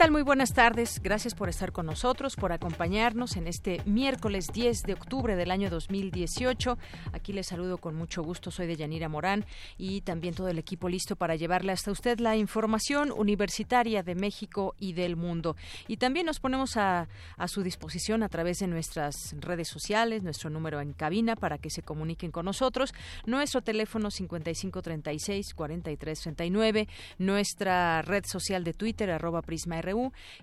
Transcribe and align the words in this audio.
Tal? 0.00 0.12
Muy 0.12 0.22
buenas 0.22 0.54
tardes. 0.54 0.98
Gracias 1.02 1.34
por 1.34 1.50
estar 1.50 1.72
con 1.72 1.84
nosotros, 1.84 2.34
por 2.34 2.52
acompañarnos 2.52 3.36
en 3.36 3.46
este 3.46 3.82
miércoles 3.84 4.46
10 4.50 4.84
de 4.84 4.94
octubre 4.94 5.36
del 5.36 5.50
año 5.50 5.68
2018. 5.68 6.78
Aquí 7.12 7.34
les 7.34 7.48
saludo 7.48 7.76
con 7.76 7.96
mucho 7.96 8.22
gusto. 8.22 8.50
Soy 8.50 8.66
de 8.66 8.76
Yanira 8.76 9.10
Morán 9.10 9.44
y 9.76 10.00
también 10.00 10.32
todo 10.32 10.48
el 10.48 10.58
equipo 10.58 10.88
listo 10.88 11.16
para 11.16 11.36
llevarle 11.36 11.72
hasta 11.72 11.90
usted 11.90 12.18
la 12.18 12.34
información 12.34 13.12
universitaria 13.14 14.02
de 14.02 14.14
México 14.14 14.74
y 14.78 14.94
del 14.94 15.16
mundo. 15.16 15.54
Y 15.86 15.98
también 15.98 16.24
nos 16.24 16.40
ponemos 16.40 16.78
a, 16.78 17.06
a 17.36 17.48
su 17.48 17.62
disposición 17.62 18.22
a 18.22 18.30
través 18.30 18.60
de 18.60 18.68
nuestras 18.68 19.34
redes 19.38 19.68
sociales, 19.68 20.22
nuestro 20.22 20.48
número 20.48 20.80
en 20.80 20.94
cabina 20.94 21.36
para 21.36 21.58
que 21.58 21.68
se 21.68 21.82
comuniquen 21.82 22.30
con 22.30 22.46
nosotros. 22.46 22.94
Nuestro 23.26 23.60
teléfono 23.60 24.10
5536 24.10 25.52
4339, 25.52 26.88
nuestra 27.18 28.00
red 28.00 28.24
social 28.24 28.64
de 28.64 28.72
Twitter 28.72 29.10
arroba 29.10 29.42
Prisma 29.42 29.76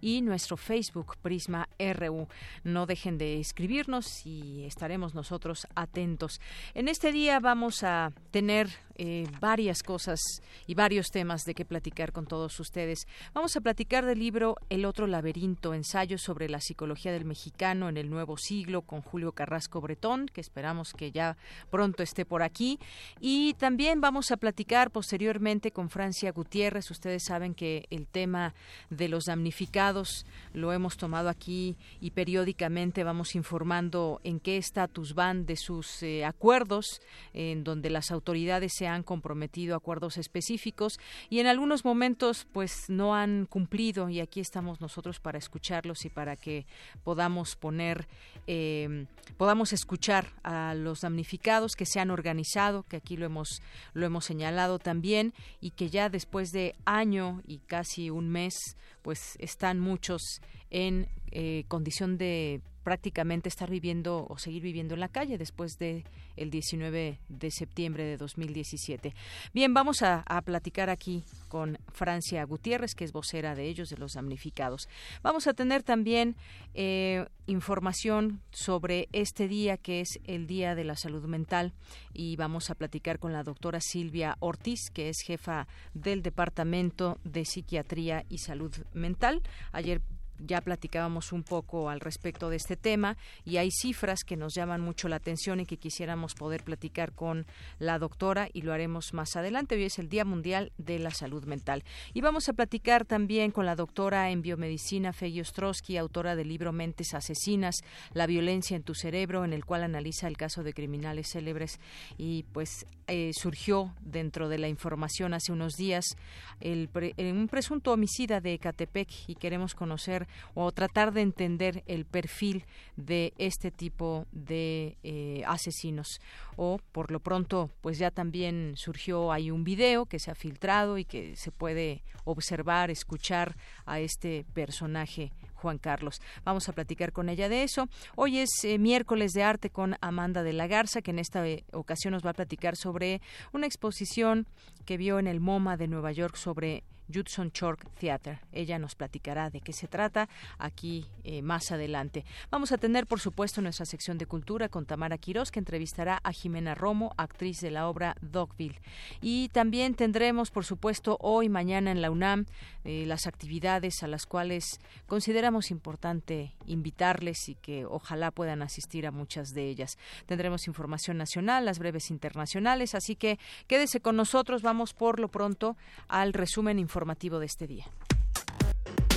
y 0.01 0.21
nuestro 0.21 0.57
Facebook 0.57 1.17
Prisma 1.21 1.67
RU. 1.79 2.27
No 2.63 2.85
dejen 2.85 3.17
de 3.17 3.39
escribirnos 3.39 4.25
y 4.25 4.65
estaremos 4.65 5.13
nosotros 5.13 5.67
atentos. 5.75 6.41
En 6.73 6.87
este 6.87 7.11
día 7.11 7.39
vamos 7.39 7.83
a 7.83 8.11
tener 8.31 8.69
eh, 8.99 9.27
varias 9.39 9.83
cosas 9.83 10.19
y 10.65 10.73
varios 10.73 11.11
temas 11.11 11.43
de 11.43 11.53
qué 11.53 11.65
platicar 11.65 12.11
con 12.11 12.25
todos 12.25 12.59
ustedes. 12.59 13.07
Vamos 13.33 13.55
a 13.55 13.61
platicar 13.61 14.05
del 14.05 14.17
libro 14.17 14.55
El 14.69 14.85
otro 14.85 15.05
laberinto, 15.05 15.75
ensayo 15.75 16.17
sobre 16.17 16.49
la 16.49 16.59
psicología 16.59 17.11
del 17.11 17.25
mexicano 17.25 17.89
en 17.89 17.97
el 17.97 18.09
nuevo 18.09 18.37
siglo 18.37 18.81
con 18.81 19.01
Julio 19.01 19.33
Carrasco 19.33 19.81
Bretón, 19.81 20.25
que 20.27 20.41
esperamos 20.41 20.93
que 20.93 21.11
ya 21.11 21.37
pronto 21.69 22.01
esté 22.01 22.25
por 22.25 22.41
aquí. 22.41 22.79
Y 23.19 23.53
también 23.55 24.01
vamos 24.01 24.31
a 24.31 24.37
platicar 24.37 24.89
posteriormente 24.89 25.71
con 25.71 25.89
Francia 25.89 26.31
Gutiérrez. 26.31 26.89
Ustedes 26.89 27.23
saben 27.23 27.53
que 27.53 27.85
el 27.91 28.07
tema 28.07 28.55
de 28.89 29.09
los 29.09 29.25
damnificados 29.25 30.25
lo 30.53 30.73
hemos 30.73 30.97
tomado 30.97 31.29
aquí 31.29 31.77
y 32.01 32.11
periódicamente 32.11 33.03
vamos 33.03 33.35
informando 33.35 34.21
en 34.23 34.39
qué 34.39 34.57
estatus 34.57 35.13
van 35.13 35.45
de 35.45 35.55
sus 35.55 36.01
eh, 36.01 36.25
acuerdos, 36.25 37.01
en 37.33 37.63
donde 37.63 37.89
las 37.89 38.11
autoridades 38.11 38.73
se 38.75 38.86
han 38.88 39.03
comprometido 39.03 39.75
acuerdos 39.75 40.17
específicos 40.17 40.99
y 41.30 41.39
en 41.39 41.47
algunos 41.47 41.85
momentos 41.85 42.47
pues 42.52 42.89
no 42.89 43.16
han 43.16 43.45
cumplido 43.45 44.09
y 44.09 44.19
aquí 44.19 44.39
estamos 44.39 44.81
nosotros 44.81 45.19
para 45.19 45.38
escucharlos 45.38 46.05
y 46.05 46.09
para 46.09 46.35
que 46.35 46.66
podamos 47.03 47.55
poner 47.55 48.08
eh, 48.47 49.05
podamos 49.38 49.73
escuchar 49.73 50.27
a 50.43 50.73
los 50.75 51.02
damnificados 51.02 51.75
que 51.75 51.85
se 51.85 51.99
han 51.99 52.11
organizado 52.11 52.83
que 52.83 52.97
aquí 52.97 53.17
lo 53.17 53.25
hemos 53.25 53.61
lo 53.93 54.05
hemos 54.05 54.25
señalado 54.25 54.80
también 54.80 55.33
y 55.61 55.71
que 55.71 55.89
ya 55.89 56.09
después 56.09 56.52
de 56.52 56.75
año 56.86 57.42
y 57.45 57.59
casi 57.59 58.09
un 58.09 58.30
mes 58.30 58.77
pues 59.02 59.36
están 59.39 59.80
muchos 59.80 60.42
en 60.69 61.08
eh, 61.31 61.65
condición 61.67 62.17
de 62.17 62.61
prácticamente 62.87 63.49
estar 63.49 63.70
viviendo 63.70 64.25
o 64.30 64.37
seguir 64.37 64.64
viviendo 64.64 64.93
en 64.93 65.02
la 65.02 65.09
calle 65.09 65.37
después 65.37 65.77
de 65.77 66.05
el 66.37 66.49
19 66.49 67.20
de 67.27 67.52
septiembre 67.52 68.05
de 68.05 68.15
2017. 68.15 69.14
Bien, 69.53 69.73
vamos 69.73 70.03
a, 70.03 70.23
platicar 70.45 70.89
aquí 70.89 71.25
con 71.49 71.77
Francia 71.92 72.45
Gutiérrez, 72.45 72.95
que 72.95 73.03
es 73.03 73.11
vocera 73.11 73.55
de 73.55 73.67
ellos, 73.67 73.89
de 73.89 73.98
los 73.98 74.14
damnificados. 74.14 74.87
Vamos 75.21 75.48
a 75.48 75.53
tener 75.53 75.83
también 75.83 76.37
eh, 76.75 77.25
información 77.45 78.39
sobre 78.52 79.09
este 79.11 79.49
día, 79.49 79.75
que 79.75 79.99
es 79.99 80.21
el 80.23 80.48
Día 80.48 80.73
de 80.73 80.86
la 80.86 80.95
Salud 80.95 81.25
Mental, 81.25 81.73
y 82.14 82.37
vamos 82.37 82.69
a 82.69 82.75
platicar 82.75 83.19
con 83.19 83.33
la 83.33 83.43
doctora 83.43 83.81
Silvia 83.81 84.37
Ortiz, 84.39 84.92
que 84.93 85.09
es 85.09 85.17
jefa 85.25 85.67
del 85.93 86.21
Departamento 86.21 87.19
de 87.25 87.43
Psiquiatría 87.43 88.23
y 88.30 88.37
Salud 88.37 88.73
Mental. 88.93 89.42
Ayer 89.73 90.02
ya 90.39 90.61
platicábamos 90.61 91.31
un 91.31 91.43
poco 91.43 91.89
al 91.89 91.99
respecto 91.99 92.49
de 92.49 92.58
este 92.58 92.75
tema 92.75 93.17
y 93.45 93.58
hay 93.58 93.71
cifras 93.71 94.23
que 94.23 94.37
nos 94.37 94.53
llaman 94.53 94.81
mucho 94.81 95.08
la 95.08 95.17
atención 95.17 95.59
y 95.59 95.65
que 95.65 95.77
quisiéramos 95.77 96.33
poder 96.33 96.64
platicar 96.64 97.14
con 97.14 97.45
la 97.80 97.99
doctora 97.99 98.49
y 98.53 98.61
lo 98.61 98.73
haremos 98.73 99.14
más 99.14 99.36
adelante. 99.36 99.75
Hoy 99.75 99.83
es 99.83 99.99
el 99.99 100.09
Día 100.09 100.25
Mundial 100.25 100.71
de 100.77 100.99
la 100.99 101.11
Salud 101.11 101.45
Mental. 101.45 101.83
Y 102.14 102.21
vamos 102.21 102.49
a 102.49 102.53
platicar 102.53 103.05
también 103.05 103.52
con 103.52 103.65
la 103.65 103.75
doctora 103.75 104.30
en 104.30 104.42
biomedicina 104.42 105.14
Fey 105.14 105.39
Ostrowski, 105.39 105.98
autora 105.98 106.36
del 106.36 106.49
libro 106.49 106.71
Mentes 106.71 107.14
Asesinas, 107.14 107.83
la 108.14 108.27
violencia 108.27 108.75
en 108.75 108.83
tu 108.83 108.95
cerebro, 108.95 109.45
en 109.45 109.54
el 109.54 109.65
cual 109.65 109.83
analiza 109.83 110.27
el 110.27 110.37
caso 110.37 110.64
de 110.64 110.73
criminales 110.73 111.31
célebres 111.31 111.80
y 112.17 112.43
pues 112.52 112.86
eh, 113.08 113.31
surgió 113.33 113.93
dentro 114.02 114.49
de 114.49 114.58
la 114.58 114.67
información 114.67 115.33
hace 115.33 115.52
unos 115.52 115.73
días 115.73 116.17
el 116.59 116.89
un 117.17 117.48
presunto 117.48 117.92
homicida 117.93 118.42
de 118.42 118.54
Ecatepec 118.54 119.09
y 119.27 119.36
queremos 119.36 119.75
conocer 119.75 120.27
o 120.54 120.71
tratar 120.71 121.14
de 121.14 121.21
entender 121.21 121.83
el 121.88 122.05
perfil 122.05 122.65
de 122.95 123.33
este 123.38 123.71
tipo 123.71 124.26
de 124.32 124.98
eh, 125.04 125.43
asesinos. 125.45 126.20
O 126.55 126.80
por 126.92 127.11
lo 127.11 127.20
pronto, 127.20 127.70
pues 127.82 127.99
ya 127.99 128.12
también 128.12 128.74
surgió 128.75 129.31
hay 129.31 129.51
un 129.51 129.63
video 129.63 130.06
que 130.06 130.19
se 130.19 130.31
ha 130.31 130.36
filtrado 130.36 130.98
y 130.98 131.06
que 131.06 131.36
se 131.36 131.51
puede 131.51 132.04
observar, 132.24 132.89
escuchar 132.89 133.56
a 133.86 134.00
este 134.00 134.45
personaje 134.54 135.31
Juan 135.54 135.77
Carlos. 135.77 136.21
Vamos 136.44 136.69
a 136.69 136.74
platicar 136.74 137.12
con 137.12 137.30
ella 137.30 137.50
de 137.50 137.63
eso. 137.63 137.88
Hoy 138.16 138.39
es 138.39 138.50
eh, 138.63 138.77
miércoles 138.77 139.33
de 139.33 139.44
arte 139.44 139.69
con 139.69 139.95
Amanda 140.01 140.44
de 140.44 140.54
la 140.54 140.68
Garza, 140.68 141.01
que 141.01 141.12
en 141.12 141.19
esta 141.19 141.48
eh, 141.48 141.63
ocasión 141.74 142.13
nos 142.13 142.25
va 142.25 142.31
a 142.31 142.36
platicar 142.36 142.75
sobre 142.75 143.21
una 143.54 143.66
exposición 143.66 144.48
que 144.86 144.98
vio 144.98 145.19
en 145.19 145.27
el 145.27 145.39
MoMA 145.39 145.77
de 145.77 145.88
Nueva 145.88 146.12
York 146.12 146.36
sobre 146.36 146.83
Judson 147.13 147.51
Chork 147.51 147.89
Theater. 148.00 148.39
Ella 148.51 148.79
nos 148.79 148.95
platicará 148.95 149.50
de 149.50 149.62
qué 149.62 149.73
se 149.73 149.88
trata 149.88 150.29
aquí 150.57 151.06
eh, 151.23 151.41
más 151.41 151.71
adelante. 151.71 152.25
Vamos 152.51 152.71
a 152.71 152.77
tener, 152.77 153.07
por 153.07 153.19
supuesto, 153.19 153.62
nuestra 153.62 153.85
sección 153.85 154.18
de 154.18 154.25
cultura 154.25 154.69
con 154.69 154.85
Tamara 154.85 155.18
Quirós, 155.18 155.51
que 155.51 155.59
entrevistará 155.59 156.19
a 156.23 156.31
Jimena 156.31 156.75
Romo, 156.75 157.13
actriz 157.18 157.62
de 157.62 157.71
la 157.71 157.88
obra 157.88 158.15
Dogville. 158.21 158.81
Y 159.21 159.50
también 159.50 159.95
tendremos, 159.95 160.51
por 160.51 160.65
supuesto, 160.65 161.18
hoy, 161.21 161.50
mañana 161.50 161.91
en 161.91 162.01
la 162.01 162.12
UNAM, 162.12 162.45
eh, 162.83 163.06
las 163.06 163.27
actividades 163.27 164.03
a 164.03 164.07
las 164.07 164.25
cuales 164.25 164.79
consideramos 165.07 165.71
importante 165.71 166.53
invitarles 166.65 167.50
y 167.50 167.56
que 167.56 167.85
ojalá 167.85 168.31
puedan 168.31 168.62
asistir 168.62 169.07
a 169.07 169.12
muchas 169.12 169.53
de 169.53 169.68
ellas. 169.68 169.97
Tendremos 170.25 170.68
información 170.68 171.18
nacional, 171.18 171.65
las 171.65 171.79
breves 171.79 172.12
internacionales, 172.12 172.95
así 172.95 173.15
que 173.15 173.39
quédese 173.68 174.01
con 174.01 174.15
nosotros. 174.15 174.62
Vamos 174.62 174.94
por 174.94 175.19
lo 175.19 175.29
pronto 175.29 175.77
al 176.07 176.33
resumen 176.33 176.79
informativo 176.79 176.96
informativo 176.97 177.38
de 177.38 177.45
este 177.45 177.68
día. 177.68 177.85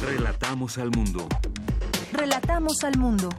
Relatamos 0.03 0.77
al 0.77 0.91
mundo. 0.91 1.27
Relatamos 2.13 2.85
al 2.85 2.99
mundo. 2.99 3.31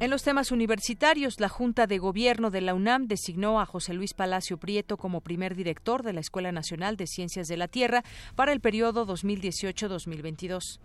En 0.00 0.10
los 0.10 0.24
temas 0.24 0.50
universitarios, 0.50 1.38
la 1.38 1.48
Junta 1.48 1.86
de 1.86 1.98
Gobierno 1.98 2.50
de 2.50 2.62
la 2.62 2.74
UNAM 2.74 3.06
designó 3.06 3.60
a 3.60 3.66
José 3.66 3.94
Luis 3.94 4.12
Palacio 4.12 4.56
Prieto 4.56 4.96
como 4.96 5.20
primer 5.20 5.54
director 5.54 6.02
de 6.02 6.14
la 6.14 6.20
Escuela 6.20 6.50
Nacional 6.50 6.96
de 6.96 7.06
Ciencias 7.06 7.46
de 7.46 7.56
la 7.56 7.68
Tierra 7.68 8.02
para 8.34 8.50
el 8.50 8.58
periodo 8.60 9.06
2018-2022. 9.06 10.80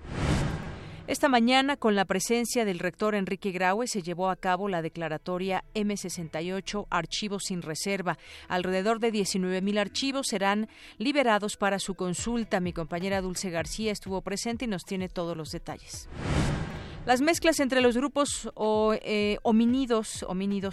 Esta 1.05 1.27
mañana, 1.27 1.75
con 1.75 1.95
la 1.95 2.05
presencia 2.05 2.63
del 2.63 2.79
rector 2.79 3.13
Enrique 3.13 3.51
Graue, 3.51 3.88
se 3.88 4.01
llevó 4.01 4.29
a 4.29 4.38
cabo 4.38 4.69
la 4.69 4.81
declaratoria 4.81 5.65
M68 5.75 6.88
Archivos 6.89 7.44
sin 7.47 7.61
Reserva. 7.61 8.17
Alrededor 8.47 9.01
de 9.01 9.11
19.000 9.11 9.79
archivos 9.79 10.27
serán 10.29 10.69
liberados 10.97 11.57
para 11.57 11.79
su 11.79 11.95
consulta. 11.95 12.61
Mi 12.61 12.71
compañera 12.71 13.19
Dulce 13.19 13.50
García 13.50 13.91
estuvo 13.91 14.21
presente 14.21 14.63
y 14.63 14.69
nos 14.69 14.85
tiene 14.85 15.09
todos 15.09 15.35
los 15.35 15.50
detalles. 15.50 16.07
Las 17.05 17.19
mezclas 17.19 17.59
entre 17.59 17.81
los 17.81 17.97
grupos 17.97 18.50
o, 18.53 18.94
eh, 19.01 19.39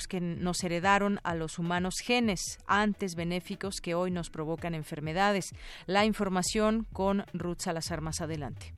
que 0.08 0.20
nos 0.20 0.62
heredaron 0.62 1.18
a 1.24 1.34
los 1.34 1.58
humanos 1.58 1.96
genes 2.04 2.60
antes 2.68 3.16
benéficos 3.16 3.80
que 3.80 3.96
hoy 3.96 4.12
nos 4.12 4.30
provocan 4.30 4.76
enfermedades. 4.76 5.50
La 5.86 6.04
información 6.04 6.86
con 6.92 7.24
Ruth 7.32 7.62
Salazar 7.62 8.00
más 8.00 8.20
adelante. 8.20 8.74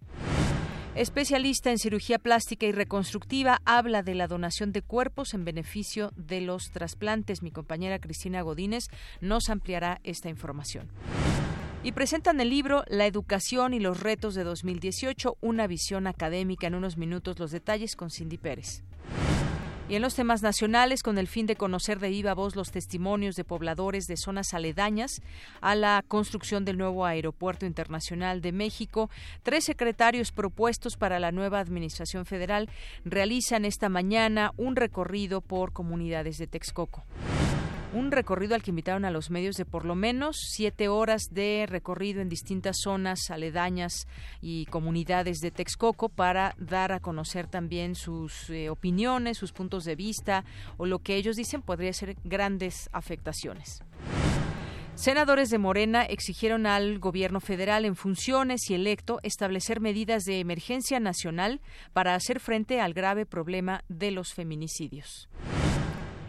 Especialista 0.94 1.70
en 1.70 1.78
cirugía 1.78 2.18
plástica 2.18 2.66
y 2.66 2.72
reconstructiva 2.72 3.62
habla 3.64 4.02
de 4.02 4.14
la 4.14 4.28
donación 4.28 4.72
de 4.72 4.82
cuerpos 4.82 5.32
en 5.32 5.46
beneficio 5.46 6.12
de 6.16 6.42
los 6.42 6.70
trasplantes. 6.70 7.42
Mi 7.42 7.50
compañera 7.50 7.98
Cristina 7.98 8.42
Godínez 8.42 8.88
nos 9.22 9.48
ampliará 9.48 10.00
esta 10.04 10.28
información 10.28 10.90
y 11.82 11.92
presentan 11.92 12.40
el 12.42 12.50
libro 12.50 12.84
La 12.88 13.06
educación 13.06 13.72
y 13.72 13.80
los 13.80 14.00
retos 14.00 14.34
de 14.34 14.44
2018, 14.44 15.38
una 15.40 15.66
visión 15.66 16.06
académica. 16.06 16.66
En 16.66 16.74
unos 16.74 16.98
minutos 16.98 17.38
los 17.38 17.50
detalles 17.50 17.96
con 17.96 18.10
Cindy 18.10 18.36
Pérez. 18.36 18.84
Y 19.92 19.96
en 19.96 20.00
los 20.00 20.14
temas 20.14 20.40
nacionales, 20.40 21.02
con 21.02 21.18
el 21.18 21.28
fin 21.28 21.44
de 21.44 21.54
conocer 21.54 21.98
de 21.98 22.08
viva 22.08 22.32
voz 22.32 22.56
los 22.56 22.70
testimonios 22.70 23.34
de 23.36 23.44
pobladores 23.44 24.06
de 24.06 24.16
zonas 24.16 24.54
aledañas 24.54 25.20
a 25.60 25.74
la 25.74 26.02
construcción 26.08 26.64
del 26.64 26.78
nuevo 26.78 27.04
Aeropuerto 27.04 27.66
Internacional 27.66 28.40
de 28.40 28.52
México, 28.52 29.10
tres 29.42 29.64
secretarios 29.64 30.32
propuestos 30.32 30.96
para 30.96 31.20
la 31.20 31.30
nueva 31.30 31.60
Administración 31.60 32.24
Federal 32.24 32.70
realizan 33.04 33.66
esta 33.66 33.90
mañana 33.90 34.52
un 34.56 34.76
recorrido 34.76 35.42
por 35.42 35.74
comunidades 35.74 36.38
de 36.38 36.46
Texcoco 36.46 37.04
un 37.92 38.10
recorrido 38.10 38.54
al 38.54 38.62
que 38.62 38.70
invitaron 38.70 39.04
a 39.04 39.10
los 39.10 39.30
medios 39.30 39.56
de 39.56 39.64
por 39.64 39.84
lo 39.84 39.94
menos 39.94 40.36
siete 40.38 40.88
horas 40.88 41.28
de 41.30 41.66
recorrido 41.68 42.20
en 42.20 42.28
distintas 42.28 42.78
zonas 42.82 43.30
aledañas 43.30 44.06
y 44.40 44.66
comunidades 44.66 45.38
de 45.40 45.50
Texcoco 45.50 46.08
para 46.08 46.54
dar 46.58 46.92
a 46.92 47.00
conocer 47.00 47.46
también 47.46 47.94
sus 47.94 48.48
eh, 48.50 48.70
opiniones, 48.70 49.38
sus 49.38 49.52
puntos 49.52 49.84
de 49.84 49.96
vista 49.96 50.44
o 50.78 50.86
lo 50.86 51.00
que 51.00 51.16
ellos 51.16 51.36
dicen 51.36 51.62
podría 51.62 51.92
ser 51.92 52.16
grandes 52.24 52.88
afectaciones. 52.92 53.82
Senadores 54.94 55.48
de 55.48 55.58
Morena 55.58 56.02
exigieron 56.02 56.66
al 56.66 56.98
gobierno 56.98 57.40
federal 57.40 57.84
en 57.86 57.96
funciones 57.96 58.68
y 58.68 58.74
electo 58.74 59.20
establecer 59.22 59.80
medidas 59.80 60.24
de 60.24 60.38
emergencia 60.38 61.00
nacional 61.00 61.60
para 61.92 62.14
hacer 62.14 62.40
frente 62.40 62.80
al 62.80 62.92
grave 62.92 63.24
problema 63.24 63.84
de 63.88 64.10
los 64.10 64.34
feminicidios. 64.34 65.28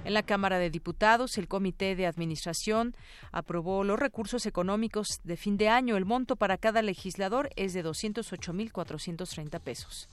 En 0.06 0.14
la 0.14 0.24
Cámara 0.24 0.60
de 0.60 0.70
Diputados, 0.70 1.38
el 1.38 1.48
Comité 1.48 1.96
de 1.96 2.06
Administración 2.06 2.96
aprobó 3.32 3.84
los 3.84 3.98
recursos 3.98 4.46
económicos 4.46 5.22
de 5.24 5.38
fin 5.38 5.56
de 5.56 5.70
año. 5.70 5.96
El 5.96 6.06
monto 6.06 6.36
para 6.36 6.58
cada 6.58 6.82
legislador 6.82 7.50
es 7.56 7.74
de 7.74 7.86
208.430 7.86 9.60
pesos. 9.62 10.10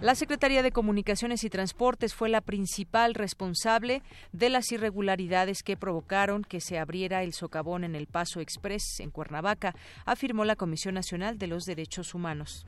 La 0.00 0.14
Secretaría 0.14 0.62
de 0.62 0.72
Comunicaciones 0.72 1.42
y 1.44 1.50
Transportes 1.50 2.14
fue 2.14 2.28
la 2.28 2.42
principal 2.42 3.14
responsable 3.14 4.02
de 4.32 4.50
las 4.50 4.70
irregularidades 4.70 5.62
que 5.62 5.78
provocaron 5.78 6.44
que 6.44 6.60
se 6.60 6.78
abriera 6.78 7.22
el 7.22 7.32
socavón 7.32 7.82
en 7.82 7.94
el 7.94 8.06
Paso 8.06 8.40
Express 8.40 9.00
en 9.00 9.10
Cuernavaca, 9.10 9.74
afirmó 10.04 10.44
la 10.44 10.56
Comisión 10.56 10.94
Nacional 10.94 11.38
de 11.38 11.46
los 11.46 11.64
Derechos 11.64 12.14
Humanos. 12.14 12.66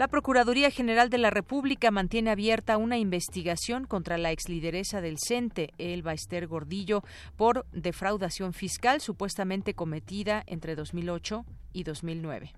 La 0.00 0.08
Procuraduría 0.08 0.70
General 0.70 1.10
de 1.10 1.18
la 1.18 1.28
República 1.28 1.90
mantiene 1.90 2.30
abierta 2.30 2.78
una 2.78 2.96
investigación 2.96 3.84
contra 3.84 4.16
la 4.16 4.30
exlideresa 4.30 5.02
del 5.02 5.18
CENTE, 5.18 5.74
Elba 5.76 6.14
Esther 6.14 6.46
Gordillo, 6.46 7.02
por 7.36 7.66
defraudación 7.72 8.54
fiscal 8.54 9.02
supuestamente 9.02 9.74
cometida 9.74 10.42
entre 10.46 10.74
2008 10.74 11.44
y 11.74 11.82
2009. 11.82 12.54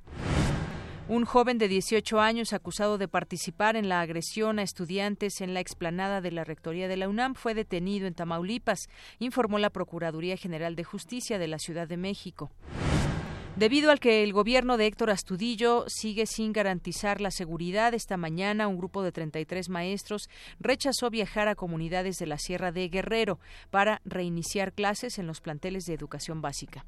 Un 1.08 1.24
joven 1.24 1.58
de 1.58 1.66
18 1.66 2.20
años 2.20 2.52
acusado 2.52 2.96
de 2.96 3.08
participar 3.08 3.74
en 3.74 3.88
la 3.88 4.02
agresión 4.02 4.60
a 4.60 4.62
estudiantes 4.62 5.40
en 5.40 5.52
la 5.52 5.58
explanada 5.58 6.20
de 6.20 6.30
la 6.30 6.44
Rectoría 6.44 6.86
de 6.86 6.96
la 6.96 7.08
UNAM 7.08 7.34
fue 7.34 7.54
detenido 7.54 8.06
en 8.06 8.14
Tamaulipas, 8.14 8.88
informó 9.18 9.58
la 9.58 9.70
Procuraduría 9.70 10.36
General 10.36 10.76
de 10.76 10.84
Justicia 10.84 11.40
de 11.40 11.48
la 11.48 11.58
Ciudad 11.58 11.88
de 11.88 11.96
México. 11.96 12.52
Debido 13.56 13.90
al 13.90 14.00
que 14.00 14.22
el 14.22 14.32
gobierno 14.32 14.78
de 14.78 14.86
Héctor 14.86 15.10
Astudillo 15.10 15.84
sigue 15.86 16.24
sin 16.26 16.54
garantizar 16.54 17.20
la 17.20 17.30
seguridad, 17.30 17.92
esta 17.92 18.16
mañana 18.16 18.66
un 18.66 18.78
grupo 18.78 19.02
de 19.02 19.12
33 19.12 19.68
maestros 19.68 20.30
rechazó 20.58 21.10
viajar 21.10 21.48
a 21.48 21.54
comunidades 21.54 22.16
de 22.16 22.26
la 22.26 22.38
Sierra 22.38 22.72
de 22.72 22.88
Guerrero 22.88 23.38
para 23.70 24.00
reiniciar 24.06 24.72
clases 24.72 25.18
en 25.18 25.26
los 25.26 25.42
planteles 25.42 25.84
de 25.84 25.92
educación 25.92 26.40
básica. 26.40 26.86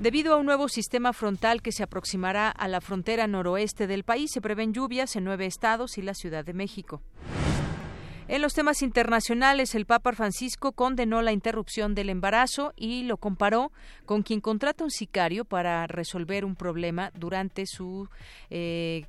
Debido 0.00 0.34
a 0.34 0.36
un 0.36 0.46
nuevo 0.46 0.68
sistema 0.68 1.14
frontal 1.14 1.62
que 1.62 1.72
se 1.72 1.82
aproximará 1.82 2.50
a 2.50 2.68
la 2.68 2.82
frontera 2.82 3.26
noroeste 3.26 3.86
del 3.86 4.04
país, 4.04 4.30
se 4.32 4.42
prevén 4.42 4.74
lluvias 4.74 5.16
en 5.16 5.24
nueve 5.24 5.46
estados 5.46 5.96
y 5.96 6.02
la 6.02 6.14
Ciudad 6.14 6.44
de 6.44 6.52
México. 6.52 7.00
En 8.28 8.42
los 8.42 8.52
temas 8.52 8.82
internacionales, 8.82 9.74
el 9.74 9.86
Papa 9.86 10.12
Francisco 10.12 10.72
condenó 10.72 11.22
la 11.22 11.32
interrupción 11.32 11.94
del 11.94 12.10
embarazo 12.10 12.74
y 12.76 13.04
lo 13.04 13.16
comparó 13.16 13.72
con 14.04 14.22
quien 14.22 14.42
contrata 14.42 14.84
un 14.84 14.90
sicario 14.90 15.46
para 15.46 15.86
resolver 15.86 16.44
un 16.44 16.54
problema 16.54 17.10
durante 17.14 17.64
su, 17.64 18.06
eh, 18.50 19.06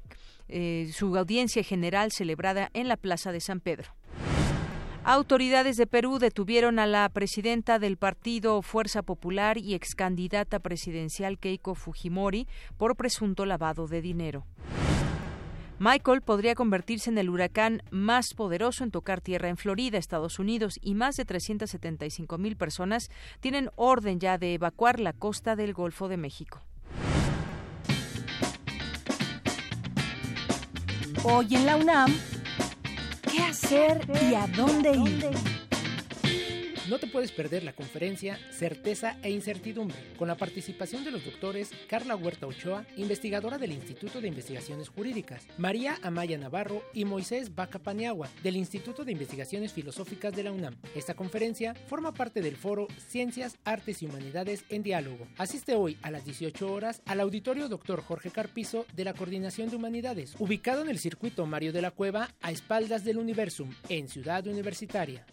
eh, 0.47 0.89
su 0.93 1.17
audiencia 1.17 1.63
general 1.63 2.13
celebrada 2.13 2.69
en 2.73 2.87
la 2.87 2.95
Plaza 2.95 3.33
de 3.33 3.41
San 3.41 3.59
Pedro. 3.59 3.93
Autoridades 5.03 5.75
de 5.75 5.85
Perú 5.85 6.17
detuvieron 6.17 6.79
a 6.79 6.85
la 6.85 7.09
presidenta 7.09 7.77
del 7.77 7.97
partido 7.97 8.61
Fuerza 8.61 9.01
Popular 9.01 9.57
y 9.57 9.73
ex 9.73 9.95
candidata 9.95 10.59
presidencial 10.59 11.39
Keiko 11.39 11.75
Fujimori 11.75 12.47
por 12.77 12.95
presunto 12.95 13.45
lavado 13.45 13.85
de 13.87 14.01
dinero. 14.01 14.45
Michael 15.81 16.19
podría 16.21 16.55
convertirse 16.55 17.09
en 17.09 17.17
el 17.17 17.29
huracán 17.29 17.81
más 17.89 18.33
poderoso 18.33 18.83
en 18.83 18.91
tocar 18.91 19.21
tierra 19.21 19.47
en 19.47 19.55
Florida, 19.55 19.97
Estados 19.97 20.37
Unidos, 20.37 20.77
y 20.81 20.93
más 20.93 21.15
de 21.15 21.23
375 21.23 22.37
mil 22.37 22.57
personas 22.57 23.09
tienen 23.39 23.69
orden 23.77 24.19
ya 24.19 24.37
de 24.37 24.55
evacuar 24.55 24.99
la 24.99 25.13
costa 25.13 25.55
del 25.55 25.73
Golfo 25.73 26.09
de 26.09 26.17
México. 26.17 26.59
Hoy 31.23 31.55
en 31.55 31.65
la 31.65 31.77
UNAM, 31.77 32.13
¿qué 33.31 33.39
hacer 33.43 34.05
y 34.29 34.35
a 34.35 34.47
dónde 34.47 34.91
ir? 34.91 35.58
No 36.89 36.97
te 36.97 37.05
puedes 37.05 37.31
perder 37.31 37.63
la 37.63 37.73
conferencia 37.73 38.39
Certeza 38.49 39.19
e 39.21 39.29
Incertidumbre, 39.29 39.95
con 40.17 40.27
la 40.27 40.33
participación 40.33 41.03
de 41.03 41.11
los 41.11 41.23
doctores 41.23 41.69
Carla 41.87 42.15
Huerta 42.15 42.47
Ochoa, 42.47 42.83
investigadora 42.97 43.59
del 43.59 43.73
Instituto 43.73 44.19
de 44.19 44.27
Investigaciones 44.27 44.89
Jurídicas, 44.89 45.45
María 45.59 45.99
Amaya 46.01 46.39
Navarro 46.39 46.81
y 46.95 47.05
Moisés 47.05 47.53
Baca 47.53 47.77
Paniagua, 47.77 48.27
del 48.41 48.55
Instituto 48.55 49.05
de 49.05 49.11
Investigaciones 49.11 49.71
Filosóficas 49.71 50.35
de 50.35 50.41
la 50.41 50.51
UNAM. 50.51 50.77
Esta 50.95 51.13
conferencia 51.13 51.75
forma 51.75 52.11
parte 52.11 52.41
del 52.41 52.55
foro 52.55 52.87
Ciencias, 53.07 53.59
Artes 53.65 54.01
y 54.01 54.07
Humanidades 54.07 54.63
en 54.69 54.81
Diálogo. 54.81 55.27
Asiste 55.37 55.75
hoy 55.75 55.95
a 56.01 56.09
las 56.09 56.25
18 56.25 56.73
horas 56.73 57.03
al 57.05 57.19
auditorio 57.19 57.69
Dr. 57.69 58.01
Jorge 58.01 58.31
Carpizo 58.31 58.87
de 58.95 59.03
la 59.03 59.13
Coordinación 59.13 59.69
de 59.69 59.75
Humanidades, 59.75 60.33
ubicado 60.39 60.81
en 60.81 60.89
el 60.89 60.97
circuito 60.97 61.45
Mario 61.45 61.71
de 61.71 61.83
la 61.83 61.91
Cueva, 61.91 62.29
a 62.41 62.49
espaldas 62.49 63.03
del 63.03 63.19
Universum, 63.19 63.69
en 63.89 64.07
Ciudad 64.07 64.47
Universitaria. 64.47 65.23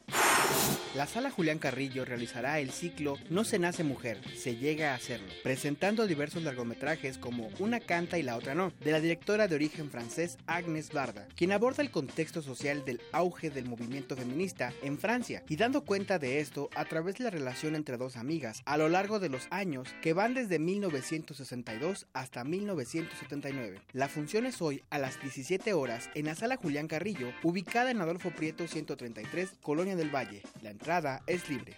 La 0.96 1.06
Sala 1.06 1.30
Julián 1.30 1.58
Carrillo 1.58 2.06
realizará 2.06 2.58
el 2.58 2.70
ciclo 2.70 3.18
No 3.28 3.44
se 3.44 3.58
nace 3.58 3.84
mujer, 3.84 4.18
se 4.34 4.56
llega 4.56 4.92
a 4.92 4.94
hacerlo, 4.94 5.26
presentando 5.42 6.06
diversos 6.06 6.42
largometrajes 6.42 7.18
como 7.18 7.50
Una 7.58 7.80
canta 7.80 8.16
y 8.16 8.22
la 8.22 8.34
otra 8.34 8.54
no, 8.54 8.72
de 8.80 8.92
la 8.92 9.00
directora 9.00 9.46
de 9.46 9.56
origen 9.56 9.90
francés 9.90 10.38
Agnes 10.46 10.90
Barda, 10.92 11.28
quien 11.36 11.52
aborda 11.52 11.82
el 11.82 11.90
contexto 11.90 12.40
social 12.40 12.86
del 12.86 13.02
auge 13.12 13.50
del 13.50 13.66
movimiento 13.66 14.16
feminista 14.16 14.72
en 14.82 14.96
Francia 14.96 15.42
y 15.50 15.56
dando 15.56 15.84
cuenta 15.84 16.18
de 16.18 16.40
esto 16.40 16.70
a 16.74 16.86
través 16.86 17.16
de 17.16 17.24
la 17.24 17.30
relación 17.30 17.74
entre 17.74 17.98
dos 17.98 18.16
amigas 18.16 18.62
a 18.64 18.78
lo 18.78 18.88
largo 18.88 19.20
de 19.20 19.28
los 19.28 19.48
años 19.50 19.94
que 20.00 20.14
van 20.14 20.32
desde 20.32 20.58
1962 20.58 22.06
hasta 22.14 22.42
1979. 22.42 23.82
La 23.92 24.08
función 24.08 24.46
es 24.46 24.62
hoy 24.62 24.82
a 24.88 24.98
las 24.98 25.20
17 25.20 25.74
horas 25.74 26.08
en 26.14 26.24
la 26.24 26.34
Sala 26.34 26.56
Julián 26.56 26.88
Carrillo, 26.88 27.32
ubicada 27.42 27.90
en 27.90 28.00
Adolfo 28.00 28.30
Prieto 28.30 28.66
133, 28.66 29.58
Colonia 29.60 29.94
del 29.94 30.14
Valle. 30.14 30.35
La 30.62 30.70
entrada 30.70 31.22
es 31.26 31.48
libre. 31.48 31.76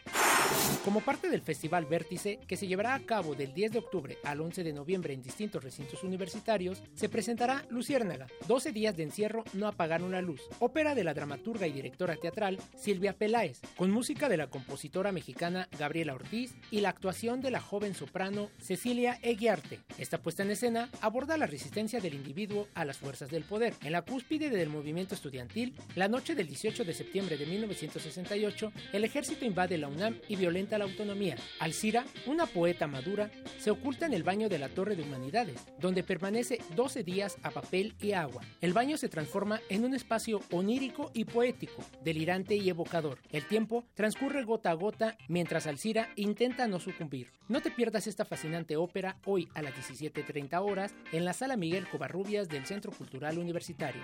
Como 0.85 1.01
parte 1.01 1.29
del 1.29 1.43
Festival 1.43 1.85
Vértice, 1.85 2.39
que 2.47 2.57
se 2.57 2.67
llevará 2.67 2.95
a 2.95 3.01
cabo 3.01 3.35
del 3.35 3.53
10 3.53 3.73
de 3.73 3.79
octubre 3.79 4.19
al 4.25 4.41
11 4.41 4.65
de 4.65 4.73
noviembre 4.73 5.13
en 5.13 5.23
distintos 5.23 5.63
recintos 5.63 6.03
universitarios, 6.03 6.83
se 6.95 7.11
presentará 7.11 7.67
Luciérnaga, 7.69 8.27
12 8.47 8.73
días 8.73 8.97
de 8.97 9.03
encierro 9.03 9.45
no 9.53 9.67
apagaron 9.67 10.13
la 10.13 10.23
luz, 10.23 10.41
ópera 10.61 10.95
de 10.95 11.05
la 11.05 11.13
dramaturga 11.13 11.67
y 11.67 11.73
directora 11.73 12.17
teatral 12.17 12.59
Silvia 12.75 13.13
Peláez, 13.13 13.61
con 13.77 13.91
música 13.91 14.31
de 14.31 14.39
la 14.39 14.47
compositora 14.47 15.13
mexicana 15.13 15.69
Gabriela 15.79 16.15
Ortiz 16.15 16.55
y 16.71 16.81
la 16.81 16.89
actuación 16.89 17.43
de 17.43 17.51
la 17.51 17.61
joven 17.61 17.95
soprano 17.95 18.49
Cecilia 18.59 19.19
Eguiarte. 19.21 19.81
Esta 19.99 20.23
puesta 20.23 20.43
en 20.43 20.53
escena 20.53 20.89
aborda 21.03 21.37
la 21.37 21.47
resistencia 21.47 22.01
del 22.01 22.15
individuo 22.15 22.69
a 22.75 22.85
las 22.85 22.97
fuerzas 22.97 23.31
del 23.31 23.45
poder. 23.45 23.75
En 23.83 23.93
la 23.93 24.03
cúspide 24.03 24.49
del 24.49 24.71
movimiento 24.71 25.15
estudiantil, 25.15 25.75
la 25.97 26.09
noche 26.09 26.35
del 26.35 26.47
18 26.47 26.85
de 26.85 26.95
septiembre 26.95 27.37
de 27.37 27.47
1968, 27.47 28.73
el 28.93 29.05
ejército 29.05 29.45
invade 29.45 29.77
la 29.77 29.89
UNAM 29.89 30.19
y 30.29 30.37
violenta 30.37 30.79
la 30.79 30.85
autonomía. 30.85 31.37
Alcira, 31.59 32.05
una 32.27 32.47
poeta 32.47 32.87
madura, 32.87 33.31
se 33.59 33.71
oculta 33.71 34.07
en 34.07 34.15
el 34.15 34.23
baño 34.23 34.49
de 34.49 34.59
la 34.59 34.69
Torre 34.69 34.97
de 34.97 35.03
Humanidades, 35.03 35.67
donde 35.81 36.03
permanece 36.03 36.59
12 36.77 37.03
días 37.03 37.37
a 37.43 37.51
papel 37.51 37.95
y 38.01 38.13
agua. 38.13 38.43
El 38.61 38.73
baño 38.73 38.97
se 38.97 39.09
transforma 39.09 39.61
en 39.69 39.85
un 39.85 39.95
espacio 39.95 40.41
onírico 40.51 41.11
y 41.15 41.25
poético, 41.25 41.85
delirante 42.03 42.57
y 42.57 42.69
evocador. 42.69 43.19
El 43.31 43.47
tiempo 43.47 43.85
transcurre 43.95 44.45
gota 44.45 44.71
a 44.71 44.75
gota 44.75 45.17
mientras 45.29 45.67
Alcira 45.67 46.11
intenta 46.17 46.67
no 46.67 46.81
sucumbir. 46.81 47.33
No 47.49 47.61
te 47.61 47.71
pierdas 47.71 48.07
esta 48.07 48.25
fascinante 48.25 48.77
ópera 48.77 49.17
hoy 49.25 49.49
a 49.55 49.63
las 49.63 49.75
17.30 49.75 50.61
horas 50.63 50.95
en 51.13 51.25
la 51.25 51.33
Sala 51.33 51.57
Miguel 51.57 51.89
Covarrubias 51.89 52.49
del 52.49 52.67
Centro 52.67 52.93
Cultural 52.93 53.39
Universitario. 53.39 54.03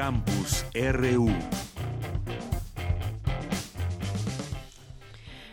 Campus 0.00 0.64
RU. 0.72 1.69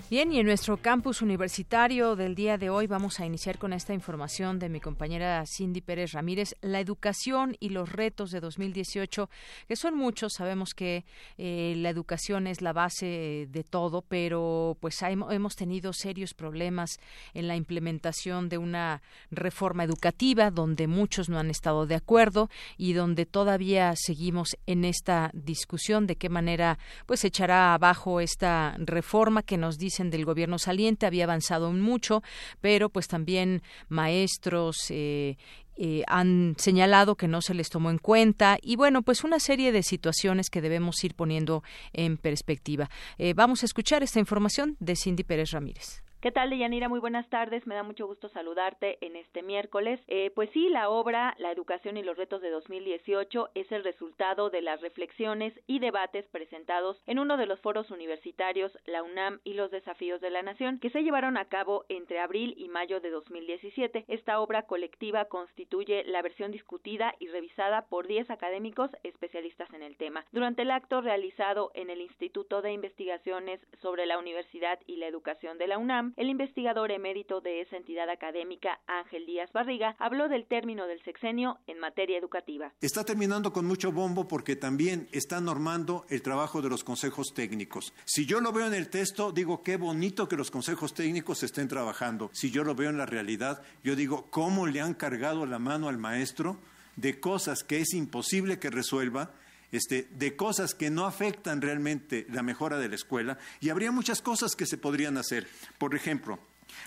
Bien, 0.09 0.31
y 0.31 0.39
en 0.39 0.45
nuestro 0.45 0.77
campus 0.77 1.21
universitario 1.21 2.15
del 2.15 2.33
día 2.33 2.57
de 2.57 2.69
hoy 2.69 2.87
vamos 2.87 3.19
a 3.19 3.25
iniciar 3.25 3.57
con 3.57 3.73
esta 3.73 3.93
información 3.93 4.57
de 4.57 4.69
mi 4.69 4.79
compañera 4.79 5.43
Cindy 5.45 5.81
Pérez 5.81 6.13
Ramírez, 6.13 6.55
la 6.61 6.79
educación 6.79 7.57
y 7.59 7.69
los 7.69 7.91
retos 7.91 8.31
de 8.31 8.39
2018, 8.39 9.29
que 9.67 9.75
son 9.75 9.97
muchos, 9.97 10.31
sabemos 10.31 10.73
que 10.73 11.03
eh, 11.37 11.73
la 11.75 11.89
educación 11.89 12.47
es 12.47 12.61
la 12.61 12.71
base 12.71 13.49
de 13.51 13.65
todo, 13.69 14.01
pero 14.01 14.77
pues 14.79 14.97
hemos 15.01 15.57
tenido 15.57 15.91
serios 15.91 16.33
problemas 16.33 17.01
en 17.33 17.49
la 17.49 17.57
implementación 17.57 18.47
de 18.47 18.59
una 18.59 19.01
reforma 19.29 19.83
educativa 19.83 20.51
donde 20.51 20.87
muchos 20.87 21.27
no 21.27 21.37
han 21.37 21.49
estado 21.49 21.85
de 21.85 21.95
acuerdo 21.95 22.49
y 22.77 22.93
donde 22.93 23.25
todavía 23.25 23.93
seguimos 23.97 24.55
en 24.67 24.85
esta 24.85 25.31
discusión 25.33 26.07
de 26.07 26.15
qué 26.15 26.29
manera 26.29 26.79
pues 27.05 27.25
echará 27.25 27.73
abajo 27.73 28.21
esta 28.21 28.73
reforma 28.77 29.43
que 29.43 29.57
nos 29.57 29.77
dice 29.77 29.97
del 30.04 30.25
gobierno 30.25 30.60
saliente 30.60 31.06
había 31.06 31.25
avanzado 31.25 31.72
mucho, 31.72 32.24
pero 32.62 32.89
pues 32.89 33.08
también 33.08 33.62
maestros 33.89 34.77
eh, 34.89 35.38
eh, 35.75 36.04
han 36.08 36.56
señalado 36.58 37.16
que 37.16 37.27
no 37.27 37.42
se 37.42 37.54
les 37.54 37.70
tomó 37.70 37.92
en 37.92 38.00
cuenta 38.00 38.58
y 38.62 38.75
bueno, 38.75 39.04
pues 39.04 39.24
una 39.24 39.39
serie 39.39 39.72
de 39.72 39.84
situaciones 39.84 40.50
que 40.50 40.62
debemos 40.62 41.04
ir 41.04 41.13
poniendo 41.13 41.63
en 41.94 42.18
perspectiva. 42.18 42.89
Eh, 43.18 43.34
vamos 43.36 43.62
a 43.62 43.66
escuchar 43.66 44.01
esta 44.04 44.20
información 44.20 44.75
de 44.80 44.96
Cindy 44.96 45.24
Pérez 45.24 45.51
Ramírez. 45.51 46.01
¿Qué 46.19 46.31
tal, 46.31 46.50
Deyanira? 46.50 46.89
Muy 46.89 47.00
buenas 47.00 47.29
tardes. 47.29 47.67
Me 47.67 47.75
da 47.75 47.83
mucho 47.83 48.07
gusto 48.07 48.27
saludarte 48.29 48.97
en 49.05 49.15
este 49.15 49.43
miércoles. 49.43 50.00
Eh, 50.07 50.31
pues 50.33 50.50
sí, 50.50 50.67
la 50.67 50.89
obra 50.89 51.36
La 51.38 51.51
educación 51.51 51.95
y 51.95 52.01
los 52.01 52.17
retos 52.17 52.41
de 52.41 52.50
2018 52.50 53.50
es 53.53 53.71
el 53.71 53.83
resultado 53.83 54.50
de 54.50 54.63
las 54.63 54.81
reflexiones 54.81 55.53
y 55.67 55.77
debates 55.77 56.25
presentados 56.29 57.00
en 57.05 57.19
uno 57.19 57.38
de 57.38 57.45
los 57.45 57.59
foros 57.59 57.91
universitarios, 57.91 58.75
la 58.88 59.03
UNAM 59.03 59.41
y 59.43 59.53
los 59.53 59.69
desafíos 59.69 60.19
de 60.19 60.31
la 60.31 60.41
nación, 60.41 60.79
que 60.79 60.89
se 60.89 61.03
llevaron 61.03 61.38
a 61.38 61.50
cabo 61.50 61.86
entre 61.88 62.19
abril 62.19 62.55
y 62.57 62.67
mayo 62.67 63.00
de 63.00 63.12
2017. 63.12 64.05
Esta 64.07 64.39
obra 64.39 64.63
colectiva 64.63 65.25
constituye 65.25 66.03
la 66.03 66.24
versión 66.24 66.51
discutida 66.51 67.13
y 67.19 67.27
revisada 67.27 67.86
por 67.86 68.07
10 68.07 68.31
académicos 68.31 68.89
especialistas 69.03 69.71
en 69.71 69.83
el 69.83 69.97
tema. 69.97 70.25
Durante 70.31 70.63
el 70.63 70.71
acto 70.71 71.00
realizado 71.01 71.69
en 71.75 71.91
el 71.91 72.01
Instituto 72.01 72.63
de 72.63 72.74
Investigaciones 72.74 73.62
sobre 73.83 74.07
la 74.07 74.17
Universidad 74.17 74.79
y 74.88 74.95
la 74.95 75.05
Educación 75.05 75.59
de 75.59 75.67
la 75.67 75.77
UNAM, 75.77 76.06
el 76.15 76.29
investigador 76.29 76.91
emérito 76.91 77.41
de 77.41 77.61
esa 77.61 77.77
entidad 77.77 78.09
académica, 78.09 78.79
Ángel 78.87 79.25
Díaz 79.25 79.51
Barriga, 79.51 79.95
habló 79.99 80.29
del 80.29 80.45
término 80.45 80.87
del 80.87 81.03
sexenio 81.03 81.57
en 81.67 81.79
materia 81.79 82.17
educativa. 82.17 82.71
Está 82.81 83.03
terminando 83.03 83.51
con 83.51 83.65
mucho 83.65 83.91
bombo 83.91 84.27
porque 84.27 84.55
también 84.55 85.07
está 85.11 85.41
normando 85.41 86.05
el 86.09 86.21
trabajo 86.21 86.61
de 86.61 86.69
los 86.69 86.83
consejos 86.83 87.33
técnicos. 87.33 87.93
Si 88.05 88.25
yo 88.25 88.39
lo 88.41 88.51
veo 88.51 88.67
en 88.67 88.73
el 88.73 88.89
texto, 88.89 89.31
digo 89.31 89.63
qué 89.63 89.77
bonito 89.77 90.27
que 90.27 90.35
los 90.35 90.51
consejos 90.51 90.93
técnicos 90.93 91.43
estén 91.43 91.67
trabajando. 91.67 92.29
Si 92.33 92.51
yo 92.51 92.63
lo 92.63 92.75
veo 92.75 92.89
en 92.89 92.97
la 92.97 93.05
realidad, 93.05 93.61
yo 93.83 93.95
digo 93.95 94.27
cómo 94.29 94.67
le 94.67 94.81
han 94.81 94.93
cargado 94.93 95.45
la 95.45 95.59
mano 95.59 95.89
al 95.89 95.97
maestro 95.97 96.57
de 96.95 97.19
cosas 97.19 97.63
que 97.63 97.79
es 97.79 97.93
imposible 97.93 98.59
que 98.59 98.69
resuelva 98.69 99.31
este, 99.71 100.07
de 100.12 100.36
cosas 100.36 100.74
que 100.74 100.89
no 100.89 101.05
afectan 101.05 101.62
realmente 101.62 102.25
la 102.29 102.43
mejora 102.43 102.77
de 102.77 102.89
la 102.89 102.95
escuela 102.95 103.38
y 103.59 103.69
habría 103.69 103.91
muchas 103.91 104.21
cosas 104.21 104.55
que 104.55 104.65
se 104.65 104.77
podrían 104.77 105.17
hacer. 105.17 105.47
Por 105.77 105.95
ejemplo, 105.95 106.39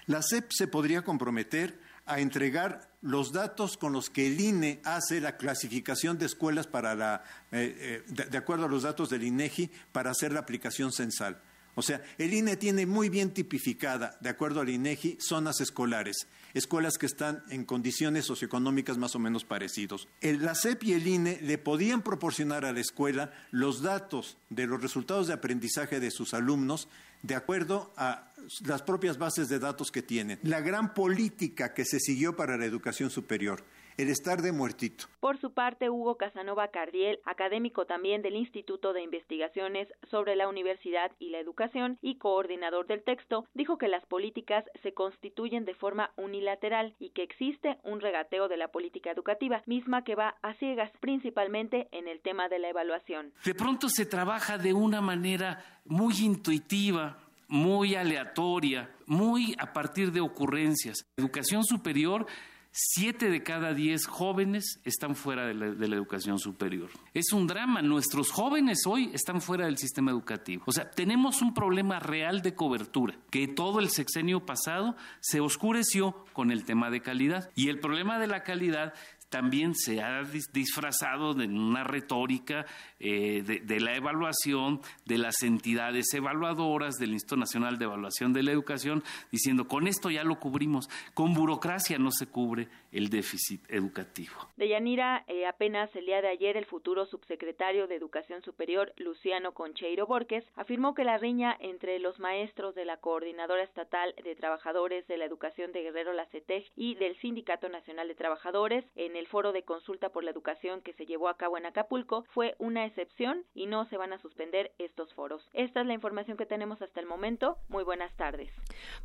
la 0.06 0.22
SEP 0.22 0.50
se 0.50 0.66
podría 0.66 1.02
comprometer 1.02 1.78
a 2.06 2.20
entregar 2.20 2.90
los 3.02 3.32
datos 3.32 3.76
con 3.76 3.92
los 3.92 4.10
que 4.10 4.26
el 4.26 4.40
INE 4.40 4.80
hace 4.84 5.20
la 5.20 5.37
clasificación 5.37 6.18
de 6.18 6.26
escuelas 6.26 6.66
para 6.66 6.94
la, 6.94 7.22
eh, 7.52 8.02
eh, 8.08 8.26
de, 8.28 8.38
acuerdo 8.38 8.64
a 8.64 8.68
los 8.68 8.82
datos 8.82 9.10
del 9.10 9.22
INEGI, 9.22 9.70
para 9.92 10.10
hacer 10.10 10.32
la 10.32 10.40
aplicación 10.40 10.92
censal. 10.92 11.40
O 11.76 11.82
sea, 11.82 12.02
el 12.18 12.34
INE 12.34 12.56
tiene 12.56 12.84
muy 12.84 13.08
bien 13.08 13.32
tipificada, 13.32 14.18
de 14.20 14.28
acuerdo 14.28 14.60
al 14.60 14.68
INEGI, 14.68 15.18
zonas 15.20 15.60
escolares 15.60 16.26
escuelas 16.54 16.99
que 16.99 17.07
están 17.07 17.42
en 17.50 17.64
condiciones 17.64 18.25
socioeconómicas 18.25 18.99
más 18.99 19.14
o 19.14 19.19
menos 19.19 19.45
parecidos. 19.45 20.09
El, 20.21 20.45
la 20.45 20.54
CEP 20.54 20.85
y 20.85 20.92
el 20.92 21.07
INE 21.07 21.38
le 21.42 21.59
podían 21.59 22.02
proporcionar 22.02 22.64
a 22.64 22.73
la 22.73 22.80
escuela 22.80 23.33
los 23.50 23.83
datos 23.83 24.38
de 24.49 24.66
los 24.66 24.83
resultados 24.83 25.26
de 25.26 25.35
aprendizaje 25.35 26.00
de 26.00 26.11
sus 26.11 26.35
alumnos 26.35 26.88
de 27.23 27.35
acuerdo 27.35 27.92
a 27.97 28.33
las 28.64 28.83
propias 28.83 29.19
bases 29.19 29.49
de 29.49 29.59
datos 29.59 29.90
que 29.90 30.02
tienen. 30.02 30.38
La 30.42 30.61
gran 30.61 30.95
política 30.95 31.75
que 31.75 31.85
se 31.85 32.00
siguió 32.00 32.35
para 32.35 32.57
la 32.57 32.64
educación 32.64 33.11
superior 33.11 33.64
el 34.00 34.09
estar 34.09 34.40
de 34.40 34.52
muertito. 34.52 35.07
Por 35.21 35.38
su 35.40 35.52
parte, 35.52 35.90
Hugo 35.90 36.16
Casanova 36.16 36.69
Cardiel, 36.69 37.21
académico 37.25 37.85
también 37.85 38.23
del 38.23 38.37
Instituto 38.37 38.92
de 38.92 39.02
Investigaciones 39.02 39.88
sobre 40.11 40.37
la 40.37 40.49
Universidad 40.49 41.12
y 41.19 41.30
la 41.30 41.38
Educación 41.38 41.99
y 42.00 42.16
coordinador 42.16 42.87
del 42.87 43.02
texto, 43.02 43.45
dijo 43.54 43.78
que 43.78 43.88
las 43.88 44.04
políticas 44.07 44.64
se 44.83 44.95
constituyen 44.95 45.64
de 45.64 45.75
forma 45.75 46.12
unilateral 46.16 46.95
y 46.99 47.11
que 47.11 47.23
existe 47.23 47.76
un 47.85 48.00
regateo 48.00 48.49
de 48.49 48.57
la 48.57 48.69
política 48.69 49.11
educativa, 49.11 49.62
misma 49.66 50.02
que 50.02 50.14
va 50.14 50.37
a 50.42 50.54
ciegas, 50.54 50.90
principalmente 51.00 51.88
en 51.92 52.09
el 52.09 52.21
tema 52.21 52.49
de 52.49 52.59
la 52.59 52.71
evaluación. 52.71 53.33
De 53.45 53.54
pronto 53.54 53.88
se 53.88 54.07
trabaja 54.07 54.59
de 54.59 54.73
una 54.73 55.00
manera 55.00 55.80
muy 55.85 56.14
intuitiva, 56.21 57.19
muy 57.49 57.97
aleatoria, 57.97 58.90
muy 59.07 59.54
a 59.59 59.73
partir 59.73 60.12
de 60.12 60.21
ocurrencias. 60.21 61.04
Educación 61.16 61.64
superior 61.64 62.26
Siete 62.72 63.30
de 63.30 63.42
cada 63.42 63.74
diez 63.74 64.06
jóvenes 64.06 64.80
están 64.84 65.16
fuera 65.16 65.44
de 65.44 65.54
la, 65.54 65.96
educación 65.96 66.38
superior. 66.38 66.88
Es 67.14 67.32
un 67.32 67.48
drama. 67.48 67.82
Nuestros 67.82 68.30
jóvenes 68.30 68.86
hoy 68.86 69.10
están 69.12 69.40
fuera 69.40 69.66
del 69.66 69.76
sistema 69.76 70.12
educativo. 70.12 70.62
O 70.66 70.72
sea, 70.72 70.88
tenemos 70.88 71.42
un 71.42 71.52
problema 71.52 71.98
real 71.98 72.42
de 72.42 72.54
cobertura, 72.54 73.18
que 73.30 73.48
todo 73.48 73.80
el 73.80 73.90
sexenio 73.90 74.46
pasado 74.46 74.94
se 75.18 75.40
oscureció 75.40 76.24
con 76.32 76.52
el 76.52 76.64
tema 76.64 76.90
de 76.90 77.00
calidad. 77.02 77.50
Y 77.56 77.70
el 77.70 77.80
problema 77.80 78.20
de 78.20 78.28
la 78.28 78.44
calidad 78.44 78.94
también 79.30 79.75
se 79.75 80.02
ha 80.02 80.22
disfrazado 80.52 81.34
de 81.34 81.46
una 81.46 81.84
retórica 81.84 82.66
eh, 82.99 83.42
de, 83.42 83.80
la 83.80 83.96
evaluación 83.96 84.80
de 85.06 85.18
las 85.18 85.42
entidades 85.42 86.12
evaluadoras 86.12 86.96
del 86.96 87.12
Instituto 87.12 87.37
Nacional 87.37 87.78
de 87.78 87.84
Evaluación 87.87 88.32
de 88.32 88.42
la 88.42 88.52
Educación, 88.52 89.02
diciendo 89.30 89.66
con 89.66 89.87
esto 89.87 90.10
ya 90.10 90.25
lo 90.25 90.38
cubrimos, 90.38 90.90
con 91.14 91.32
burocracia 91.32 91.99
no 91.99 92.10
se 92.10 92.26
cubre 92.26 92.68
el 92.92 93.09
déficit 93.09 93.62
educativo. 93.70 94.35
Deyanira, 94.56 95.25
eh, 95.26 95.47
apenas 95.47 95.94
el 95.94 96.06
día 96.06 96.20
de 96.23 96.28
ayer 96.28 96.56
el 96.56 96.66
futuro 96.66 97.06
subsecretario 97.06 97.87
de 97.87 97.94
Educación 97.94 98.42
Superior, 98.42 98.92
Luciano 98.97 99.52
Concheiro 99.52 100.06
Borges, 100.06 100.44
afirmó 100.56 100.94
que 100.94 101.04
la 101.04 101.18
riña 101.18 101.56
entre 101.61 101.99
los 101.99 102.18
maestros 102.18 102.75
de 102.75 102.85
la 102.85 102.99
Coordinadora 102.99 103.62
Estatal 103.62 104.14
de 104.23 104.35
Trabajadores 104.35 105.06
de 105.06 105.16
la 105.16 105.25
Educación 105.25 105.73
de 105.73 105.82
Guerrero, 105.82 106.12
la 106.12 106.26
CETEG, 106.26 106.64
y 106.76 106.94
del 106.97 107.16
Sindicato 107.20 107.68
Nacional 107.68 108.09
de 108.09 108.14
Trabajadores 108.14 108.85
en 108.97 109.16
el 109.16 109.26
foro 109.26 109.52
de 109.52 109.62
consulta 109.62 110.11
por 110.11 110.25
la 110.25 110.30
educación 110.30 110.80
que 110.82 110.92
se 110.94 111.06
llevó 111.06 111.28
a 111.28 111.37
cabo 111.37 111.59
en 111.59 111.66
Acapulco 111.66 112.25
fue 112.35 112.54
una 112.59 112.85
excepción 112.87 113.44
y 113.54 113.66
no 113.66 113.88
se 113.88 113.97
van 113.97 114.12
a 114.12 114.18
suspender 114.18 114.73
estos 114.78 115.12
foros. 115.14 115.49
Esta 115.52 115.80
es 115.80 115.87
la 115.87 115.94
información 115.94 116.37
que 116.37 116.47
tenemos 116.47 116.80
hasta 116.82 117.00
el 117.00 117.06
momento. 117.06 117.56
Muy 117.68 117.85
buenas 117.85 118.14
tardes. 118.16 118.50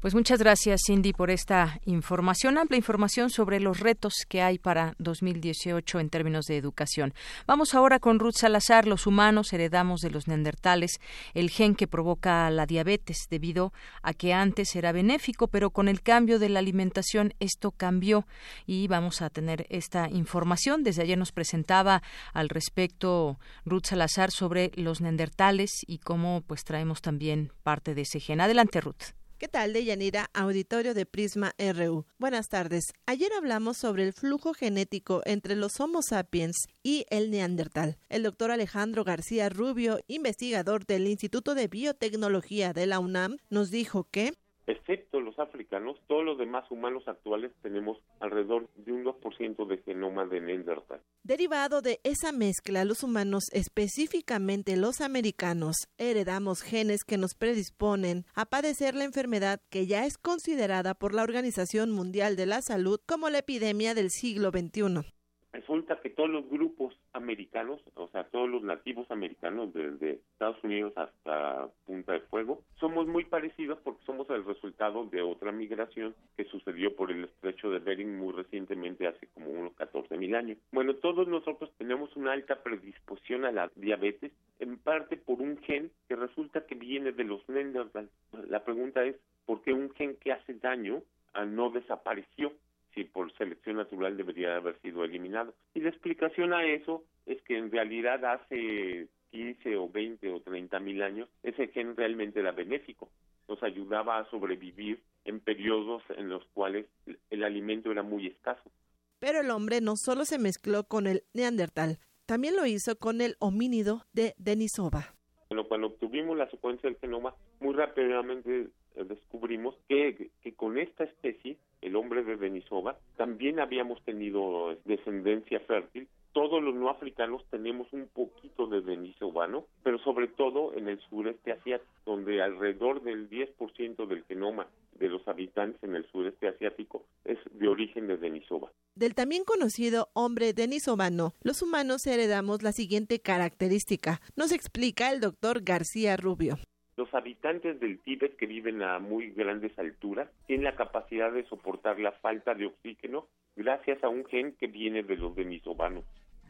Pues 0.02 0.16
muchas 0.16 0.40
gracias, 0.40 0.82
Cindy, 0.86 1.14
por 1.14 1.30
esta 1.30 1.80
información, 1.86 2.58
amplia 2.58 2.78
información 2.78 3.30
sobre 3.30 3.60
los 3.60 3.75
retos 3.80 4.26
que 4.28 4.42
hay 4.42 4.58
para 4.58 4.96
2018 5.00 6.00
en 6.00 6.10
términos 6.10 6.46
de 6.46 6.58
educación. 6.58 7.14
Vamos 7.48 7.74
ahora 7.74 8.00
con 8.00 8.20
Ruth 8.20 8.38
Salazar. 8.38 8.88
Los 8.88 9.08
humanos 9.08 9.54
heredamos 9.54 10.02
de 10.02 10.12
los 10.12 10.28
neandertales 10.28 11.00
el 11.34 11.50
gen 11.50 11.76
que 11.76 11.88
provoca 11.88 12.50
la 12.50 12.66
diabetes 12.66 13.28
debido 13.30 13.74
a 14.02 14.14
que 14.14 14.34
antes 14.34 14.76
era 14.76 14.92
benéfico, 14.92 15.48
pero 15.48 15.70
con 15.70 15.88
el 15.88 16.02
cambio 16.02 16.40
de 16.40 16.50
la 16.50 16.60
alimentación 16.60 17.34
esto 17.40 17.72
cambió 17.72 18.28
y 18.66 18.88
vamos 18.88 19.22
a 19.22 19.30
tener 19.30 19.66
esta 19.70 20.10
información. 20.10 20.84
Desde 20.84 21.04
ayer 21.04 21.18
nos 21.18 21.32
presentaba 21.32 22.02
al 22.34 22.50
respecto 22.50 23.40
Ruth 23.66 23.86
Salazar 23.86 24.32
sobre 24.32 24.72
los 24.76 25.02
neandertales 25.02 25.72
y 25.88 26.00
cómo 26.00 26.44
pues 26.48 26.64
traemos 26.64 27.02
también 27.02 27.52
parte 27.64 27.96
de 27.96 28.02
ese 28.02 28.20
gen. 28.20 28.42
Adelante, 28.42 28.82
Ruth. 28.82 29.25
¿Qué 29.38 29.50
tal, 29.50 29.74
Deyanira, 29.74 30.30
auditorio 30.34 30.94
de 30.94 31.06
Prisma 31.06 31.54
RU? 31.60 32.06
Buenas 32.18 32.48
tardes. 32.48 32.86
Ayer 33.06 33.34
hablamos 33.34 33.76
sobre 33.76 34.04
el 34.04 34.14
flujo 34.14 34.54
genético 34.54 35.22
entre 35.26 35.58
los 35.58 35.78
Homo 35.82 36.02
sapiens 36.02 36.56
y 36.84 37.06
el 37.10 37.32
Neandertal. 37.32 37.98
El 38.08 38.24
doctor 38.24 38.50
Alejandro 38.50 39.04
García 39.04 39.50
Rubio, 39.50 40.00
investigador 40.08 40.86
del 40.86 41.06
Instituto 41.08 41.54
de 41.54 41.68
Biotecnología 41.68 42.72
de 42.72 42.86
la 42.86 43.00
UNAM, 43.00 43.36
nos 43.50 43.72
dijo 43.72 44.08
que 44.10 44.32
excepto 44.68 45.20
los 45.22 45.38
africanos, 45.40 45.98
todos 46.08 46.24
los 46.24 46.38
demás 46.38 46.70
humanos 46.72 47.08
actuales 47.08 47.52
tenemos 47.62 48.00
alrededor 48.20 48.68
de 48.76 48.92
un 48.92 49.04
2% 49.04 49.68
de 49.68 49.78
genoma 49.80 50.26
de 50.26 50.42
Neandertal. 50.42 51.02
Derivado 51.24 51.82
de 51.82 52.00
esa 52.04 52.32
mezcla, 52.32 52.86
los 52.86 53.04
humanos, 53.04 53.46
específicamente 53.52 54.78
los 54.78 55.02
americanos, 55.02 55.76
heredamos 55.98 56.62
genes 56.62 57.04
que 57.04 57.18
nos 57.18 57.36
predisponen 57.36 58.26
a 58.34 58.46
padecer 58.46 58.96
la 58.96 59.06
enfermedad 59.06 59.62
que 59.70 59.88
ya 59.88 60.06
es 60.06 60.18
considerada 60.18 60.94
por 60.94 61.14
la 61.14 61.24
Organización 61.24 61.92
Mundial 61.92 62.36
de 62.36 62.46
la 62.46 62.62
Salud 62.62 63.00
como 63.06 63.30
la 63.30 63.40
epidemia 63.40 63.94
del 63.94 64.10
siglo 64.10 64.52
XXI 64.52 65.16
resulta 65.56 66.00
que 66.02 66.10
todos 66.10 66.30
los 66.30 66.50
grupos 66.50 66.95
americanos, 67.16 67.82
o 67.96 68.08
sea, 68.10 68.26
todos 68.26 68.50
los 68.50 68.62
nativos 68.62 69.10
americanos, 69.10 69.74
desde 69.74 70.20
Estados 70.34 70.62
Unidos 70.64 70.94
hasta 70.98 71.70
Punta 71.86 72.14
de 72.14 72.20
Fuego, 72.22 72.62
somos 72.80 73.08
muy 73.08 73.24
parecidos 73.26 73.80
porque 73.84 74.04
somos 74.06 74.30
el 74.30 74.44
resultado 74.44 75.06
de 75.06 75.22
otra 75.22 75.52
migración 75.52 76.14
que 76.36 76.46
sucedió 76.46 76.96
por 76.96 77.12
el 77.12 77.24
estrecho 77.24 77.72
de 77.72 77.80
Bering 77.80 78.18
muy 78.18 78.34
recientemente, 78.34 79.08
hace 79.08 79.28
como 79.34 79.50
unos 79.50 79.74
14 79.76 80.18
mil 80.18 80.36
años. 80.36 80.58
Bueno, 80.72 80.96
todos 80.96 81.28
nosotros 81.28 81.72
tenemos 81.78 82.16
una 82.16 82.34
alta 82.34 82.62
predisposición 82.62 83.46
a 83.46 83.52
la 83.52 83.72
diabetes, 83.76 84.32
en 84.60 84.78
parte 84.78 85.18
por 85.18 85.42
un 85.42 85.58
gen 85.60 85.92
que 86.08 86.16
resulta 86.16 86.66
que 86.66 86.76
viene 86.76 87.12
de 87.12 87.24
los 87.24 87.48
Neanderthal. 87.48 88.10
La 88.50 88.64
pregunta 88.64 89.04
es, 89.04 89.16
¿por 89.46 89.62
qué 89.62 89.74
un 89.74 89.90
gen 89.92 90.16
que 90.18 90.34
hace 90.34 90.54
daño 90.56 91.02
no 91.48 91.70
desapareció? 91.70 92.52
Si 92.96 93.04
por 93.04 93.32
selección 93.38 93.76
natural 93.76 94.18
debería 94.18 94.56
haber 94.56 94.80
sido 94.82 95.04
eliminado. 95.04 95.54
Y 95.74 95.82
la 95.82 95.90
explicación 95.90 96.54
a 96.54 96.66
eso 96.66 97.04
es 97.26 97.42
que 97.44 97.58
en 97.58 97.72
realidad 97.72 98.24
hace 98.26 99.08
15 99.32 99.76
o 99.76 99.90
20 99.90 100.32
o 100.32 100.40
30 100.40 100.80
mil 100.80 101.04
años 101.04 101.30
ese 101.44 101.68
gen 101.68 101.96
realmente 101.96 102.40
era 102.40 102.54
benéfico, 102.54 103.10
nos 103.48 103.62
ayudaba 103.62 104.18
a 104.18 104.30
sobrevivir 104.30 105.04
en 105.26 105.42
periodos 105.42 106.02
en 106.18 106.30
los 106.30 106.44
cuales 106.54 106.86
el 107.30 107.44
alimento 107.44 107.92
era 107.92 108.02
muy 108.02 108.28
escaso. 108.28 108.72
Pero 109.20 109.42
el 109.42 109.52
hombre 109.52 109.82
no 109.82 109.98
solo 109.98 110.24
se 110.26 110.40
mezcló 110.40 110.86
con 110.86 111.06
el 111.06 111.24
neandertal, 111.34 112.00
también 112.26 112.56
lo 112.56 112.66
hizo 112.66 112.98
con 112.98 113.22
el 113.22 113.36
homínido 113.40 114.04
de 114.14 114.34
Denisova. 114.38 115.14
Bueno, 115.50 115.68
cuando 115.68 115.88
obtuvimos 115.88 116.38
la 116.38 116.50
secuencia 116.50 116.90
del 116.90 117.00
genoma, 117.00 117.36
muy 117.60 117.74
rápidamente 117.74 118.70
eh, 118.96 119.04
descubrimos 119.04 119.76
que, 119.88 120.32
que 120.42 120.54
con 120.56 120.78
esta 120.78 121.04
especie 121.04 121.58
el 121.86 121.96
hombre 121.96 122.24
de 122.24 122.36
Denisova, 122.36 122.98
también 123.16 123.60
habíamos 123.60 124.02
tenido 124.04 124.76
descendencia 124.86 125.60
fértil. 125.62 126.08
Todos 126.34 126.62
los 126.62 126.76
no 126.76 126.90
africanos 126.90 127.44
tenemos 127.50 127.88
un 127.94 128.08
poquito 128.08 128.68
de 128.68 128.82
denisovano, 128.82 129.66
pero 129.84 130.00
sobre 130.00 130.28
todo 130.28 130.74
en 130.74 130.90
el 130.90 131.00
sureste 131.10 131.54
asiático, 131.54 131.90
donde 132.06 132.42
alrededor 132.42 133.04
del 133.04 133.30
10% 133.30 134.06
del 134.06 134.24
genoma 134.26 134.68
de 135.00 135.10
los 135.10 135.26
habitantes 135.28 135.82
en 135.84 135.96
el 135.96 136.06
sureste 136.12 136.48
asiático 136.48 137.06
es 137.24 137.38
de 137.52 137.68
origen 137.68 138.08
de 138.08 138.18
Denisova. 138.18 138.72
Del 138.96 139.14
también 139.14 139.44
conocido 139.44 140.10
hombre 140.14 140.54
denisovano, 140.54 141.34
los 141.42 141.62
humanos 141.62 142.06
heredamos 142.08 142.64
la 142.64 142.72
siguiente 142.72 143.20
característica, 143.20 144.20
nos 144.36 144.52
explica 144.52 145.12
el 145.12 145.20
doctor 145.22 145.62
García 145.64 146.18
Rubio. 146.18 146.58
Los 146.98 147.14
habitantes 147.14 147.80
del 147.82 148.00
Tíbet 148.00 148.38
que 148.38 148.46
viven 148.46 148.82
a 148.82 149.00
muy 149.00 149.32
grandes 149.32 149.78
alturas 149.78 150.30
tienen 150.48 150.64
la 150.64 150.78
capacidad 150.78 151.30
de 151.30 151.44
soportar 151.44 152.00
la 152.00 152.14
falta 152.14 152.54
de 152.56 152.68
oxígeno 152.68 153.28
gracias 153.58 154.02
a 154.02 154.08
un 154.08 154.24
gen 154.26 154.54
que 154.54 154.68
viene 154.68 155.04
de 155.04 155.18
los 155.18 155.36
denisovanos 155.36 156.06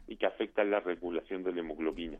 y 0.06 0.16
que 0.16 0.26
afecta 0.26 0.62
la 0.62 0.78
regulación 0.78 1.42
de 1.42 1.52
la 1.52 1.60
hemoglobina. 1.60 2.18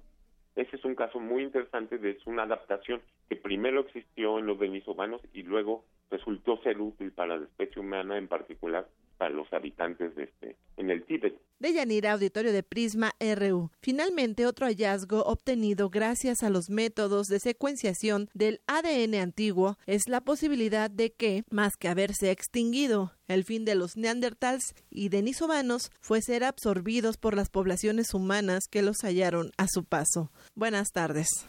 Ese 0.56 0.74
es 0.74 0.84
un 0.84 0.96
caso 0.96 1.20
muy 1.20 1.44
interesante 1.44 1.98
de 1.98 2.18
una 2.26 2.42
adaptación 2.42 3.00
que 3.28 3.36
primero 3.36 3.80
existió 3.80 4.40
en 4.40 4.46
los 4.46 4.58
denisovanos 4.58 5.20
y 5.32 5.42
luego 5.44 5.84
resultó 6.10 6.56
ser 6.62 6.80
útil 6.80 7.12
para 7.12 7.36
la 7.36 7.44
especie 7.44 7.80
humana, 7.80 8.18
en 8.18 8.26
particular 8.26 8.88
para 9.16 9.30
los 9.30 9.52
habitantes 9.52 10.14
de 10.14 10.24
este, 10.24 10.56
en 10.76 10.90
el 10.90 11.04
Tíbet. 11.04 11.40
De 11.58 11.72
Yanira, 11.72 12.12
auditorio 12.12 12.52
de 12.52 12.62
Prisma 12.62 13.14
RU. 13.18 13.70
Finalmente, 13.80 14.46
otro 14.46 14.66
hallazgo 14.66 15.22
obtenido 15.22 15.88
gracias 15.88 16.42
a 16.42 16.50
los 16.50 16.68
métodos 16.68 17.28
de 17.28 17.40
secuenciación 17.40 18.28
del 18.34 18.60
ADN 18.66 19.14
antiguo 19.14 19.78
es 19.86 20.08
la 20.08 20.20
posibilidad 20.20 20.90
de 20.90 21.12
que, 21.12 21.44
más 21.50 21.76
que 21.76 21.88
haberse 21.88 22.30
extinguido, 22.30 23.12
el 23.26 23.44
fin 23.44 23.64
de 23.64 23.74
los 23.74 23.96
neandertals 23.96 24.74
y 24.90 25.08
denisovanos 25.08 25.90
fue 26.00 26.20
ser 26.20 26.44
absorbidos 26.44 27.16
por 27.16 27.34
las 27.34 27.48
poblaciones 27.48 28.12
humanas 28.12 28.64
que 28.70 28.82
los 28.82 28.98
hallaron 29.02 29.50
a 29.56 29.66
su 29.66 29.84
paso. 29.84 30.30
Buenas 30.54 30.92
tardes. 30.92 31.48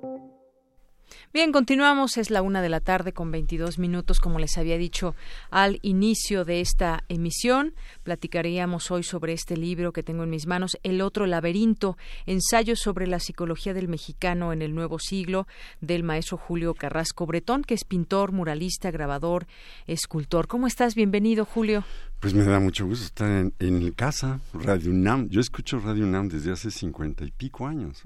Bien, 1.33 1.53
continuamos. 1.53 2.17
Es 2.17 2.29
la 2.29 2.41
una 2.41 2.61
de 2.61 2.67
la 2.67 2.81
tarde 2.81 3.13
con 3.13 3.31
22 3.31 3.79
minutos, 3.79 4.19
como 4.19 4.37
les 4.37 4.57
había 4.57 4.77
dicho 4.77 5.15
al 5.49 5.79
inicio 5.81 6.43
de 6.43 6.59
esta 6.59 7.05
emisión. 7.07 7.73
Platicaríamos 8.03 8.91
hoy 8.91 9.03
sobre 9.03 9.31
este 9.31 9.55
libro 9.55 9.93
que 9.93 10.03
tengo 10.03 10.23
en 10.23 10.29
mis 10.29 10.45
manos, 10.45 10.77
El 10.83 10.99
otro 10.99 11.27
laberinto, 11.27 11.97
ensayo 12.25 12.75
sobre 12.75 13.07
la 13.07 13.21
psicología 13.21 13.73
del 13.73 13.87
mexicano 13.87 14.51
en 14.51 14.61
el 14.61 14.75
nuevo 14.75 14.99
siglo, 14.99 15.47
del 15.79 16.03
maestro 16.03 16.35
Julio 16.35 16.73
Carrasco 16.73 17.25
Bretón, 17.25 17.63
que 17.63 17.75
es 17.75 17.85
pintor, 17.85 18.33
muralista, 18.33 18.91
grabador, 18.91 19.47
escultor. 19.87 20.49
¿Cómo 20.49 20.67
estás? 20.67 20.95
Bienvenido, 20.95 21.45
Julio. 21.45 21.85
Pues 22.21 22.35
me 22.35 22.43
da 22.43 22.59
mucho 22.59 22.85
gusto 22.85 23.03
estar 23.03 23.31
en, 23.31 23.51
en 23.57 23.91
casa, 23.93 24.39
Radio 24.53 24.91
UNAM. 24.91 25.27
Yo 25.29 25.41
escucho 25.41 25.79
Radio 25.79 26.03
UNAM 26.03 26.29
desde 26.29 26.51
hace 26.51 26.69
cincuenta 26.69 27.25
y 27.25 27.31
pico 27.31 27.65
años. 27.65 28.03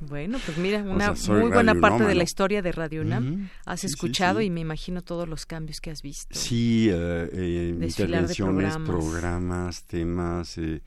Bueno, 0.00 0.38
pues 0.44 0.56
mira, 0.56 0.82
una 0.82 1.12
muy 1.28 1.50
buena 1.50 1.74
parte 1.74 2.04
de 2.04 2.14
la 2.14 2.22
historia 2.24 2.62
de 2.62 2.72
Radio 2.72 3.02
UNAM 3.02 3.50
has 3.66 3.84
escuchado 3.84 4.40
y 4.40 4.48
me 4.48 4.60
imagino 4.60 5.02
todos 5.02 5.28
los 5.28 5.44
cambios 5.44 5.80
que 5.80 5.90
has 5.90 6.00
visto. 6.00 6.34
Sí, 6.34 6.88
eh, 6.90 7.28
eh 7.32 7.78
intervenciones, 7.78 8.78
programas. 8.78 9.84
temas, 9.84 10.56
eh, 10.56 10.80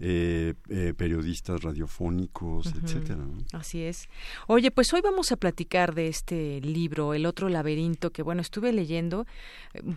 eh, 0.00 0.94
periodistas 0.96 1.62
radiofónicos, 1.62 2.66
etcétera. 2.66 3.24
Así 3.52 3.82
es. 3.82 4.08
Oye, 4.46 4.70
pues 4.70 4.92
hoy 4.92 5.00
vamos 5.00 5.32
a 5.32 5.36
platicar 5.36 5.94
de 5.94 6.08
este 6.08 6.60
libro, 6.60 7.14
El 7.14 7.24
otro 7.24 7.48
laberinto, 7.48 8.10
que 8.10 8.22
bueno, 8.22 8.42
estuve 8.42 8.72
leyendo, 8.72 9.26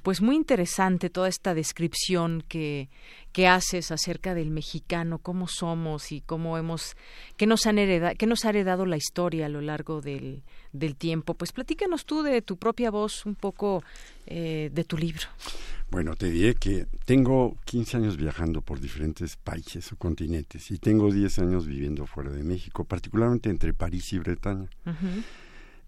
pues 0.04 0.22
muy 0.22 0.38
interesante 0.38 1.10
toda 1.10 1.28
esta 1.28 1.54
descripción 1.54 2.13
que, 2.48 2.90
que 3.32 3.48
haces 3.48 3.92
acerca 3.92 4.34
del 4.34 4.50
mexicano, 4.52 5.20
cómo 5.20 5.48
somos 5.48 6.12
y 6.12 6.22
cómo 6.22 6.58
hemos, 6.58 6.96
qué 7.38 7.48
nos, 7.48 7.66
han 7.66 7.80
heredado, 7.80 8.16
qué 8.18 8.28
nos 8.28 8.46
ha 8.46 8.50
heredado 8.50 8.86
la 8.86 8.98
historia 8.98 9.48
a 9.48 9.50
lo 9.50 9.62
largo 9.62 10.02
del, 10.02 10.44
del 10.72 10.96
tiempo. 10.96 11.34
Pues 11.34 11.52
platícanos 11.52 12.06
tú 12.06 12.24
de 12.24 12.42
tu 12.42 12.58
propia 12.58 12.92
voz 12.92 13.26
un 13.26 13.36
poco 13.36 13.84
eh, 14.28 14.70
de 14.74 14.84
tu 14.84 14.98
libro. 14.98 15.28
Bueno, 15.90 16.16
te 16.16 16.32
diré 16.32 16.56
que 16.56 16.88
tengo 17.06 17.56
15 17.66 17.98
años 17.98 18.18
viajando 18.18 18.62
por 18.62 18.80
diferentes 18.80 19.36
países 19.36 19.92
o 19.92 19.96
continentes 19.96 20.72
y 20.72 20.80
tengo 20.80 21.12
10 21.12 21.40
años 21.40 21.68
viviendo 21.68 22.08
fuera 22.08 22.32
de 22.32 22.44
México, 22.44 22.84
particularmente 22.84 23.50
entre 23.50 23.74
París 23.74 24.12
y 24.14 24.20
Bretaña. 24.20 24.68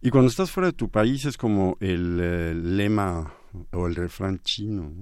Y 0.01 0.11
cuando 0.11 0.29
estás 0.29 0.51
fuera 0.51 0.67
de 0.67 0.73
tu 0.73 0.89
país 0.89 1.25
es 1.25 1.37
como 1.37 1.77
el 1.79 2.19
eh, 2.21 2.53
lema 2.53 3.33
o 3.71 3.87
el 3.87 3.95
refrán 3.95 4.39
chino, 4.43 4.93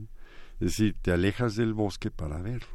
es 0.63 0.77
decir, 0.77 0.95
te 1.01 1.11
alejas 1.11 1.55
del 1.55 1.73
bosque 1.73 2.09
para 2.09 2.41
verlo. 2.41 2.67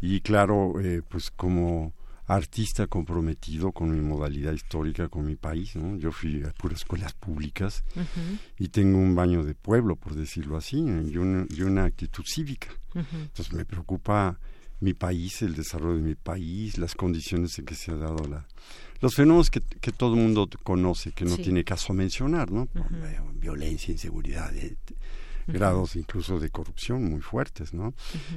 Y 0.00 0.22
claro, 0.22 0.80
eh, 0.80 1.02
pues 1.06 1.30
como 1.30 1.92
artista 2.26 2.86
comprometido 2.86 3.72
con 3.72 3.90
mi 3.90 4.00
modalidad 4.00 4.54
histórica, 4.54 5.08
con 5.08 5.26
mi 5.26 5.36
país, 5.36 5.76
¿no? 5.76 5.96
Yo 5.96 6.12
fui 6.12 6.42
a 6.42 6.50
puras 6.52 6.80
escuelas 6.80 7.12
públicas 7.12 7.84
y 8.58 8.68
tengo 8.68 8.98
un 8.98 9.14
baño 9.14 9.44
de 9.44 9.54
pueblo, 9.54 9.96
por 9.96 10.14
decirlo 10.14 10.56
así, 10.56 10.78
y 10.78 11.16
una, 11.18 11.46
y 11.50 11.62
una 11.62 11.84
actitud 11.84 12.24
cívica. 12.26 12.68
Entonces 12.94 13.52
me 13.52 13.66
preocupa 13.66 14.38
mi 14.80 14.94
país, 14.94 15.42
el 15.42 15.54
desarrollo 15.54 15.96
de 15.96 16.02
mi 16.02 16.14
país, 16.14 16.78
las 16.78 16.94
condiciones 16.94 17.58
en 17.58 17.66
que 17.66 17.74
se 17.74 17.90
ha 17.90 17.96
dado 17.96 18.26
la... 18.26 18.46
Los 19.02 19.14
fenómenos 19.14 19.50
que, 19.50 19.60
que 19.60 19.92
todo 19.92 20.14
el 20.14 20.20
mundo 20.20 20.48
conoce, 20.62 21.12
que 21.12 21.26
no 21.26 21.36
tiene 21.36 21.64
caso 21.64 21.92
mencionar, 21.92 22.50
¿no? 22.50 22.68
Violencia, 23.34 23.92
inseguridad, 23.92 24.52
grados 25.52 25.96
incluso 25.96 26.38
de 26.40 26.50
corrupción 26.50 27.04
muy 27.04 27.20
fuertes, 27.20 27.74
¿no? 27.74 27.94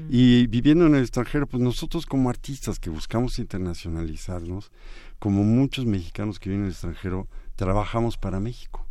Y 0.09 0.47
viviendo 0.47 0.85
en 0.85 0.95
el 0.95 1.01
extranjero, 1.01 1.47
pues 1.47 1.61
nosotros 1.61 2.05
como 2.05 2.29
artistas 2.29 2.79
que 2.79 2.89
buscamos 2.89 3.39
internacionalizarnos, 3.39 4.71
como 5.19 5.43
muchos 5.43 5.85
mexicanos 5.85 6.39
que 6.39 6.49
viven 6.49 6.63
en 6.63 6.67
el 6.67 6.71
extranjero, 6.71 7.27
trabajamos 7.55 8.17
para 8.17 8.39
México. 8.39 8.85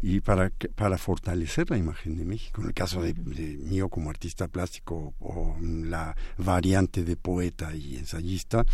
Y 0.00 0.20
para, 0.20 0.52
para 0.76 0.96
fortalecer 0.96 1.70
la 1.70 1.76
imagen 1.76 2.16
de 2.16 2.24
México. 2.24 2.60
En 2.60 2.68
el 2.68 2.74
caso 2.74 3.02
de, 3.02 3.14
mío 3.14 3.88
como 3.88 4.10
artista 4.10 4.46
plástico 4.46 5.14
o 5.18 5.56
la 5.60 6.16
variante 6.36 7.02
de 7.02 7.16
poeta 7.16 7.74
y 7.74 7.96
ensayista, 7.96 8.64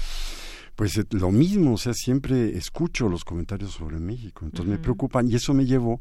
pues 0.76 1.00
lo 1.12 1.30
mismo, 1.30 1.74
o 1.74 1.78
sea, 1.78 1.94
siempre 1.94 2.56
escucho 2.56 3.08
los 3.08 3.24
comentarios 3.24 3.72
sobre 3.72 4.00
México. 4.00 4.44
Entonces 4.44 4.70
me 4.70 4.78
preocupan 4.78 5.30
y 5.30 5.36
eso 5.36 5.54
me 5.54 5.64
llevó 5.64 6.00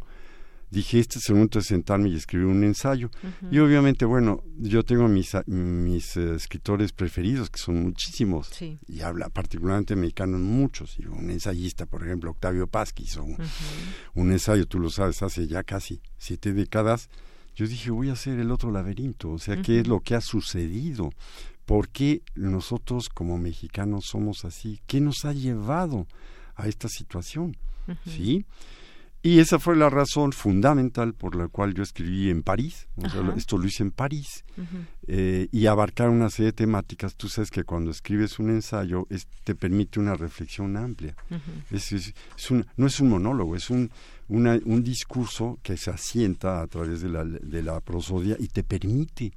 dije, 0.73 0.99
este 0.99 1.19
es 1.19 1.29
el 1.29 1.35
momento 1.35 1.59
de 1.59 1.65
sentarme 1.65 2.09
y 2.09 2.15
escribir 2.15 2.47
un 2.47 2.63
ensayo. 2.63 3.11
Y 3.51 3.59
obviamente, 3.59 4.05
bueno, 4.05 4.43
yo 4.57 4.83
tengo 4.83 5.07
mis, 5.07 5.35
mis 5.45 6.17
eh, 6.17 6.35
escritores 6.35 6.91
preferidos, 6.91 7.49
que 7.51 7.59
son 7.59 7.83
muchísimos, 7.83 8.49
y 8.59 9.01
habla 9.01 9.29
particularmente 9.29 9.95
mexicanos 9.95 10.41
muchos. 10.41 10.97
Y 10.97 11.05
un 11.05 11.29
ensayista, 11.29 11.85
por 11.85 12.03
ejemplo, 12.03 12.31
Octavio 12.31 12.65
Paz, 12.67 12.91
que 12.91 13.03
hizo 13.03 13.23
un, 13.23 14.31
ensayo, 14.31 14.65
tú 14.65 14.79
lo 14.79 14.89
sabes, 14.89 15.21
hace 15.21 15.47
ya 15.47 15.63
casi 15.63 16.01
siete 16.17 16.53
décadas. 16.53 17.09
Yo 17.55 17.67
dije, 17.67 17.91
voy 17.91 18.09
a 18.09 18.13
hacer 18.13 18.39
el 18.39 18.49
otro 18.49 18.71
laberinto, 18.71 19.29
o 19.29 19.37
sea, 19.37 19.61
¿qué 19.61 19.81
es 19.81 19.87
lo 19.87 19.99
que 19.99 20.15
ha 20.15 20.21
sucedido? 20.21 21.11
¿Por 21.67 21.89
qué 21.89 22.23
nosotros 22.33 23.09
como 23.09 23.37
mexicanos 23.37 24.05
somos 24.05 24.43
así? 24.43 24.81
¿Qué 24.87 24.99
nos 24.99 25.23
ha 25.23 25.33
llevado 25.33 26.07
a 26.55 26.67
esta 26.67 26.89
situación? 26.89 27.55
¿Sí? 28.05 28.45
Y 29.25 29.39
esa 29.39 29.57
fue 29.57 29.77
la 29.77 29.89
razón 29.89 30.33
fundamental 30.33 31.13
por 31.13 31.35
la 31.35 31.47
cual 31.47 31.73
yo 31.73 31.81
escribí 31.81 32.29
en 32.29 32.43
París, 32.43 32.87
esto 33.37 33.57
lo 33.57 33.65
hice 33.65 33.83
en 33.83 33.91
París, 33.91 34.43
eh, 35.07 35.47
y 35.49 35.65
abarcar 35.67 36.09
una 36.09 36.29
serie 36.29 36.47
de 36.47 36.57
temáticas. 36.57 37.15
Tú 37.15 37.29
sabes 37.29 37.49
que 37.49 37.63
cuando 37.63 37.89
escribes 37.89 38.37
un 38.37 38.49
ensayo 38.49 39.07
te 39.45 39.55
permite 39.55 40.01
una 40.01 40.15
reflexión 40.15 40.75
amplia. 40.75 41.15
es, 41.71 42.13
no 42.75 42.85
es 42.85 42.99
un 42.99 43.09
monólogo, 43.09 43.55
es 43.55 43.69
un, 43.69 43.89
un 44.27 44.83
discurso 44.83 45.57
que 45.63 45.77
se 45.77 45.89
asienta 45.89 46.61
a 46.61 46.67
través 46.67 47.01
de 47.01 47.07
la, 47.07 47.23
de 47.23 47.63
la 47.63 47.79
prosodia 47.79 48.35
y 48.37 48.49
te 48.49 48.61
permite 48.61 49.31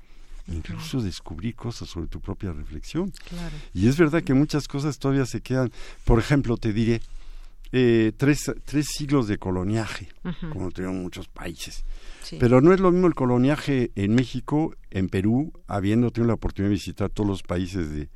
incluso 0.48 1.00
descubrir 1.00 1.54
cosas 1.54 1.88
sobre 1.88 2.08
tu 2.08 2.20
propia 2.20 2.52
reflexión. 2.52 3.12
Y 3.72 3.88
es 3.88 3.96
verdad 3.96 4.22
que 4.22 4.34
muchas 4.34 4.68
cosas 4.68 4.98
todavía 4.98 5.26
se 5.26 5.40
quedan. 5.40 5.70
Por 6.04 6.18
ejemplo, 6.18 6.56
te 6.56 6.72
diré, 6.72 7.00
eh, 7.72 8.12
tres, 8.16 8.52
tres 8.64 8.86
siglos 8.88 9.28
de 9.28 9.38
coloniaje, 9.38 10.08
como 10.52 10.70
tuvieron 10.70 11.02
muchos 11.02 11.28
países. 11.28 11.84
Pero 12.38 12.60
no 12.60 12.72
es 12.72 12.80
lo 12.80 12.90
mismo 12.90 13.06
el 13.06 13.14
coloniaje 13.14 13.92
en 13.94 14.14
México, 14.14 14.74
en 14.90 15.08
Perú, 15.08 15.52
habiendo 15.66 16.10
tenido 16.10 16.28
la 16.28 16.34
oportunidad 16.34 16.70
de 16.70 16.74
visitar 16.74 17.10
todos 17.10 17.28
los 17.28 17.42
países 17.42 17.90
de, 17.90 18.08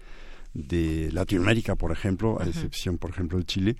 de 0.54 1.10
Latinoamérica, 1.12 1.76
por 1.76 1.92
ejemplo, 1.92 2.40
a 2.40 2.46
excepción, 2.46 2.98
por 2.98 3.10
ejemplo, 3.10 3.38
de 3.38 3.44
Chile, 3.44 3.76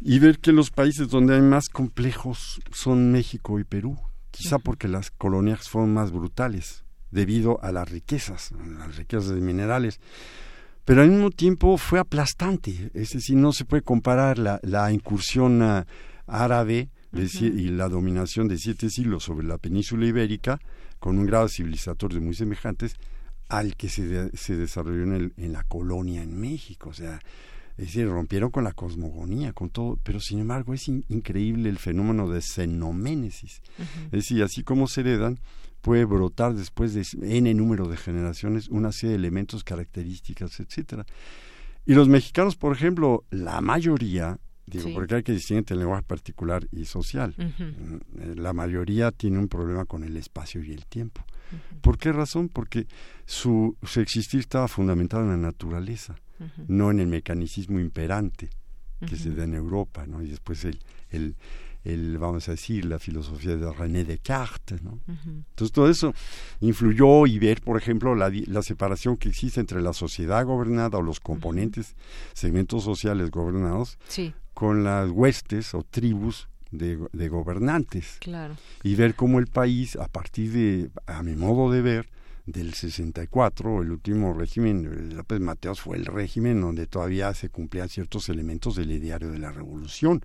y 0.00 0.18
ver 0.18 0.38
que 0.38 0.52
los 0.52 0.70
países 0.70 1.08
donde 1.08 1.34
hay 1.34 1.42
más 1.42 1.68
complejos 1.68 2.60
son 2.72 3.12
México 3.12 3.58
y 3.58 3.64
Perú, 3.64 3.98
quizá 4.30 4.58
porque 4.58 4.88
las 4.88 5.10
colonias 5.10 5.68
fueron 5.68 5.94
más 5.94 6.10
brutales 6.10 6.84
debido 7.10 7.62
a 7.62 7.70
las 7.70 7.88
riquezas, 7.88 8.52
las 8.78 8.96
riquezas 8.96 9.28
de 9.28 9.40
minerales 9.40 10.00
pero 10.84 11.02
al 11.02 11.10
mismo 11.10 11.30
tiempo 11.30 11.76
fue 11.78 11.98
aplastante. 11.98 12.90
Es 12.94 13.10
decir, 13.10 13.36
no 13.36 13.52
se 13.52 13.64
puede 13.64 13.82
comparar 13.82 14.38
la, 14.38 14.60
la 14.62 14.92
incursión 14.92 15.62
ah, 15.62 15.86
árabe 16.26 16.88
y 17.12 17.68
la 17.68 17.88
dominación 17.88 18.48
de 18.48 18.58
siete 18.58 18.90
siglos 18.90 19.24
sobre 19.24 19.46
la 19.46 19.58
península 19.58 20.06
ibérica, 20.06 20.58
con 20.98 21.18
un 21.18 21.26
grado 21.26 21.48
civilizatorio 21.48 22.20
muy 22.20 22.34
semejantes, 22.34 22.96
al 23.48 23.76
que 23.76 23.88
se, 23.88 24.36
se 24.36 24.56
desarrolló 24.56 25.04
en, 25.04 25.12
el, 25.12 25.32
en 25.36 25.52
la 25.52 25.62
colonia 25.64 26.22
en 26.22 26.38
México. 26.38 26.90
O 26.90 26.94
sea, 26.94 27.20
es 27.76 27.86
decir, 27.86 28.08
rompieron 28.08 28.50
con 28.50 28.64
la 28.64 28.72
cosmogonía, 28.72 29.52
con 29.52 29.70
todo, 29.70 29.98
pero 30.02 30.20
sin 30.20 30.40
embargo 30.40 30.74
es 30.74 30.88
increíble 30.88 31.68
el 31.68 31.78
fenómeno 31.78 32.28
de 32.28 32.40
xenoménesis. 32.40 33.62
Es 34.06 34.10
decir, 34.10 34.42
así 34.42 34.62
como 34.62 34.86
se 34.86 35.00
heredan, 35.00 35.38
puede 35.84 36.06
brotar 36.06 36.54
después 36.54 36.94
de 36.94 37.04
n 37.20 37.52
número 37.52 37.86
de 37.86 37.98
generaciones 37.98 38.70
una 38.70 38.90
serie 38.90 39.10
de 39.10 39.16
elementos, 39.16 39.62
características, 39.62 40.58
etcétera. 40.58 41.04
Y 41.84 41.92
los 41.92 42.08
mexicanos, 42.08 42.56
por 42.56 42.74
ejemplo, 42.74 43.24
la 43.28 43.60
mayoría, 43.60 44.38
digo, 44.64 44.88
porque 44.94 45.16
hay 45.16 45.22
que 45.22 45.32
distinguir 45.32 45.58
entre 45.58 45.74
el 45.74 45.80
lenguaje 45.80 46.02
particular 46.02 46.66
y 46.72 46.86
social. 46.86 47.34
Mm, 47.36 48.40
la 48.40 48.54
mayoría 48.54 49.12
tiene 49.12 49.38
un 49.38 49.48
problema 49.48 49.84
con 49.84 50.04
el 50.04 50.16
espacio 50.16 50.64
y 50.64 50.72
el 50.72 50.86
tiempo. 50.86 51.22
¿Por 51.82 51.98
qué 51.98 52.12
razón? 52.12 52.48
Porque 52.48 52.86
su, 53.26 53.76
su 53.82 54.00
existir 54.00 54.40
estaba 54.40 54.68
fundamentado 54.68 55.22
en 55.24 55.28
la 55.28 55.36
naturaleza, 55.36 56.16
no 56.66 56.90
en 56.92 57.00
el 57.00 57.08
mecanicismo 57.08 57.78
imperante 57.78 58.48
que 59.06 59.16
se 59.16 59.34
da 59.34 59.44
en 59.44 59.52
Europa, 59.52 60.06
¿no? 60.06 60.22
Y 60.22 60.28
después 60.28 60.64
el, 60.64 60.78
el, 61.10 61.36
el, 61.84 62.18
vamos 62.18 62.48
a 62.48 62.52
decir, 62.52 62.84
la 62.86 62.98
filosofía 62.98 63.56
de 63.56 63.72
René 63.72 64.04
Descartes. 64.04 64.82
¿no? 64.82 64.98
Entonces 65.06 65.72
todo 65.72 65.88
eso 65.88 66.14
influyó 66.60 67.26
y 67.26 67.38
ver, 67.38 67.60
por 67.60 67.76
ejemplo, 67.76 68.14
la, 68.14 68.32
la, 68.46 68.62
separación 68.62 69.16
que 69.16 69.28
existe 69.28 69.60
entre 69.60 69.82
la 69.82 69.92
sociedad 69.92 70.44
gobernada 70.44 70.98
o 70.98 71.02
los 71.02 71.20
componentes, 71.20 71.94
segmentos 72.32 72.84
sociales 72.84 73.30
gobernados, 73.30 73.98
con 74.54 74.84
las 74.84 75.10
huestes 75.10 75.74
o 75.74 75.82
tribus 75.82 76.48
de, 76.70 76.98
de 77.12 77.28
gobernantes. 77.28 78.16
Claro. 78.20 78.56
Y 78.82 78.94
ver 78.94 79.14
cómo 79.14 79.38
el 79.38 79.46
país, 79.46 79.96
a 79.96 80.08
partir 80.08 80.52
de, 80.52 80.90
a 81.06 81.22
mi 81.22 81.36
modo 81.36 81.70
de 81.70 81.82
ver, 81.82 82.08
del 82.46 82.74
64, 82.74 83.82
el 83.82 83.90
último 83.90 84.34
régimen 84.34 84.82
de 84.82 85.14
López 85.14 85.40
Mateos 85.40 85.80
fue 85.80 85.96
el 85.96 86.04
régimen 86.04 86.60
donde 86.60 86.86
todavía 86.86 87.32
se 87.32 87.48
cumplían 87.48 87.88
ciertos 87.88 88.28
elementos 88.28 88.76
del 88.76 88.92
ideario 88.92 89.30
de 89.30 89.38
la 89.38 89.50
revolución, 89.50 90.22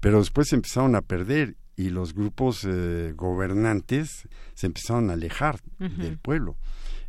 pero 0.00 0.18
después 0.18 0.48
se 0.48 0.56
empezaron 0.56 0.96
a 0.96 1.02
perder 1.02 1.56
y 1.76 1.90
los 1.90 2.14
grupos 2.14 2.64
eh, 2.64 3.12
gobernantes 3.14 4.28
se 4.54 4.66
empezaron 4.66 5.10
a 5.10 5.12
alejar 5.12 5.60
del 5.78 6.18
pueblo. 6.18 6.56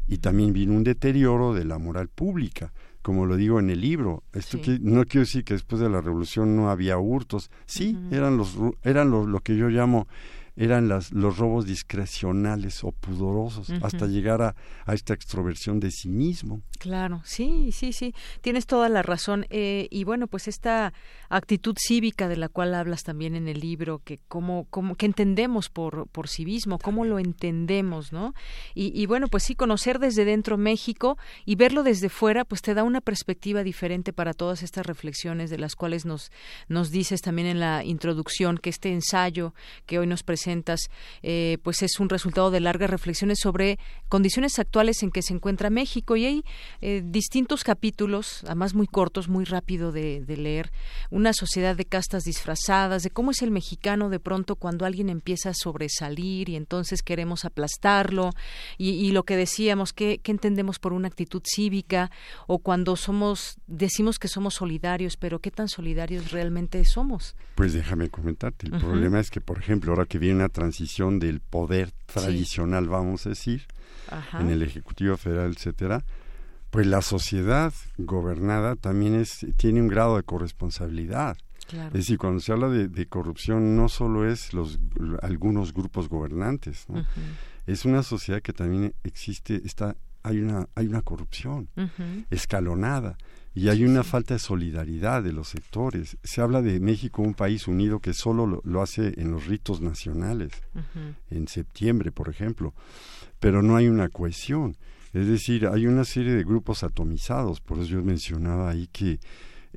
Y 0.09 0.19
también 0.19 0.53
vino 0.53 0.73
un 0.73 0.83
deterioro 0.83 1.53
de 1.53 1.65
la 1.65 1.77
moral 1.79 2.07
pública 2.07 2.71
como 3.07 3.25
lo 3.25 3.37
digo 3.37 3.57
en 3.57 3.69
el 3.69 3.79
libro. 3.79 4.23
Esto 4.33 4.59
que, 4.59 4.79
no 4.81 5.05
quiero 5.05 5.21
decir 5.21 5.45
que 5.45 5.53
después 5.53 5.81
de 5.81 5.89
la 5.89 6.01
revolución 6.01 6.57
no 6.57 6.69
había 6.69 6.97
hurtos. 6.97 7.49
Sí, 7.65 7.97
eran 8.11 8.35
los 8.35 8.57
eran 8.83 9.11
lo 9.11 9.39
que 9.39 9.55
yo 9.55 9.69
llamo 9.69 10.09
eran 10.57 10.87
las, 10.87 11.11
los 11.11 11.37
robos 11.37 11.67
discrecionales 11.67 12.83
o 12.83 12.91
pudorosos, 12.91 13.69
hasta 13.83 14.07
llegar 14.07 14.41
a, 14.41 14.55
a, 14.85 14.93
esta 14.95 15.13
extroversión 15.13 15.79
de 15.79 15.91
sí 15.91 16.09
mismo. 16.09 16.63
Claro, 16.79 17.21
sí, 17.25 17.71
sí, 17.71 17.93
sí, 17.93 18.15
tienes 18.41 18.65
toda 18.65 18.89
la 18.89 19.03
razón. 19.03 19.45
Eh, 19.51 19.87
y 19.91 20.03
bueno, 20.03 20.25
pues 20.25 20.47
esta 20.47 20.93
actitud 21.29 21.75
cívica 21.79 22.27
de 22.27 22.37
la 22.37 22.49
cual 22.49 22.73
hablas 22.73 23.03
también 23.03 23.35
en 23.35 23.47
el 23.47 23.59
libro, 23.59 23.99
que 23.99 24.19
cómo, 24.27 24.65
cómo 24.71 24.95
que 24.95 25.05
entendemos 25.05 25.69
por, 25.69 26.07
por 26.07 26.27
civismo, 26.27 26.79
cómo 26.79 27.05
lo 27.05 27.19
entendemos, 27.19 28.11
¿no? 28.11 28.33
Y, 28.73 28.99
y 28.99 29.05
bueno, 29.05 29.27
pues 29.27 29.43
sí, 29.43 29.53
conocer 29.53 29.99
desde 29.99 30.25
dentro 30.25 30.57
México 30.57 31.19
y 31.45 31.55
verlo 31.55 31.83
desde 31.83 32.09
fuera, 32.09 32.45
pues 32.45 32.63
te 32.63 32.73
da 32.73 32.83
una 32.83 33.01
perspectiva 33.01 33.61
diferente 33.61 34.11
para 34.11 34.33
todas 34.33 34.63
estas 34.63 34.87
reflexiones 34.87 35.51
de 35.51 35.59
las 35.59 35.75
cuales 35.75 36.05
nos, 36.05 36.31
nos 36.67 36.89
dices 36.89 37.21
también 37.21 37.47
en 37.47 37.59
la 37.59 37.83
introducción 37.83 38.57
que 38.57 38.71
este 38.71 38.91
ensayo 38.91 39.53
que 39.85 39.99
hoy 39.99 40.07
nos 40.07 40.23
presenta 40.23 40.46
eh, 41.23 41.57
pues 41.63 41.81
es 41.81 41.99
un 41.99 42.09
resultado 42.09 42.51
de 42.51 42.59
largas 42.59 42.89
reflexiones 42.89 43.39
sobre 43.39 43.79
condiciones 44.09 44.59
actuales 44.59 45.03
en 45.03 45.11
que 45.11 45.21
se 45.21 45.33
encuentra 45.33 45.69
México. 45.69 46.15
Y 46.15 46.25
hay 46.25 46.43
eh, 46.81 47.03
distintos 47.05 47.63
capítulos, 47.63 48.43
además 48.45 48.73
muy 48.73 48.87
cortos, 48.87 49.27
muy 49.27 49.45
rápido 49.45 49.91
de, 49.91 50.23
leer, 50.27 50.71
una 51.09 51.33
sociedad 51.33 51.75
de 51.75 51.85
castas 51.85 52.23
disfrazadas, 52.23 53.03
de 53.03 53.09
cómo 53.09 53.31
es 53.31 53.41
el 53.41 53.51
mexicano 53.51 54.09
de 54.09 54.19
pronto 54.19 54.55
cuando 54.55 54.85
alguien 54.85 55.09
empieza 55.09 55.49
a 55.49 55.53
sobresalir 55.53 56.49
y 56.49 56.55
entonces 56.55 57.01
queremos 57.01 57.45
aplastarlo. 57.45 58.31
Y, 58.77 59.11
lo 59.11 59.23
que 59.23 59.37
decíamos, 59.37 59.93
¿qué, 59.93 60.21
entendemos 60.25 60.79
por 60.79 60.93
una 60.93 61.07
actitud 61.07 61.41
cívica 61.45 62.11
o 62.45 62.59
cuando 62.59 62.95
somos, 62.95 63.57
decimos 63.65 64.19
que 64.19 64.27
somos 64.27 64.55
solidarios, 64.55 65.17
pero 65.17 65.39
¿qué 65.39 65.51
tan 65.51 65.67
solidarios 65.67 66.31
realmente 66.31 66.83
somos? 66.85 67.35
Pues 67.55 67.73
déjame 67.73 68.09
comentarte, 68.09 68.67
el 68.67 68.77
problema 68.79 69.19
es 69.19 69.31
que, 69.31 69.41
por 69.41 69.57
ejemplo, 69.57 69.91
ahora 69.91 70.05
que 70.05 70.19
viene 70.19 70.36
una 70.37 70.49
transición 70.49 71.19
del 71.19 71.39
poder 71.39 71.91
tradicional, 72.05 72.87
vamos 72.87 73.25
a 73.25 73.29
decir, 73.29 73.65
en 74.39 74.49
el 74.49 74.61
Ejecutivo 74.63 75.17
Federal, 75.17 75.51
etcétera, 75.55 76.03
pues 76.69 76.87
la 76.87 77.01
sociedad 77.01 77.73
gobernada 77.97 78.75
también 78.75 79.15
es, 79.15 79.45
tiene 79.57 79.81
un 79.81 79.87
grado 79.87 80.15
de 80.15 80.23
corresponsabilidad. 80.23 81.37
Es 81.87 81.93
decir, 81.93 82.17
cuando 82.17 82.39
se 82.39 82.53
habla 82.53 82.69
de, 82.69 83.05
corrupción 83.07 83.75
no 83.75 83.89
solo 83.89 84.29
es 84.29 84.53
los 84.53 84.79
algunos 85.21 85.73
grupos 85.73 86.07
gobernantes, 86.07 86.85
es 87.65 87.83
una 87.83 88.03
sociedad 88.03 88.41
que 88.41 88.53
también 88.53 88.93
existe, 89.03 89.61
está 89.65 89.97
hay 90.23 90.39
una 90.39 90.67
hay 90.75 90.87
una 90.87 91.01
corrupción 91.01 91.69
escalonada 92.29 93.17
y 93.57 93.69
hay 93.69 93.83
una 93.83 94.03
falta 94.03 94.35
de 94.35 94.39
solidaridad 94.39 95.23
de 95.23 95.33
los 95.33 95.47
sectores. 95.47 96.15
Se 96.23 96.41
habla 96.41 96.61
de 96.61 96.79
México 96.79 97.23
un 97.23 97.33
país 97.33 97.67
unido 97.67 97.99
que 97.99 98.13
solo 98.13 98.61
lo, 98.63 98.81
hace 98.83 99.19
en 99.19 99.31
los 99.31 99.47
ritos 99.47 99.81
nacionales, 99.81 100.51
en 101.31 101.47
septiembre, 101.47 102.11
por 102.11 102.29
ejemplo, 102.29 102.75
pero 103.39 103.63
no 103.63 103.75
hay 103.75 103.87
una 103.87 104.09
cohesión. 104.09 104.77
Es 105.11 105.25
decir, 105.25 105.65
hay 105.65 105.87
una 105.87 106.05
serie 106.05 106.33
de 106.33 106.43
grupos 106.43 106.83
atomizados, 106.83 107.59
por 107.59 107.79
eso 107.79 107.87
yo 107.87 108.03
mencionaba 108.03 108.69
ahí 108.69 108.87
que 108.91 109.19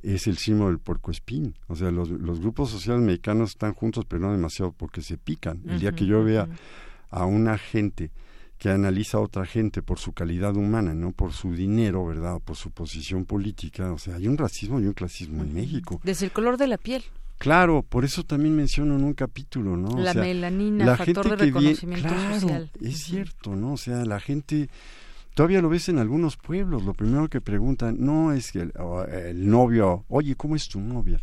es 0.03 0.27
el 0.27 0.37
símbolo 0.37 0.69
del 0.69 0.77
puercoespín. 0.77 1.55
O 1.65 1.75
sea, 1.75 1.89
los, 1.89 2.11
grupos 2.39 2.69
sociales 2.69 3.01
mexicanos 3.01 3.49
están 3.49 3.73
juntos, 3.73 4.05
pero 4.07 4.21
no 4.21 4.31
demasiado 4.31 4.73
porque 4.73 5.01
se 5.01 5.17
pican. 5.17 5.59
El 5.67 5.79
día 5.79 5.93
que 5.93 6.05
yo 6.05 6.23
vea 6.23 6.47
a 7.09 7.25
una 7.25 7.57
gente 7.57 8.11
que 8.61 8.69
analiza 8.69 9.17
a 9.17 9.21
otra 9.21 9.43
gente 9.47 9.81
por 9.81 9.97
su 9.97 10.13
calidad 10.13 10.55
humana, 10.55 10.93
no 10.93 11.13
por 11.13 11.33
su 11.33 11.55
dinero, 11.55 12.05
¿verdad? 12.05 12.39
por 12.45 12.55
su 12.55 12.69
posición 12.69 13.25
política. 13.25 13.91
O 13.91 13.97
sea, 13.97 14.17
hay 14.17 14.27
un 14.27 14.37
racismo 14.37 14.79
y 14.79 14.85
un 14.85 14.93
clasismo 14.93 15.41
en 15.41 15.51
México. 15.51 15.99
Desde 16.03 16.27
el 16.27 16.31
color 16.31 16.57
de 16.57 16.67
la 16.67 16.77
piel. 16.77 17.03
Claro, 17.39 17.81
por 17.81 18.05
eso 18.05 18.23
también 18.23 18.55
menciono 18.55 18.97
en 18.97 19.03
un 19.03 19.15
capítulo, 19.15 19.75
¿no? 19.77 19.97
La 19.97 20.13
melanina, 20.13 20.85
la 20.85 20.95
factor 20.95 21.27
gente 21.29 21.37
de 21.37 21.51
reconocimiento 21.51 22.07
claro, 22.07 22.39
social. 22.39 22.71
Es 22.79 22.99
cierto, 22.99 23.55
¿no? 23.55 23.73
O 23.73 23.77
sea, 23.77 24.05
la 24.05 24.19
gente 24.19 24.69
todavía 25.33 25.59
lo 25.63 25.69
ves 25.69 25.89
en 25.89 25.97
algunos 25.97 26.37
pueblos, 26.37 26.83
lo 26.83 26.93
primero 26.93 27.29
que 27.29 27.41
preguntan 27.41 27.95
no 27.99 28.31
es 28.31 28.51
que 28.51 28.59
el, 28.59 28.73
el 29.11 29.49
novio, 29.49 30.05
oye, 30.07 30.35
¿cómo 30.35 30.55
es 30.55 30.67
tu 30.67 30.79
novia? 30.79 31.19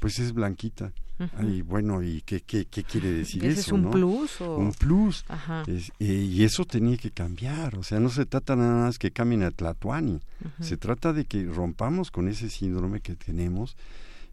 Pues 0.00 0.18
es 0.18 0.32
blanquita. 0.32 0.92
Y 1.42 1.60
bueno, 1.60 2.02
¿y 2.02 2.22
qué, 2.22 2.40
qué, 2.40 2.64
qué 2.64 2.82
quiere 2.82 3.12
decir 3.12 3.44
eso? 3.44 3.60
¿Es 3.60 3.72
un 3.72 3.90
plus? 3.90 4.40
O... 4.40 4.56
Un 4.56 4.72
plus. 4.72 5.24
Eh, 5.66 5.84
y 5.98 6.44
eso 6.44 6.64
tenía 6.64 6.96
que 6.96 7.10
cambiar. 7.10 7.76
O 7.76 7.82
sea, 7.82 8.00
no 8.00 8.08
se 8.08 8.24
trata 8.24 8.56
nada 8.56 8.86
más 8.86 8.98
que 8.98 9.10
cambien 9.10 9.42
a 9.42 9.50
Tlatuani. 9.50 10.20
Se 10.60 10.78
trata 10.78 11.12
de 11.12 11.26
que 11.26 11.44
rompamos 11.44 12.10
con 12.10 12.28
ese 12.28 12.48
síndrome 12.48 13.00
que 13.00 13.16
tenemos 13.16 13.76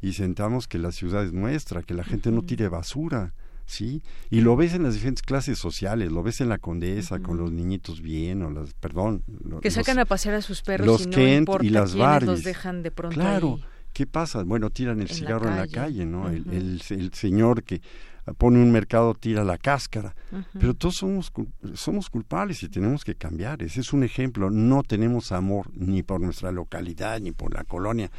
y 0.02 0.14
sentamos 0.14 0.68
que 0.68 0.78
la 0.78 0.94
ciudad 0.94 1.26
es 1.26 1.34
nuestra, 1.34 1.84
que 1.84 1.94
la 1.94 2.06
gente 2.06 2.32
no 2.32 2.44
tire 2.44 2.70
basura. 2.70 3.34
¿sí? 3.66 4.02
Y 4.32 4.42
lo 4.42 4.56
ves 4.56 4.74
en 4.74 4.84
las 4.84 4.94
diferentes 4.94 5.22
clases 5.22 5.60
sociales, 5.60 6.12
lo 6.12 6.24
ves 6.24 6.42
en 6.42 6.50
la 6.50 6.58
condesa 6.58 7.20
con 7.20 7.38
los 7.38 7.52
niñitos 7.52 8.02
bien 8.02 8.42
o 8.42 8.50
las, 8.50 8.74
perdón, 8.74 9.24
que 9.62 9.70
sacan 9.70 10.00
a 10.00 10.06
pasear 10.06 10.36
a 10.36 10.42
sus 10.42 10.62
perros 10.62 10.88
los 10.88 11.02
y 11.02 11.06
no 11.08 11.12
Kent 11.12 11.50
y 11.62 11.70
las 11.70 11.94
los 11.94 12.44
dejan 12.44 12.82
de 12.82 12.92
pronto 12.92 13.14
Claro, 13.14 13.60
¿qué 13.98 14.06
pasa? 14.06 14.44
Bueno, 14.44 14.70
tiran 14.70 15.02
el 15.02 15.10
cigarro 15.10 15.50
en 15.50 15.56
la 15.56 15.68
calle, 15.68 16.06
¿no? 16.06 16.30
el, 16.30 16.80
el, 16.88 17.14
señor 17.14 17.64
que 17.64 17.82
pone 18.34 18.62
un 18.62 18.72
mercado 18.72 19.14
tira 19.14 19.44
la 19.44 19.58
cáscara, 19.58 20.16
pero 20.60 20.74
todos 20.74 20.96
somos 20.96 21.32
somos 21.74 22.10
culpables 22.10 22.62
y 22.64 22.70
tenemos 22.70 23.04
que 23.04 23.16
cambiar. 23.16 23.64
Ese 23.64 23.82
es 23.82 23.94
un 23.94 24.04
ejemplo. 24.04 24.50
No 24.50 24.84
tenemos 24.84 25.32
amor 25.32 25.70
ni 25.74 26.04
por 26.04 26.22
nuestra 26.22 26.52
localidad 26.52 27.20
ni 27.20 27.32
por 27.32 27.54
la 27.54 27.64
colonia. 27.64 28.12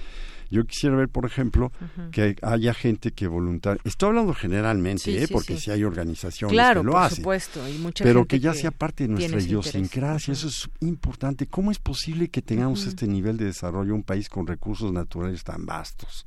Yo 0.50 0.64
quisiera 0.64 0.96
ver, 0.96 1.08
por 1.08 1.26
ejemplo, 1.26 1.72
que 2.10 2.36
haya 2.42 2.72
gente 2.72 3.12
que 3.12 3.26
voluntaria. 3.26 3.82
Estoy 3.84 4.08
hablando 4.08 4.32
generalmente, 4.32 5.22
¿eh? 5.22 5.28
porque 5.30 5.58
si 5.58 5.70
hay 5.70 5.84
organizaciones 5.84 6.56
que 6.56 6.82
lo 6.82 6.96
hacen. 6.96 7.16
Supuesto, 7.16 7.60
pero 8.02 8.24
que 8.26 8.40
ya 8.40 8.54
sea 8.54 8.70
parte 8.70 9.04
de 9.04 9.10
nuestra 9.10 9.40
idiosincrasia. 9.40 10.32
Eso 10.32 10.48
es 10.48 10.70
importante. 10.80 11.46
¿Cómo 11.46 11.70
es 11.70 11.78
posible 11.78 12.28
que 12.28 12.40
tengamos 12.40 12.86
este 12.86 13.06
nivel 13.06 13.36
de 13.36 13.46
desarrollo 13.46 13.94
un 13.94 14.02
país 14.02 14.28
con 14.28 14.46
recursos 14.46 14.92
naturales 14.92 15.44
tan 15.44 15.66
vastos? 15.66 16.26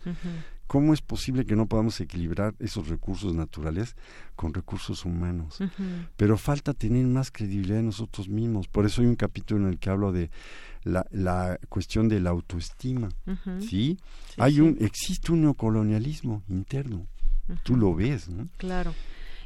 ¿Cómo 0.72 0.94
es 0.94 1.02
posible 1.02 1.46
que 1.46 1.58
no 1.58 1.66
podamos 1.66 2.00
equilibrar 2.00 2.56
esos 2.60 2.88
recursos 2.88 3.36
naturales 3.36 3.98
con 4.38 4.54
recursos 4.54 5.04
humanos? 5.04 5.60
Pero 6.16 6.38
falta 6.38 6.74
tener 6.74 7.06
más 7.08 7.30
credibilidad 7.30 7.80
en 7.80 7.88
nosotros 7.88 8.30
mismos. 8.30 8.70
Por 8.70 8.86
eso 8.86 9.02
hay 9.02 9.08
un 9.08 9.18
capítulo 9.18 9.66
en 9.66 9.74
el 9.74 9.80
que 9.80 9.90
hablo 9.90 10.14
de 10.14 10.32
la, 10.86 11.06
la 11.12 11.60
cuestión 11.68 12.08
de 12.08 12.22
la 12.22 12.30
autoestima. 12.30 13.10
¿sí? 13.60 13.98
Hay 14.38 14.62
un 14.62 14.78
existe 14.80 15.34
un 15.34 15.42
neocolonialismo 15.42 16.42
interno. 16.48 17.06
Tú 17.64 17.76
lo 17.76 17.94
ves, 17.94 18.30
¿no? 18.30 18.48
Claro. 18.56 18.94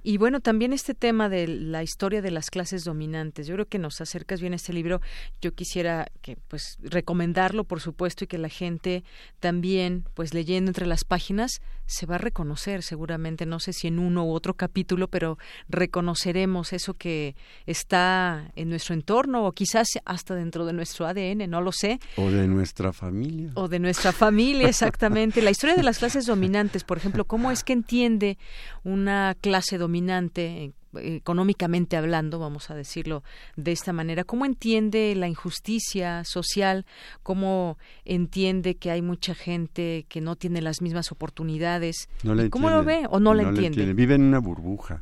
Y 0.08 0.20
bueno, 0.20 0.40
también 0.40 0.72
este 0.72 0.94
tema 0.94 1.30
de 1.30 1.48
la 1.48 1.82
historia 1.82 2.22
de 2.22 2.30
las 2.30 2.52
clases 2.52 2.84
dominantes. 2.84 3.48
Yo 3.48 3.56
creo 3.56 3.68
que 3.68 3.80
nos 3.80 4.02
acercas 4.02 4.40
bien 4.40 4.54
a 4.54 4.58
este 4.58 4.72
libro. 4.72 5.02
Yo 5.42 5.56
quisiera 5.56 6.06
que 6.22 6.38
pues 6.48 6.78
recomendarlo, 6.80 7.64
por 7.64 7.82
supuesto, 7.82 8.24
y 8.24 8.28
que 8.28 8.38
la 8.38 8.50
gente 8.50 9.04
también, 9.40 10.06
pues 10.14 10.36
leyendo 10.36 10.70
entre 10.70 10.86
las 10.86 11.06
páginas, 11.06 11.60
se 11.86 12.06
va 12.06 12.16
a 12.16 12.18
reconocer 12.18 12.84
seguramente, 12.84 13.46
no 13.46 13.60
sé 13.60 13.74
si 13.74 13.88
en 13.88 14.00
uno 14.00 14.26
u 14.26 14.32
otro 14.32 14.56
capítulo, 14.56 15.08
pero 15.08 15.38
reconoceremos 15.70 16.74
eso 16.74 16.94
que 16.94 17.36
está 17.66 18.52
en 18.56 18.70
nuestro 18.70 18.94
entorno 18.94 19.46
o 19.46 19.52
quizás 19.52 19.88
hasta 20.06 20.36
dentro 20.36 20.66
de 20.66 20.74
nuestro 20.74 21.06
ADN, 21.06 21.50
no 21.50 21.62
lo 21.62 21.72
sé. 21.72 22.00
O 22.18 22.32
de 22.32 22.48
nuestra 22.48 22.94
familia. 22.94 23.52
O 23.56 23.68
de 23.68 23.80
nuestra 23.80 24.12
familia, 24.12 24.68
exactamente. 24.68 25.42
la 25.42 25.52
historia 25.52 25.76
de 25.76 25.84
las 25.84 26.00
clases 26.00 26.26
dominantes, 26.26 26.84
por 26.84 26.98
ejemplo, 26.98 27.26
¿cómo 27.26 27.52
es 27.52 27.64
que 27.64 27.74
entiende 27.74 28.38
una 28.84 29.36
clase 29.40 29.78
dominante? 29.78 30.74
Económicamente 31.02 31.98
hablando, 31.98 32.40
vamos 32.40 32.70
a 32.70 32.76
decirlo 32.76 33.24
de 33.56 33.72
esta 33.72 33.94
manera, 33.94 34.24
¿cómo 34.24 34.46
entiende 34.46 35.14
la 35.16 35.28
injusticia 35.28 36.24
social? 36.24 36.86
¿Cómo 37.24 37.78
entiende 38.04 38.76
que 38.76 38.92
hay 38.92 39.02
mucha 39.02 39.36
gente 39.36 40.06
que 40.10 40.22
no 40.22 40.36
tiene 40.36 40.62
las 40.62 40.82
mismas 40.82 41.12
oportunidades? 41.12 42.10
¿Cómo 42.50 42.70
lo 42.70 42.84
ve 42.84 43.06
o 43.10 43.20
no, 43.20 43.34
la 43.34 43.44
entiende? 43.44 43.94
Vive 43.94 44.16
en 44.16 44.24
una 44.24 44.40
burbuja. 44.40 45.02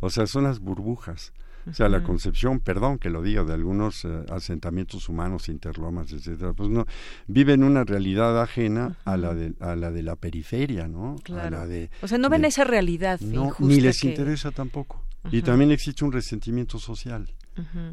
O 0.00 0.10
sea, 0.10 0.26
son 0.26 0.44
las 0.44 0.60
burbujas. 0.60 1.32
O 1.68 1.72
sea, 1.72 1.88
la 1.88 2.02
concepción, 2.02 2.60
perdón 2.60 2.98
que 2.98 3.10
lo 3.10 3.22
diga, 3.22 3.44
de 3.44 3.54
algunos 3.54 4.04
eh, 4.04 4.24
asentamientos 4.30 5.08
humanos, 5.08 5.48
interlomas, 5.48 6.12
etcétera, 6.12 6.52
pues 6.52 6.68
no, 6.70 6.86
viven 7.26 7.62
una 7.62 7.84
realidad 7.84 8.40
ajena 8.40 8.96
a 9.04 9.16
la 9.16 9.34
de 9.34 9.54
a 9.60 9.76
la 9.76 9.90
de 9.90 10.02
la 10.02 10.16
periferia, 10.16 10.88
¿no? 10.88 11.16
Claro. 11.22 11.62
o 12.02 12.08
sea, 12.08 12.18
no 12.18 12.28
ven 12.28 12.44
esa 12.44 12.64
realidad 12.64 13.20
no, 13.20 13.54
Ni 13.58 13.80
les 13.80 14.02
interesa 14.04 14.50
tampoco. 14.50 15.04
Y 15.30 15.42
también 15.42 15.70
existe 15.70 16.04
un 16.04 16.12
resentimiento 16.12 16.78
social. 16.78 17.32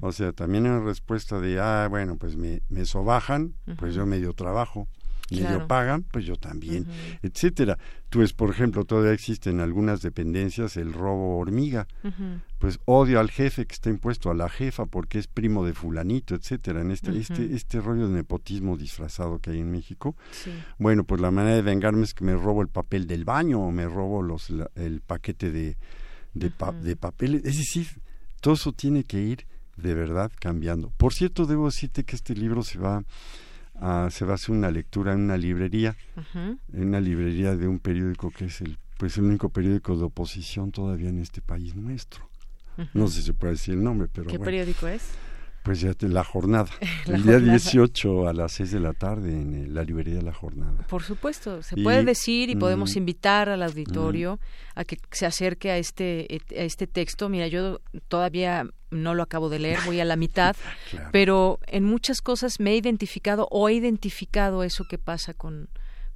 O 0.02 0.12
sea, 0.12 0.32
también 0.32 0.66
hay 0.66 0.72
una 0.72 0.86
respuesta 0.86 1.40
de, 1.40 1.60
ah, 1.60 1.88
bueno, 1.90 2.18
pues 2.18 2.38
me, 2.38 2.62
me 2.70 2.86
sobajan, 2.86 3.56
pues 3.78 3.94
yo 3.94 4.06
medio 4.06 4.34
trabajo 4.34 4.88
medio 5.32 5.68
pagan, 5.68 6.04
pues 6.04 6.26
yo 6.26 6.36
también, 6.36 6.86
etcétera. 7.22 7.78
Tú 8.10 8.24
es, 8.24 8.34
por 8.34 8.50
ejemplo, 8.50 8.86
todavía 8.86 9.14
existe 9.14 9.50
en 9.52 9.60
algunas 9.60 10.02
dependencias 10.02 10.78
el 10.78 10.94
robo 10.94 11.38
hormiga. 11.38 11.88
Pues 12.58 12.80
odio 12.86 13.20
al 13.20 13.30
jefe 13.30 13.66
que 13.66 13.74
está 13.74 13.90
impuesto 13.90 14.30
a 14.32 14.34
la 14.34 14.50
jefa 14.50 14.86
porque 14.86 15.20
es 15.20 15.28
primo 15.28 15.66
de 15.66 15.74
fulanito, 15.74 16.36
etcétera. 16.36 16.82
En 16.82 16.92
este, 16.92 17.18
este, 17.18 17.56
este 17.56 17.80
rollo 17.80 18.08
de 18.08 18.16
nepotismo 18.16 18.78
disfrazado 18.78 19.40
que 19.40 19.52
hay 19.52 19.60
en 19.60 19.72
México. 19.72 20.16
Bueno, 20.78 21.04
pues 21.04 21.22
la 21.22 21.32
manera 21.32 21.56
de 21.56 21.62
vengarme 21.62 22.04
es 22.04 22.14
que 22.14 22.26
me 22.26 22.34
robo 22.34 22.62
el 22.62 22.68
papel 22.68 23.08
del 23.08 23.26
baño 23.26 23.62
o 23.62 23.72
me 23.72 23.86
robo 23.86 24.22
los, 24.22 24.52
el 24.76 25.02
paquete 25.02 25.52
de, 25.52 25.78
de, 26.34 26.52
de 26.82 26.96
papeles. 26.96 27.46
Es 27.46 27.58
decir, 27.58 27.88
todo 28.42 28.56
eso 28.56 28.74
tiene 28.74 29.04
que 29.04 29.22
ir 29.22 29.46
de 29.78 29.94
verdad 29.94 30.32
cambiando. 30.40 30.92
Por 30.98 31.14
cierto, 31.14 31.46
debo 31.46 31.66
decirte 31.66 32.04
que 32.04 32.16
este 32.16 32.36
libro 32.36 32.64
se 32.64 32.80
va 32.80 33.04
Ah, 33.82 34.10
se 34.12 34.26
va 34.26 34.34
a 34.34 34.36
hacer 34.36 34.52
una 34.52 34.72
lectura 34.72 35.14
en 35.14 35.22
una 35.22 35.38
librería, 35.38 35.96
en 36.36 36.60
una 36.74 37.00
librería 37.00 37.56
de 37.56 37.68
un 37.68 37.80
periódico 37.80 38.30
que 38.30 38.46
es 38.46 38.62
el, 38.62 38.78
pues 38.98 39.18
el 39.18 39.24
único 39.26 39.50
periódico 39.50 39.96
de 39.98 40.04
oposición 40.04 40.72
todavía 40.72 41.10
en 41.10 41.20
este 41.20 41.42
país 41.42 41.76
nuestro. 41.76 42.30
No 42.94 43.08
sé 43.08 43.20
si 43.20 43.28
se 43.28 43.34
puede 43.34 43.54
decir 43.54 43.74
el 43.74 43.84
nombre, 43.84 44.08
pero 44.12 44.28
¿Qué 44.28 44.40
periódico 44.40 44.88
es? 44.88 45.02
Pues 45.64 45.82
ya 45.82 45.94
la 46.02 46.24
jornada, 46.24 46.70
el 47.08 47.24
día 47.24 47.40
18 47.40 48.28
a 48.28 48.34
las 48.34 48.54
6 48.54 48.72
de 48.72 48.80
la 48.80 48.94
tarde 48.94 49.32
en 49.32 49.74
la 49.74 49.84
librería 49.84 50.16
de 50.16 50.24
la 50.24 50.34
jornada. 50.34 50.86
Por 50.88 51.04
supuesto, 51.04 51.62
se 51.62 51.76
puede 51.76 52.04
decir 52.04 52.50
y 52.50 52.56
podemos 52.56 52.96
mm, 52.96 52.98
invitar 52.98 53.50
al 53.50 53.64
auditorio 53.64 54.36
mm. 54.36 54.80
a 54.80 54.86
que 54.86 54.98
se 55.12 55.26
acerque 55.26 55.72
a 55.72 55.78
este, 55.78 56.42
a 56.52 56.62
este 56.62 56.88
texto. 56.88 57.30
Mira, 57.30 57.48
yo 57.48 57.82
todavía 58.08 58.66
no 58.92 59.14
lo 59.14 59.24
acabo 59.24 59.50
de 59.50 59.60
leer, 59.60 59.80
voy 59.86 60.00
a 60.00 60.06
la 60.06 60.16
mitad, 60.16 60.56
pero 61.12 61.60
en 61.68 61.84
muchas 61.84 62.22
cosas 62.22 62.60
me 62.60 62.72
he 62.72 62.78
identificado 62.78 63.48
o 63.52 63.70
he 63.70 63.74
identificado 63.74 64.64
eso 64.64 64.86
que 64.90 64.98
pasa 64.98 65.34
con, 65.34 65.70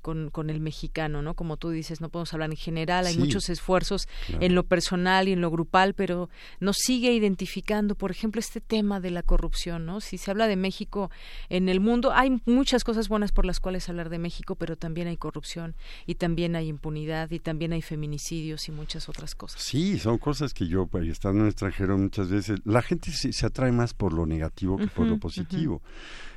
con, 0.04 0.30
con, 0.30 0.52
el 0.52 0.60
mexicano, 0.60 1.22
¿no? 1.22 1.34
Como 1.34 1.58
tú 1.58 1.70
dices, 1.70 2.02
no 2.02 2.10
podemos 2.10 2.34
hablar 2.34 2.52
en 2.52 2.58
general, 2.58 3.08
hay 3.08 3.18
muchos 3.18 3.50
esfuerzos 3.50 4.08
en 4.40 4.54
lo 4.54 4.64
personal 4.64 5.28
y 5.28 5.32
en 5.32 5.42
lo 5.42 5.50
grupal, 5.50 5.96
pero 5.96 6.30
nos 6.60 6.76
sigue 6.78 7.14
identificando, 7.14 7.96
por 7.96 8.12
ejemplo, 8.12 8.40
este 8.40 8.62
tema 8.62 9.00
de 9.00 9.10
la 9.10 9.24
corrupción, 9.24 9.86
¿no? 9.86 10.02
Si 10.02 10.18
se 10.18 10.30
habla 10.30 10.48
de 10.48 10.58
México 10.58 11.10
en 11.50 11.70
el 11.70 11.80
mundo, 11.80 12.12
hay 12.14 12.42
muchas 12.46 12.84
cosas 12.84 13.08
buenas 13.08 13.32
por 13.32 13.46
las 13.46 13.60
cuales 13.60 13.90
hablar 13.90 14.10
de 14.10 14.20
México, 14.20 14.56
pero 14.56 14.76
también 14.76 15.08
hay 15.08 15.18
corrupción 15.18 15.76
y 16.06 16.16
también 16.16 16.56
hay 16.56 16.68
impunidad 16.68 17.32
y 17.32 17.40
también 17.40 17.72
hay 17.72 17.82
feminicidios 17.82 18.68
y 18.68 18.72
muchas 18.74 19.08
otras 19.08 19.34
cosas. 19.34 19.62
Sí, 19.62 19.98
son 19.98 20.18
cosas 20.18 20.54
que 20.54 20.68
yo, 20.68 20.86
pues, 20.86 21.08
estando 21.08 21.40
en 21.40 21.46
el 21.46 21.52
extranjero 21.52 21.98
muchas 21.98 22.30
veces, 22.30 22.60
la 22.66 22.82
gente 22.82 23.12
se, 23.12 23.32
se 23.32 23.46
atrae 23.46 23.72
más 23.72 23.94
por 23.94 24.12
lo 24.12 24.26
negativo 24.26 24.78
que 24.78 24.88
por 24.88 25.08
lo 25.08 25.18
positivo. 25.18 25.82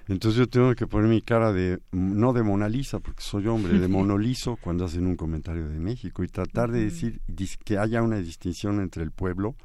Entonces 0.09 0.39
yo 0.39 0.47
tengo 0.47 0.75
que 0.75 0.87
poner 0.87 1.09
mi 1.09 1.21
cara 1.21 1.53
de, 1.53 1.81
no 1.91 2.33
de 2.33 2.43
Mona 2.43 2.69
Lisa, 2.69 3.01
porque 3.01 3.23
soy 3.23 3.47
hombre, 3.49 3.79
de 3.79 3.89
monolizo 3.89 4.57
cuando 4.57 4.85
hacen 4.85 5.07
un 5.07 5.17
comentario 5.17 5.69
de 5.69 5.81
México 5.81 6.23
y 6.23 6.29
tratar 6.29 6.71
de 6.71 6.85
decir 6.85 7.21
que 7.65 7.79
haya 7.79 8.03
una 8.03 8.19
distinción 8.19 8.81
entre 8.81 9.03
el 9.03 9.11
pueblo 9.11 9.57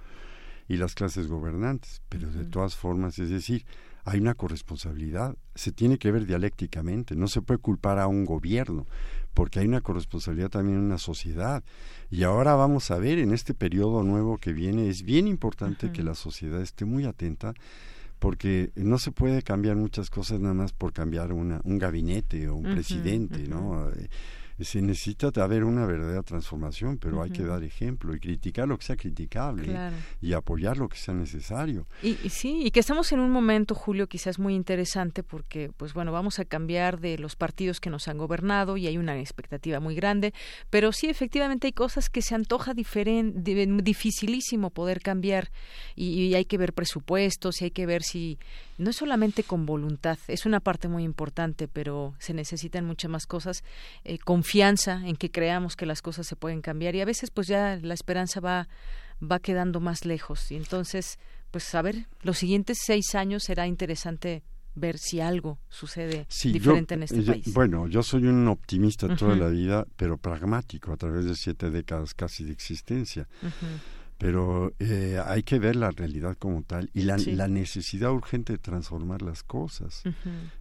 y 0.68 0.78
las 0.78 0.96
clases 0.96 1.28
gobernantes. 1.28 2.02
Pero 2.10 2.32
de 2.32 2.46
todas 2.46 2.76
formas, 2.76 3.20
es 3.20 3.30
decir, 3.30 3.66
hay 4.04 4.20
una 4.20 4.34
corresponsabilidad, 4.34 5.36
se 5.54 5.72
tiene 5.72 5.98
que 5.98 6.12
ver 6.12 6.26
dialécticamente, 6.26 7.16
no 7.16 7.28
se 7.28 7.42
puede 7.42 7.60
culpar 7.60 8.00
a 8.00 8.08
un 8.08 8.26
gobierno, 8.26 8.88
porque 9.34 9.60
hay 9.60 9.68
una 9.68 9.82
corresponsabilidad 9.82 10.50
también 10.50 10.80
en 10.80 10.86
una 10.86 10.98
sociedad. 10.98 11.64
Y 12.10 12.24
ahora 12.24 12.56
vamos 12.56 12.90
a 12.90 12.98
ver, 12.98 13.20
en 13.20 13.34
este 13.34 13.54
periodo 13.54 14.02
nuevo 14.04 14.38
que 14.38 14.54
viene, 14.54 14.90
es 14.90 15.04
bien 15.04 15.28
importante 15.28 15.92
que 15.92 16.04
la 16.04 16.16
sociedad 16.16 16.62
esté 16.62 16.86
muy 16.86 17.06
atenta, 17.06 17.54
porque 18.22 18.72
no 18.76 19.00
se 19.00 19.12
puede 19.12 19.42
cambiar 19.42 19.78
muchas 19.78 20.12
cosas 20.12 20.40
nada 20.40 20.54
más 20.54 20.74
por 20.74 20.94
cambiar 20.94 21.34
una, 21.34 21.60
un 21.64 21.80
gabinete 21.80 22.48
o 22.50 22.56
un 22.56 22.66
presidente, 22.66 23.48
¿no? 23.48 23.90
Se 24.64 24.82
necesita 24.82 25.32
haber 25.42 25.64
una 25.64 25.86
verdadera 25.86 26.24
transformación, 26.24 26.98
pero 26.98 27.22
hay 27.22 27.32
que 27.32 27.44
dar 27.44 27.64
ejemplo 27.64 28.16
y 28.16 28.20
criticar 28.20 28.68
lo 28.68 28.78
que 28.78 28.86
sea 28.86 28.96
criticable 28.96 29.76
y 30.22 30.34
apoyar 30.34 30.78
lo 30.78 30.90
que 30.90 30.98
sea 30.98 31.14
necesario. 31.14 31.88
Y, 32.02 32.16
sí, 32.30 32.62
y 32.64 32.72
que 32.72 32.80
estamos 32.80 33.12
en 33.12 33.20
un 33.20 33.32
momento, 33.32 33.76
Julio, 33.76 34.08
quizás 34.08 34.40
muy 34.40 34.56
interesante 34.56 35.24
porque, 35.24 35.72
pues 35.78 35.94
bueno, 35.94 36.12
vamos 36.12 36.40
a 36.40 36.46
cambiar 36.46 37.00
de 37.00 37.18
los 37.18 37.36
partidos 37.36 37.80
que 37.80 37.90
nos 37.90 38.08
han 38.08 38.18
gobernado 38.18 38.78
y 38.78 38.88
hay 38.88 38.98
una 38.98 39.20
expectativa 39.20 39.80
muy 39.80 39.96
grande, 39.96 40.34
pero 40.70 40.92
sí, 40.92 41.08
efectivamente 41.08 41.68
hay 41.68 41.74
cosas 41.74 42.10
que 42.10 42.22
se 42.22 42.36
antoja 42.36 42.74
diferente, 42.74 43.68
dificilísimo 43.84 44.70
poder 44.70 45.02
cambiar 45.02 45.52
y, 45.96 46.22
y 46.22 46.36
hay 46.36 46.46
que 46.46 46.58
ver 46.58 46.74
presupuestos 46.74 47.62
y 47.62 47.66
hay 47.66 47.72
que 47.72 47.86
ver 47.86 48.04
si 48.04 48.38
no 48.82 48.90
es 48.90 48.96
solamente 48.96 49.44
con 49.44 49.66
voluntad, 49.66 50.18
es 50.28 50.46
una 50.46 50.60
parte 50.60 50.88
muy 50.88 51.04
importante, 51.04 51.68
pero 51.68 52.16
se 52.18 52.34
necesitan 52.34 52.84
muchas 52.84 53.12
más 53.12 53.28
cosas, 53.28 53.64
eh, 54.04 54.18
confianza 54.52 55.02
en 55.06 55.16
que 55.16 55.32
creamos 55.32 55.78
que 55.78 55.86
las 55.86 56.02
cosas 56.02 56.28
se 56.28 56.36
pueden 56.36 56.62
cambiar 56.62 56.94
y 56.96 57.00
a 57.00 57.06
veces 57.06 57.32
pues 57.32 57.48
ya 57.48 57.80
la 57.82 57.94
esperanza 57.94 58.42
va 58.42 58.68
va 59.24 59.40
quedando 59.40 59.80
más 59.80 60.04
lejos. 60.04 60.52
Y 60.52 60.58
entonces 60.58 61.20
pues 61.52 61.74
a 61.74 61.82
ver 61.82 62.08
los 62.22 62.38
siguientes 62.38 62.80
seis 62.86 63.16
años 63.16 63.44
será 63.44 63.66
interesante 63.66 64.44
ver 64.76 64.98
si 64.98 65.22
algo 65.22 65.58
sucede 65.70 66.28
diferente 66.44 66.96
en 66.96 67.04
este 67.04 67.22
país. 67.22 67.54
Bueno, 67.54 67.88
yo 67.88 68.04
soy 68.04 68.26
un 68.26 68.46
optimista 68.50 69.16
toda 69.16 69.36
la 69.38 69.48
vida, 69.48 69.86
pero 69.96 70.18
pragmático 70.18 70.92
a 70.92 70.98
través 70.98 71.24
de 71.26 71.36
siete 71.36 71.72
décadas 71.72 72.14
casi 72.14 72.44
de 72.44 72.52
existencia 72.52 73.30
pero 74.22 74.72
eh, 74.78 75.20
hay 75.26 75.42
que 75.42 75.58
ver 75.58 75.76
la 75.76 75.90
realidad 75.90 76.38
como 76.38 76.62
tal 76.62 76.92
y 76.94 77.02
la, 77.02 77.18
necesidad 77.48 78.12
urgente 78.12 78.54
de 78.54 78.60
transformar 78.60 79.24
las 79.24 79.42
cosas 79.42 80.04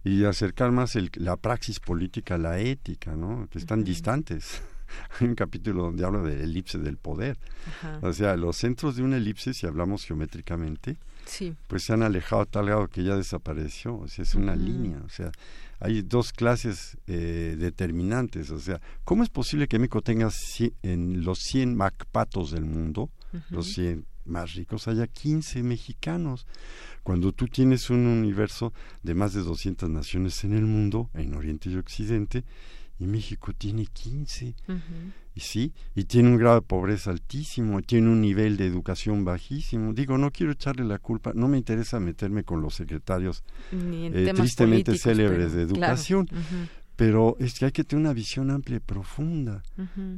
y 0.03 0.25
acercar 0.25 0.71
más 0.71 0.95
el, 0.95 1.11
la 1.13 1.37
praxis 1.37 1.79
política 1.79 2.35
a 2.35 2.37
la 2.39 2.57
ética, 2.57 3.15
¿no? 3.15 3.47
Que 3.51 3.59
están 3.59 3.83
distantes. 3.83 4.63
Hay 5.19 5.27
un 5.27 5.35
capítulo 5.35 5.83
donde 5.83 6.03
habla 6.03 6.23
de 6.23 6.43
elipse 6.43 6.79
del 6.79 6.97
poder. 6.97 7.37
O 8.01 8.11
sea, 8.13 8.35
los 8.35 8.57
centros 8.57 8.95
de 8.95 9.03
una 9.03 9.17
elipse, 9.17 9.53
si 9.53 9.67
hablamos 9.67 10.05
geométricamente, 10.05 10.97
pues 11.67 11.83
se 11.83 11.93
han 11.93 12.01
alejado 12.01 12.41
a 12.41 12.45
tal 12.45 12.65
grado 12.65 12.87
que 12.87 13.03
ya 13.03 13.15
desapareció. 13.15 13.95
O 13.95 14.07
sea, 14.07 14.23
es 14.23 14.33
una 14.33 14.55
línea. 14.55 15.03
O 15.05 15.09
sea, 15.09 15.31
hay 15.79 16.01
dos 16.01 16.33
clases 16.33 16.97
eh, 17.05 17.55
determinantes. 17.59 18.49
O 18.49 18.59
sea, 18.59 18.81
¿cómo 19.03 19.21
es 19.21 19.29
posible 19.29 19.67
que 19.67 19.77
México 19.77 20.01
tenga 20.01 20.29
en 20.81 21.23
los 21.23 21.37
100 21.37 21.75
macpatos 21.75 22.49
del 22.49 22.65
mundo 22.65 23.11
los 23.49 23.67
100 23.67 24.05
más 24.25 24.53
ricos, 24.53 24.87
haya 24.87 25.07
15 25.07 25.63
mexicanos. 25.63 26.47
Cuando 27.03 27.31
tú 27.31 27.47
tienes 27.47 27.89
un 27.89 28.05
universo 28.05 28.73
de 29.03 29.15
más 29.15 29.33
de 29.33 29.41
200 29.41 29.89
naciones 29.89 30.43
en 30.43 30.53
el 30.53 30.65
mundo, 30.65 31.09
en 31.13 31.33
Oriente 31.33 31.69
y 31.69 31.75
Occidente, 31.75 32.43
y 33.01 33.07
México 33.07 33.51
tiene 33.53 33.87
15. 33.87 34.55
Y 35.33 35.39
sí, 35.39 35.73
y 35.95 36.03
tiene 36.03 36.29
un 36.29 36.37
grado 36.37 36.55
de 36.55 36.61
pobreza 36.61 37.09
altísimo, 37.09 37.81
tiene 37.81 38.09
un 38.09 38.21
nivel 38.21 38.57
de 38.57 38.67
educación 38.67 39.25
bajísimo. 39.25 39.93
Digo, 39.93 40.17
no 40.17 40.29
quiero 40.29 40.51
echarle 40.51 40.83
la 40.85 40.99
culpa, 40.99 41.31
no 41.33 41.47
me 41.47 41.57
interesa 41.57 41.99
meterme 41.99 42.43
con 42.43 42.61
los 42.61 42.75
secretarios 42.75 43.43
eh, 43.71 44.33
tristemente 44.35 44.97
célebres 44.97 45.53
de 45.53 45.63
educación. 45.63 46.27
Pero 47.01 47.35
es 47.39 47.57
que 47.57 47.65
hay 47.65 47.71
que 47.71 47.83
tener 47.83 48.05
una 48.05 48.13
visión 48.13 48.51
amplia 48.51 48.77
y 48.77 48.79
profunda. 48.79 49.63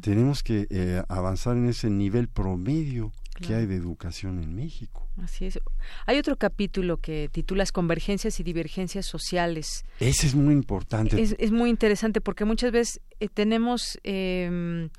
Tenemos 0.01 0.43
que 0.43 0.67
eh, 0.69 1.01
avanzar 1.07 1.55
en 1.55 1.69
ese 1.69 1.89
nivel 1.89 2.27
promedio 2.27 3.13
que 3.39 3.55
hay 3.55 3.65
de 3.67 3.77
educación 3.77 4.43
en 4.43 4.53
México. 4.53 5.07
Así 5.23 5.45
es. 5.45 5.61
Hay 6.05 6.17
otro 6.17 6.35
capítulo 6.35 6.97
que 6.97 7.29
titulas 7.31 7.71
Convergencias 7.71 8.37
y 8.41 8.43
Divergencias 8.43 9.05
Sociales. 9.05 9.85
Ese 10.01 10.27
es 10.27 10.35
muy 10.35 10.53
importante. 10.53 11.21
Es, 11.21 11.51
muy 11.53 11.69
interesante 11.69 12.19
porque 12.19 12.43
muchas 12.43 12.73
veces 12.73 12.99
eh, 13.21 13.29
tenemos, 13.33 13.97
em, 14.03 14.89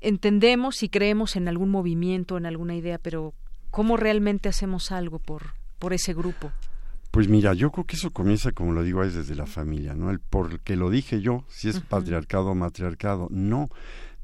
entendemos 0.00 0.82
y 0.82 0.88
creemos 0.88 1.36
en 1.36 1.46
algún 1.46 1.70
movimiento, 1.70 2.36
en 2.36 2.46
alguna 2.46 2.74
idea, 2.74 2.98
pero 2.98 3.32
¿cómo 3.70 3.96
realmente 3.96 4.48
hacemos 4.48 4.90
algo 4.90 5.20
por, 5.20 5.54
por 5.78 5.92
ese 5.92 6.14
grupo? 6.14 6.50
Pues 7.12 7.28
mira, 7.28 7.52
yo 7.52 7.70
creo 7.70 7.84
que 7.84 7.96
eso 7.96 8.10
comienza, 8.10 8.52
como 8.52 8.72
lo 8.72 8.82
digo, 8.82 9.04
es 9.04 9.14
desde 9.14 9.34
la 9.34 9.44
familia, 9.44 9.94
¿no? 9.94 10.10
El 10.10 10.18
porque 10.18 10.76
lo 10.76 10.88
dije 10.88 11.20
yo, 11.20 11.44
si 11.46 11.68
es 11.68 11.78
patriarcado 11.78 12.46
o 12.46 12.54
matriarcado, 12.54 13.28
no. 13.30 13.68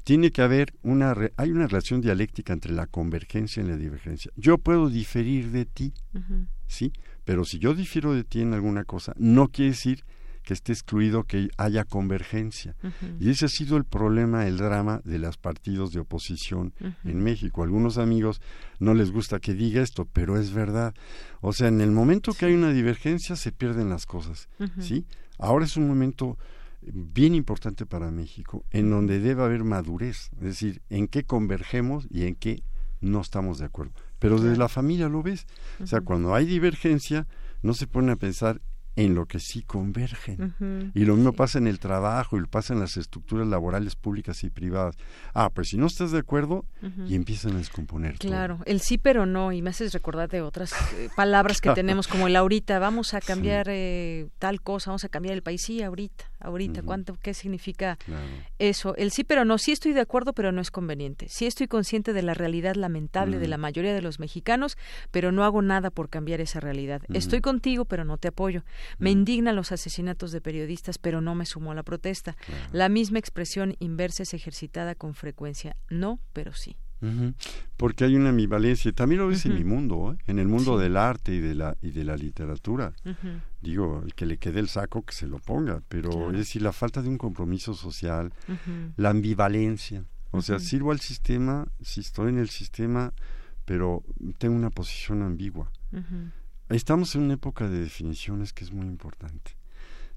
Tiene 0.03 0.31
que 0.31 0.41
haber 0.41 0.73
una, 0.81 1.15
hay 1.37 1.51
una 1.51 1.67
relación 1.67 2.01
dialéctica 2.01 2.51
entre 2.51 2.73
la 2.73 2.87
convergencia 2.87 3.61
y 3.61 3.67
la 3.67 3.77
divergencia. 3.77 4.31
Yo 4.35 4.57
puedo 4.57 4.89
diferir 4.89 5.51
de 5.51 5.65
ti, 5.65 5.93
¿sí? 6.65 6.91
Pero 7.25 7.45
si 7.45 7.59
yo 7.59 7.75
difiero 7.75 8.15
de 8.15 8.23
ti 8.23 8.41
en 8.41 8.55
alguna 8.55 8.85
cosa, 8.85 9.13
no 9.17 9.49
quiere 9.49 9.69
decir 9.69 10.03
que 10.43 10.53
esté 10.53 10.71
excluido 10.71 11.23
que 11.23 11.49
haya 11.57 11.83
convergencia. 11.83 12.75
Y 13.19 13.29
ese 13.29 13.45
ha 13.45 13.49
sido 13.49 13.77
el 13.77 13.85
problema, 13.85 14.47
el 14.47 14.57
drama 14.57 15.01
de 15.03 15.19
los 15.19 15.37
partidos 15.37 15.91
de 15.91 15.99
oposición 15.99 16.73
en 17.03 17.21
México. 17.21 17.63
algunos 17.63 17.97
amigos 17.97 18.41
no 18.79 18.93
les 18.93 19.11
gusta 19.11 19.39
que 19.39 19.53
diga 19.53 19.81
esto, 19.81 20.05
pero 20.11 20.39
es 20.39 20.53
verdad. 20.53 20.93
O 21.41 21.53
sea, 21.53 21.67
en 21.67 21.81
el 21.81 21.91
momento 21.91 22.33
que 22.33 22.45
hay 22.45 22.53
una 22.53 22.71
divergencia 22.71 23.35
se 23.35 23.51
pierden 23.51 23.89
las 23.89 24.05
cosas, 24.05 24.49
¿sí? 24.79 25.05
Ahora 25.37 25.65
es 25.65 25.77
un 25.77 25.87
momento 25.87 26.37
bien 26.81 27.35
importante 27.35 27.85
para 27.85 28.11
México 28.11 28.65
en 28.71 28.89
donde 28.89 29.19
debe 29.19 29.43
haber 29.43 29.63
madurez, 29.63 30.29
es 30.37 30.41
decir, 30.41 30.81
en 30.89 31.07
qué 31.07 31.23
convergemos 31.23 32.07
y 32.09 32.25
en 32.25 32.35
qué 32.35 32.63
no 33.01 33.21
estamos 33.21 33.59
de 33.59 33.65
acuerdo. 33.65 33.93
Pero 34.19 34.39
desde 34.39 34.57
la 34.57 34.67
familia 34.67 35.07
lo 35.07 35.23
ves. 35.23 35.47
O 35.81 35.87
sea, 35.87 36.01
cuando 36.01 36.35
hay 36.35 36.45
divergencia, 36.45 37.27
no 37.61 37.73
se 37.73 37.87
pone 37.87 38.11
a 38.11 38.15
pensar 38.17 38.61
en 38.99 39.15
lo 39.15 39.25
que 39.27 39.39
sí 39.39 39.61
convergen. 39.61 40.91
Y 40.93 41.05
lo 41.05 41.15
mismo 41.15 41.31
pasa 41.31 41.57
en 41.57 41.67
el 41.67 41.79
trabajo 41.79 42.35
y 42.35 42.41
lo 42.41 42.47
pasa 42.47 42.73
en 42.73 42.81
las 42.81 42.97
estructuras 42.97 43.47
laborales 43.47 43.95
públicas 43.95 44.43
y 44.43 44.49
privadas. 44.49 44.97
Ah, 45.33 45.49
pues 45.49 45.69
si 45.69 45.77
no 45.77 45.87
estás 45.87 46.11
de 46.11 46.19
acuerdo 46.19 46.65
y 47.07 47.15
empiezan 47.15 47.53
a 47.53 47.59
descomponer. 47.59 48.17
Claro, 48.17 48.59
el 48.65 48.81
sí 48.81 48.97
pero 48.97 49.25
no, 49.25 49.53
y 49.53 49.61
me 49.61 49.69
haces 49.69 49.93
recordar 49.93 50.27
de 50.27 50.41
otras 50.41 50.73
eh, 50.97 51.09
palabras 51.15 51.61
que 51.61 51.69
tenemos 51.75 52.09
como 52.09 52.27
el 52.27 52.35
ahorita, 52.35 52.77
vamos 52.79 53.13
a 53.13 53.21
cambiar 53.21 53.67
eh, 53.69 54.27
tal 54.37 54.61
cosa, 54.61 54.91
vamos 54.91 55.05
a 55.05 55.09
cambiar 55.09 55.33
el 55.33 55.43
país, 55.43 55.61
sí, 55.61 55.81
ahorita 55.81 56.25
ahorita, 56.39 56.83
cuánto, 56.83 57.15
qué 57.15 57.33
significa 57.33 57.97
eso. 58.57 58.95
El 58.95 59.11
sí, 59.11 59.23
pero 59.23 59.45
no, 59.45 59.57
sí 59.57 59.71
estoy 59.71 59.93
de 59.93 60.01
acuerdo, 60.01 60.33
pero 60.33 60.51
no 60.51 60.61
es 60.61 60.71
conveniente. 60.71 61.27
Sí 61.29 61.45
estoy 61.45 61.67
consciente 61.67 62.13
de 62.13 62.21
la 62.21 62.33
realidad 62.33 62.75
lamentable 62.75 63.39
de 63.39 63.47
la 63.47 63.57
mayoría 63.57 63.93
de 63.93 64.01
los 64.01 64.19
mexicanos, 64.19 64.77
pero 65.11 65.31
no 65.31 65.43
hago 65.43 65.61
nada 65.61 65.89
por 65.89 66.09
cambiar 66.09 66.41
esa 66.41 66.59
realidad. 66.59 67.01
Estoy 67.13 67.41
contigo, 67.41 67.85
pero 67.85 68.05
no 68.05 68.17
te 68.17 68.29
apoyo. 68.29 68.63
Me 68.97 69.11
indignan 69.11 69.55
los 69.55 69.71
asesinatos 69.71 70.31
de 70.31 70.41
periodistas, 70.41 70.97
pero 70.97 71.21
no 71.21 71.35
me 71.35 71.45
sumo 71.45 71.71
a 71.71 71.75
la 71.75 71.83
protesta. 71.83 72.35
La 72.71 72.89
misma 72.89 73.19
expresión 73.19 73.75
inversa 73.79 74.23
es 74.23 74.33
ejercitada 74.33 74.95
con 74.95 75.13
frecuencia. 75.13 75.75
No, 75.89 76.19
pero 76.33 76.53
sí. 76.53 76.77
Porque 77.77 78.03
hay 78.03 78.15
una 78.15 78.29
ambivalencia, 78.29 78.91
también 78.91 79.21
lo 79.21 79.27
ves 79.27 79.45
en 79.45 79.55
mi 79.55 79.63
mundo, 79.63 80.13
¿eh? 80.13 80.23
en 80.27 80.39
el 80.39 80.47
mundo 80.47 80.77
del 80.77 80.97
arte 80.97 81.33
y 81.33 81.39
de 81.39 81.55
la 81.55 81.77
y 81.81 81.91
de 81.91 82.03
la 82.03 82.17
literatura. 82.17 82.93
Digo, 83.61 84.01
el 84.05 84.13
que 84.15 84.25
le 84.25 84.37
quede 84.37 84.59
el 84.59 84.67
saco 84.67 85.03
que 85.03 85.13
se 85.13 85.27
lo 85.27 85.39
ponga, 85.39 85.81
pero 85.87 86.31
es 86.31 86.37
decir, 86.37 86.61
la 86.61 86.73
falta 86.73 87.01
de 87.01 87.09
un 87.09 87.17
compromiso 87.17 87.73
social, 87.73 88.33
la 88.97 89.09
ambivalencia. 89.09 90.03
O 90.31 90.41
sea, 90.41 90.59
sirvo 90.59 90.91
al 90.91 90.99
sistema, 90.99 91.67
si 91.81 92.01
estoy 92.01 92.29
en 92.29 92.37
el 92.37 92.49
sistema, 92.49 93.13
pero 93.65 94.03
tengo 94.37 94.55
una 94.55 94.69
posición 94.69 95.23
ambigua. 95.23 95.71
Estamos 96.69 97.15
en 97.15 97.23
una 97.23 97.33
época 97.35 97.67
de 97.67 97.79
definiciones 97.79 98.53
que 98.53 98.63
es 98.63 98.71
muy 98.71 98.85
importante. 98.85 99.55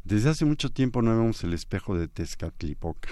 Desde 0.04 0.30
hace 0.30 0.44
mucho 0.44 0.70
tiempo 0.70 1.00
no 1.00 1.16
vemos 1.16 1.44
el 1.44 1.52
espejo 1.52 1.96
de 1.96 2.08
Tezcatlipoca 2.08 3.08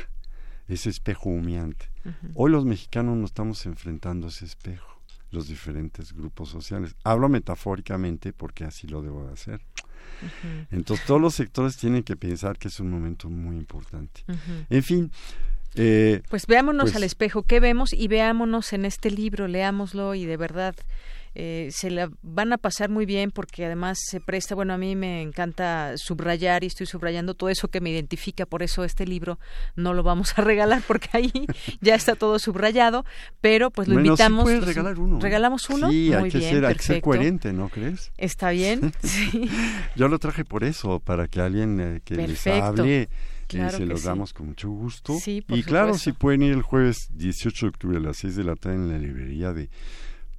ese 0.74 0.90
espejo 0.90 1.30
humeante. 1.30 1.90
Hoy 2.34 2.50
los 2.50 2.64
mexicanos 2.64 3.16
nos 3.16 3.30
estamos 3.30 3.66
enfrentando 3.66 4.26
a 4.26 4.30
ese 4.30 4.44
espejo, 4.44 5.00
los 5.30 5.48
diferentes 5.48 6.12
grupos 6.12 6.48
sociales. 6.48 6.94
Hablo 7.04 7.28
metafóricamente 7.28 8.32
porque 8.32 8.64
así 8.64 8.86
lo 8.86 9.02
debo 9.02 9.26
de 9.26 9.32
hacer. 9.32 9.60
Entonces 10.70 11.04
todos 11.06 11.20
los 11.20 11.34
sectores 11.34 11.76
tienen 11.76 12.02
que 12.02 12.16
pensar 12.16 12.58
que 12.58 12.68
es 12.68 12.80
un 12.80 12.90
momento 12.90 13.28
muy 13.28 13.56
importante. 13.56 14.22
En 14.68 14.82
fin. 14.82 15.10
Eh, 15.76 16.22
pues 16.28 16.46
veámonos 16.46 16.84
pues 16.84 16.96
al 16.96 17.04
espejo, 17.04 17.44
¿qué 17.44 17.60
vemos? 17.60 17.92
Y 17.92 18.08
veámonos 18.08 18.72
en 18.72 18.84
este 18.84 19.10
libro, 19.10 19.46
leámoslo 19.46 20.14
y 20.14 20.24
de 20.24 20.36
verdad 20.36 20.74
eh, 21.34 21.68
se 21.70 21.90
la 21.90 22.10
van 22.22 22.52
a 22.52 22.58
pasar 22.58 22.90
muy 22.90 23.06
bien 23.06 23.30
porque 23.30 23.64
además 23.66 23.98
se 24.02 24.20
presta, 24.20 24.54
bueno, 24.54 24.74
a 24.74 24.78
mí 24.78 24.96
me 24.96 25.22
encanta 25.22 25.92
subrayar 25.96 26.64
y 26.64 26.66
estoy 26.66 26.86
subrayando 26.86 27.34
todo 27.34 27.50
eso 27.50 27.68
que 27.68 27.80
me 27.80 27.90
identifica, 27.90 28.46
por 28.46 28.62
eso 28.62 28.82
este 28.84 29.06
libro 29.06 29.38
no 29.76 29.94
lo 29.94 30.02
vamos 30.02 30.36
a 30.36 30.42
regalar 30.42 30.82
porque 30.86 31.08
ahí 31.12 31.32
ya 31.80 31.94
está 31.94 32.16
todo 32.16 32.38
subrayado, 32.38 33.04
pero 33.40 33.70
pues 33.70 33.88
lo 33.88 33.94
invitamos. 33.94 34.48
Sí 34.48 34.60
regalar 34.60 34.98
uno. 34.98 35.18
¿eh? 35.18 35.20
¿Regalamos 35.22 35.68
uno? 35.70 35.90
Sí, 35.90 36.12
hay, 36.12 36.30
que 36.30 36.40
ser, 36.40 36.64
hay 36.64 36.74
que 36.74 36.82
ser 36.82 37.00
coherente, 37.00 37.52
¿no 37.52 37.68
crees? 37.68 38.12
Está 38.18 38.50
bien, 38.50 38.92
sí. 39.02 39.48
Yo 39.96 40.08
lo 40.08 40.18
traje 40.18 40.44
por 40.44 40.64
eso, 40.64 41.00
para 41.00 41.28
que 41.28 41.40
alguien 41.40 41.80
eh, 41.80 42.00
que 42.04 42.16
les 42.16 42.46
hable 42.46 43.08
y 43.52 43.70
se 43.70 43.86
los 43.86 44.04
damos 44.04 44.32
con 44.32 44.48
mucho 44.48 44.68
gusto. 44.68 45.18
Sí, 45.18 45.44
y 45.48 45.62
claro, 45.62 45.94
si 45.94 46.12
pueden 46.12 46.42
ir 46.42 46.52
el 46.52 46.62
jueves 46.62 47.08
18 47.14 47.66
de 47.66 47.70
octubre 47.70 47.96
a 47.98 48.00
las 48.00 48.18
6 48.18 48.36
de 48.36 48.44
la 48.44 48.56
tarde 48.56 48.76
en 48.76 48.90
la 48.90 48.98
librería 48.98 49.52
de 49.52 49.70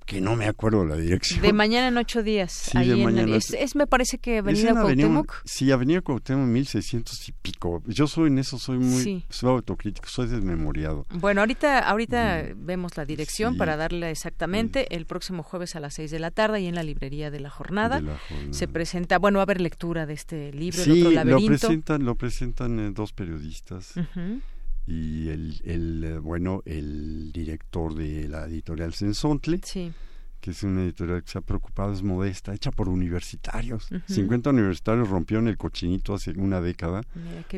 que 0.06 0.22
no 0.22 0.36
me 0.36 0.48
acuerdo 0.48 0.86
la 0.86 0.96
dirección. 0.96 1.42
De 1.42 1.54
mañana 1.54 1.88
en 1.88 1.98
ocho 1.98 2.24
días. 2.24 2.52
Sí, 2.52 2.78
de 2.78 2.96
mañana. 2.96 3.36
es, 3.36 3.76
me 3.76 3.88
parece 3.88 4.18
que 4.18 4.40
Avenida 4.40 4.74
Cuauhtémoc. 4.74 5.42
sí, 5.46 5.72
Avenida 5.72 6.02
Cuauhtémoc 6.02 6.48
1600 6.48 7.30
y 7.30 7.32
pico. 7.34 7.82
Yo 7.88 8.08
soy 8.08 8.28
en 8.28 8.40
eso, 8.40 8.58
soy 8.58 8.78
muy 8.78 9.26
soy 9.30 9.50
autocrítico, 9.50 10.08
soy 10.08 10.28
desmemoriado. 10.28 11.06
Bueno, 11.14 11.42
ahorita 11.42 11.80
ahorita 11.80 12.44
mm. 12.44 12.66
vemos 12.66 12.98
la 12.98 13.06
dirección 13.06 13.58
para 13.58 13.78
darle 13.78 14.12
exactamente 14.12 14.96
el 14.96 15.06
próximo 15.06 15.44
jueves 15.44 15.76
a 15.76 15.80
las 15.80 15.94
6 15.96 16.12
de 16.12 16.20
la 16.20 16.32
tarde 16.32 16.62
y 16.62 16.68
en 16.68 16.76
la 16.76 16.84
librería 16.84 17.32
de 17.32 17.40
la 17.40 17.50
jornada, 17.50 18.02
se 18.52 18.68
presenta, 18.68 19.18
bueno, 19.20 19.38
va 19.38 19.42
a 19.42 19.44
haber 19.44 19.62
lectura 19.62 20.06
de 20.06 20.14
este 20.14 20.52
libro, 20.54 20.84
el 20.84 20.92
otro 20.92 21.12
laberinto. 21.12 21.42
lo 21.42 21.48
presentan, 21.48 22.06
lo 22.06 22.16
presentan 22.16 22.80
eh, 22.80 22.92
dos 22.94 23.14
periodistas. 23.14 23.94
Y 24.88 25.30
el, 25.30 25.62
el, 25.64 26.04
eh, 26.04 26.18
bueno 26.20 26.62
el 26.66 27.32
director 27.32 27.94
de 27.94 28.28
la 28.28 28.46
editorial 28.46 28.94
Sensontle 28.94 29.62
que 30.42 30.52
es 30.52 30.64
una 30.64 30.82
editorial 30.82 31.24
que 31.24 31.30
se 31.30 31.38
ha 31.38 31.42
preocupado 31.42 31.94
es 31.94 32.02
modesta 32.02 32.54
hecha 32.54 32.72
por 32.72 32.90
universitarios. 32.90 33.88
50 34.08 34.50
universitarios 34.50 35.08
rompieron 35.08 35.48
el 35.48 35.56
cochinito 35.56 36.16
hace 36.16 36.32
una 36.32 36.60
década 36.62 37.04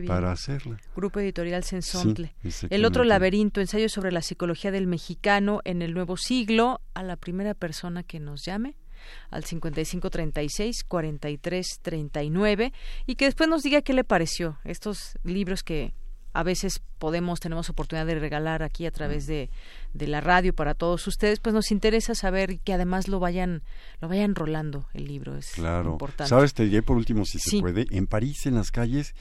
para 0.05 0.33
hacerla. 0.33 0.77
Grupo 0.93 1.21
editorial 1.21 1.63
Sensontle. 1.63 2.35
El 2.69 2.83
otro 2.83 3.05
laberinto 3.05 3.61
ensayo 3.61 3.87
sobre 3.87 4.11
la 4.11 4.21
psicología 4.21 4.71
del 4.71 4.87
mexicano 4.87 5.61
en 5.63 5.81
el 5.81 5.93
nuevo 5.93 6.17
siglo. 6.17 6.81
A 6.93 7.03
la 7.03 7.15
primera 7.15 7.53
persona 7.53 8.03
que 8.03 8.19
nos 8.19 8.43
llame 8.45 8.75
al 9.31 9.45
5536 9.45 10.83
4339 10.83 12.73
y 13.05 13.15
que 13.15 13.25
después 13.25 13.49
nos 13.49 13.63
diga 13.63 13.81
qué 13.81 13.93
le 13.93 14.03
pareció 14.03 14.59
estos 14.63 15.17
libros 15.23 15.63
que 15.63 15.93
a 16.33 16.43
veces 16.43 16.81
podemos, 17.03 17.41
tenemos 17.41 17.69
oportunidad 17.69 18.05
de 18.05 18.17
regalar 18.17 18.63
aquí 18.63 18.85
a 18.85 18.91
través 18.91 19.27
de, 19.27 19.49
de 19.93 20.07
la 20.07 20.21
radio 20.21 20.55
para 20.55 20.73
todos 20.73 21.05
ustedes, 21.05 21.41
pues 21.41 21.53
nos 21.53 21.69
interesa 21.69 22.15
saber 22.15 22.61
que 22.61 22.71
además 22.71 23.09
lo 23.09 23.19
vayan, 23.19 23.61
lo 23.99 24.07
vayan 24.07 24.35
rolando 24.35 24.85
el 24.93 25.03
libro, 25.03 25.35
es 25.35 25.51
claro. 25.51 25.91
importante. 25.91 26.29
Sabes, 26.29 26.53
te 26.53 26.63
diré 26.63 26.81
por 26.81 26.95
último 26.95 27.25
si 27.25 27.39
se 27.39 27.59
puede, 27.59 27.87
en 27.91 28.07
París, 28.07 28.45
en 28.45 28.55
las 28.55 28.71
calles, 28.71 29.15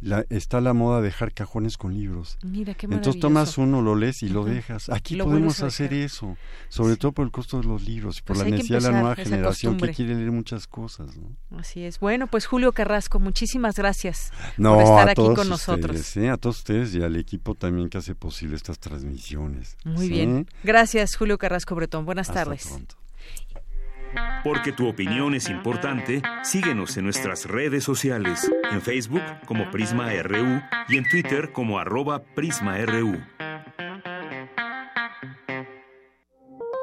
la, 0.00 0.24
está 0.30 0.62
la 0.62 0.72
moda 0.72 1.02
de 1.02 1.08
dejar 1.08 1.34
cajones 1.34 1.76
con 1.76 1.92
libros. 1.92 2.38
Mira, 2.42 2.72
qué 2.72 2.86
Entonces 2.86 3.20
tomas 3.20 3.58
uno, 3.58 3.82
lo 3.82 3.96
lees 3.96 4.22
y 4.22 4.30
lo 4.30 4.42
dejas. 4.42 4.88
Aquí 4.88 5.18
podemos 5.18 5.62
hacer 5.62 5.92
eso, 5.92 6.38
sobre 6.70 6.96
todo 6.96 7.12
por 7.12 7.26
el 7.26 7.32
costo 7.32 7.60
de 7.60 7.68
los 7.68 7.84
libros, 7.84 8.22
por 8.22 8.38
pues 8.38 8.48
la 8.48 8.56
necesidad 8.56 8.80
de 8.80 8.92
la 8.92 9.00
nueva 9.02 9.14
generación 9.14 9.76
que 9.76 9.92
quiere 9.92 10.14
leer 10.14 10.32
muchas 10.32 10.66
cosas. 10.66 11.10
Así 11.54 11.84
es. 11.84 12.00
Bueno, 12.00 12.28
pues 12.28 12.46
Julio 12.46 12.72
Carrasco, 12.72 13.20
muchísimas 13.20 13.76
gracias 13.76 14.32
por 14.56 14.80
estar 14.80 15.10
aquí 15.10 15.34
con 15.34 15.50
nosotros. 15.50 16.16
¿eh? 16.16 16.30
A 16.30 16.38
todos 16.38 16.56
ustedes 16.60 16.94
y 16.94 17.02
al 17.02 17.25
equipo 17.26 17.56
también 17.56 17.88
que 17.88 17.98
hace 17.98 18.14
posible 18.14 18.54
estas 18.54 18.78
transmisiones. 18.78 19.76
Muy 19.84 20.08
bien. 20.08 20.46
Gracias, 20.62 21.16
Julio 21.16 21.38
Carrasco 21.38 21.74
Bretón. 21.74 22.06
Buenas 22.06 22.32
tardes. 22.32 22.72
Porque 24.44 24.72
tu 24.72 24.88
opinión 24.88 25.34
es 25.34 25.50
importante, 25.50 26.22
síguenos 26.44 26.96
en 26.96 27.04
nuestras 27.04 27.44
redes 27.46 27.82
sociales, 27.82 28.50
en 28.70 28.80
Facebook 28.80 29.22
como 29.44 29.70
Prisma 29.72 30.10
RU 30.22 30.62
y 30.88 30.96
en 30.96 31.08
Twitter 31.10 31.52
como 31.52 31.78
arroba 31.78 32.22
PrismaRU. 32.22 33.20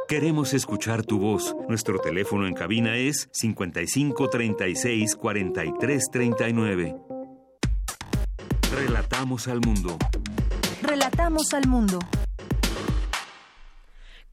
Queremos 0.09 0.53
escuchar 0.53 1.03
tu 1.03 1.17
voz. 1.17 1.55
Nuestro 1.69 1.97
teléfono 1.99 2.45
en 2.45 2.53
cabina 2.53 2.97
es 2.97 3.29
55 3.31 4.29
36 4.29 5.15
43 5.15 6.03
39. 6.11 7.12
Relatamos 8.75 9.47
al 9.47 9.59
mundo. 9.61 9.97
Relatamos 10.81 11.53
al 11.53 11.67
mundo. 11.67 11.99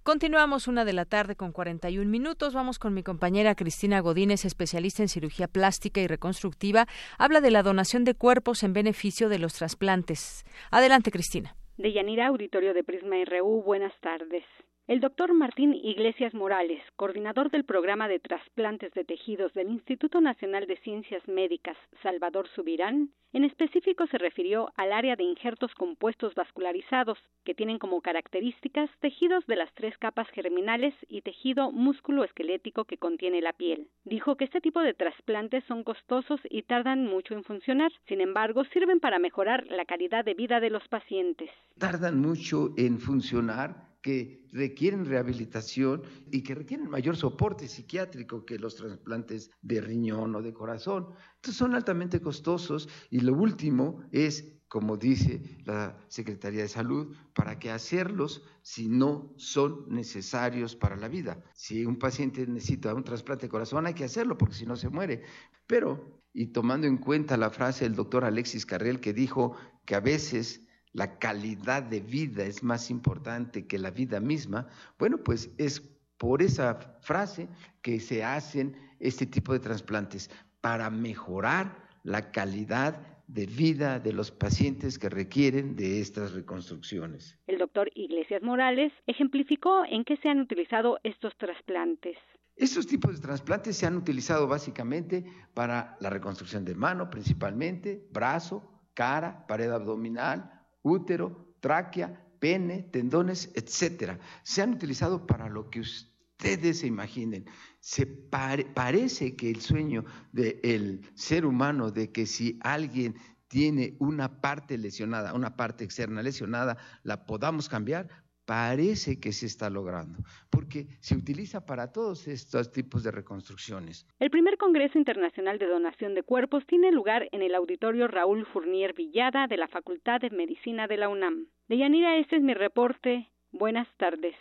Continuamos 0.02 0.66
una 0.66 0.86
de 0.86 0.94
la 0.94 1.04
tarde 1.04 1.36
con 1.36 1.52
41 1.52 2.08
minutos. 2.08 2.54
Vamos 2.54 2.78
con 2.78 2.94
mi 2.94 3.02
compañera 3.02 3.54
Cristina 3.54 4.00
Godínez, 4.00 4.46
especialista 4.46 5.02
en 5.02 5.10
cirugía 5.10 5.46
plástica 5.46 6.00
y 6.00 6.06
reconstructiva. 6.06 6.86
Habla 7.18 7.42
de 7.42 7.50
la 7.50 7.62
donación 7.62 8.04
de 8.04 8.14
cuerpos 8.14 8.62
en 8.62 8.72
beneficio 8.72 9.28
de 9.28 9.38
los 9.38 9.52
trasplantes. 9.52 10.46
Adelante, 10.70 11.10
Cristina. 11.10 11.54
De 11.76 11.92
Yanira, 11.92 12.28
Auditorio 12.28 12.72
de 12.72 12.82
Prisma 12.82 13.16
RU, 13.26 13.62
buenas 13.62 13.92
tardes. 14.00 14.44
El 14.90 14.98
doctor 14.98 15.32
Martín 15.32 15.72
Iglesias 15.72 16.34
Morales, 16.34 16.82
coordinador 16.96 17.52
del 17.52 17.62
programa 17.62 18.08
de 18.08 18.18
trasplantes 18.18 18.92
de 18.92 19.04
tejidos 19.04 19.54
del 19.54 19.70
Instituto 19.70 20.20
Nacional 20.20 20.66
de 20.66 20.78
Ciencias 20.78 21.22
Médicas 21.28 21.76
Salvador 22.02 22.48
Subirán, 22.56 23.10
en 23.32 23.44
específico 23.44 24.08
se 24.08 24.18
refirió 24.18 24.72
al 24.74 24.92
área 24.92 25.14
de 25.14 25.22
injertos 25.22 25.72
compuestos 25.76 26.34
vascularizados, 26.34 27.18
que 27.44 27.54
tienen 27.54 27.78
como 27.78 28.00
características 28.00 28.90
tejidos 28.98 29.46
de 29.46 29.54
las 29.54 29.72
tres 29.74 29.96
capas 29.96 30.28
germinales 30.30 30.92
y 31.06 31.20
tejido 31.20 31.70
músculo-esquelético 31.70 32.84
que 32.84 32.98
contiene 32.98 33.40
la 33.40 33.52
piel. 33.52 33.86
Dijo 34.02 34.34
que 34.34 34.46
este 34.46 34.60
tipo 34.60 34.80
de 34.80 34.94
trasplantes 34.94 35.62
son 35.68 35.84
costosos 35.84 36.40
y 36.50 36.62
tardan 36.62 37.06
mucho 37.06 37.34
en 37.34 37.44
funcionar, 37.44 37.92
sin 38.08 38.20
embargo 38.20 38.64
sirven 38.72 38.98
para 38.98 39.20
mejorar 39.20 39.68
la 39.68 39.84
calidad 39.84 40.24
de 40.24 40.34
vida 40.34 40.58
de 40.58 40.70
los 40.70 40.88
pacientes. 40.88 41.48
Tardan 41.78 42.20
mucho 42.20 42.70
en 42.76 42.98
funcionar 42.98 43.89
que 44.02 44.48
requieren 44.52 45.04
rehabilitación 45.04 46.02
y 46.30 46.42
que 46.42 46.54
requieren 46.54 46.88
mayor 46.88 47.16
soporte 47.16 47.68
psiquiátrico 47.68 48.44
que 48.44 48.58
los 48.58 48.76
trasplantes 48.76 49.50
de 49.62 49.80
riñón 49.80 50.34
o 50.34 50.42
de 50.42 50.52
corazón. 50.52 51.08
Entonces 51.36 51.56
son 51.56 51.74
altamente 51.74 52.20
costosos 52.20 52.88
y 53.10 53.20
lo 53.20 53.34
último 53.34 54.02
es, 54.10 54.56
como 54.68 54.96
dice 54.96 55.42
la 55.64 55.98
Secretaría 56.08 56.62
de 56.62 56.68
Salud, 56.68 57.14
para 57.34 57.58
qué 57.58 57.70
hacerlos 57.70 58.42
si 58.62 58.88
no 58.88 59.34
son 59.36 59.84
necesarios 59.88 60.76
para 60.76 60.96
la 60.96 61.08
vida. 61.08 61.42
Si 61.54 61.84
un 61.84 61.98
paciente 61.98 62.46
necesita 62.46 62.94
un 62.94 63.04
trasplante 63.04 63.46
de 63.46 63.50
corazón 63.50 63.86
hay 63.86 63.94
que 63.94 64.04
hacerlo 64.04 64.38
porque 64.38 64.54
si 64.54 64.66
no 64.66 64.76
se 64.76 64.88
muere. 64.88 65.22
Pero, 65.66 66.22
y 66.32 66.46
tomando 66.46 66.86
en 66.86 66.96
cuenta 66.96 67.36
la 67.36 67.50
frase 67.50 67.84
del 67.84 67.96
doctor 67.96 68.24
Alexis 68.24 68.64
Carrel 68.64 69.00
que 69.00 69.12
dijo 69.12 69.56
que 69.84 69.94
a 69.94 70.00
veces 70.00 70.66
la 70.92 71.18
calidad 71.18 71.82
de 71.82 72.00
vida 72.00 72.44
es 72.44 72.62
más 72.62 72.90
importante 72.90 73.66
que 73.66 73.78
la 73.78 73.90
vida 73.90 74.20
misma, 74.20 74.68
bueno, 74.98 75.18
pues 75.18 75.50
es 75.58 75.80
por 76.18 76.42
esa 76.42 76.74
frase 77.00 77.48
que 77.82 78.00
se 78.00 78.24
hacen 78.24 78.76
este 78.98 79.26
tipo 79.26 79.52
de 79.52 79.60
trasplantes, 79.60 80.30
para 80.60 80.90
mejorar 80.90 81.88
la 82.02 82.30
calidad 82.30 83.00
de 83.26 83.46
vida 83.46 84.00
de 84.00 84.12
los 84.12 84.30
pacientes 84.30 84.98
que 84.98 85.08
requieren 85.08 85.76
de 85.76 86.00
estas 86.00 86.32
reconstrucciones. 86.32 87.38
El 87.46 87.58
doctor 87.58 87.90
Iglesias 87.94 88.42
Morales 88.42 88.92
ejemplificó 89.06 89.84
en 89.84 90.04
qué 90.04 90.16
se 90.16 90.28
han 90.28 90.40
utilizado 90.40 90.98
estos 91.04 91.36
trasplantes. 91.38 92.16
Estos 92.56 92.86
tipos 92.86 93.14
de 93.14 93.26
trasplantes 93.26 93.76
se 93.76 93.86
han 93.86 93.96
utilizado 93.96 94.46
básicamente 94.46 95.24
para 95.54 95.96
la 96.00 96.10
reconstrucción 96.10 96.64
de 96.64 96.74
mano, 96.74 97.08
principalmente, 97.08 98.06
brazo, 98.10 98.68
cara, 98.92 99.46
pared 99.46 99.70
abdominal, 99.70 100.59
útero, 100.82 101.54
tráquea, 101.60 102.26
pene, 102.38 102.82
tendones, 102.90 103.50
etcétera. 103.54 104.18
Se 104.42 104.62
han 104.62 104.74
utilizado 104.74 105.26
para 105.26 105.48
lo 105.48 105.70
que 105.70 105.80
ustedes 105.80 106.80
se 106.80 106.86
imaginen. 106.86 107.44
Se 107.80 108.06
parece 108.06 109.36
que 109.36 109.50
el 109.50 109.60
sueño 109.60 110.04
del 110.32 111.02
ser 111.14 111.46
humano 111.46 111.90
de 111.90 112.10
que 112.10 112.26
si 112.26 112.58
alguien 112.62 113.14
tiene 113.48 113.96
una 113.98 114.40
parte 114.40 114.78
lesionada, 114.78 115.34
una 115.34 115.56
parte 115.56 115.84
externa 115.84 116.22
lesionada, 116.22 116.76
la 117.02 117.26
podamos 117.26 117.68
cambiar, 117.68 118.08
parece 118.50 119.20
que 119.20 119.30
se 119.30 119.46
está 119.46 119.70
logrando, 119.70 120.18
porque 120.50 120.88
se 120.98 121.14
utiliza 121.14 121.64
para 121.64 121.92
todos 121.92 122.26
estos 122.26 122.72
tipos 122.72 123.04
de 123.04 123.12
reconstrucciones. 123.12 124.08
El 124.18 124.28
primer 124.28 124.56
Congreso 124.56 124.98
Internacional 124.98 125.60
de 125.60 125.66
Donación 125.66 126.16
de 126.16 126.24
Cuerpos 126.24 126.64
tiene 126.66 126.90
lugar 126.90 127.28
en 127.30 127.42
el 127.42 127.54
auditorio 127.54 128.08
Raúl 128.08 128.44
Fournier 128.46 128.92
Villada 128.92 129.46
de 129.46 129.56
la 129.56 129.68
Facultad 129.68 130.20
de 130.20 130.30
Medicina 130.30 130.88
de 130.88 130.96
la 130.96 131.08
UNAM. 131.08 131.46
Deyanira, 131.68 132.18
este 132.18 132.38
es 132.38 132.42
mi 132.42 132.54
reporte. 132.54 133.30
Buenas 133.52 133.86
tardes. 133.98 134.34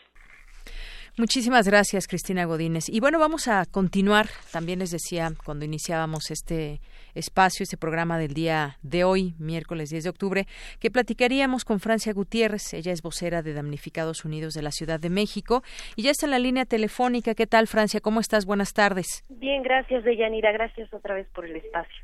Muchísimas 1.20 1.68
gracias, 1.68 2.07
Cristina 2.07 2.45
Godínez. 2.45 2.89
Y 2.89 3.01
bueno, 3.01 3.20
vamos 3.20 3.47
a 3.47 3.64
continuar. 3.66 4.26
También 4.51 4.80
les 4.80 4.89
decía 4.89 5.30
cuando 5.45 5.66
iniciábamos 5.66 6.32
este 6.32 6.82
espacio, 7.16 7.64
este 7.64 7.78
programa 7.78 8.18
del 8.18 8.34
día 8.34 8.78
de 8.82 9.03
hoy, 9.03 9.34
miércoles 9.39 9.89
10 9.89 10.03
de 10.03 10.10
octubre, 10.10 10.45
que 10.80 10.91
platicaríamos 10.91 11.66
con 11.66 11.80
Francia 11.80 12.14
Gutiérrez. 12.14 12.74
Ella 12.74 12.91
es 12.91 13.01
vocera 13.01 13.41
de 13.41 13.53
Damnificados 13.53 14.26
Unidos 14.26 14.53
de 14.53 14.62
la 14.62 14.72
Ciudad 14.72 14.99
de 14.99 15.10
México 15.10 15.64
y 15.95 16.03
ya 16.03 16.12
está 16.12 16.26
en 16.26 16.32
la 16.32 16.39
línea 16.39 16.66
telefónica. 16.66 17.36
¿Qué 17.36 17.47
tal, 17.47 17.68
Francia? 17.68 17.99
¿Cómo 18.01 18.20
estás? 18.20 18.45
Buenas 18.45 18.74
tardes. 18.74 19.26
Bien, 19.30 19.64
gracias, 19.64 20.03
Deyanira. 20.03 20.51
Gracias 20.51 20.93
otra 20.93 21.16
vez 21.16 21.28
por 21.34 21.45
el 21.45 21.55
espacio. 21.55 21.95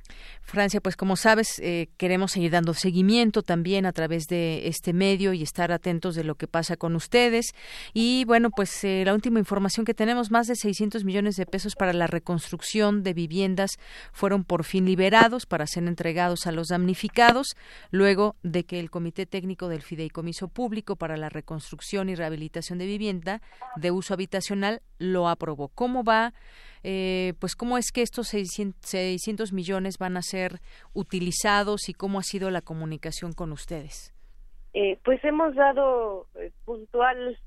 Francia, 0.45 0.79
pues 0.79 0.95
como 0.95 1.15
sabes, 1.15 1.59
eh, 1.59 1.89
queremos 1.97 2.31
seguir 2.31 2.51
dando 2.51 2.75
seguimiento 2.75 3.41
también 3.41 3.87
a 3.87 3.91
través 3.91 4.27
de 4.27 4.67
este 4.67 4.93
medio 4.93 5.33
y 5.33 5.41
estar 5.41 5.71
atentos 5.71 6.13
de 6.13 6.23
lo 6.23 6.35
que 6.35 6.47
pasa 6.47 6.77
con 6.77 6.95
ustedes. 6.95 7.47
Y 7.93 8.25
bueno, 8.25 8.51
pues 8.51 8.83
eh, 8.83 9.03
la 9.05 9.15
última 9.15 9.39
información 9.39 9.85
que 9.85 9.95
tenemos, 9.95 10.29
más 10.29 10.45
de 10.45 10.55
600 10.55 11.03
millones 11.03 11.35
de 11.35 11.47
pesos 11.47 11.73
para 11.75 11.93
la 11.93 12.05
reconstrucción 12.05 13.01
de 13.01 13.13
viviendas 13.13 13.71
fueron 14.13 14.43
por 14.43 14.63
fin 14.63 14.85
liberados 14.85 15.47
para 15.47 15.65
ser 15.65 15.87
entregados 15.87 16.45
a 16.45 16.51
los 16.51 16.67
damnificados, 16.67 17.55
luego 17.89 18.35
de 18.43 18.65
que 18.65 18.79
el 18.79 18.91
Comité 18.91 19.25
Técnico 19.25 19.67
del 19.67 19.81
Fideicomiso 19.81 20.47
Público 20.47 20.95
para 20.95 21.17
la 21.17 21.29
Reconstrucción 21.29 22.07
y 22.07 22.15
Rehabilitación 22.15 22.77
de 22.77 22.85
Vivienda 22.85 23.41
de 23.77 23.89
Uso 23.89 24.13
Habitacional 24.13 24.83
lo 24.99 25.27
aprobó. 25.27 25.69
¿Cómo 25.69 26.03
va? 26.03 26.33
Eh, 26.87 27.33
pues 27.39 27.55
cómo 27.55 27.79
es 27.79 27.91
que 27.91 28.03
estos 28.03 28.27
600, 28.27 29.53
millones 29.53 29.97
van 29.97 30.17
a 30.17 30.21
ser 30.21 30.59
utilizados 30.93 31.89
y 31.89 31.95
cómo 31.95 32.19
ha 32.19 32.21
sido 32.21 32.51
la 32.51 32.61
comunicación 32.61 33.33
con 33.33 33.51
ustedes. 33.51 34.13
Eh, 34.75 34.99
pues 35.03 35.23
hemos 35.23 35.55
dado 35.55 36.27
eh, 36.35 36.51
puntual 36.63 37.39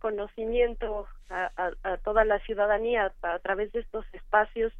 conocimiento 0.00 1.06
a, 1.30 1.96
toda 2.04 2.26
la 2.26 2.38
ciudadanía 2.40 3.10
a, 3.22 3.38
través 3.38 3.72
de 3.72 3.80
estos 3.80 4.04
espacios 4.12 4.70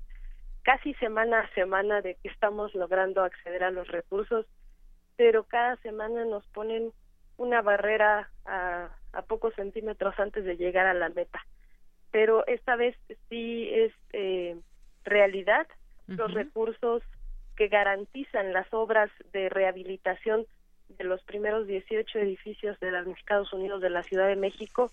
casi 0.61 0.93
semana 0.95 1.41
a 1.41 1.55
semana 1.55 2.03
de 2.03 2.16
que 2.16 2.29
estamos 2.29 2.75
logrando 2.75 3.22
acceder 3.22 3.64
a 3.64 3.70
los 3.70 3.89
recursos, 3.89 4.45
pero 5.16 5.45
cada 5.45 5.77
semana 5.77 6.27
nos 6.27 6.47
ponen 6.49 6.93
una 7.39 7.62
barrera 7.62 8.29
a, 8.45 8.91
pocos 9.29 9.55
centímetros 9.55 10.14
antes 10.18 10.45
de 10.45 10.59
llegar 10.59 10.85
a 10.85 10.93
la 10.93 11.09
meta. 11.09 11.41
Pero 12.15 12.47
esta 12.47 12.77
vez 12.77 12.97
sí 13.29 13.69
es 13.73 13.93
eh, 14.12 14.57
realidad 15.03 15.67
los 16.07 16.33
recursos 16.33 17.03
que 17.57 17.67
garantizan 17.67 18.53
las 18.53 18.73
obras 18.73 19.11
de 19.33 19.49
rehabilitación 19.49 20.47
de 20.91 21.03
los 21.03 21.21
primeros 21.25 21.67
18 21.67 22.21
edificios 22.21 22.79
de 22.79 22.93
los 22.93 23.19
Estados 23.19 23.53
Unidos 23.53 23.83
de 23.83 23.91
la 23.91 24.05
Ciudad 24.05 24.29
de 24.29 24.37
México 24.37 24.93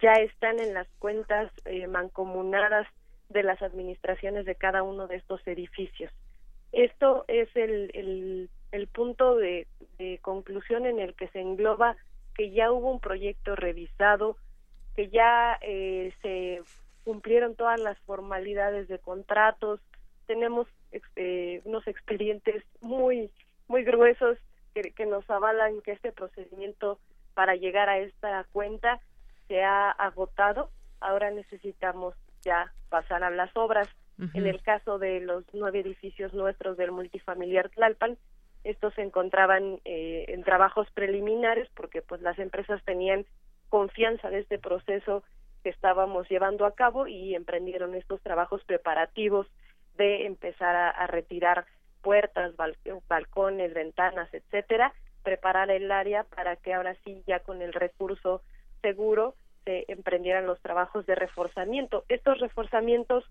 ya 0.00 0.12
están 0.12 0.60
en 0.60 0.72
las 0.72 0.86
cuentas 1.00 1.50
eh, 1.64 1.88
mancomunadas 1.88 2.86
de 3.28 3.42
las 3.42 3.60
administraciones 3.60 4.44
de 4.44 4.54
cada 4.54 4.84
uno 4.84 5.08
de 5.08 5.16
estos 5.16 5.44
edificios. 5.48 6.12
Esto 6.70 7.24
es 7.26 7.48
el, 7.56 8.48
el, 8.70 8.86
punto 8.86 9.34
de, 9.34 9.66
conclusión 10.20 10.86
en 10.86 11.00
el 11.00 11.16
que 11.16 11.26
se 11.28 11.40
engloba 11.40 11.96
que 12.36 12.52
ya 12.52 12.70
hubo 12.70 12.92
un 12.92 13.00
proyecto 13.00 13.56
revisado, 13.56 14.36
que 14.96 15.08
ya 15.08 15.58
eh, 15.60 16.12
se 16.22 16.62
cumplieron 17.04 17.54
todas 17.54 17.80
las 17.80 17.98
formalidades 18.00 18.88
de 18.88 18.98
contratos, 18.98 19.80
tenemos 20.26 20.68
eh, 21.16 21.60
unos 21.64 21.86
expedientes 21.86 22.62
muy 22.80 23.30
muy 23.68 23.84
gruesos 23.84 24.38
que, 24.74 24.92
que 24.92 25.06
nos 25.06 25.28
avalan 25.30 25.80
que 25.82 25.92
este 25.92 26.12
procedimiento 26.12 26.98
para 27.34 27.54
llegar 27.56 27.88
a 27.88 27.98
esta 27.98 28.44
cuenta 28.52 29.00
se 29.48 29.62
ha 29.62 29.90
agotado, 29.90 30.70
ahora 31.00 31.30
necesitamos 31.30 32.14
ya 32.42 32.72
pasar 32.88 33.24
a 33.24 33.30
las 33.30 33.54
obras. 33.56 33.88
En 34.34 34.46
el 34.46 34.62
caso 34.62 34.98
de 34.98 35.18
los 35.20 35.42
nueve 35.52 35.80
edificios 35.80 36.32
nuestros 36.32 36.76
del 36.76 36.92
multifamiliar 36.92 37.70
Tlalpan, 37.70 38.16
estos 38.62 38.94
se 38.94 39.02
encontraban 39.02 39.80
eh, 39.84 40.26
en 40.28 40.44
trabajos 40.44 40.86
preliminares 40.94 41.68
porque 41.74 42.02
pues 42.02 42.22
las 42.22 42.38
empresas 42.38 42.80
tenían 42.84 43.26
confianza 43.72 44.28
de 44.28 44.40
este 44.40 44.58
proceso 44.58 45.22
que 45.62 45.70
estábamos 45.70 46.28
llevando 46.28 46.66
a 46.66 46.74
cabo 46.74 47.06
y 47.06 47.34
emprendieron 47.34 47.94
estos 47.94 48.20
trabajos 48.20 48.62
preparativos 48.64 49.46
de 49.96 50.26
empezar 50.26 50.76
a, 50.76 51.06
retirar 51.06 51.64
puertas, 52.02 52.52
balcones, 53.08 53.72
ventanas, 53.72 54.28
etcétera, 54.34 54.92
preparar 55.22 55.70
el 55.70 55.90
área 55.90 56.24
para 56.24 56.56
que 56.56 56.74
ahora 56.74 56.94
sí 57.02 57.22
ya 57.26 57.40
con 57.40 57.62
el 57.62 57.72
recurso 57.72 58.42
seguro 58.82 59.36
se 59.64 59.86
emprendieran 59.88 60.46
los 60.46 60.60
trabajos 60.60 61.06
de 61.06 61.14
reforzamiento. 61.14 62.04
Estos 62.10 62.40
reforzamientos 62.40 63.24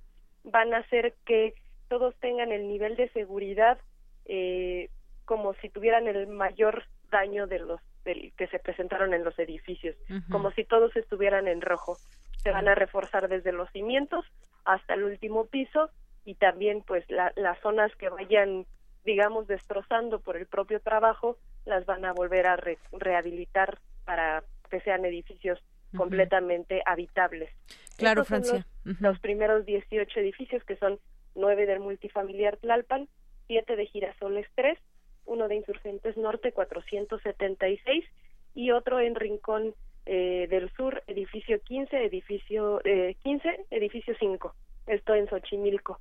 van 0.43 0.73
a 0.73 0.77
hacer 0.77 1.13
que 1.23 1.53
todos 1.87 2.15
tengan 2.15 2.51
el 2.51 2.67
nivel 2.67 2.95
de 2.95 3.09
seguridad 3.09 3.77
eh, 4.25 4.89
como 5.25 5.53
si 5.61 5.69
tuvieran 5.69 6.07
el 6.07 6.25
mayor 6.25 6.85
daño 7.11 7.45
de 7.45 7.59
los 7.59 7.79
que 8.03 8.47
se 8.47 8.59
presentaron 8.59 9.13
en 9.13 9.23
los 9.23 9.37
edificios, 9.39 9.95
como 10.29 10.51
si 10.51 10.63
todos 10.63 10.95
estuvieran 10.95 11.47
en 11.47 11.61
rojo. 11.61 11.97
Se 12.43 12.51
van 12.51 12.67
a 12.67 12.75
reforzar 12.75 13.27
desde 13.27 13.51
los 13.51 13.69
cimientos 13.71 14.25
hasta 14.65 14.93
el 14.95 15.03
último 15.03 15.45
piso 15.45 15.89
y 16.25 16.35
también 16.35 16.83
pues 16.85 17.05
las 17.09 17.59
zonas 17.61 17.95
que 17.95 18.09
vayan 18.09 18.65
digamos 19.03 19.47
destrozando 19.47 20.19
por 20.19 20.37
el 20.37 20.45
propio 20.45 20.79
trabajo 20.79 21.37
las 21.65 21.85
van 21.85 22.05
a 22.05 22.13
volver 22.13 22.47
a 22.47 22.57
rehabilitar 22.91 23.79
para 24.05 24.43
que 24.69 24.81
sean 24.81 25.05
edificios 25.05 25.59
completamente 25.95 26.81
habitables. 26.85 27.49
Claro, 27.97 28.23
Francia. 28.23 28.65
Los, 28.99 29.19
primeros 29.19 29.65
18 29.65 30.19
edificios, 30.19 30.63
que 30.63 30.77
son 30.77 30.99
nueve 31.35 31.65
del 31.65 31.79
multifamiliar 31.79 32.57
Tlalpan, 32.57 33.07
siete 33.47 33.75
de 33.75 33.85
Girasoles 33.85 34.47
3, 34.55 34.77
uno 35.25 35.47
de 35.47 35.55
Insurgentes 35.55 36.17
Norte 36.17 36.51
476 36.51 38.05
y 38.53 38.71
otro 38.71 38.99
en 38.99 39.15
Rincón 39.15 39.73
eh, 40.05 40.47
del 40.49 40.71
Sur, 40.71 41.03
edificio 41.07 41.61
15, 41.61 42.05
edificio 42.05 42.81
eh, 42.83 43.15
15, 43.23 43.67
edificio 43.69 44.15
5, 44.19 44.55
esto 44.87 45.15
en 45.15 45.27
Xochimilco. 45.27 45.99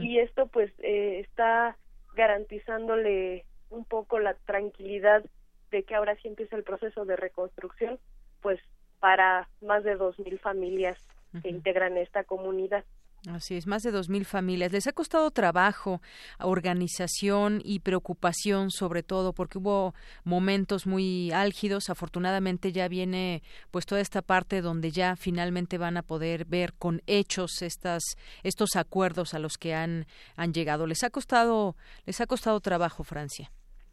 Y 0.00 0.20
esto 0.20 0.46
pues 0.46 0.72
eh, 0.78 1.20
está 1.20 1.76
garantizándole 2.14 3.44
un 3.70 3.84
poco 3.84 4.20
la 4.20 4.34
tranquilidad 4.34 5.24
de 5.70 5.82
que 5.82 5.94
ahora 5.94 6.16
sí 6.16 6.28
empieza 6.28 6.56
el 6.56 6.62
proceso 6.62 7.04
de 7.04 7.16
reconstrucción, 7.16 7.98
pues 8.42 8.60
para 9.00 9.48
más 9.60 9.82
de 9.82 9.98
2.000 9.98 10.38
familias 10.38 10.98
que 11.42 11.50
integran 11.50 11.96
esta 11.96 12.24
comunidad. 12.24 12.84
Así 13.28 13.56
es, 13.56 13.66
más 13.66 13.82
de 13.82 13.92
2.000 13.92 14.24
familias. 14.24 14.72
Les 14.72 14.86
ha 14.86 14.92
costado 14.92 15.32
trabajo, 15.32 16.00
organización 16.38 17.60
y 17.64 17.80
preocupación 17.80 18.70
sobre 18.70 19.02
todo 19.02 19.32
porque 19.32 19.58
hubo 19.58 19.94
momentos 20.22 20.86
muy 20.86 21.32
álgidos. 21.32 21.90
Afortunadamente 21.90 22.70
ya 22.70 22.86
viene 22.86 23.42
pues 23.72 23.84
toda 23.84 24.00
esta 24.00 24.22
parte 24.22 24.60
donde 24.60 24.92
ya 24.92 25.16
finalmente 25.16 25.76
van 25.76 25.96
a 25.96 26.02
poder 26.02 26.44
ver 26.44 26.74
con 26.74 27.02
hechos 27.06 27.62
estas 27.62 28.02
estos 28.44 28.76
acuerdos 28.76 29.34
a 29.34 29.40
los 29.40 29.58
que 29.58 29.74
han 29.74 30.06
han 30.36 30.52
llegado. 30.52 30.86
Les 30.86 31.02
ha 31.02 31.10
costado 31.10 31.74
les 32.04 32.20
ha 32.20 32.26
costado 32.26 32.60
trabajo, 32.60 33.02
Francia. 33.02 33.50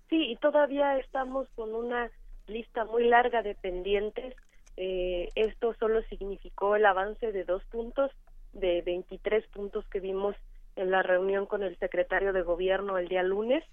Sí, 0.09 0.31
y 0.31 0.35
todavía 0.35 0.99
estamos 0.99 1.47
con 1.55 1.73
una 1.73 2.11
lista 2.45 2.85
muy 2.85 3.07
larga 3.07 3.41
de 3.41 3.55
pendientes 3.55 4.35
eh, 4.75 5.29
esto 5.35 5.75
solo 5.79 6.01
significó 6.03 6.75
el 6.75 6.85
avance 6.85 7.31
de 7.31 7.43
dos 7.43 7.63
puntos 7.65 8.11
de 8.53 8.81
23 8.81 9.45
puntos 9.47 9.85
que 9.89 9.99
vimos 9.99 10.35
en 10.75 10.91
la 10.91 11.03
reunión 11.03 11.45
con 11.45 11.63
el 11.63 11.77
secretario 11.77 12.33
de 12.33 12.41
gobierno 12.41 12.97
el 12.97 13.07
día 13.07 13.23
lunes. 13.23 13.63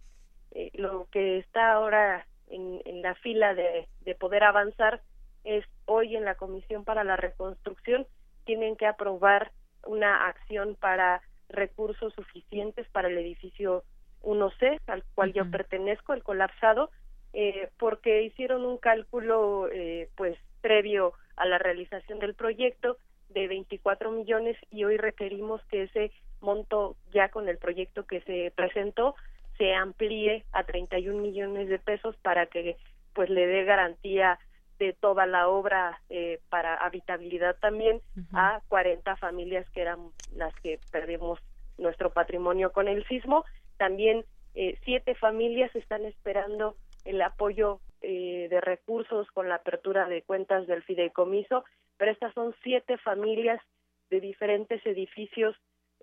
Eh, 0.53 0.71
lo 0.75 1.07
que 1.11 1.39
está 1.39 1.73
ahora 1.73 2.27
en, 2.49 2.81
en 2.85 3.03
la 3.03 3.15
fila 3.17 3.55
de, 3.55 3.89
de, 4.01 4.15
poder 4.15 4.43
avanzar 4.43 5.01
es 5.45 5.65
hoy 5.87 6.17
en 6.17 6.25
la 6.25 6.35
Comisión 6.35 6.85
para 6.85 7.05
la 7.05 7.17
Reconstrucción 7.17 8.07
tienen 8.45 8.77
que 8.77 8.87
aprobar 8.87 9.53
una 9.87 10.27
acción 10.27 10.75
para 10.75 11.23
recursos 11.49 12.13
suficientes 12.15 12.89
para 12.89 13.09
el 13.09 13.19
edificio 13.19 13.85
1C, 14.23 14.81
al 14.87 15.05
cual 15.15 15.33
yo 15.33 15.51
pertenezco, 15.51 16.13
el 16.13 16.23
colapsado, 16.23 16.91
eh, 17.33 17.71
porque 17.79 18.23
hicieron 18.23 18.65
un 18.65 18.79
cálculo 18.79 19.69
eh, 19.73 20.09
pues 20.17 20.37
previo 20.61 21.15
a 21.37 21.47
la 21.47 21.59
realización 21.59 22.19
del 22.19 22.35
proyecto 22.35 22.99
de 23.31 23.49
24 23.49 24.11
millones 24.11 24.57
y 24.71 24.85
hoy 24.85 24.97
requerimos 24.97 25.63
que 25.67 25.85
ese 25.85 26.13
monto 26.41 26.97
ya 27.13 27.29
con 27.29 27.49
el 27.49 27.59
proyecto 27.59 28.07
que 28.07 28.21
se 28.23 28.53
presentó 28.55 29.15
se 29.59 29.75
amplíe 29.75 30.45
a 30.53 30.65
31 30.65 31.21
millones 31.21 31.69
de 31.69 31.79
pesos 31.79 32.17
para 32.23 32.47
que 32.47 32.77
pues 33.15 33.29
le 33.29 33.47
dé 33.47 33.65
garantía 33.65 34.39
de 34.79 34.95
toda 34.95 35.27
la 35.27 35.49
obra 35.49 36.01
eh, 36.09 36.41
para 36.49 36.75
habitabilidad 36.75 37.57
también 37.61 38.01
a 38.33 38.63
40 38.69 39.15
familias 39.17 39.69
que 39.71 39.83
eran 39.83 39.99
las 40.35 40.55
que 40.61 40.81
perdimos 40.91 41.39
nuestro 41.77 42.11
patrimonio 42.11 42.73
con 42.73 42.89
el 42.89 43.07
sismo. 43.07 43.45
También 43.77 44.25
eh, 44.55 44.79
siete 44.85 45.15
familias 45.15 45.75
están 45.77 46.07
esperando 46.07 46.77
el 47.05 47.21
apoyo 47.21 47.81
eh, 48.01 48.49
de 48.49 48.61
recursos 48.63 49.31
con 49.33 49.49
la 49.51 49.57
apertura 49.57 50.09
de 50.09 50.23
cuentas 50.23 50.67
del 50.67 50.83
fideicomiso, 50.83 51.65
pero 52.01 52.13
estas 52.13 52.33
son 52.33 52.55
siete 52.63 52.97
familias 52.97 53.61
de 54.09 54.23
diferentes 54.23 54.85
edificios 54.87 55.55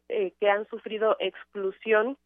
eh, 0.10 0.32
que 0.40 0.48
han 0.48 0.68
sufrido 0.68 1.18
exclusión 1.20 2.20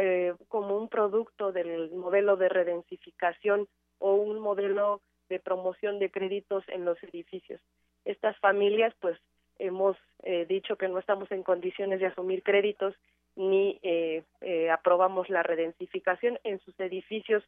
eh, 0.00 0.34
como 0.48 0.76
un 0.76 0.88
producto 0.88 1.52
del 1.52 1.92
modelo 1.92 2.36
de 2.36 2.48
redensificación 2.48 3.68
o 4.00 4.14
un 4.14 4.40
modelo 4.40 5.00
de 5.28 5.38
promoción 5.38 6.00
de 6.00 6.10
créditos 6.10 6.64
en 6.66 6.84
los 6.84 7.00
edificios. 7.04 7.60
Estas 8.04 8.36
familias, 8.38 8.92
pues, 8.98 9.16
hemos 9.60 9.96
eh, 10.24 10.44
dicho 10.48 10.74
que 10.74 10.88
no 10.88 10.98
estamos 10.98 11.30
en 11.30 11.44
condiciones 11.44 12.00
de 12.00 12.06
asumir 12.06 12.42
créditos 12.42 12.92
ni 13.36 13.78
eh, 13.84 14.24
eh, 14.40 14.68
aprobamos 14.70 15.30
la 15.30 15.44
redensificación. 15.44 16.40
En 16.42 16.58
sus 16.58 16.78
edificios 16.80 17.44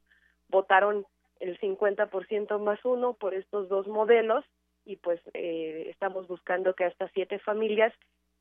votaron 0.51 1.05
el 1.41 1.59
50% 1.59 2.61
más 2.61 2.79
uno 2.85 3.15
por 3.15 3.35
estos 3.35 3.69
dos 3.69 3.89
modelos 3.89 4.45
y 4.89 4.97
pues 4.97 5.20
eh, 5.34 5.86
estamos 5.91 6.26
buscando 6.26 6.74
que 6.74 6.84
a 6.84 6.89
estas 6.89 7.11
siete 7.12 7.39
familias 7.39 7.93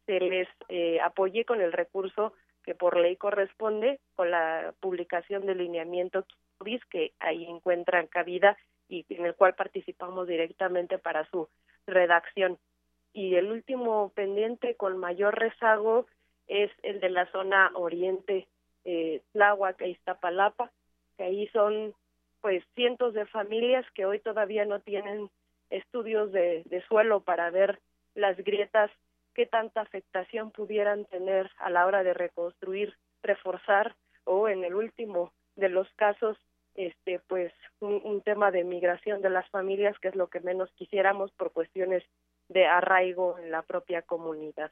se 0.05 0.17
les 0.21 0.47
eh, 0.69 0.97
apoye 1.01 1.43
con 1.43 1.59
el 1.59 1.73
recurso 1.73 2.31
que 2.63 2.73
por 2.73 2.97
ley 2.97 3.17
corresponde, 3.17 3.99
con 4.15 4.31
la 4.31 4.73
publicación 4.79 5.45
del 5.45 5.57
lineamiento 5.57 6.25
que 6.89 7.11
ahí 7.19 7.45
encuentran 7.45 8.07
cabida 8.07 8.57
y 8.87 9.05
en 9.09 9.25
el 9.25 9.35
cual 9.35 9.55
participamos 9.55 10.27
directamente 10.27 10.97
para 10.97 11.29
su 11.29 11.49
redacción. 11.85 12.57
Y 13.13 13.35
el 13.35 13.51
último 13.51 14.11
pendiente 14.15 14.75
con 14.75 14.97
mayor 14.97 15.37
rezago 15.37 16.07
es 16.47 16.71
el 16.81 17.01
de 17.01 17.09
la 17.09 17.29
zona 17.31 17.71
oriente, 17.75 18.47
eh, 18.85 19.21
Tláhuac 19.33 19.81
e 19.81 19.89
Iztapalapa, 19.89 20.71
que 21.17 21.23
ahí 21.25 21.47
son 21.49 21.93
pues 22.41 22.63
cientos 22.73 23.13
de 23.13 23.25
familias 23.25 23.85
que 23.93 24.05
hoy 24.05 24.19
todavía 24.19 24.65
no 24.65 24.79
tienen 24.79 25.29
estudios 25.70 26.32
de, 26.32 26.63
de 26.65 26.82
suelo 26.84 27.22
para 27.22 27.49
ver 27.49 27.80
las 28.15 28.38
grietas, 28.38 28.91
qué 29.34 29.45
tanta 29.45 29.82
afectación 29.82 30.51
pudieran 30.51 31.05
tener 31.05 31.51
a 31.57 31.70
la 31.70 31.86
hora 31.86 32.03
de 32.03 32.13
reconstruir, 32.13 32.95
reforzar 33.22 33.95
o 34.24 34.49
en 34.49 34.63
el 34.63 34.76
último 34.76 35.32
de 35.55 35.70
los 35.70 35.88
casos 35.95 36.38
este 36.76 37.20
pues 37.28 37.51
un, 37.80 38.01
un, 38.03 38.22
tema 38.22 38.51
de 38.51 38.63
migración 38.63 39.22
de 39.22 39.32
las 39.32 39.49
familias 39.49 39.97
que 39.99 40.09
es 40.09 40.15
lo 40.15 40.28
que 40.28 40.39
menos 40.39 40.72
quisiéramos 40.76 41.32
por 41.32 41.51
cuestiones 41.51 42.03
de 42.49 42.65
arraigo 42.65 43.38
en 43.39 43.51
la 43.51 43.63
propia 43.63 44.03
comunidad. 44.03 44.72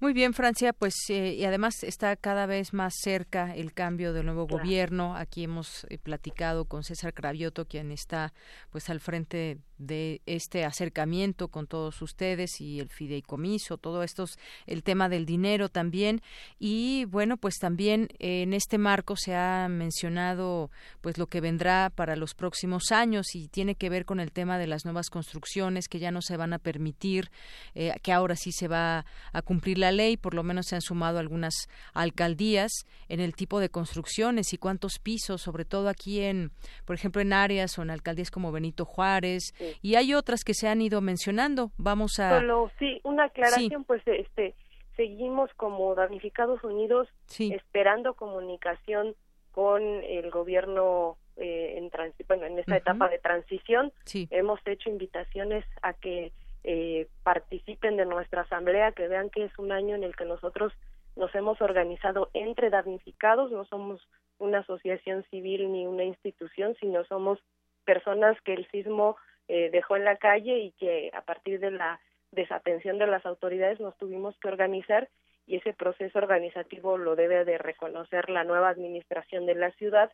Muy 0.00 0.12
bien, 0.12 0.34
Francia, 0.34 0.72
pues 0.72 0.94
eh, 1.08 1.34
y 1.34 1.44
además 1.44 1.82
está 1.82 2.14
cada 2.16 2.46
vez 2.46 2.72
más 2.72 2.94
cerca 3.00 3.54
el 3.54 3.72
cambio 3.72 4.12
del 4.12 4.26
nuevo 4.26 4.46
claro. 4.46 4.62
gobierno. 4.62 5.16
Aquí 5.16 5.44
hemos 5.44 5.86
eh, 5.88 5.98
platicado 5.98 6.64
con 6.64 6.82
César 6.82 7.14
Cravioto, 7.14 7.66
quien 7.66 7.92
está 7.92 8.32
pues 8.70 8.90
al 8.90 9.00
frente 9.00 9.58
de 9.78 10.20
este 10.26 10.64
acercamiento 10.64 11.48
con 11.48 11.66
todos 11.66 12.00
ustedes 12.00 12.60
y 12.60 12.80
el 12.80 12.88
fideicomiso, 12.88 13.76
todo 13.76 14.02
esto, 14.02 14.24
el 14.66 14.82
tema 14.82 15.08
del 15.08 15.26
dinero 15.26 15.68
también 15.68 16.22
y 16.58 17.06
bueno, 17.06 17.36
pues 17.36 17.56
también 17.56 18.08
en 18.18 18.52
este 18.52 18.78
marco 18.78 19.16
se 19.16 19.34
ha 19.34 19.66
mencionado 19.68 20.70
pues 21.00 21.18
lo 21.18 21.26
que 21.26 21.40
vendrá 21.40 21.90
para 21.94 22.16
los 22.16 22.34
próximos 22.34 22.92
años 22.92 23.34
y 23.34 23.48
tiene 23.48 23.74
que 23.74 23.90
ver 23.90 24.04
con 24.04 24.20
el 24.20 24.32
tema 24.32 24.58
de 24.58 24.66
las 24.66 24.84
nuevas 24.84 25.10
construcciones 25.10 25.88
que 25.88 25.98
ya 25.98 26.10
no 26.10 26.22
se 26.22 26.36
van 26.36 26.52
a 26.52 26.58
permitir, 26.58 27.30
eh, 27.74 27.92
que 28.02 28.12
ahora 28.12 28.36
sí 28.36 28.52
se 28.52 28.68
va 28.68 29.04
a 29.32 29.42
cumplir 29.42 29.78
la 29.78 29.83
ley, 29.92 30.16
por 30.16 30.34
lo 30.34 30.42
menos 30.42 30.66
se 30.66 30.74
han 30.74 30.80
sumado 30.80 31.18
algunas 31.18 31.54
alcaldías 31.92 32.72
en 33.08 33.20
el 33.20 33.34
tipo 33.34 33.60
de 33.60 33.68
construcciones 33.68 34.52
y 34.52 34.58
cuántos 34.58 34.98
pisos, 34.98 35.42
sobre 35.42 35.64
todo 35.64 35.88
aquí 35.88 36.20
en, 36.20 36.50
por 36.84 36.96
ejemplo, 36.96 37.22
en 37.22 37.32
áreas 37.32 37.78
o 37.78 37.82
en 37.82 37.90
alcaldías 37.90 38.30
como 38.30 38.52
Benito 38.52 38.84
Juárez, 38.84 39.52
sí. 39.56 39.76
y 39.82 39.94
hay 39.96 40.14
otras 40.14 40.44
que 40.44 40.54
se 40.54 40.68
han 40.68 40.80
ido 40.80 41.00
mencionando. 41.00 41.70
Vamos 41.76 42.18
a. 42.18 42.40
Solo, 42.40 42.70
sí, 42.78 43.00
una 43.04 43.24
aclaración, 43.24 43.82
sí. 43.82 43.86
pues 43.86 44.02
este 44.06 44.54
seguimos 44.96 45.50
como 45.54 45.94
damnificados 45.94 46.62
unidos 46.62 47.08
sí. 47.26 47.52
esperando 47.52 48.14
comunicación 48.14 49.14
con 49.50 49.82
el 49.82 50.30
gobierno 50.30 51.16
eh, 51.36 51.74
en, 51.76 51.90
trans, 51.90 52.14
bueno, 52.28 52.46
en 52.46 52.58
esta 52.58 52.72
uh 52.72 52.74
-huh. 52.74 52.80
etapa 52.80 53.08
de 53.08 53.18
transición. 53.18 53.92
Sí. 54.04 54.28
Hemos 54.30 54.60
hecho 54.66 54.90
invitaciones 54.90 55.64
a 55.82 55.94
que 55.94 56.32
eh, 56.64 57.08
participen 57.22 57.96
de 57.96 58.06
nuestra 58.06 58.42
asamblea, 58.42 58.92
que 58.92 59.08
vean 59.08 59.30
que 59.30 59.44
es 59.44 59.58
un 59.58 59.70
año 59.70 59.94
en 59.94 60.02
el 60.02 60.16
que 60.16 60.24
nosotros 60.24 60.72
nos 61.16 61.34
hemos 61.34 61.60
organizado 61.60 62.30
entre 62.32 62.70
damnificados, 62.70 63.52
no 63.52 63.64
somos 63.66 64.00
una 64.38 64.60
asociación 64.60 65.24
civil 65.30 65.70
ni 65.70 65.86
una 65.86 66.04
institución, 66.04 66.74
sino 66.80 67.04
somos 67.04 67.38
personas 67.84 68.40
que 68.40 68.54
el 68.54 68.66
sismo 68.70 69.16
eh, 69.46 69.70
dejó 69.70 69.96
en 69.96 70.04
la 70.04 70.16
calle 70.16 70.58
y 70.58 70.72
que 70.72 71.10
a 71.14 71.22
partir 71.22 71.60
de 71.60 71.70
la 71.70 72.00
desatención 72.32 72.98
de 72.98 73.06
las 73.06 73.24
autoridades 73.26 73.78
nos 73.78 73.96
tuvimos 73.96 74.36
que 74.38 74.48
organizar 74.48 75.08
y 75.46 75.56
ese 75.56 75.74
proceso 75.74 76.18
organizativo 76.18 76.96
lo 76.96 77.14
debe 77.16 77.44
de 77.44 77.58
reconocer 77.58 78.30
la 78.30 78.44
nueva 78.44 78.70
administración 78.70 79.46
de 79.46 79.54
la 79.54 79.70
ciudad. 79.72 80.10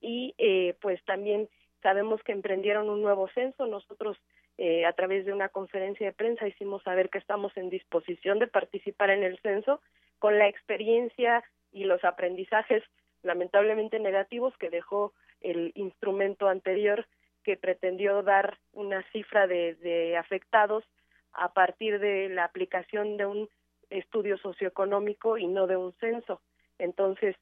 Y 0.00 0.34
eh, 0.38 0.74
pues 0.80 1.04
también 1.04 1.48
sabemos 1.82 2.22
que 2.22 2.32
emprendieron 2.32 2.88
un 2.88 3.02
nuevo 3.02 3.28
censo. 3.28 3.66
Nosotros 3.66 4.16
eh, 4.58 4.84
a 4.84 4.92
través 4.92 5.24
de 5.24 5.32
una 5.32 5.48
conferencia 5.48 6.06
de 6.06 6.12
prensa 6.12 6.46
hicimos 6.46 6.82
saber 6.82 7.08
que 7.08 7.18
estamos 7.18 7.56
en 7.56 7.70
disposición 7.70 8.38
de 8.38 8.46
participar 8.46 9.10
en 9.10 9.22
el 9.22 9.38
censo 9.40 9.80
con 10.18 10.38
la 10.38 10.48
experiencia 10.48 11.42
y 11.72 11.84
los 11.84 12.04
aprendizajes 12.04 12.82
lamentablemente 13.22 13.98
negativos 13.98 14.56
que 14.58 14.70
dejó 14.70 15.12
el 15.40 15.72
instrumento 15.74 16.48
anterior 16.48 17.06
que 17.42 17.56
pretendió 17.56 18.22
dar 18.22 18.58
una 18.72 19.02
cifra 19.12 19.46
de, 19.46 19.74
de 19.76 20.16
afectados 20.16 20.84
a 21.32 21.52
partir 21.52 21.98
de 21.98 22.28
la 22.28 22.44
aplicación 22.44 23.16
de 23.16 23.26
un 23.26 23.48
estudio 23.88 24.36
socioeconómico 24.38 25.38
y 25.38 25.46
no 25.46 25.66
de 25.66 25.76
un 25.76 25.92
censo. 25.94 26.40
Entonces, 26.78 27.36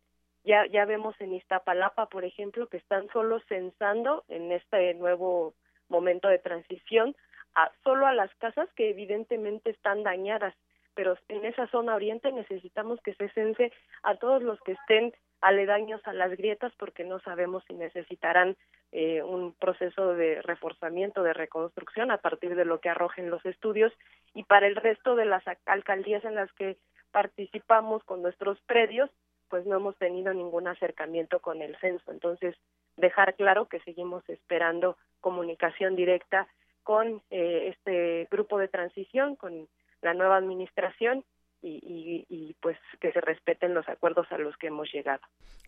ya, 0.45 0.67
ya 0.67 0.85
vemos 0.85 1.15
en 1.21 1.35
Iztapalapa, 1.35 2.07
por 2.07 2.25
ejemplo, 2.25 2.69
que 2.69 2.79
están 2.79 3.09
solo 3.13 3.41
censando 3.49 4.25
en 4.29 4.53
este 4.53 4.95
nuevo 4.95 5.55
momento 5.89 6.28
de 6.28 6.39
transición 6.39 7.16
a, 7.55 7.70
solo 7.82 8.07
a 8.07 8.12
las 8.12 8.34
casas 8.36 8.68
que 8.74 8.91
evidentemente 8.91 9.70
están 9.70 10.03
dañadas, 10.03 10.55
pero 10.95 11.16
en 11.28 11.45
esa 11.45 11.66
zona 11.68 11.95
oriente 11.95 12.32
necesitamos 12.32 13.01
que 13.03 13.14
se 13.14 13.28
cense 13.30 13.72
a 14.03 14.16
todos 14.16 14.43
los 14.43 14.61
que 14.62 14.72
estén 14.72 15.12
aledaños 15.41 16.01
a 16.05 16.12
las 16.12 16.36
grietas 16.36 16.72
porque 16.78 17.05
no 17.05 17.20
sabemos 17.20 17.62
si 17.68 17.74
necesitarán 17.74 18.57
eh, 18.91 19.22
un 19.22 19.53
proceso 19.53 20.14
de 20.14 20.43
reforzamiento, 20.43 21.22
de 21.22 21.34
reconstrucción 21.34 22.11
a 22.11 22.18
partir 22.18 22.57
de 22.57 22.64
lo 22.64 22.80
que 22.80 22.89
arrojen 22.89 23.30
los 23.30 23.45
estudios. 23.47 23.93
Y 24.34 24.45
para 24.45 24.66
el 24.66 24.76
resto 24.76 25.14
de 25.14 25.26
las 25.26 25.45
alcaldías 25.66 26.24
en 26.24 26.34
las 26.34 26.53
que 26.55 26.76
participamos 27.12 28.03
con 28.05 28.22
nuestros 28.22 28.61
predios, 28.62 29.11
pues 29.49 29.66
no 29.66 29.76
hemos 29.76 29.96
tenido 29.96 30.32
ningún 30.32 30.68
acercamiento 30.68 31.40
con 31.40 31.62
el 31.62 31.76
censo. 31.78 32.11
Entonces, 32.11 32.55
dejar 32.96 33.34
claro 33.34 33.66
que 33.66 33.80
seguimos 33.80 34.28
esperando 34.28 34.96
comunicación 35.20 35.96
directa 35.96 36.49
con 36.82 37.22
eh, 37.30 37.74
este 37.74 38.28
grupo 38.30 38.59
de 38.59 38.68
transición, 38.68 39.36
con 39.36 39.68
la 40.03 40.14
nueva 40.14 40.36
administración 40.36 41.24
y, 41.61 41.80
y, 41.82 42.26
y, 42.28 42.55
pues 42.61 42.78
que 43.01 43.12
se 43.12 43.20
respeten 43.20 43.74
los 43.74 43.88
acuerdos 43.88 44.26
a 44.30 44.38
los 44.38 44.57
que 44.57 44.68
hemos 44.68 44.92
llegado. 44.92 45.20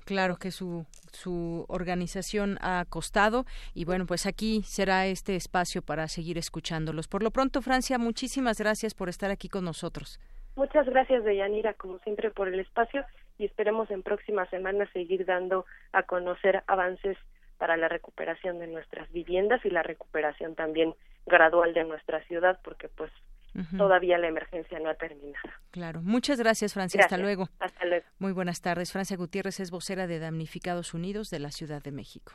Claro 0.05 0.37
que 0.37 0.53
su, 0.53 0.87
su 1.13 1.67
organización 1.69 2.59
ha 2.61 2.85
costado 2.89 3.45
y 3.75 3.85
bueno, 3.85 4.07
pues 4.07 4.25
aquí 4.25 4.63
será 4.63 5.07
este 5.07 5.35
espacio 5.35 5.83
para 5.83 6.07
seguir 6.07 6.39
escuchándolos. 6.39 7.09
Por 7.09 7.23
lo 7.23 7.33
pronto, 7.33 7.61
Francia, 7.61 7.99
muchísimas 7.99 8.59
gracias 8.59 8.95
por 8.95 9.09
estar 9.09 9.31
aquí 9.31 9.49
con 9.49 9.65
nosotros. 9.65 10.21
Muchas 10.57 10.87
gracias, 10.87 11.25
Deyanira, 11.25 11.75
como 11.75 11.99
siempre, 12.01 12.31
por 12.31 12.49
el 12.49 12.61
espacio 12.61 13.05
y 13.41 13.47
esperemos 13.47 13.91
en 13.91 14.03
próximas 14.03 14.51
semanas 14.51 14.91
seguir 14.93 15.25
dando 15.25 15.65
a 15.93 16.03
conocer 16.03 16.63
avances 16.67 17.17
para 17.57 17.79
la 17.79 17.89
recuperación 17.89 18.59
de 18.59 18.67
nuestras 18.67 19.11
viviendas 19.13 19.65
y 19.65 19.71
la 19.71 19.83
recuperación 19.83 20.55
también 20.55 20.95
gradual 21.27 21.73
de 21.73 21.85
nuestra 21.85 22.23
ciudad, 22.25 22.61
porque 22.63 22.89
pues 22.89 23.11
Uh 23.53 23.63
-huh. 23.63 23.79
Todavía 23.79 24.17
la 24.17 24.29
emergencia 24.29 24.79
no 24.79 24.91
ha 24.91 24.95
terminado. 24.95 25.51
Claro. 25.73 26.03
Muchas 26.03 26.39
gracias, 26.39 26.73
Francia. 26.73 26.99
Gracias. 26.99 27.13
Hasta 27.13 27.21
luego. 27.21 27.49
Hasta 27.59 27.85
luego. 27.85 28.07
Muy 28.21 28.31
buenas 28.31 28.61
tardes. 28.61 28.93
Francia 28.93 29.17
Gutiérrez 29.17 29.59
es 29.59 29.73
vocera 29.73 30.07
de 30.07 30.21
Damnificados 30.21 30.95
Unidos 30.95 31.31
de 31.31 31.41
la 31.41 31.51
Ciudad 31.51 31.83
de 31.83 31.91
México. 31.91 32.35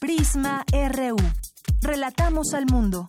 Prisma 0.00 0.64
RU. 0.70 1.16
Relatamos 1.82 2.54
al 2.54 2.66
mundo. 2.66 3.08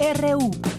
RU. 0.00 0.69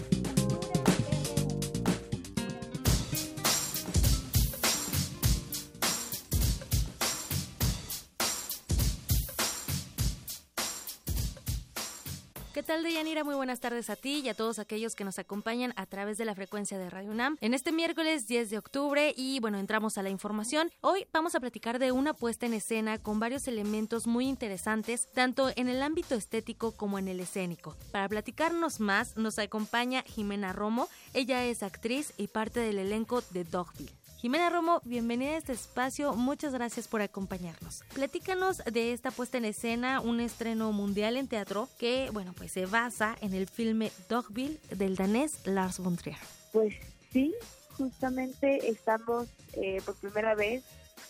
Tal, 12.72 12.84
Deyanira? 12.84 13.22
Muy 13.22 13.34
buenas 13.34 13.60
tardes 13.60 13.90
a 13.90 13.96
ti 13.96 14.22
y 14.24 14.30
a 14.30 14.34
todos 14.34 14.58
aquellos 14.58 14.94
que 14.94 15.04
nos 15.04 15.18
acompañan 15.18 15.74
a 15.76 15.84
través 15.84 16.16
de 16.16 16.24
la 16.24 16.34
frecuencia 16.34 16.78
de 16.78 16.88
Radio 16.88 17.10
UNAM. 17.10 17.36
En 17.42 17.52
este 17.52 17.70
miércoles 17.70 18.26
10 18.26 18.48
de 18.48 18.56
octubre 18.56 19.12
y 19.14 19.40
bueno, 19.40 19.58
entramos 19.58 19.98
a 19.98 20.02
la 20.02 20.08
información. 20.08 20.70
Hoy 20.80 21.06
vamos 21.12 21.34
a 21.34 21.40
platicar 21.40 21.78
de 21.78 21.92
una 21.92 22.14
puesta 22.14 22.46
en 22.46 22.54
escena 22.54 22.96
con 22.96 23.20
varios 23.20 23.46
elementos 23.46 24.06
muy 24.06 24.26
interesantes, 24.26 25.08
tanto 25.12 25.50
en 25.54 25.68
el 25.68 25.82
ámbito 25.82 26.14
estético 26.14 26.72
como 26.72 26.98
en 26.98 27.08
el 27.08 27.20
escénico. 27.20 27.76
Para 27.90 28.08
platicarnos 28.08 28.80
más, 28.80 29.18
nos 29.18 29.38
acompaña 29.38 30.02
Jimena 30.06 30.54
Romo. 30.54 30.88
Ella 31.12 31.44
es 31.44 31.62
actriz 31.62 32.14
y 32.16 32.28
parte 32.28 32.60
del 32.60 32.78
elenco 32.78 33.22
de 33.32 33.44
Dogville. 33.44 34.01
Jimena 34.22 34.50
Romo, 34.50 34.80
bienvenida 34.84 35.32
a 35.32 35.36
este 35.36 35.52
espacio. 35.52 36.14
Muchas 36.14 36.52
gracias 36.52 36.86
por 36.86 37.02
acompañarnos. 37.02 37.82
Platícanos 37.92 38.58
de 38.58 38.92
esta 38.92 39.10
puesta 39.10 39.38
en 39.38 39.44
escena, 39.44 40.00
un 40.00 40.20
estreno 40.20 40.70
mundial 40.70 41.16
en 41.16 41.26
teatro 41.26 41.68
que, 41.76 42.08
bueno, 42.12 42.32
pues 42.32 42.52
se 42.52 42.66
basa 42.66 43.16
en 43.20 43.34
el 43.34 43.48
filme 43.48 43.90
Dogville 44.08 44.60
del 44.76 44.94
danés 44.94 45.44
Lars 45.44 45.80
von 45.80 45.96
Trier. 45.96 46.18
Pues 46.52 46.72
sí, 47.12 47.34
justamente 47.76 48.70
estamos 48.70 49.26
eh, 49.54 49.82
por 49.84 49.96
primera 49.96 50.36
vez 50.36 50.62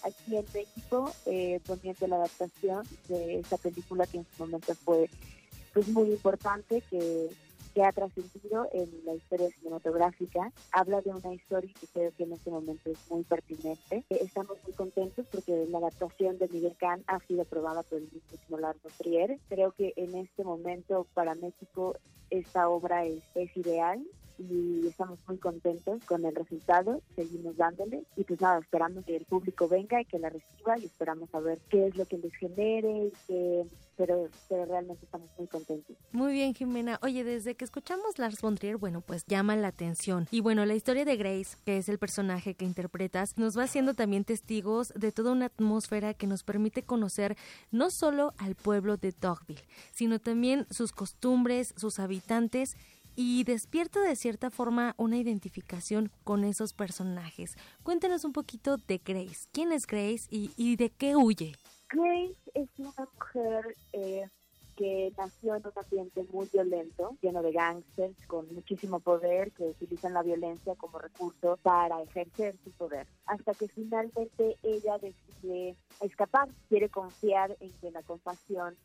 aquí 0.04 0.38
en 0.38 0.46
México 0.54 1.12
eh, 1.26 1.60
poniendo 1.66 2.06
la 2.06 2.16
adaptación 2.16 2.88
de 3.08 3.40
esta 3.40 3.58
película 3.58 4.06
que 4.06 4.16
en 4.16 4.26
su 4.34 4.42
momento 4.42 4.74
fue 4.74 5.10
pues 5.74 5.86
muy 5.88 6.12
importante 6.12 6.82
que 6.88 7.28
que 7.74 7.82
ha 7.82 7.92
trascendido 7.92 8.68
en 8.72 8.90
la 9.04 9.14
historia 9.14 9.48
cinematográfica. 9.50 10.52
Habla 10.72 11.00
de 11.00 11.10
una 11.10 11.34
historia 11.34 11.72
que 11.80 11.86
creo 11.86 12.12
que 12.16 12.24
en 12.24 12.32
este 12.32 12.50
momento 12.50 12.90
es 12.90 12.98
muy 13.10 13.24
pertinente. 13.24 14.04
Eh, 14.10 14.18
estamos 14.20 14.58
muy 14.64 14.72
contentos 14.74 15.26
porque 15.30 15.66
la 15.68 15.78
adaptación 15.78 16.38
de 16.38 16.48
Miguel 16.48 16.76
Can 16.78 17.02
ha 17.06 17.18
sido 17.20 17.42
aprobada 17.42 17.82
por 17.82 17.98
el 17.98 18.08
mismo 18.12 18.58
Largo 18.58 18.88
Trier. 18.98 19.38
Creo 19.48 19.72
que 19.72 19.92
en 19.96 20.14
este 20.16 20.44
momento 20.44 21.06
para 21.14 21.34
México 21.34 21.96
esta 22.30 22.68
obra 22.68 23.04
es, 23.04 23.22
es 23.34 23.56
ideal 23.56 24.02
y 24.38 24.86
estamos 24.86 25.18
muy 25.26 25.38
contentos 25.38 26.04
con 26.04 26.24
el 26.24 26.34
resultado, 26.34 27.00
seguimos 27.16 27.56
dándole 27.56 28.04
y 28.16 28.24
pues 28.24 28.40
nada, 28.40 28.58
esperamos 28.58 29.04
que 29.04 29.16
el 29.16 29.24
público 29.24 29.68
venga 29.68 30.00
y 30.00 30.04
que 30.04 30.18
la 30.18 30.30
reciba 30.30 30.78
y 30.78 30.86
esperamos 30.86 31.30
saber 31.30 31.60
qué 31.68 31.86
es 31.86 31.96
lo 31.96 32.04
que 32.06 32.18
les 32.18 32.34
genere 32.34 33.06
y 33.06 33.12
que 33.26 33.66
pero, 33.96 34.28
pero 34.48 34.64
realmente 34.64 35.04
estamos 35.04 35.28
muy 35.38 35.46
contentos. 35.46 35.96
Muy 36.12 36.32
bien, 36.32 36.54
Jimena. 36.54 36.98
Oye, 37.02 37.24
desde 37.24 37.54
que 37.54 37.64
escuchamos 37.64 38.18
Lars 38.18 38.40
von 38.40 38.58
bueno, 38.78 39.00
pues 39.00 39.24
llama 39.26 39.56
la 39.56 39.68
atención. 39.68 40.26
Y 40.30 40.40
bueno, 40.40 40.64
la 40.64 40.74
historia 40.74 41.04
de 41.04 41.16
Grace, 41.16 41.56
que 41.64 41.78
es 41.78 41.88
el 41.88 41.98
personaje 41.98 42.54
que 42.54 42.64
interpretas, 42.64 43.36
nos 43.38 43.56
va 43.56 43.64
haciendo 43.64 43.94
también 43.94 44.24
testigos 44.24 44.92
de 44.94 45.12
toda 45.12 45.32
una 45.32 45.46
atmósfera 45.46 46.14
que 46.14 46.26
nos 46.26 46.42
permite 46.42 46.82
conocer 46.82 47.36
no 47.70 47.90
solo 47.90 48.34
al 48.38 48.54
pueblo 48.54 48.96
de 48.96 49.12
Dogville, 49.12 49.64
sino 49.92 50.18
también 50.18 50.66
sus 50.70 50.92
costumbres, 50.92 51.74
sus 51.76 51.98
habitantes 51.98 52.76
y 53.16 53.44
despierta 53.44 54.00
de 54.00 54.16
cierta 54.16 54.50
forma 54.50 54.94
una 54.96 55.16
identificación 55.16 56.10
con 56.24 56.44
esos 56.44 56.72
personajes. 56.72 57.56
Cuéntanos 57.82 58.24
un 58.24 58.32
poquito 58.32 58.76
de 58.76 58.98
Grace. 58.98 59.48
¿Quién 59.52 59.72
es 59.72 59.86
Grace 59.86 60.26
y, 60.30 60.76
de 60.76 60.90
qué 60.90 61.16
huye? 61.16 61.54
Grace 61.88 62.36
es 62.54 62.68
una 62.78 62.92
mujer 63.14 63.76
eh, 63.92 64.28
que 64.76 65.12
nació 65.16 65.56
en 65.56 65.66
un 65.66 65.72
ambiente 65.76 66.24
muy 66.32 66.48
violento, 66.52 67.16
lleno 67.20 67.42
de 67.42 67.52
gángsters, 67.52 68.16
con 68.26 68.52
muchísimo 68.54 69.00
poder, 69.00 69.52
que 69.52 69.64
utilizan 69.64 70.14
la 70.14 70.22
violencia 70.22 70.74
como 70.76 70.98
recurso 70.98 71.58
para 71.62 72.02
ejercer 72.02 72.56
su 72.64 72.70
poder. 72.72 73.06
Hasta 73.26 73.54
que 73.54 73.68
finalmente 73.68 74.56
ella 74.62 74.98
decide 74.98 75.76
escapar, 76.00 76.48
quiere 76.68 76.88
confiar 76.88 77.56
en 77.60 77.70
que 77.80 77.90
la 77.90 78.02
compasión 78.02 78.76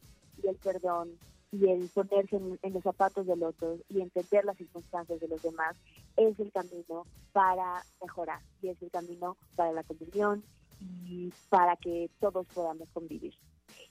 y 0.44 0.48
el 0.48 0.56
perdón 0.58 1.18
y 1.52 1.70
el 1.70 1.89
ponerse 1.89 2.36
en, 2.36 2.74
los 2.74 2.84
zapatos 2.84 3.26
del 3.26 3.43
otro 3.43 3.78
y 3.89 4.02
entender 4.02 4.45
las 4.45 4.58
circunstancias 4.58 5.20
de 5.20 5.28
los 5.28 5.41
demás 5.41 5.76
es 6.18 6.38
el 6.39 6.52
camino 6.52 7.06
para 7.32 7.84
mejorar 8.02 8.41
y 8.62 8.70
es 8.70 8.82
el 8.82 8.91
camino 8.91 9.38
para 9.56 9.72
la 9.72 9.84
comunión 9.84 10.43
y 10.80 11.32
para 11.50 11.76
que 11.78 12.10
todos 12.20 12.45
podamos 12.48 12.89
convivir. 12.93 13.34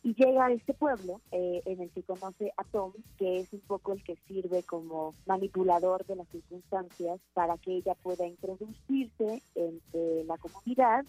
Y 0.03 0.15
llega 0.15 0.47
a 0.47 0.53
este 0.53 0.73
pueblo 0.73 1.21
eh, 1.33 1.63
en 1.65 1.81
el 1.81 1.91
que 1.91 2.03
conoce 2.03 2.53
a 2.57 2.65
Tom, 2.65 2.93
que 3.19 3.41
es 3.41 3.53
un 3.53 3.61
poco 3.61 3.93
el 3.93 4.05
que 4.05 4.17
sirve 4.29 4.63
como 4.63 5.15
manipulador 5.27 6.07
de 6.07 6.17
las 6.17 6.29
circunstancias 6.29 7.21
para 7.35 7.59
que 7.59 7.77
ella 7.77 7.95
pueda 7.95 8.27
introducirse 8.27 9.43
entre 9.55 10.25
la 10.25 10.39
comunidad 10.39 11.05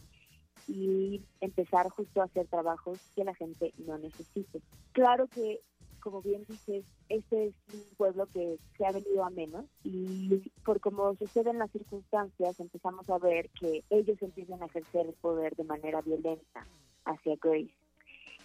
y 0.67 1.21
empezar 1.41 1.89
justo 1.89 2.21
a 2.21 2.25
hacer 2.25 2.47
trabajos 2.47 2.99
que 3.15 3.23
la 3.23 3.35
gente 3.35 3.73
no 3.77 3.97
necesite. 3.97 4.61
Claro 4.93 5.27
que 5.27 5.61
como 6.01 6.21
bien 6.21 6.45
dices, 6.47 6.85
este 7.09 7.47
es 7.47 7.53
un 7.73 7.95
pueblo 7.97 8.27
que 8.33 8.57
se 8.77 8.85
ha 8.85 8.91
venido 8.91 9.23
a 9.23 9.29
menos 9.29 9.65
y 9.83 10.51
por 10.63 10.79
como 10.79 11.15
suceden 11.15 11.59
las 11.59 11.71
circunstancias 11.71 12.59
empezamos 12.59 13.09
a 13.09 13.17
ver 13.17 13.49
que 13.59 13.83
ellos 13.89 14.17
empiezan 14.21 14.61
a 14.61 14.67
ejercer 14.67 15.07
el 15.07 15.13
poder 15.13 15.55
de 15.55 15.63
manera 15.63 16.01
violenta 16.01 16.65
hacia 17.05 17.35
Grace. 17.41 17.73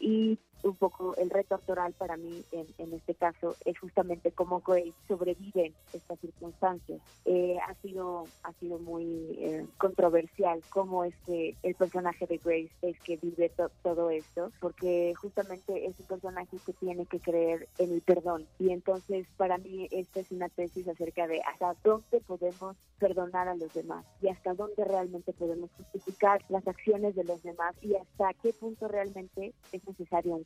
Y 0.01 0.39
un 0.63 0.77
poco 0.77 1.17
el 1.17 1.31
reto 1.31 1.55
actoral 1.55 1.93
para 1.93 2.17
mí 2.17 2.45
en, 2.53 2.67
en 2.79 2.93
este 2.95 3.15
caso 3.15 3.57
es 3.65 3.79
justamente 3.79 4.33
cómo 4.33 4.61
Grace 4.61 4.93
sobrevive 5.09 5.73
estas 5.93 6.19
circunstancias. 6.21 7.01
Eh, 7.25 7.57
ha 7.67 7.75
sido 7.83 8.25
ha 8.43 8.53
sido 8.55 8.79
muy 8.79 9.05
eh, 9.39 9.67
controversial 9.79 10.61
cómo 10.71 11.05
es 11.05 11.15
que 11.27 11.57
el 11.63 11.75
personaje 11.75 12.27
de 12.27 12.39
Grace 12.39 12.71
es 12.83 12.99
que 13.01 13.17
vive 13.17 13.51
todo 13.83 14.11
esto, 14.11 14.53
porque 14.61 15.15
justamente 15.17 15.87
es 15.87 15.99
un 16.01 16.07
personaje 16.07 16.57
que 16.65 16.73
tiene 16.73 17.07
que 17.07 17.21
creer 17.21 17.69
en 17.79 17.93
el 17.93 18.01
perdón. 18.01 18.47
Y 18.59 18.71
entonces 18.71 19.27
para 19.37 19.59
mí 19.59 19.89
esta 19.91 20.21
es 20.21 20.31
una 20.31 20.49
tesis 20.49 20.89
acerca 20.89 21.27
de 21.27 21.41
hasta 21.43 21.75
dónde 21.83 22.21
podemos 22.21 22.77
perdonar 22.99 23.49
a 23.49 23.57
los 23.57 23.73
demás 23.75 24.05
y 24.21 24.29
hasta 24.29 24.55
dónde 24.55 24.85
realmente 24.85 25.33
podemos 25.33 25.71
justificar 25.77 26.43
las 26.49 26.67
acciones 26.69 27.17
de 27.17 27.25
los 27.25 27.43
demás 27.43 27.75
y 27.83 27.95
hasta 27.97 28.33
qué 28.35 28.53
punto 28.53 28.87
realmente 28.87 29.55
es 29.73 29.87
necesario 29.87 30.35
un 30.35 30.45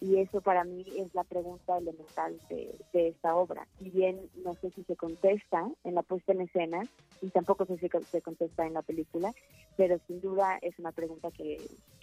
y 0.00 0.16
eso 0.16 0.40
para 0.40 0.64
mí 0.64 0.84
es 0.96 1.14
la 1.14 1.24
pregunta 1.24 1.78
elemental 1.78 2.38
de, 2.48 2.78
esta 2.92 3.34
obra. 3.34 3.66
Si 3.78 3.90
bien 3.90 4.20
no 4.44 4.54
sé 4.54 4.70
si 4.70 4.82
se 4.84 4.96
contesta 4.96 5.68
en 5.84 5.94
la 5.94 6.02
puesta 6.02 6.32
en 6.32 6.42
escena, 6.42 6.82
y 7.22 7.28
tampoco 7.28 7.66
sé 7.66 7.78
si 7.78 7.88
se 8.10 8.22
contesta 8.22 8.66
en 8.66 8.74
la 8.74 8.82
película, 8.82 9.32
pero 9.76 9.98
sin 10.06 10.20
duda 10.20 10.58
es 10.62 10.78
una 10.78 10.92
pregunta 10.92 11.30
que, 11.30 11.60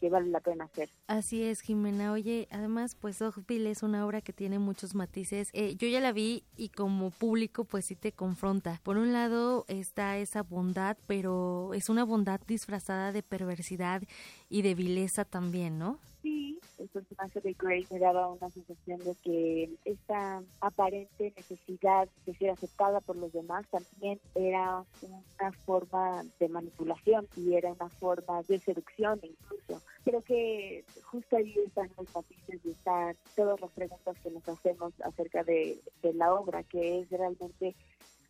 vale 0.09 0.29
la 0.29 0.39
pena 0.39 0.65
hacer. 0.65 0.89
Así 1.07 1.43
es, 1.43 1.61
Jimena. 1.61 2.11
Oye, 2.11 2.47
además, 2.51 2.95
pues 2.95 3.19
Dogville 3.19 3.69
es 3.69 3.83
una 3.83 4.05
obra 4.05 4.21
que 4.21 4.33
tiene 4.33 4.59
muchos 4.59 4.95
matices. 4.95 5.49
Eh, 5.53 5.75
yo 5.75 5.88
ya 5.88 5.99
la 5.99 6.11
vi 6.11 6.43
y 6.55 6.69
como 6.69 7.11
público, 7.11 7.65
pues 7.65 7.85
sí 7.85 7.95
te 7.95 8.11
confronta. 8.11 8.79
Por 8.83 8.97
un 8.97 9.11
lado 9.11 9.65
está 9.67 10.17
esa 10.17 10.43
bondad, 10.43 10.97
pero 11.07 11.73
es 11.73 11.89
una 11.89 12.03
bondad 12.03 12.39
disfrazada 12.47 13.11
de 13.11 13.23
perversidad 13.23 14.03
y 14.49 14.61
de 14.61 14.75
vileza 14.75 15.25
también, 15.25 15.77
¿no? 15.77 15.99
Sí, 16.21 16.59
el 16.78 16.89
personaje 16.89 17.41
de 17.41 17.53
Grace 17.53 17.88
me 17.91 17.99
daba 17.99 18.28
una 18.28 18.49
sensación 18.49 18.99
de 18.99 19.15
que 19.23 19.69
esta 19.86 20.43
aparente 20.61 21.34
necesidad 21.36 22.07
de 22.25 22.36
ser 22.36 22.51
aceptada 22.51 22.99
por 23.01 23.15
los 23.15 23.34
demás 23.34 23.65
también 23.69 24.19
era 24.36 24.84
una 25.01 25.51
forma 25.65 26.23
de 26.39 26.49
manipulación 26.49 27.28
y 27.36 27.53
era 27.55 27.71
una 27.71 27.89
forma 27.89 28.41
de 28.43 28.59
seducción 28.59 29.19
incluso. 29.23 29.82
Creo 30.03 30.21
que 30.21 30.86
justo 31.03 31.38
ahí 31.38 31.55
están 31.65 31.89
los 31.97 32.13
matices 32.13 32.59
y 32.63 32.69
están 32.69 33.15
todas 33.36 33.59
las 33.59 33.71
preguntas 33.71 34.17
que 34.21 34.32
nos 34.32 34.47
hacemos 34.47 34.93
acerca 35.01 35.43
de, 35.43 35.80
de 36.01 36.13
la 36.13 36.34
obra, 36.34 36.63
que 36.63 36.99
es 36.99 37.09
realmente 37.09 37.75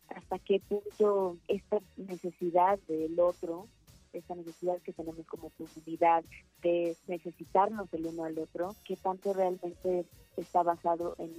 hasta 0.08 0.38
qué 0.38 0.60
punto 0.60 1.36
esta 1.48 1.80
necesidad 1.96 2.78
del 2.88 3.18
otro 3.20 3.68
esa 4.12 4.34
necesidad 4.34 4.80
que 4.82 4.92
tenemos 4.92 5.26
como 5.26 5.50
comunidad 5.50 6.24
de 6.62 6.96
necesitarnos 7.06 7.92
el 7.92 8.06
uno 8.06 8.24
al 8.24 8.38
otro, 8.38 8.74
que 8.84 8.96
tanto 8.96 9.32
realmente 9.32 10.04
está 10.36 10.62
basado 10.62 11.14
en, 11.18 11.32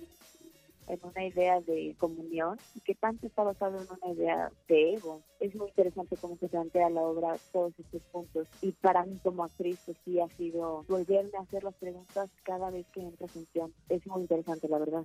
en 0.87 0.99
una 1.03 1.25
idea 1.25 1.61
de 1.61 1.95
comunión 1.97 2.57
y 2.75 2.81
que 2.81 2.95
tanto 2.95 3.27
está 3.27 3.43
basado 3.43 3.77
en 3.77 3.87
una 3.89 4.13
idea 4.13 4.51
de 4.67 4.93
ego. 4.95 5.21
Es 5.39 5.55
muy 5.55 5.69
interesante 5.69 6.17
cómo 6.17 6.35
se 6.37 6.49
plantea 6.49 6.89
la 6.89 7.01
obra 7.01 7.37
todos 7.51 7.73
estos 7.79 8.03
puntos 8.05 8.47
y 8.61 8.71
para 8.71 9.05
mí 9.05 9.19
como 9.23 9.43
actriz 9.43 9.79
pues 9.85 9.97
sí 10.03 10.19
ha 10.19 10.27
sido 10.29 10.83
volverme 10.87 11.37
a 11.37 11.41
hacer 11.41 11.63
las 11.63 11.75
preguntas 11.75 12.29
cada 12.43 12.69
vez 12.71 12.85
que 12.87 13.01
entras 13.01 13.35
en 13.35 13.47
Es 13.89 14.05
muy 14.07 14.21
interesante 14.21 14.67
la 14.67 14.79
verdad. 14.79 15.03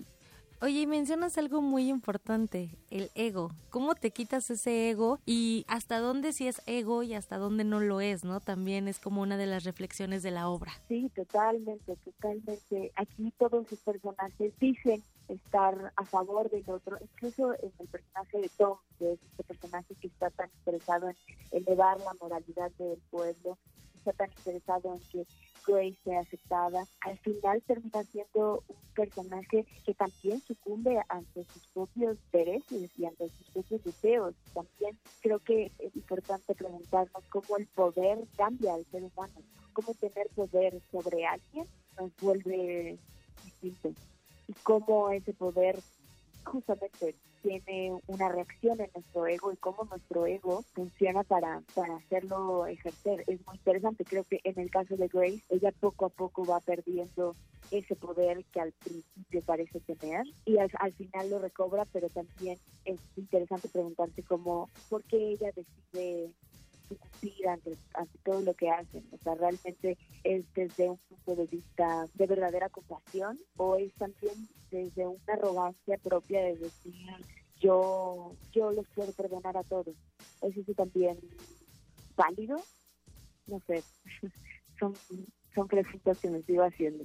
Oye, 0.61 0.87
mencionas 0.87 1.37
algo 1.37 1.61
muy 1.61 1.91
importante, 1.91 2.71
el 2.91 3.11
ego. 3.15 3.51
¿Cómo 3.71 3.95
te 3.95 4.13
quitas 4.13 4.49
ese 4.51 4.89
ego 4.89 5.19
y 5.27 5.67
hasta 5.69 5.99
dónde 5.99 6.33
sí 6.33 6.47
es 6.49 6.63
ego 6.67 7.03
y 7.03 7.15
hasta 7.15 7.37
dónde 7.37 7.65
no 7.65 7.81
lo 7.81 8.01
es, 8.01 8.25
¿no? 8.25 8.41
También 8.41 8.89
es 8.89 8.99
como 8.99 9.21
una 9.21 9.37
de 9.37 9.47
las 9.47 9.65
reflexiones 9.65 10.23
de 10.23 10.31
la 10.31 10.49
obra. 10.49 10.73
Sí, 10.89 11.11
totalmente, 11.15 11.97
totalmente. 11.97 12.93
Aquí 12.97 13.33
todos 13.39 13.71
los 13.71 13.81
personajes 13.81 14.53
dicen 14.59 15.03
estar 15.29 15.93
a 15.97 16.05
favor 16.05 16.49
del 16.51 16.65
otro, 16.71 16.99
incluso 17.01 17.53
en 17.55 17.73
el 17.79 17.89
personaje 17.89 18.39
de 18.39 18.49
Tom, 18.57 18.79
que 18.99 19.13
es 19.13 19.19
este 19.23 19.45
personaje 19.45 19.95
que 20.01 20.07
está 20.07 20.31
tan 20.31 20.49
interesado 20.59 21.09
en 21.09 21.17
elevar 21.51 21.99
la 22.01 22.15
moralidad 22.21 22.71
del 22.79 22.99
pueblo, 23.11 23.59
está 24.05 24.13
tan 24.13 24.31
interesado 24.39 24.95
en 24.95 25.01
que 25.11 25.27
Grace 25.67 25.97
sea 26.05 26.21
aceptada, 26.21 26.87
al 27.01 27.19
final 27.19 27.63
termina 27.63 28.05
siendo 28.05 28.63
un 28.69 28.77
personaje 28.95 29.65
que 29.87 29.95
también 29.95 30.41
sucumbe 30.43 31.01
ante 31.09 31.45
sus 31.45 31.67
propios 31.69 32.19
intereses 32.27 32.91
y 32.99 33.07
ante 33.07 33.31
sus 33.31 33.49
propios 33.51 33.83
deseos. 33.83 34.35
También 34.53 34.99
creo 35.23 35.39
que 35.39 35.73
es 35.79 35.97
importante 35.97 36.55
preguntarnos 36.55 37.25
cómo 37.31 37.57
el 37.57 37.67
poder 37.69 38.19
cambia 38.37 38.75
al 38.75 38.85
ser 38.87 39.05
humano, 39.05 39.41
cómo 39.73 39.95
tener 39.95 40.29
poder 40.35 40.81
sobre 40.91 41.25
alguien 41.25 41.67
nos 41.99 42.15
vuelve 42.17 42.99
distintos 43.45 43.95
y 44.47 44.53
cómo 44.65 45.11
ese 45.11 45.33
poder 45.33 45.81
justamente 46.45 47.15
tiene 47.45 47.93
una 48.07 48.31
reacción 48.31 48.81
en 48.81 48.91
nuestro 48.95 49.27
ego 49.27 49.53
y 49.53 49.57
cómo 49.57 49.85
nuestro 49.85 50.25
ego 50.25 50.63
funciona 50.73 51.23
para, 51.25 51.63
para 51.75 51.97
hacerlo 51.97 52.67
ejercer. 52.67 53.23
Es 53.27 53.47
muy 53.47 53.57
interesante. 53.57 54.05
Creo 54.05 54.25
que 54.25 54.41
en 54.45 54.59
el 54.59 54.71
caso 54.71 54.97
de 54.97 55.09
Grace, 55.09 55.43
ella 55.51 55.71
poco 55.79 56.07
a 56.07 56.09
poco 56.09 56.47
va 56.47 56.61
perdiendo 56.61 57.37
ese 57.71 57.97
poder 57.97 58.45
que 58.47 58.61
al 58.61 58.73
principio 58.73 59.43
parece 59.43 59.81
tener 59.81 60.25
y 60.47 60.57
al, 60.59 60.71
final 60.95 61.31
lo 61.31 61.39
recobra, 61.39 61.85
pero 61.93 62.09
también 62.09 62.59
es 62.85 63.01
interesante 63.17 63.69
preguntarse 63.69 64.23
cómo, 64.23 64.71
por 64.89 65.03
qué 65.05 65.33
ella 65.33 65.51
decide 65.55 66.31
sucumbir 66.89 67.49
ante, 67.49 67.77
ante 67.95 68.19
todo 68.25 68.41
lo 68.41 68.55
que 68.55 68.71
hacen. 68.71 69.05
O 69.13 69.19
sea, 69.19 69.35
realmente 69.35 69.99
es 70.23 70.45
desde 70.55 70.91
un 70.91 70.99
punto 70.99 71.37
de 71.37 71.47
vista 71.47 72.07
de 72.15 72.27
verdadera 72.27 72.69
compasión 72.69 73.39
o 73.57 73.77
es 73.77 73.93
también 73.95 74.35
desde 74.71 75.07
una 75.07 75.35
arrogancia 75.35 75.99
propia 75.99 76.43
de 76.43 76.57
decir 76.57 76.95
yo 77.61 78.35
yo 78.53 78.73
los 78.73 78.87
puedo 78.95 79.13
perdonar 79.13 79.57
a 79.57 79.65
todos. 79.65 79.95
Eso 80.43 80.61
sí 80.67 80.75
también 80.75 81.19
válido. 82.17 82.63
No 83.47 83.61
sé, 83.67 83.83
son, 84.79 84.95
son 85.55 85.69
preguntas 85.69 86.19
que 86.19 86.31
me 86.31 86.43
sigo 86.43 86.63
haciendo. 86.63 87.05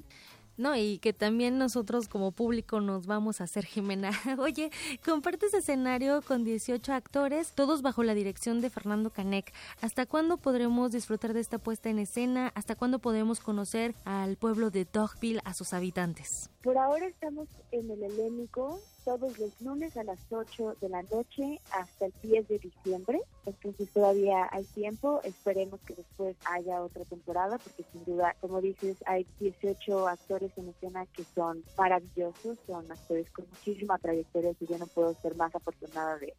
No, 0.60 0.76
y 0.76 0.98
que 0.98 1.14
también 1.14 1.58
nosotros 1.58 2.10
como 2.10 2.34
público 2.34 2.82
nos 2.82 3.06
vamos 3.08 3.40
a 3.40 3.46
hacer, 3.46 3.66
Jimena. 3.66 4.12
Oye, 4.40 4.72
compartes 5.06 5.54
escenario 5.54 6.22
con 6.22 6.44
18 6.44 6.92
actores, 6.92 7.54
todos 7.56 7.82
bajo 7.82 8.04
la 8.04 8.14
dirección 8.14 8.60
de 8.60 8.70
Fernando 8.70 9.10
Canek. 9.10 9.54
¿Hasta 9.80 10.06
cuándo 10.06 10.36
podremos 10.36 10.92
disfrutar 10.92 11.34
de 11.34 11.40
esta 11.40 11.60
puesta 11.60 11.90
en 11.90 12.00
escena? 12.00 12.52
¿Hasta 12.56 12.76
cuándo 12.76 13.00
podemos 13.00 13.40
conocer 13.40 13.96
al 14.04 14.36
pueblo 14.36 14.70
de 14.70 14.84
Dogville, 14.84 15.40
a 15.46 15.54
sus 15.54 15.72
habitantes? 15.72 16.50
Por 16.62 16.78
ahora 16.78 17.08
estamos 17.08 17.48
en 17.72 17.90
el 17.90 18.04
Helénico, 18.04 18.82
todos 19.06 19.40
los 19.40 19.62
lunes 19.62 19.96
a 19.96 20.04
las 20.04 20.20
8 20.30 20.76
de 20.82 20.90
la 20.90 21.04
noche 21.04 21.62
hasta 21.72 22.08
el 22.08 22.14
10 22.22 22.50
de 22.50 22.60
diciembre. 22.60 23.22
Entonces 23.46 23.90
todavía 23.94 24.50
hay 24.52 24.66
tiempo. 24.66 25.22
Esperemos 25.24 25.80
que 25.86 25.96
después 25.96 26.36
haya 26.44 26.84
otra 26.84 27.06
temporada 27.06 27.58
porque 27.60 27.86
sin 27.94 28.04
duda, 28.04 28.36
como 28.42 28.60
dices, 28.60 28.98
hay 29.06 29.26
18 29.40 30.08
actores 30.10 30.52
en 30.58 30.68
escena 30.68 31.06
que 31.06 31.24
son 31.34 31.64
maravillosos, 31.78 32.58
son 32.68 32.92
actores 32.92 33.32
con 33.32 33.46
muchísima 33.50 33.98
trayectoria 33.98 34.54
y 34.60 34.66
yo 34.66 34.78
no 34.78 34.88
puedo 34.88 35.14
ser 35.14 35.38
más 35.38 35.56
afortunada 35.56 36.18
de, 36.18 36.34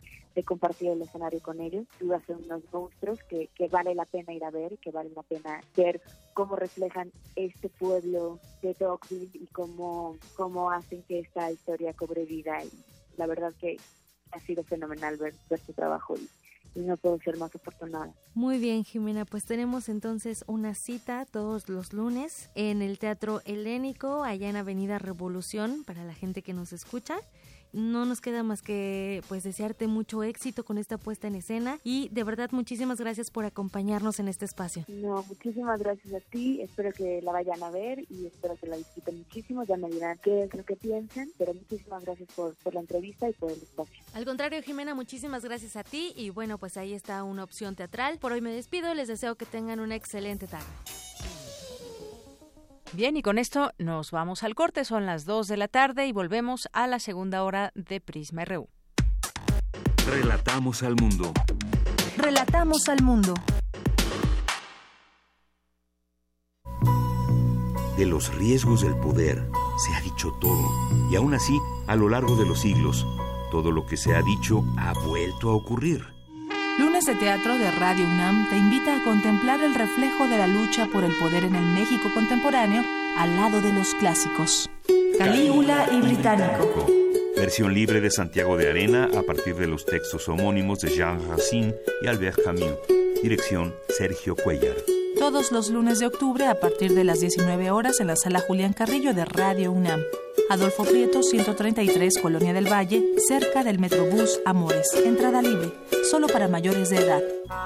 compartir 0.45 0.91
el 0.91 1.03
escenario 1.03 1.41
con 1.41 1.61
ellos. 1.61 1.87
Dudas 1.99 2.23
son 2.27 2.45
unos 2.45 2.63
monstruos 2.73 3.23
que, 3.25 3.49
que 3.55 3.69
vale 3.69 3.95
la 3.95 4.05
pena 4.05 4.33
ir 4.33 4.45
a 4.45 4.51
ver 4.51 4.73
y 4.73 4.77
que 4.79 4.91
vale 4.91 5.11
la 5.15 5.23
pena 5.23 5.61
ver 5.77 6.01
cómo 6.35 6.57
reflejan 6.57 7.13
este 7.37 7.69
pueblo 7.69 8.39
de 8.63 8.75
Dogville 8.75 9.31
y 9.35 9.47
cómo, 9.49 10.17
cómo 10.37 10.71
hacen 10.71 11.03
que 11.03 11.21
esta 11.21 11.51
historia 11.51 11.93
cobre 11.93 12.25
vida 12.25 12.63
la 13.17 13.27
verdad 13.27 13.53
que 13.61 13.77
ha 14.33 14.41
sido 14.41 14.65
fenomenal 14.65 15.17
ver, 15.17 15.35
ver 15.49 15.61
su 15.61 15.73
trabajo 15.73 16.17
y, 16.17 16.29
no 16.77 16.97
puedo 16.97 17.19
ser 17.19 17.37
más 17.37 17.53
afortunada. 17.53 18.15
Muy 18.33 18.59
bien, 18.59 18.85
Jimena, 18.85 19.25
pues 19.25 19.45
tenemos 19.45 19.89
entonces 19.89 20.45
una 20.47 20.75
cita 20.75 21.27
todos 21.27 21.69
los 21.69 21.93
lunes 21.93 22.49
en 22.55 22.81
el 22.81 23.01
Teatro 23.01 23.43
Helénico, 23.45 24.23
allá 24.23 24.49
en 24.49 24.55
Avenida 24.55 25.01
Revolución, 25.01 25.83
para 25.85 26.05
la 26.05 26.15
gente 26.15 26.43
que 26.43 26.55
nos 26.55 26.73
escucha 26.73 27.19
no 27.73 28.05
nos 28.05 28.21
queda 28.21 28.43
más 28.43 28.63
que 28.63 29.23
pues 29.29 29.43
desearte 29.43 29.87
mucho 29.87 30.23
éxito 30.23 30.65
con 30.65 30.79
esta 30.79 30.99
puesta 30.99 31.29
en 31.29 31.37
escena 31.37 31.79
y 31.85 32.09
de 32.11 32.25
verdad 32.25 32.51
muchísimas 32.53 33.01
gracias 33.01 33.31
por 33.31 33.45
acompañarnos 33.45 34.21
en 34.21 34.29
este 34.29 34.45
espacio. 34.45 34.85
No, 34.89 35.25
muchísimas 35.29 35.81
gracias 35.81 36.15
a 36.15 36.21
ti, 36.21 36.61
espero 36.63 36.93
que 36.93 37.21
la 37.23 37.33
vayan 37.33 37.63
a 37.63 37.71
ver 37.71 38.01
y 38.11 38.27
espero 38.27 38.57
que 38.57 38.67
la 38.67 38.77
disfruten 38.77 39.19
muchísimo, 39.19 39.65
ya 39.65 39.77
me 39.77 39.89
dirán 39.89 40.19
qué 40.23 40.45
es 40.45 40.55
lo 40.55 40.65
que 40.65 40.77
piensan, 40.77 41.31
pero 41.39 41.55
muchísimas 41.55 42.05
gracias 42.05 42.29
por, 42.35 42.55
por 42.57 42.75
la 42.75 42.81
entrevista 42.81 43.29
y 43.29 43.33
por 43.33 43.51
el 43.51 43.59
espacio. 43.59 44.03
Al 44.15 44.25
contrario, 44.25 44.63
Jimena, 44.63 44.95
muchísimas 44.95 45.45
gracias 45.45 45.77
a 45.77 45.85
ti 45.85 46.13
y 46.17 46.31
bueno, 46.31 46.59
pues 46.59 46.77
ahí 46.77 46.93
está 46.93 47.23
una 47.25 47.45
opción 47.45 47.77
teatral. 47.77 48.19
Por 48.19 48.33
hoy 48.33 48.41
me 48.41 48.53
despido, 48.53 48.95
les 48.95 49.09
deseo 49.09 49.35
que 49.37 49.47
tengan 49.47 49.81
una 49.81 49.97
excelente 49.97 50.47
tarde. 50.47 50.67
Bien, 52.93 53.17
y 53.17 53.23
con 53.23 53.39
esto 53.39 53.71
nos 53.79 54.11
vamos 54.11 54.43
al 54.43 54.57
corte. 54.57 54.85
Son 54.85 55.07
las 55.07 55.25
2 55.25 55.47
de 55.47 55.57
la 55.57 55.69
tarde 55.69 56.09
y 56.09 56.13
volvemos 56.13 56.69
a 56.73 56.89
la 56.89 56.99
segunda 56.99 57.45
hora 57.45 57.71
de 57.77 58.01
Prisma 58.01 58.45
RU. 58.45 58.69
Relatamos 60.09 60.83
al 60.83 60.97
mundo. 60.97 61.33
Relatamos 62.17 62.89
al 62.89 63.01
mundo. 63.03 63.35
De 67.97 68.07
los 68.07 68.35
riesgos 68.35 68.81
del 68.83 68.97
poder 68.97 69.47
se 69.79 69.95
ha 69.95 70.01
dicho 70.01 70.33
todo. 70.41 70.69
Y 71.13 71.17
aún 71.17 71.35
así, 71.35 71.57
a 71.87 71.95
lo 71.95 72.09
largo 72.09 72.35
de 72.35 72.47
los 72.47 72.61
siglos, 72.61 73.07
todo 73.53 73.71
lo 73.71 73.87
que 73.87 73.97
se 73.97 74.17
ha 74.17 74.23
dicho 74.23 74.65
ha 74.79 74.95
vuelto 75.07 75.51
a 75.51 75.55
ocurrir. 75.55 76.20
Lunes 76.81 77.05
de 77.05 77.15
Teatro 77.15 77.59
de 77.59 77.71
Radio 77.73 78.07
UNAM 78.07 78.49
te 78.49 78.57
invita 78.57 78.97
a 78.97 79.05
contemplar 79.05 79.63
el 79.63 79.75
reflejo 79.75 80.27
de 80.27 80.39
la 80.39 80.47
lucha 80.47 80.87
por 80.87 81.05
el 81.05 81.15
poder 81.19 81.45
en 81.45 81.55
el 81.55 81.65
México 81.75 82.09
contemporáneo 82.15 82.83
al 83.19 83.37
lado 83.37 83.61
de 83.61 83.71
los 83.71 83.95
clásicos. 83.97 84.71
Calígula 85.19 85.87
y 85.93 86.01
Británico. 86.01 86.87
Versión 87.37 87.75
libre 87.75 88.01
de 88.01 88.11
Santiago 88.11 88.57
de 88.57 88.71
Arena 88.71 89.11
a 89.15 89.23
partir 89.23 89.57
de 89.57 89.67
los 89.67 89.85
textos 89.85 90.27
homónimos 90.31 90.79
de 90.79 90.89
Jean 90.89 91.21
Racine 91.29 91.75
y 92.01 92.07
Albert 92.07 92.43
Camus. 92.43 92.79
Dirección 93.23 93.75
Sergio 93.91 94.35
Cuellar. 94.35 94.77
Todos 95.21 95.53
los 95.53 95.69
lunes 95.69 95.99
de 95.99 96.07
octubre 96.07 96.47
a 96.47 96.59
partir 96.59 96.95
de 96.95 97.05
las 97.05 97.21
19 97.21 97.71
horas 97.71 98.01
en 98.01 98.07
la 98.07 98.17
sala 98.17 98.41
Julián 98.41 98.73
Carrillo 98.73 99.13
de 99.13 99.27
Radio 99.27 99.71
UNAM. 99.71 100.01
Adolfo 100.49 100.83
Prieto, 100.83 101.23
133, 101.23 102.19
Colonia 102.23 102.55
del 102.55 102.73
Valle, 102.73 103.05
cerca 103.29 103.63
del 103.63 103.79
Metrobús 103.79 104.41
Amores. 104.47 104.89
Entrada 105.05 105.43
libre, 105.43 105.73
solo 106.11 106.27
para 106.27 106.49
mayores 106.49 106.89
de 106.89 106.97
edad. 106.97 107.21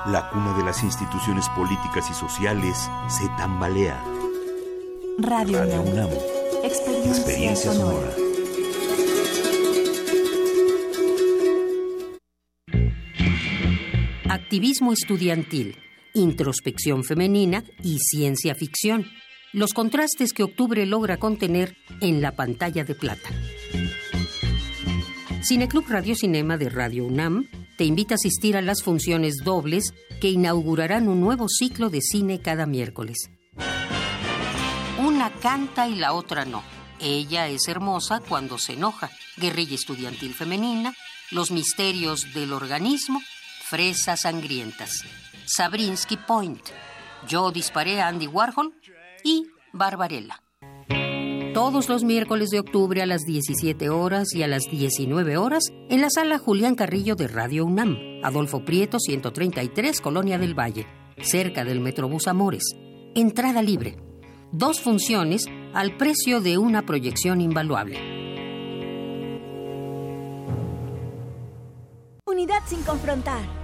La 0.07 0.30
cuna 0.30 0.59
de 0.59 0.64
las 0.64 0.82
instituciones 0.82 1.48
políticas 1.50 2.11
y 2.11 2.14
sociales 2.14 2.76
se 3.09 3.28
tambalea. 3.38 4.02
Radio, 5.18 5.62
UNAM. 5.80 6.11
Experiencia, 6.64 7.72
sonora. 7.72 8.11
Activismo 14.28 14.92
estudiantil, 14.92 15.84
introspección 16.14 17.04
femenina 17.04 17.64
y 17.82 17.98
ciencia 17.98 18.54
ficción 18.54 19.06
los 19.52 19.72
contrastes 19.72 20.32
que 20.32 20.42
octubre 20.42 20.84
logra 20.84 21.18
contener 21.18 21.76
en 22.00 22.20
la 22.20 22.32
pantalla 22.32 22.82
de 22.84 22.94
plata. 22.94 23.28
Cineclub 25.42 25.86
Radio 25.88 26.16
Cinema 26.16 26.56
de 26.56 26.70
Radio 26.70 27.04
UNAM 27.04 27.48
te 27.76 27.84
invita 27.84 28.14
a 28.14 28.16
asistir 28.16 28.56
a 28.56 28.62
las 28.62 28.82
funciones 28.82 29.36
dobles 29.44 29.92
que 30.20 30.30
inaugurarán 30.30 31.08
un 31.08 31.20
nuevo 31.20 31.48
ciclo 31.48 31.90
de 31.90 32.00
cine 32.00 32.40
cada 32.40 32.66
miércoles. 32.66 33.30
Una 34.98 35.30
canta 35.30 35.88
y 35.88 35.96
la 35.96 36.14
otra 36.14 36.44
no. 36.44 36.62
Ella 36.98 37.48
es 37.48 37.68
hermosa 37.68 38.20
cuando 38.20 38.58
se 38.58 38.72
enoja. 38.72 39.10
Guerrilla 39.36 39.74
estudiantil 39.74 40.34
femenina, 40.34 40.94
los 41.30 41.50
misterios 41.50 42.32
del 42.34 42.52
organismo, 42.52 43.20
fresas 43.68 44.22
sangrientas. 44.22 45.04
Sabrinsky 45.47 46.16
Point. 46.16 46.62
Yo 47.28 47.51
disparé 47.51 48.01
a 48.01 48.09
Andy 48.09 48.26
Warhol 48.26 48.74
y 49.22 49.47
Barbarella. 49.72 50.40
Todos 51.53 51.88
los 51.88 52.03
miércoles 52.03 52.51
de 52.51 52.59
octubre 52.59 53.01
a 53.01 53.07
las 53.07 53.22
17 53.22 53.88
horas 53.88 54.34
y 54.34 54.42
a 54.42 54.49
las 54.49 54.64
19 54.64 55.36
horas 55.36 55.64
en 55.88 56.01
la 56.01 56.11
sala 56.11 56.38
Julián 56.38 56.74
Carrillo 56.74 57.14
de 57.14 57.28
Radio 57.28 57.64
UNAM, 57.64 57.97
Adolfo 58.24 58.64
Prieto 58.64 58.99
133, 58.99 60.01
Colonia 60.01 60.36
del 60.38 60.59
Valle, 60.59 60.86
cerca 61.22 61.64
del 61.64 61.80
Metrobús 61.80 62.26
Amores. 62.26 62.64
Entrada 63.14 63.62
libre. 63.62 63.97
Dos 64.51 64.80
funciones 64.80 65.45
al 65.74 65.97
precio 65.97 66.40
de 66.40 66.59
una 66.59 66.82
proyección 66.82 67.40
invaluable. 67.40 67.99
Unidad 72.26 72.62
sin 72.66 72.82
confrontar. 72.82 73.63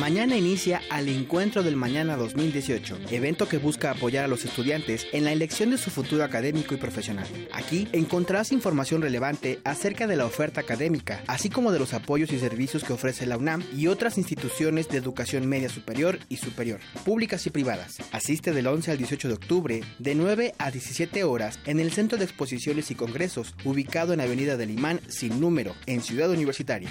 Mañana 0.00 0.36
inicia 0.36 0.80
Al 0.90 1.08
Encuentro 1.08 1.64
del 1.64 1.74
Mañana 1.74 2.16
2018, 2.16 2.98
evento 3.10 3.48
que 3.48 3.58
busca 3.58 3.90
apoyar 3.90 4.24
a 4.24 4.28
los 4.28 4.44
estudiantes 4.44 5.08
en 5.12 5.24
la 5.24 5.32
elección 5.32 5.70
de 5.70 5.76
su 5.76 5.90
futuro 5.90 6.22
académico 6.22 6.72
y 6.72 6.76
profesional. 6.76 7.26
Aquí 7.52 7.88
encontrarás 7.90 8.52
información 8.52 9.02
relevante 9.02 9.58
acerca 9.64 10.06
de 10.06 10.14
la 10.14 10.24
oferta 10.24 10.60
académica, 10.60 11.20
así 11.26 11.50
como 11.50 11.72
de 11.72 11.80
los 11.80 11.94
apoyos 11.94 12.32
y 12.32 12.38
servicios 12.38 12.84
que 12.84 12.92
ofrece 12.92 13.26
la 13.26 13.38
UNAM 13.38 13.64
y 13.76 13.88
otras 13.88 14.18
instituciones 14.18 14.88
de 14.88 14.98
educación 14.98 15.48
media 15.48 15.68
superior 15.68 16.20
y 16.28 16.36
superior, 16.36 16.78
públicas 17.04 17.44
y 17.46 17.50
privadas. 17.50 17.96
Asiste 18.12 18.52
del 18.52 18.68
11 18.68 18.92
al 18.92 18.98
18 18.98 19.26
de 19.26 19.34
octubre, 19.34 19.80
de 19.98 20.14
9 20.14 20.54
a 20.58 20.70
17 20.70 21.24
horas, 21.24 21.58
en 21.66 21.80
el 21.80 21.90
Centro 21.90 22.18
de 22.18 22.24
Exposiciones 22.24 22.92
y 22.92 22.94
Congresos, 22.94 23.52
ubicado 23.64 24.12
en 24.12 24.20
Avenida 24.20 24.56
del 24.56 24.70
Imán, 24.70 25.00
sin 25.08 25.40
número, 25.40 25.74
en 25.86 26.02
Ciudad 26.02 26.30
Universitaria. 26.30 26.88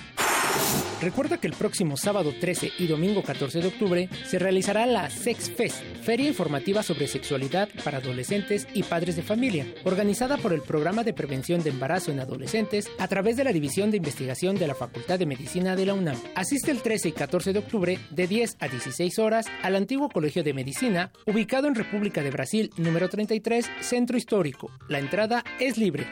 Recuerda 1.02 1.38
que 1.38 1.46
el 1.46 1.54
próximo 1.54 1.96
sábado 1.96 2.34
13 2.40 2.72
y 2.80 2.88
domingo 2.88 2.98
14 3.16 3.62
de 3.62 3.68
octubre 3.68 4.10
se 4.26 4.40
realizará 4.40 4.86
la 4.86 5.10
Sex 5.10 5.50
Fest, 5.50 5.82
feria 6.04 6.28
informativa 6.28 6.84
sobre 6.84 7.08
sexualidad 7.08 7.70
para 7.84 8.00
adolescentes 8.00 8.68
y 8.74 8.84
padres 8.84 9.16
de 9.16 9.24
familia, 9.24 9.66
organizada 9.84 10.38
por 10.38 10.54
el 10.54 10.62
Programa 10.62 11.04
de 11.04 11.14
Prevención 11.14 11.64
de 11.64 11.70
Embarazo 11.70 12.12
en 12.12 12.20
Adolescentes 12.20 12.90
a 13.00 13.08
través 13.08 13.38
de 13.38 13.44
la 13.44 13.54
División 13.54 13.92
de 13.92 13.98
Investigación 13.98 14.56
de 14.56 14.68
la 14.68 14.76
Facultad 14.76 15.20
de 15.20 15.26
Medicina 15.26 15.76
de 15.76 15.86
la 15.86 15.94
UNAM. 15.94 16.18
Asiste 16.36 16.72
el 16.72 16.82
13 16.82 17.10
y 17.10 17.12
14 17.14 17.54
de 17.54 17.60
octubre 17.60 18.00
de 18.10 18.28
10 18.28 18.58
a 18.60 18.68
16 18.68 19.20
horas 19.20 19.48
al 19.64 19.76
antiguo 19.76 20.10
Colegio 20.10 20.44
de 20.44 20.54
Medicina, 20.54 21.12
ubicado 21.26 21.68
en 21.68 21.76
República 21.76 22.22
de 22.22 22.32
Brasil, 22.32 22.72
número 22.78 23.10
33, 23.10 23.70
Centro 23.82 24.18
Histórico. 24.18 24.72
La 24.90 25.00
entrada 25.00 25.44
es 25.60 25.78
libre. 25.78 26.06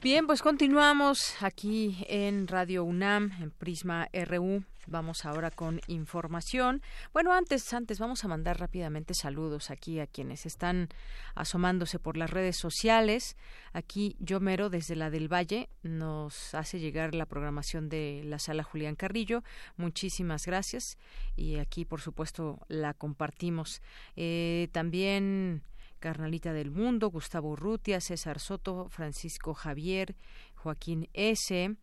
Bien, 0.04 0.28
pues 0.28 0.40
continuamos 0.40 1.34
aquí 1.40 1.96
en 2.08 2.46
Radio 2.46 2.84
UNAM, 2.84 3.32
en 3.42 3.50
Prisma 3.50 4.08
RU. 4.12 4.62
Vamos 4.86 5.24
ahora 5.24 5.50
con 5.50 5.80
información. 5.88 6.82
Bueno, 7.12 7.32
antes, 7.32 7.72
antes 7.74 7.98
vamos 7.98 8.24
a 8.24 8.28
mandar 8.28 8.60
rápidamente 8.60 9.14
saludos 9.14 9.70
aquí 9.70 10.00
a 10.00 10.06
quienes 10.06 10.46
están 10.46 10.88
asomándose 11.34 11.98
por 11.98 12.16
las 12.16 12.30
redes 12.30 12.56
sociales. 12.56 13.36
Aquí 13.72 14.16
Yomero 14.20 14.70
desde 14.70 14.96
la 14.96 15.10
del 15.10 15.32
Valle 15.32 15.68
nos 15.82 16.54
hace 16.54 16.78
llegar 16.78 17.14
la 17.14 17.26
programación 17.26 17.88
de 17.88 18.22
la 18.24 18.38
sala 18.38 18.62
Julián 18.62 18.94
Carrillo. 18.94 19.42
Muchísimas 19.76 20.46
gracias 20.46 20.98
y 21.34 21.56
aquí, 21.56 21.84
por 21.84 22.00
supuesto, 22.00 22.60
la 22.68 22.94
compartimos. 22.94 23.82
Eh, 24.14 24.68
también 24.72 25.62
Carnalita 25.98 26.52
del 26.52 26.70
Mundo, 26.70 27.10
Gustavo 27.10 27.50
Urrutia, 27.50 28.00
César 28.00 28.38
Soto, 28.38 28.88
Francisco 28.88 29.54
Javier, 29.54 30.14
Joaquín 30.54 31.08
S., 31.12 31.74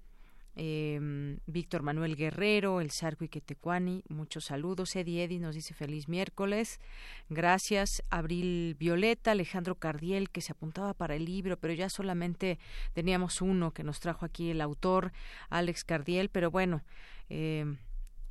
eh, 0.56 1.38
Víctor 1.46 1.82
Manuel 1.82 2.16
Guerrero, 2.16 2.82
El 2.82 2.92
Sarco 2.92 3.28
Quetecuani, 3.28 4.04
muchos 4.10 4.46
saludos. 4.46 4.96
Eddie 4.96 5.24
Eddie 5.24 5.40
nos 5.40 5.56
dice 5.56 5.74
feliz 5.74 6.08
miércoles. 6.08 6.80
Gracias. 7.30 8.04
Abril 8.10 8.76
Violeta, 8.80 9.32
Alejandro 9.32 9.76
Cardiel, 9.76 10.30
que 10.30 10.42
se 10.42 10.52
apuntaba 10.52 10.94
para 10.94 11.16
el 11.16 11.26
libro, 11.26 11.58
pero 11.58 11.74
ya 11.74 11.90
solamente 11.90 12.60
teníamos 12.94 13.42
uno 13.42 13.72
que 13.72 13.84
nos 13.84 14.00
trajo 14.00 14.26
aquí 14.26 14.52
el 14.52 14.62
autor, 14.62 15.12
Alex 15.50 15.84
Cardiel, 15.84 16.30
pero 16.30 16.52
bueno. 16.52 16.84
Eh, 17.30 17.66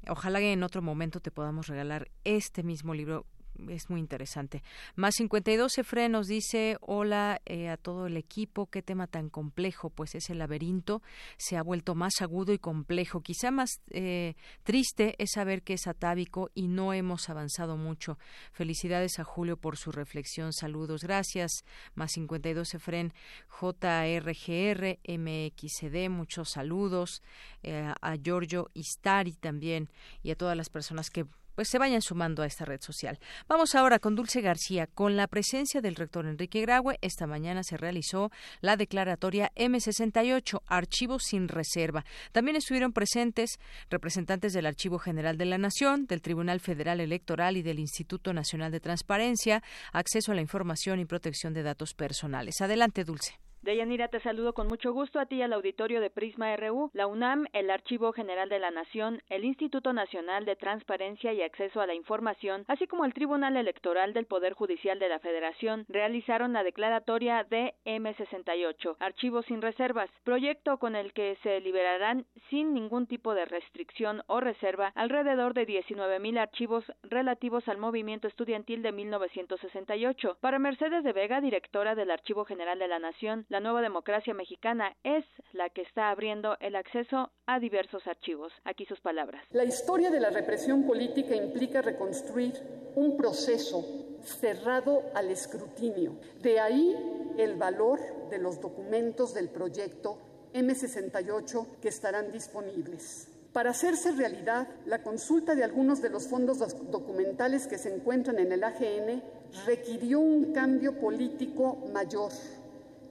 Ojalá 0.08 0.40
que 0.40 0.52
en 0.52 0.64
otro 0.64 0.82
momento 0.82 1.20
te 1.20 1.30
podamos 1.30 1.68
regalar 1.68 2.10
este 2.24 2.64
mismo 2.64 2.92
libro 2.92 3.24
es 3.68 3.90
muy 3.90 4.00
interesante. 4.00 4.62
Más 4.94 5.14
52 5.16 5.78
Efre 5.78 6.08
nos 6.08 6.26
dice, 6.26 6.76
hola 6.80 7.40
eh, 7.46 7.68
a 7.68 7.76
todo 7.76 8.06
el 8.06 8.16
equipo, 8.16 8.66
qué 8.66 8.82
tema 8.82 9.06
tan 9.06 9.28
complejo, 9.28 9.90
pues 9.90 10.14
ese 10.14 10.34
laberinto 10.34 11.02
se 11.36 11.56
ha 11.56 11.62
vuelto 11.62 11.94
más 11.94 12.20
agudo 12.20 12.52
y 12.52 12.58
complejo. 12.58 13.20
Quizá 13.20 13.50
más 13.50 13.80
eh, 13.90 14.34
triste 14.62 15.14
es 15.18 15.32
saber 15.32 15.62
que 15.62 15.74
es 15.74 15.86
atávico 15.86 16.50
y 16.54 16.68
no 16.68 16.92
hemos 16.92 17.28
avanzado 17.28 17.76
mucho. 17.76 18.18
Felicidades 18.52 19.18
a 19.18 19.24
Julio 19.24 19.56
por 19.56 19.76
su 19.76 19.92
reflexión. 19.92 20.52
Saludos, 20.52 21.02
gracias. 21.02 21.64
Más 21.94 22.12
52 22.12 22.74
Efren, 22.74 23.12
JRGR, 23.48 24.98
MXD, 25.06 26.08
muchos 26.10 26.50
saludos. 26.50 27.22
Eh, 27.62 27.92
a 28.00 28.16
Giorgio 28.16 28.70
Istari 28.74 29.34
también 29.34 29.88
y 30.22 30.30
a 30.30 30.36
todas 30.36 30.56
las 30.56 30.68
personas 30.68 31.10
que 31.10 31.26
pues 31.54 31.68
se 31.68 31.78
vayan 31.78 32.02
sumando 32.02 32.42
a 32.42 32.46
esta 32.46 32.64
red 32.64 32.80
social. 32.80 33.18
Vamos 33.48 33.74
ahora 33.74 33.98
con 33.98 34.14
Dulce 34.14 34.40
García. 34.40 34.86
Con 34.86 35.16
la 35.16 35.26
presencia 35.26 35.80
del 35.80 35.96
rector 35.96 36.26
Enrique 36.26 36.60
Graue, 36.60 36.98
esta 37.00 37.26
mañana 37.26 37.62
se 37.62 37.76
realizó 37.76 38.30
la 38.60 38.76
declaratoria 38.76 39.52
M68, 39.56 40.62
Archivos 40.66 41.24
sin 41.24 41.48
Reserva. 41.48 42.04
También 42.32 42.56
estuvieron 42.56 42.92
presentes 42.92 43.58
representantes 43.90 44.52
del 44.52 44.66
Archivo 44.66 44.98
General 44.98 45.36
de 45.36 45.46
la 45.46 45.58
Nación, 45.58 46.06
del 46.06 46.22
Tribunal 46.22 46.60
Federal 46.60 47.00
Electoral 47.00 47.56
y 47.56 47.62
del 47.62 47.78
Instituto 47.78 48.32
Nacional 48.32 48.72
de 48.72 48.80
Transparencia, 48.80 49.62
Acceso 49.92 50.32
a 50.32 50.34
la 50.34 50.40
Información 50.40 51.00
y 51.00 51.04
Protección 51.04 51.52
de 51.52 51.62
Datos 51.62 51.94
Personales. 51.94 52.60
Adelante, 52.60 53.04
Dulce. 53.04 53.38
Deyanira, 53.62 54.08
te 54.08 54.18
saludo 54.18 54.54
con 54.54 54.66
mucho 54.66 54.92
gusto 54.92 55.20
a 55.20 55.26
ti 55.26 55.36
y 55.36 55.42
al 55.42 55.52
auditorio 55.52 56.00
de 56.00 56.10
Prisma 56.10 56.56
RU, 56.56 56.90
la 56.94 57.06
UNAM, 57.06 57.46
el 57.52 57.70
Archivo 57.70 58.12
General 58.12 58.48
de 58.48 58.58
la 58.58 58.72
Nación, 58.72 59.22
el 59.28 59.44
Instituto 59.44 59.92
Nacional 59.92 60.44
de 60.44 60.56
Transparencia 60.56 61.32
y 61.32 61.42
Acceso 61.42 61.80
a 61.80 61.86
la 61.86 61.94
Información, 61.94 62.64
así 62.66 62.88
como 62.88 63.04
el 63.04 63.14
Tribunal 63.14 63.56
Electoral 63.56 64.14
del 64.14 64.26
Poder 64.26 64.54
Judicial 64.54 64.98
de 64.98 65.08
la 65.08 65.20
Federación, 65.20 65.86
realizaron 65.88 66.52
la 66.52 66.64
declaratoria 66.64 67.44
de 67.44 67.74
M68, 67.84 68.96
Archivos 68.98 69.46
sin 69.46 69.62
Reservas, 69.62 70.10
proyecto 70.24 70.78
con 70.78 70.96
el 70.96 71.12
que 71.12 71.38
se 71.44 71.60
liberarán 71.60 72.26
sin 72.50 72.74
ningún 72.74 73.06
tipo 73.06 73.32
de 73.32 73.44
restricción 73.44 74.24
o 74.26 74.40
reserva 74.40 74.90
alrededor 74.96 75.54
de 75.54 75.68
19.000 75.68 76.40
archivos 76.40 76.84
relativos 77.04 77.68
al 77.68 77.78
movimiento 77.78 78.26
estudiantil 78.26 78.82
de 78.82 78.90
1968. 78.90 80.38
Para 80.40 80.58
Mercedes 80.58 81.04
de 81.04 81.12
Vega, 81.12 81.40
directora 81.40 81.94
del 81.94 82.10
Archivo 82.10 82.44
General 82.44 82.76
de 82.76 82.88
la 82.88 82.98
Nación, 82.98 83.46
la 83.52 83.60
nueva 83.60 83.82
democracia 83.82 84.32
mexicana 84.32 84.96
es 85.04 85.26
la 85.52 85.68
que 85.68 85.82
está 85.82 86.08
abriendo 86.08 86.56
el 86.60 86.74
acceso 86.74 87.30
a 87.44 87.60
diversos 87.60 88.06
archivos. 88.06 88.50
Aquí 88.64 88.86
sus 88.86 88.98
palabras. 89.00 89.44
La 89.50 89.64
historia 89.64 90.10
de 90.10 90.20
la 90.20 90.30
represión 90.30 90.86
política 90.86 91.36
implica 91.36 91.82
reconstruir 91.82 92.54
un 92.94 93.14
proceso 93.18 93.84
cerrado 94.22 95.02
al 95.14 95.30
escrutinio. 95.30 96.18
De 96.40 96.60
ahí 96.60 96.96
el 97.36 97.56
valor 97.56 98.00
de 98.30 98.38
los 98.38 98.58
documentos 98.58 99.34
del 99.34 99.50
proyecto 99.50 100.16
M68 100.54 101.78
que 101.82 101.88
estarán 101.88 102.32
disponibles. 102.32 103.28
Para 103.52 103.72
hacerse 103.72 104.12
realidad, 104.12 104.66
la 104.86 105.02
consulta 105.02 105.54
de 105.54 105.62
algunos 105.62 106.00
de 106.00 106.08
los 106.08 106.26
fondos 106.26 106.58
documentales 106.90 107.66
que 107.66 107.76
se 107.76 107.94
encuentran 107.94 108.38
en 108.38 108.50
el 108.50 108.64
AGN 108.64 109.22
requirió 109.66 110.20
un 110.20 110.54
cambio 110.54 110.98
político 110.98 111.76
mayor 111.92 112.32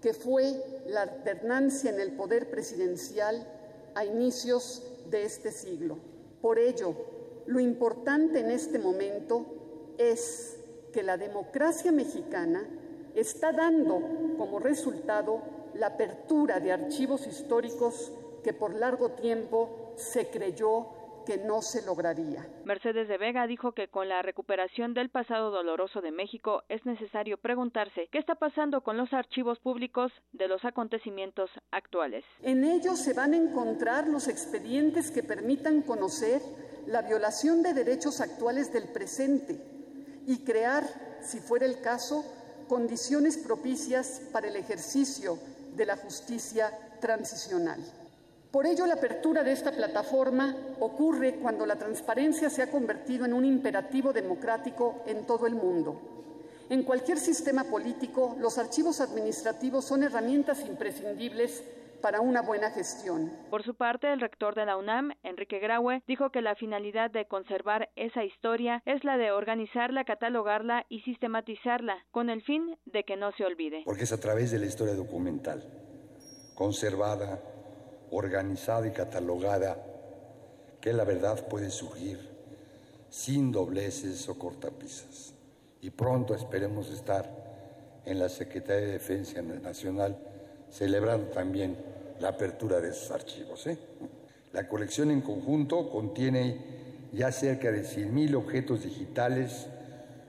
que 0.02 0.14
fue 0.14 0.82
la 0.88 1.04
alternancia 1.04 1.92
en 1.92 2.00
el 2.00 2.14
poder 2.14 2.50
presidencial 2.50 3.48
a 3.94 4.04
inicios 4.06 4.84
de 5.10 5.24
este 5.24 5.52
siglo. 5.52 5.98
Por 6.42 6.58
ello, 6.58 6.96
lo 7.46 7.60
importante 7.60 8.40
en 8.40 8.50
este 8.52 8.80
momento 8.80 9.46
es 9.98 10.58
que 10.92 11.04
la 11.04 11.18
democracia 11.18 11.92
mexicana 11.92 12.68
está 13.16 13.52
dando 13.52 14.02
como 14.38 14.60
resultado 14.60 15.42
la 15.74 15.88
apertura 15.88 16.60
de 16.60 16.72
archivos 16.72 17.28
históricos 17.28 18.12
que 18.44 18.54
por 18.54 18.74
largo 18.74 19.12
tiempo 19.12 19.94
se 19.96 20.28
creyó 20.28 20.88
que 21.26 21.38
no 21.38 21.62
se 21.62 21.86
lograría. 21.86 22.48
Mercedes 22.66 23.08
de 23.08 23.18
Vega 23.18 23.48
dijo 23.48 23.74
que 23.74 23.88
con 23.88 24.10
la 24.10 24.22
recuperación 24.22 24.94
del 24.94 25.10
pasado 25.10 25.52
doloroso 25.52 26.02
de 26.02 26.12
México 26.12 26.64
es 26.70 26.86
necesario 26.86 27.38
preguntarse 27.38 28.08
qué 28.12 28.18
está 28.18 28.36
pasando 28.36 28.82
con 28.82 28.98
los 28.98 29.14
archivos 29.14 29.60
públicos 29.60 30.12
de 30.34 30.48
los 30.48 30.64
acontecimientos 30.66 31.50
actuales. 31.72 32.24
En 32.42 32.64
ellos 32.64 33.00
se 33.00 33.14
van 33.14 33.34
a 33.34 33.38
encontrar 33.38 34.08
los 34.08 34.28
expedientes 34.28 35.12
que 35.12 35.24
permitan 35.24 35.82
conocer 35.82 36.42
la 36.88 37.02
violación 37.02 37.64
de 37.64 37.74
derechos 37.74 38.22
actuales 38.22 38.74
del 38.74 38.88
presente 38.90 39.60
y 40.28 40.44
crear, 40.44 40.84
si 41.22 41.40
fuera 41.40 41.66
el 41.66 41.82
caso, 41.82 42.24
condiciones 42.68 43.38
propicias 43.38 44.22
para 44.32 44.48
el 44.48 44.56
ejercicio 44.56 45.38
de 45.76 45.86
la 45.86 45.98
justicia 45.98 46.72
transicional. 47.00 47.80
Por 48.52 48.66
ello, 48.66 48.86
la 48.86 48.96
apertura 48.96 49.44
de 49.44 49.54
esta 49.54 49.72
plataforma 49.72 50.54
ocurre 50.82 51.36
cuando 51.36 51.66
la 51.66 51.78
transparencia 51.78 52.50
se 52.50 52.62
ha 52.62 52.70
convertido 52.70 53.26
en 53.26 53.34
un 53.34 53.46
imperativo 53.46 54.12
democrático 54.12 55.04
en 55.08 55.26
todo 55.26 55.48
el 55.48 55.56
mundo. 55.56 56.02
En 56.70 56.84
cualquier 56.84 57.18
sistema 57.18 57.64
político, 57.64 58.36
los 58.40 58.58
archivos 58.58 59.00
administrativos 59.00 59.86
son 59.86 60.04
herramientas 60.04 60.66
imprescindibles 60.66 61.64
para 62.02 62.20
una 62.20 62.42
buena 62.42 62.72
gestión. 62.72 63.32
Por 63.50 63.64
su 63.64 63.76
parte, 63.76 64.12
el 64.12 64.20
rector 64.20 64.54
de 64.56 64.66
la 64.66 64.76
UNAM, 64.76 65.14
Enrique 65.24 65.60
Graue, 65.60 66.02
dijo 66.08 66.32
que 66.32 66.42
la 66.42 66.56
finalidad 66.56 67.10
de 67.10 67.26
conservar 67.26 67.90
esa 67.96 68.26
historia 68.26 68.82
es 68.86 69.04
la 69.04 69.18
de 69.18 69.32
organizarla, 69.32 70.04
catalogarla 70.04 70.86
y 70.90 71.02
sistematizarla, 71.02 72.06
con 72.12 72.30
el 72.30 72.42
fin 72.42 72.78
de 72.86 73.04
que 73.04 73.16
no 73.16 73.32
se 73.34 73.46
olvide. 73.46 73.84
Porque 73.86 74.04
es 74.04 74.12
a 74.12 74.20
través 74.20 74.52
de 74.52 74.60
la 74.60 74.66
historia 74.66 74.96
documental, 74.96 75.64
conservada, 76.56 77.40
organizada 78.12 78.88
y 78.88 78.92
catalogada, 78.92 79.78
que 80.80 80.94
la 80.94 81.04
verdad 81.04 81.48
puede 81.48 81.70
surgir 81.70 82.20
sin 83.10 83.52
dobleces 83.52 84.28
o 84.30 84.38
cortapisas. 84.38 85.34
Y 85.82 85.90
pronto 85.90 86.36
esperemos 86.36 86.90
estar 86.90 87.42
en 88.06 88.20
la 88.20 88.30
Secretaría 88.30 88.88
de 88.88 88.94
Defensa 88.94 89.42
Nacional 89.42 90.18
celebrando 90.70 91.28
también 91.28 91.76
la 92.20 92.30
apertura 92.30 92.80
de 92.80 92.90
esos 92.90 93.12
archivos. 93.12 93.68
¿eh? 93.68 93.78
La 94.54 94.68
colección 94.68 95.12
en 95.12 95.22
conjunto 95.22 95.90
contiene 95.90 96.58
ya 97.14 97.32
cerca 97.32 97.72
de 97.72 97.84
100.000 97.84 98.36
objetos 98.36 98.84
digitales 98.84 99.68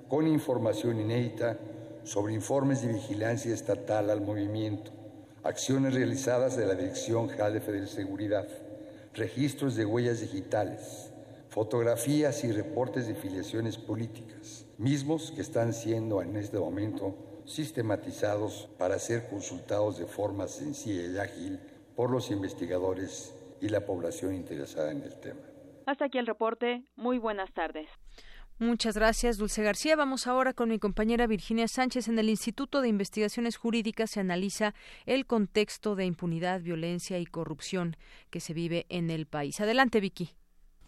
con 0.08 0.26
información 0.26 1.00
inédita 1.00 1.58
sobre 2.04 2.34
informes 2.34 2.82
de 2.82 2.92
vigilancia 2.92 3.54
estatal 3.54 4.10
al 4.10 4.20
movimiento, 4.20 4.90
acciones 5.44 5.94
realizadas 5.94 6.56
de 6.56 6.66
la 6.66 6.74
Dirección 6.74 7.28
General 7.28 7.52
de 7.52 7.60
Federal 7.60 7.88
Seguridad, 7.88 8.48
registros 9.14 9.74
de 9.74 9.84
huellas 9.84 10.20
digitales, 10.20 11.12
fotografías 11.48 12.44
y 12.44 12.52
reportes 12.52 13.06
de 13.06 13.14
filiaciones 13.14 13.76
políticas, 13.76 14.66
mismos 14.78 15.32
que 15.32 15.42
están 15.42 15.74
siendo 15.74 16.22
en 16.22 16.36
este 16.36 16.58
momento 16.58 17.16
sistematizados 17.44 18.68
para 18.78 18.98
ser 18.98 19.28
consultados 19.28 19.98
de 19.98 20.06
forma 20.06 20.46
sencilla 20.46 21.02
y 21.02 21.18
ágil 21.18 21.60
por 21.96 22.10
los 22.10 22.30
investigadores 22.30 23.34
y 23.60 23.68
la 23.68 23.84
población 23.84 24.34
interesada 24.34 24.92
en 24.92 25.02
el 25.02 25.18
tema. 25.20 25.40
Hasta 25.86 26.06
aquí 26.06 26.18
el 26.18 26.26
reporte. 26.26 26.84
Muy 26.96 27.18
buenas 27.18 27.52
tardes. 27.52 27.88
Muchas 28.62 28.94
gracias, 28.94 29.38
Dulce 29.38 29.64
García. 29.64 29.96
Vamos 29.96 30.28
ahora 30.28 30.52
con 30.52 30.68
mi 30.68 30.78
compañera 30.78 31.26
Virginia 31.26 31.66
Sánchez. 31.66 32.06
En 32.06 32.16
el 32.20 32.28
Instituto 32.28 32.80
de 32.80 32.86
Investigaciones 32.86 33.56
Jurídicas 33.56 34.12
se 34.12 34.20
analiza 34.20 34.72
el 35.04 35.26
contexto 35.26 35.96
de 35.96 36.04
impunidad, 36.04 36.60
violencia 36.60 37.18
y 37.18 37.26
corrupción 37.26 37.96
que 38.30 38.38
se 38.38 38.54
vive 38.54 38.86
en 38.88 39.10
el 39.10 39.26
país. 39.26 39.60
Adelante, 39.60 39.98
Vicky. 39.98 40.30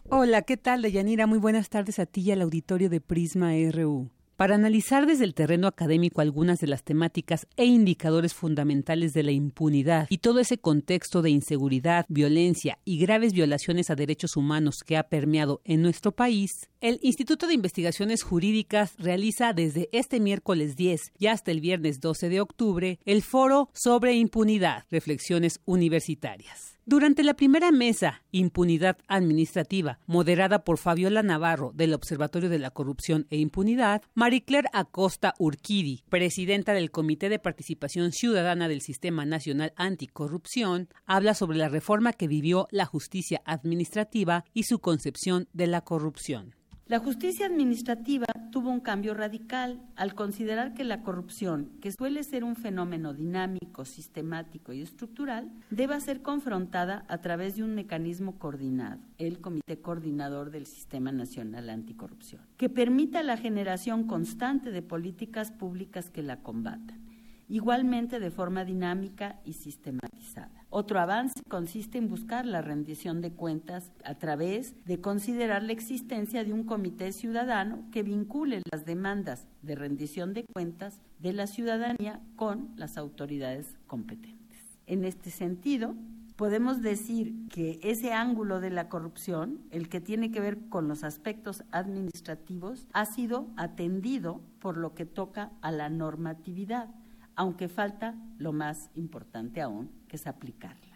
Hola, 0.09 0.43
¿qué 0.43 0.57
tal, 0.57 0.83
Deyanira? 0.83 1.27
Muy 1.27 1.39
buenas 1.39 1.68
tardes 1.68 1.99
a 1.99 2.07
ti 2.07 2.20
y 2.20 2.31
al 2.31 2.43
auditorio 2.43 2.89
de 2.89 3.01
Prisma 3.01 3.51
RU. 3.72 4.09
Para 4.37 4.57
analizar 4.57 5.07
desde 5.07 5.24
el 5.24 5.32
terreno 5.32 5.68
académico 5.68 6.20
algunas 6.20 6.59
de 6.59 6.66
las 6.66 6.82
temáticas 6.82 7.47
e 7.57 7.66
indicadores 7.66 8.35
fundamentales 8.35 9.12
de 9.12 9.22
la 9.22 9.30
impunidad 9.30 10.09
y 10.11 10.18
todo 10.18 10.41
ese 10.41 10.59
contexto 10.59 11.22
de 11.22 11.30
inseguridad, 11.30 12.05
violencia 12.09 12.78
y 12.85 12.99
graves 12.99 13.32
violaciones 13.32 13.91
a 13.91 13.95
derechos 13.95 14.37
humanos 14.37 14.82
que 14.85 14.97
ha 14.97 15.05
permeado 15.05 15.61
en 15.64 15.82
nuestro 15.82 16.11
país, 16.11 16.68
el 16.80 16.99
Instituto 17.01 17.47
de 17.47 17.55
Investigaciones 17.55 18.24
Jurídicas 18.24 18.95
realiza 18.99 19.53
desde 19.53 19.89
este 19.93 20.18
miércoles 20.18 20.74
10 20.74 21.12
y 21.16 21.28
hasta 21.28 21.53
el 21.53 21.61
viernes 21.61 22.01
12 22.01 22.28
de 22.28 22.41
octubre 22.41 22.99
el 23.05 23.22
foro 23.22 23.70
sobre 23.72 24.14
impunidad, 24.14 24.82
reflexiones 24.91 25.61
universitarias. 25.64 26.74
Durante 26.87 27.24
la 27.24 27.32
primera 27.32 27.72
mesa, 27.72 28.22
Impunidad 28.30 28.99
Administrativa, 29.09 30.01
moderada 30.07 30.64
por 30.64 30.76
Fabiola 30.76 31.22
Navarro 31.22 31.72
del 31.74 31.95
Observatorio 31.95 32.51
de 32.51 32.59
la 32.59 32.72
Corrupción 32.72 33.26
e 33.30 33.39
Impunidad, 33.39 34.03
Maricler 34.12 34.66
Acosta 34.74 35.32
Urquidi, 35.39 36.05
presidenta 36.11 36.74
del 36.74 36.91
Comité 36.91 37.30
de 37.30 37.39
Participación 37.39 38.12
Ciudadana 38.12 38.68
del 38.68 38.82
Sistema 38.82 39.24
Nacional 39.24 39.72
Anticorrupción, 39.76 40.91
habla 41.07 41.32
sobre 41.32 41.57
la 41.57 41.70
reforma 41.70 42.12
que 42.12 42.28
vivió 42.28 42.68
la 42.70 42.85
justicia 42.85 43.41
administrativa 43.47 44.45
y 44.53 44.64
su 44.64 44.78
concepción 44.80 45.49
de 45.55 45.68
la 45.68 45.80
corrupción. 45.80 46.55
La 46.87 46.99
justicia 46.99 47.47
administrativa 47.47 48.26
tuvo 48.53 48.68
un 48.68 48.80
cambio 48.80 49.14
radical 49.14 49.80
al 49.97 50.14
considerar 50.14 50.74
que 50.74 50.85
la 50.85 51.01
corrupción, 51.03 51.70
que 51.80 51.91
suele 51.91 52.22
ser 52.24 52.45
un 52.45 52.57
fenómeno 52.57 53.14
dinámico, 53.14 53.87
sistemático 53.87 54.74
y 54.74 54.82
estructural, 54.82 55.51
deba 55.70 55.99
ser 55.99 56.20
confrontada 56.20 57.07
a 57.09 57.22
través 57.22 57.57
de 57.57 57.64
un 57.64 57.74
mecanismo 57.74 58.39
coordinado, 58.39 59.01
el 59.16 59.41
Comité 59.41 59.80
Coordinador 59.80 60.51
del 60.51 60.66
Sistema 60.66 61.11
Nacional 61.11 61.70
Anticorrupción, 61.70 62.43
que 62.59 62.68
permita 62.68 63.22
la 63.22 63.39
generación 63.39 64.07
constante 64.07 64.70
de 64.70 64.82
políticas 64.82 65.53
públicas 65.53 66.11
que 66.11 66.22
la 66.22 66.43
combatan, 66.43 67.01
igualmente 67.49 68.20
de 68.20 68.30
forma 68.30 68.64
dinámica 68.64 69.40
y 69.45 69.55
sistematizada. 69.55 70.64
Otro 70.70 70.99
avance 70.99 71.40
consiste 71.49 71.99
en 71.99 72.09
buscar 72.09 72.47
la 72.47 72.61
rendición 72.61 73.20
de 73.20 73.32
cuentas 73.32 73.92
a 74.05 74.16
través 74.16 74.74
de 74.84 75.01
considerar 75.01 75.62
la 75.62 75.72
existencia 75.72 76.42
de 76.42 76.53
un 76.53 76.64
comité 76.64 77.12
ciudadano 77.12 77.84
que 77.92 78.03
vincule 78.03 78.61
las 78.72 78.84
demandas 78.84 79.47
de 79.62 79.76
rendición 79.76 80.34
de 80.34 80.45
cuentas 80.53 81.01
de 81.20 81.32
la 81.32 81.47
ciudadanía 81.47 82.20
con 82.34 82.72
las 82.76 82.97
autoridades 82.97 83.76
competentes. 83.86 84.59
En 84.86 85.05
este 85.05 85.30
sentido, 85.30 85.95
podemos 86.36 86.82
decir 86.82 87.47
que 87.49 87.78
ese 87.82 88.12
ángulo 88.12 88.61
de 88.61 88.70
la 88.70 88.88
corrupción, 88.88 89.61
el 89.70 89.88
que 89.88 90.01
tiene 90.01 90.30
que 90.32 90.40
ver 90.40 90.68
con 90.68 90.88
los 90.88 91.05
aspectos 91.05 91.62
administrativos, 91.70 92.88
ha 92.92 93.07
sido 93.07 93.49
atendido 93.57 94.40
por 94.59 94.76
lo 94.76 94.95
que 94.95 95.07
toca 95.07 95.53
a 95.61 95.70
la 95.70 95.88
normatividad 95.88 96.88
aunque 97.37 97.68
falta 97.68 98.14
lo 98.38 98.53
más 98.53 98.91
importante 98.95 99.61
aún, 99.61 99.91
que 100.08 100.17
es 100.17 100.26
aplicarla. 100.26 100.95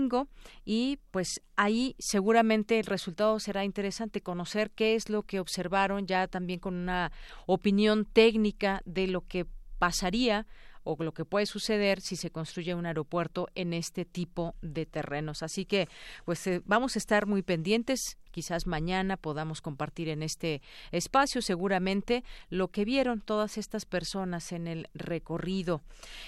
y 0.65 0.99
pues 1.11 1.41
ahí 1.55 1.95
seguramente 1.99 2.79
el 2.79 2.85
resultado 2.85 3.39
será 3.39 3.63
interesante 3.63 4.21
conocer 4.21 4.71
qué 4.71 4.95
es 4.95 5.09
lo 5.09 5.23
que 5.23 5.39
observaron 5.39 6.07
ya 6.07 6.27
también 6.27 6.59
con 6.59 6.75
una 6.75 7.11
opinión 7.45 8.05
técnica 8.05 8.81
de 8.85 9.07
lo 9.07 9.27
que 9.27 9.45
pasaría 9.77 10.45
o 10.83 10.95
lo 10.99 11.13
que 11.13 11.25
puede 11.25 11.45
suceder 11.45 12.01
si 12.01 12.15
se 12.15 12.31
construye 12.31 12.75
un 12.75 12.85
aeropuerto 12.85 13.47
en 13.55 13.73
este 13.73 14.05
tipo 14.05 14.55
de 14.61 14.85
terrenos. 14.85 15.43
Así 15.43 15.65
que, 15.65 15.87
pues 16.25 16.45
eh, 16.47 16.61
vamos 16.65 16.95
a 16.95 16.99
estar 16.99 17.25
muy 17.25 17.41
pendientes. 17.41 18.17
Quizás 18.31 18.65
mañana 18.65 19.17
podamos 19.17 19.61
compartir 19.61 20.07
en 20.07 20.23
este 20.23 20.61
espacio 20.91 21.41
seguramente 21.41 22.23
lo 22.49 22.69
que 22.69 22.85
vieron 22.85 23.19
todas 23.19 23.57
estas 23.57 23.85
personas 23.85 24.53
en 24.53 24.67
el 24.67 24.87
recorrido. 24.93 25.81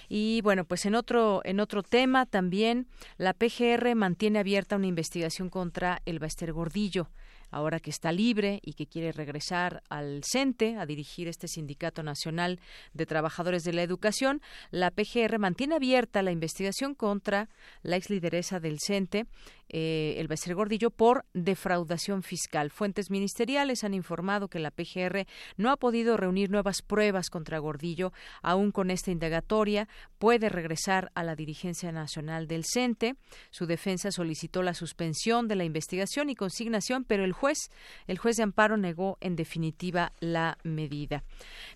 Y 0.10 0.42
bueno, 0.42 0.66
pues 0.66 0.86
en 0.86 0.96
otro 0.96 1.42
en 1.46 1.62
otro 1.62 1.82
tema 1.82 2.26
también 2.26 2.88
la 3.18 3.34
PGR 3.34 3.96
mantiene 3.96 4.40
abierta 4.40 4.76
una 4.76 4.88
investigación 4.88 5.50
contra 5.50 6.02
el 6.06 6.20
Baester 6.20 6.52
Gordillo 6.52 7.10
ahora 7.54 7.80
que 7.80 7.92
está 7.92 8.12
libre 8.12 8.60
y 8.64 8.74
que 8.74 8.88
quiere 8.88 9.12
regresar 9.12 9.84
al 9.90 10.22
CENTE 10.24 10.76
a 10.78 10.86
dirigir 10.86 11.28
este 11.28 11.48
Sindicato 11.48 12.02
Nacional 12.02 12.60
de 12.94 13.06
Trabajadores 13.06 13.64
de 13.64 13.74
la 13.74 13.84
Educación, 13.84 14.42
la 14.72 14.92
PGR 14.92 15.38
mantiene 15.38 15.76
abierta 15.76 16.24
la 16.24 16.32
investigación 16.32 16.96
contra 16.96 17.50
la 17.84 17.96
ex 17.96 18.10
lideresa 18.10 18.60
del 18.60 18.80
CENTE 18.80 19.28
eh, 19.76 20.14
el 20.20 20.28
Becer 20.28 20.54
Gordillo 20.54 20.92
por 20.92 21.26
defraudación 21.34 22.22
fiscal. 22.22 22.70
Fuentes 22.70 23.10
ministeriales 23.10 23.84
han 23.84 23.96
informado 23.96 24.48
que 24.48 24.60
la 24.60 24.70
PGR 24.70 25.26
no 25.58 25.72
ha 25.72 25.78
podido 25.78 26.16
reunir 26.16 26.52
nuevas 26.52 26.84
pruebas 26.84 27.32
contra 27.32 27.58
Gordillo. 27.58 28.14
Aún 28.44 28.72
con 28.72 28.92
esta 28.92 29.10
indagatoria, 29.10 29.88
puede 30.20 30.50
regresar 30.50 31.12
a 31.16 31.24
la 31.24 31.36
dirigencia 31.36 31.92
nacional 31.92 32.48
del 32.48 32.66
CENTE. 32.72 33.16
Su 33.50 33.66
defensa 33.66 34.12
solicitó 34.12 34.62
la 34.62 34.76
suspensión 34.76 35.48
de 35.48 35.56
la 35.56 35.64
investigación 35.64 36.30
y 36.30 36.36
consignación, 36.36 37.04
pero 37.04 37.26
el 37.26 37.34
juez, 37.34 37.58
el 38.06 38.20
juez 38.20 38.38
de 38.38 38.44
amparo 38.44 38.78
negó 38.78 39.18
en 39.22 39.36
definitiva 39.36 40.14
la 40.20 40.60
medida. 40.64 41.24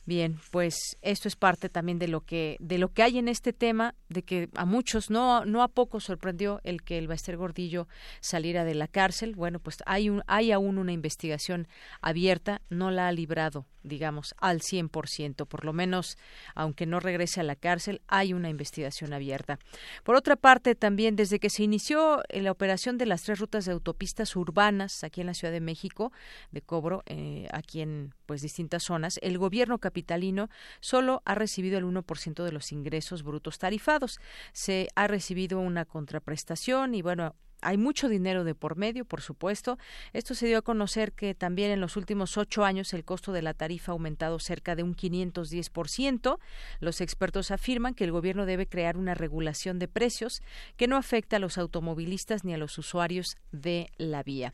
Bien, 0.06 0.40
pues 0.52 0.98
esto 1.02 1.28
es 1.28 1.36
parte 1.36 1.68
también 1.68 1.98
de 1.98 2.10
lo 2.10 2.22
que 2.22 2.58
de 2.60 2.78
lo 2.78 2.94
que 2.94 3.02
hay 3.02 3.18
en 3.18 3.28
este 3.28 3.54
tema, 3.54 3.96
de 4.08 4.22
que 4.22 4.50
a 4.54 4.66
muchos 4.66 5.10
no 5.10 5.46
no 5.46 5.64
a 5.64 5.68
poco 5.68 6.00
sorprendió 6.00 6.62
el 6.64 6.84
que 6.84 7.00
el 7.00 7.08
Baester 7.08 7.38
Gordillo 7.38 7.87
saliera 8.20 8.64
de 8.64 8.76
la 8.76 8.88
cárcel. 8.88 9.36
Bueno, 9.36 9.60
pues 9.60 9.78
hay 9.86 10.10
un 10.10 10.24
hay 10.28 10.52
aún 10.52 10.78
una 10.78 10.92
investigación 10.92 11.68
abierta, 12.02 12.62
no 12.70 12.92
la 12.92 13.08
ha 13.08 13.12
librado 13.12 13.66
digamos, 13.88 14.36
al 14.38 14.62
100%, 14.62 15.48
por 15.48 15.66
lo 15.66 15.74
menos, 15.74 16.18
aunque 16.56 16.86
no 16.86 17.00
regrese 17.00 17.40
a 17.40 17.44
la 17.44 17.56
cárcel, 17.56 18.02
hay 18.08 18.34
una 18.34 18.50
investigación 18.50 19.14
abierta. 19.14 19.60
Por 20.04 20.16
otra 20.16 20.36
parte, 20.36 20.76
también 20.76 21.16
desde 21.16 21.40
que 21.40 21.50
se 21.50 21.64
inició 21.64 22.22
la 22.30 22.52
operación 22.52 22.98
de 22.98 23.06
las 23.06 23.24
tres 23.24 23.40
rutas 23.40 23.66
de 23.66 23.72
autopistas 23.72 24.36
urbanas 24.36 25.04
aquí 25.04 25.22
en 25.22 25.28
la 25.28 25.34
Ciudad 25.34 25.54
de 25.54 25.62
México, 25.62 26.12
de 26.52 26.62
cobro, 26.62 27.04
eh, 27.06 27.48
aquí 27.52 27.82
en 27.82 28.14
pues 28.26 28.42
distintas 28.42 28.84
zonas, 28.84 29.20
el 29.22 29.38
gobierno 29.38 29.80
capitalino 29.80 30.50
solo 30.80 31.22
ha 31.26 31.36
recibido 31.36 31.78
el 31.78 31.86
1% 31.86 32.44
de 32.44 32.52
los 32.52 32.72
ingresos 32.72 33.24
brutos 33.24 33.58
tarifados. 33.58 34.20
Se 34.54 34.90
ha 34.96 35.08
recibido 35.08 35.60
una 35.60 35.86
contraprestación 35.86 36.94
y 36.94 37.02
bueno, 37.02 37.36
hay 37.62 37.78
mucho 37.78 38.10
dinero 38.10 38.44
de 38.44 38.56
por 38.56 38.78
medio, 38.78 39.06
por 39.06 39.22
supuesto. 39.22 39.78
Esto 40.14 40.36
se 40.36 40.48
dio 40.48 40.60
a 40.60 40.62
conocer 40.62 41.14
que 41.14 41.34
también 41.34 41.72
en 41.72 41.82
los 41.82 41.98
últimos 41.98 42.38
ocho 42.38 42.64
años 42.64 42.94
el 42.94 43.04
costo 43.04 43.32
de 43.32 43.42
la 43.42 43.54
tarifa 43.54 43.92
ha 43.92 43.94
aumentado 43.94 44.40
cerca 44.40 44.76
de 44.76 44.84
un 44.84 44.96
510%. 44.96 46.40
Los 46.80 47.02
expertos 47.02 47.52
afirman 47.52 47.94
que 47.94 48.04
el 48.04 48.12
gobierno 48.12 48.46
debe 48.46 48.68
crear 48.68 48.98
una 48.98 49.16
regulación 49.16 49.80
de 49.80 49.88
precios 49.88 50.42
que 50.76 50.88
no 50.88 50.98
afecte 50.98 51.36
a 51.36 51.40
los 51.40 51.58
automovilistas 51.58 52.44
ni 52.44 52.54
a 52.54 52.58
los 52.58 52.78
usuarios 52.78 53.38
de 53.52 53.90
la 53.98 54.24
vía. 54.24 54.54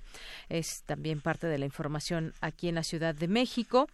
Es 0.49 0.83
también 0.83 1.21
parte 1.21 1.47
de 1.47 1.57
la 1.57 1.65
información 1.65 2.33
aquí 2.41 2.67
en 2.67 2.75
la 2.75 2.83
Ciudad 2.83 3.15
de 3.15 3.27
México. 3.27 3.87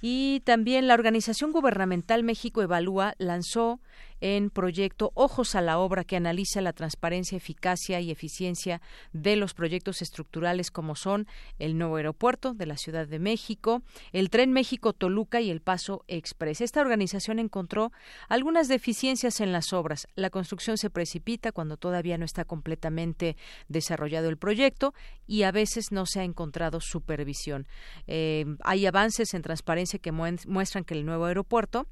Y 0.00 0.40
también 0.44 0.88
la 0.88 0.94
organización 0.94 1.52
gubernamental 1.52 2.22
México 2.22 2.62
Evalúa 2.62 3.14
lanzó 3.18 3.80
en 4.22 4.50
proyecto 4.50 5.10
Ojos 5.14 5.56
a 5.56 5.60
la 5.60 5.78
Obra 5.78 6.04
que 6.04 6.16
analiza 6.16 6.60
la 6.60 6.72
transparencia, 6.72 7.36
eficacia 7.36 8.00
y 8.00 8.12
eficiencia 8.12 8.80
de 9.12 9.34
los 9.34 9.52
proyectos 9.52 10.00
estructurales 10.00 10.70
como 10.70 10.94
son 10.94 11.26
el 11.58 11.76
nuevo 11.76 11.96
aeropuerto 11.96 12.54
de 12.54 12.66
la 12.66 12.76
Ciudad 12.76 13.08
de 13.08 13.18
México, 13.18 13.82
el 14.12 14.30
Tren 14.30 14.52
México-Toluca 14.52 15.40
y 15.40 15.50
el 15.50 15.60
Paso 15.60 16.04
Express. 16.06 16.60
Esta 16.60 16.80
organización 16.80 17.40
encontró 17.40 17.90
algunas 18.28 18.68
deficiencias 18.68 19.40
en 19.40 19.50
las 19.50 19.72
obras. 19.72 20.06
La 20.14 20.30
construcción 20.30 20.78
se 20.78 20.88
precipita 20.88 21.50
cuando 21.50 21.76
todavía 21.76 22.16
no 22.16 22.24
está 22.24 22.44
completamente 22.44 23.36
desarrollado 23.66 24.28
el 24.28 24.36
proyecto 24.36 24.94
y 25.26 25.42
a 25.42 25.50
veces 25.50 25.90
no 25.90 26.06
se 26.06 26.20
ha 26.20 26.24
encontrado 26.24 26.80
supervisión. 26.80 27.66
Eh, 28.06 28.44
hay 28.62 28.86
avances 28.86 29.34
en 29.34 29.42
transparencia 29.42 29.98
que 29.98 30.12
muestran 30.12 30.84
que 30.84 30.94
el 30.94 31.04
nuevo 31.04 31.24
aeropuerto 31.24 31.88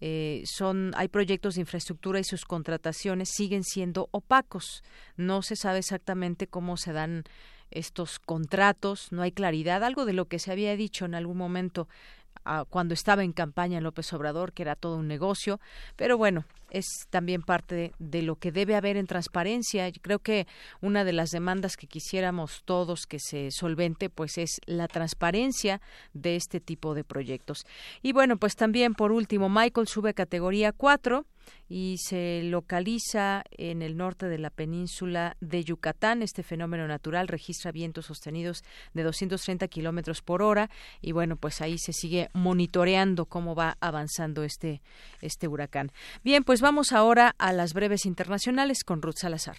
eh, 0.00 0.42
son 0.46 0.92
hay 0.96 1.08
proyectos 1.08 1.54
de 1.54 1.62
infraestructura 1.62 2.18
y 2.18 2.24
sus 2.24 2.44
contrataciones 2.44 3.30
siguen 3.30 3.64
siendo 3.64 4.08
opacos. 4.12 4.82
No 5.16 5.42
se 5.42 5.56
sabe 5.56 5.78
exactamente 5.78 6.46
cómo 6.46 6.76
se 6.76 6.92
dan 6.92 7.24
estos 7.70 8.18
contratos, 8.18 9.12
no 9.12 9.22
hay 9.22 9.32
claridad, 9.32 9.84
algo 9.84 10.04
de 10.04 10.12
lo 10.12 10.24
que 10.26 10.38
se 10.38 10.50
había 10.50 10.74
dicho 10.76 11.04
en 11.04 11.14
algún 11.14 11.36
momento 11.36 11.88
cuando 12.70 12.94
estaba 12.94 13.22
en 13.22 13.32
campaña 13.32 13.80
López 13.80 14.12
Obrador, 14.12 14.52
que 14.52 14.62
era 14.62 14.74
todo 14.74 14.96
un 14.96 15.06
negocio, 15.06 15.60
pero 15.96 16.16
bueno, 16.16 16.46
es 16.70 17.06
también 17.10 17.42
parte 17.42 17.92
de, 17.98 18.22
lo 18.22 18.36
que 18.36 18.52
debe 18.52 18.76
haber 18.76 18.96
en 18.96 19.06
transparencia. 19.06 19.88
Yo 19.88 20.00
creo 20.02 20.18
que 20.18 20.46
una 20.80 21.04
de 21.04 21.12
las 21.12 21.30
demandas 21.30 21.76
que 21.76 21.86
quisiéramos 21.86 22.62
todos 22.64 23.06
que 23.06 23.18
se 23.18 23.50
solvente, 23.50 24.10
pues 24.10 24.38
es 24.38 24.60
la 24.66 24.88
transparencia 24.88 25.80
de 26.12 26.36
este 26.36 26.60
tipo 26.60 26.94
de 26.94 27.04
proyectos. 27.04 27.66
Y 28.02 28.12
bueno, 28.12 28.36
pues 28.36 28.56
también 28.56 28.94
por 28.94 29.12
último, 29.12 29.48
Michael 29.48 29.88
sube 29.88 30.10
a 30.10 30.14
categoría 30.14 30.72
4 30.72 31.24
y 31.68 31.98
se 31.98 32.42
localiza 32.42 33.44
en 33.52 33.80
el 33.82 33.96
norte 33.96 34.26
de 34.26 34.38
la 34.38 34.50
península 34.50 35.36
de 35.40 35.62
Yucatán. 35.62 36.22
Este 36.22 36.42
fenómeno 36.42 36.88
natural 36.88 37.28
registra 37.28 37.70
vientos 37.70 38.06
sostenidos 38.06 38.64
de 38.92 39.04
230 39.04 39.68
kilómetros 39.68 40.20
por 40.20 40.42
hora 40.42 40.68
y 41.00 41.12
bueno, 41.12 41.36
pues 41.36 41.60
ahí 41.60 41.78
se 41.78 41.92
sigue 41.92 42.28
monitoreando 42.32 43.26
cómo 43.26 43.54
va 43.54 43.76
avanzando 43.80 44.42
este, 44.42 44.82
este 45.20 45.46
huracán. 45.46 45.92
Bien, 46.24 46.42
pues 46.42 46.59
vamos 46.60 46.92
ahora 46.92 47.34
a 47.38 47.52
las 47.52 47.74
breves 47.74 48.06
internacionales 48.06 48.84
con 48.84 49.02
Ruth 49.02 49.16
Salazar. 49.16 49.56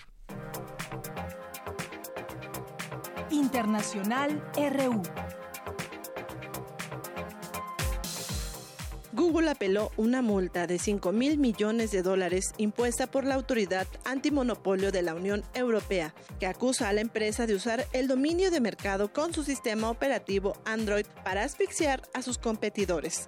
Internacional 3.29 4.43
RU. 4.55 5.01
Google 9.13 9.49
apeló 9.49 9.91
una 9.97 10.21
multa 10.21 10.67
de 10.67 10.79
5 10.79 11.11
mil 11.11 11.37
millones 11.37 11.91
de 11.91 12.01
dólares 12.01 12.53
impuesta 12.57 13.07
por 13.07 13.25
la 13.25 13.35
Autoridad 13.35 13.85
Antimonopolio 14.05 14.91
de 14.91 15.01
la 15.01 15.13
Unión 15.13 15.43
Europea, 15.53 16.13
que 16.39 16.47
acusa 16.47 16.89
a 16.89 16.93
la 16.93 17.01
empresa 17.01 17.45
de 17.45 17.55
usar 17.55 17.85
el 17.93 18.07
dominio 18.07 18.51
de 18.51 18.61
mercado 18.61 19.11
con 19.11 19.33
su 19.33 19.43
sistema 19.43 19.89
operativo 19.89 20.53
Android 20.65 21.05
para 21.23 21.43
asfixiar 21.43 22.01
a 22.13 22.21
sus 22.21 22.37
competidores. 22.37 23.27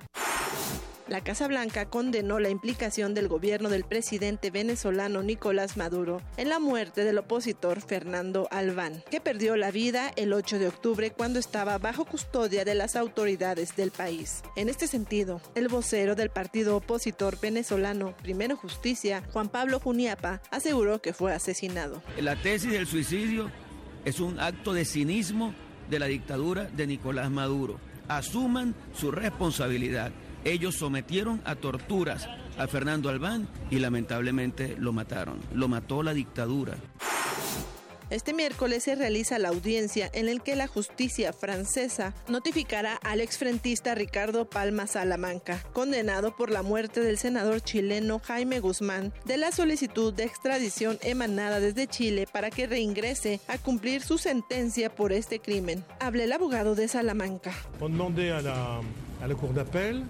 La 1.09 1.21
Casa 1.21 1.49
Blanca 1.49 1.85
condenó 1.85 2.39
la 2.39 2.49
implicación 2.49 3.13
del 3.13 3.27
gobierno 3.27 3.69
del 3.69 3.83
presidente 3.83 4.51
venezolano 4.51 5.21
Nicolás 5.21 5.75
Maduro 5.75 6.21
en 6.37 6.47
la 6.47 6.59
muerte 6.59 7.03
del 7.03 7.17
opositor 7.17 7.81
Fernando 7.81 8.47
Albán, 8.51 9.03
que 9.11 9.19
perdió 9.19 9.57
la 9.57 9.69
vida 9.69 10.13
el 10.15 10.31
8 10.31 10.59
de 10.59 10.69
octubre 10.69 11.11
cuando 11.11 11.39
estaba 11.39 11.77
bajo 11.77 12.05
custodia 12.05 12.63
de 12.63 12.75
las 12.75 12.95
autoridades 12.95 13.75
del 13.75 13.91
país. 13.91 14.43
En 14.55 14.69
este 14.69 14.87
sentido, 14.87 15.41
el 15.55 15.67
vocero 15.67 16.15
del 16.15 16.29
partido 16.29 16.77
opositor 16.77 17.37
venezolano 17.37 18.15
Primero 18.21 18.55
Justicia, 18.55 19.23
Juan 19.33 19.49
Pablo 19.49 19.81
Juniapa, 19.81 20.41
aseguró 20.51 21.01
que 21.01 21.11
fue 21.11 21.33
asesinado. 21.33 22.01
La 22.21 22.37
tesis 22.37 22.71
del 22.71 22.87
suicidio 22.87 23.51
es 24.05 24.21
un 24.21 24.39
acto 24.39 24.73
de 24.73 24.85
cinismo 24.85 25.53
de 25.89 25.99
la 25.99 26.05
dictadura 26.05 26.63
de 26.63 26.87
Nicolás 26.87 27.29
Maduro. 27.29 27.77
Asuman 28.07 28.73
su 28.93 29.11
responsabilidad 29.11 30.13
ellos 30.45 30.75
sometieron 30.75 31.41
a 31.45 31.55
torturas 31.55 32.27
a 32.57 32.67
Fernando 32.67 33.09
Albán 33.09 33.47
y 33.69 33.79
lamentablemente 33.79 34.75
lo 34.77 34.93
mataron. 34.93 35.39
Lo 35.53 35.67
mató 35.67 36.03
la 36.03 36.13
dictadura. 36.13 36.77
Este 38.09 38.33
miércoles 38.33 38.83
se 38.83 38.93
realiza 38.93 39.39
la 39.39 39.49
audiencia 39.49 40.07
en 40.13 40.27
la 40.27 40.39
que 40.43 40.55
la 40.55 40.67
justicia 40.67 41.33
francesa 41.33 42.13
notificará 42.27 42.95
al 42.97 43.21
exfrentista 43.21 43.95
Ricardo 43.95 44.45
Palma 44.45 44.85
Salamanca, 44.85 45.63
condenado 45.73 46.35
por 46.35 46.51
la 46.51 46.61
muerte 46.61 46.99
del 46.99 47.17
senador 47.17 47.61
chileno 47.61 48.19
Jaime 48.19 48.59
Guzmán, 48.59 49.13
de 49.25 49.37
la 49.37 49.51
solicitud 49.51 50.13
de 50.13 50.25
extradición 50.25 50.99
emanada 51.01 51.59
desde 51.59 51.87
Chile 51.87 52.27
para 52.31 52.51
que 52.51 52.67
reingrese 52.67 53.39
a 53.47 53.57
cumplir 53.57 54.03
su 54.03 54.19
sentencia 54.19 54.93
por 54.93 55.11
este 55.11 55.39
crimen. 55.39 55.83
Hable 55.99 56.25
el 56.25 56.33
abogado 56.33 56.75
de 56.75 56.87
Salamanca. 56.87 57.51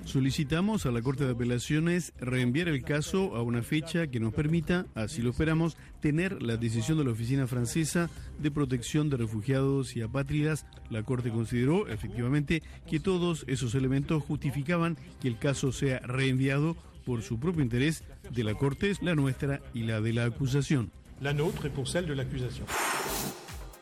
Solicitamos 0.05 0.85
a 0.85 0.91
la 0.91 1.01
Corte 1.01 1.25
de 1.25 1.33
Apelaciones 1.33 2.13
reenviar 2.19 2.67
el 2.67 2.83
caso 2.83 3.35
a 3.35 3.43
una 3.43 3.61
fecha 3.61 4.07
que 4.07 4.19
nos 4.19 4.33
permita, 4.33 4.87
así 4.95 5.21
lo 5.21 5.29
esperamos, 5.29 5.77
tener 6.01 6.41
la 6.41 6.57
decisión 6.57 6.97
de 6.97 7.03
la 7.03 7.11
Oficina 7.11 7.45
Francesa 7.45 8.09
de 8.39 8.49
Protección 8.49 9.09
de 9.09 9.17
Refugiados 9.17 9.95
y 9.95 10.01
Apátridas. 10.01 10.65
La 10.89 11.03
Corte 11.03 11.29
consideró 11.29 11.87
efectivamente 11.87 12.63
que 12.89 12.99
todos 12.99 13.45
esos 13.47 13.75
elementos 13.75 14.23
justificaban 14.23 14.97
que 15.21 15.27
el 15.27 15.37
caso 15.37 15.71
sea 15.71 15.99
reenviado 15.99 16.75
por 17.05 17.21
su 17.21 17.39
propio 17.39 17.61
interés 17.61 18.03
de 18.31 18.43
la 18.43 18.55
Corte, 18.55 18.93
la 19.01 19.13
nuestra 19.13 19.61
y 19.73 19.83
la 19.83 20.01
de 20.01 20.13
la 20.13 20.25
acusación. 20.25 20.91
La 21.21 21.33
nôtre 21.33 21.69
pour 21.69 21.87
celle 21.87 22.07
de 22.07 22.15
l'accusation. 22.15 22.65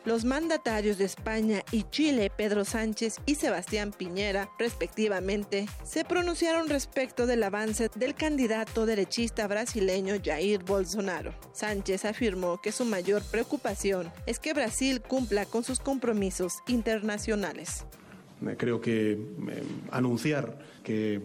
Los 0.04 0.24
mandatarios 0.24 0.98
de 0.98 1.04
España 1.04 1.62
y 1.70 1.84
Chile, 1.84 2.32
Pedro 2.36 2.64
Sánchez 2.64 3.20
y 3.24 3.36
Sebastián 3.36 3.92
Piñera, 3.96 4.50
respectivamente, 4.58 5.66
se 5.84 6.04
pronunciaron 6.04 6.68
respecto 6.68 7.24
del 7.24 7.44
avance 7.44 7.88
del 7.94 8.16
candidato 8.16 8.84
derechista 8.84 9.46
brasileño 9.46 10.16
Jair 10.22 10.64
Bolsonaro. 10.64 11.32
Sánchez 11.52 12.04
afirmó 12.04 12.60
que 12.60 12.72
su 12.72 12.84
mayor 12.84 13.22
preocupación 13.30 14.10
es 14.26 14.40
que 14.40 14.54
Brasil 14.54 15.02
cumpla 15.02 15.46
con 15.46 15.62
sus 15.62 15.78
compromisos 15.78 16.54
internacionales. 16.66 17.86
Creo 18.56 18.80
que 18.80 19.12
eh, 19.12 19.18
anunciar 19.92 20.58
que 20.82 21.20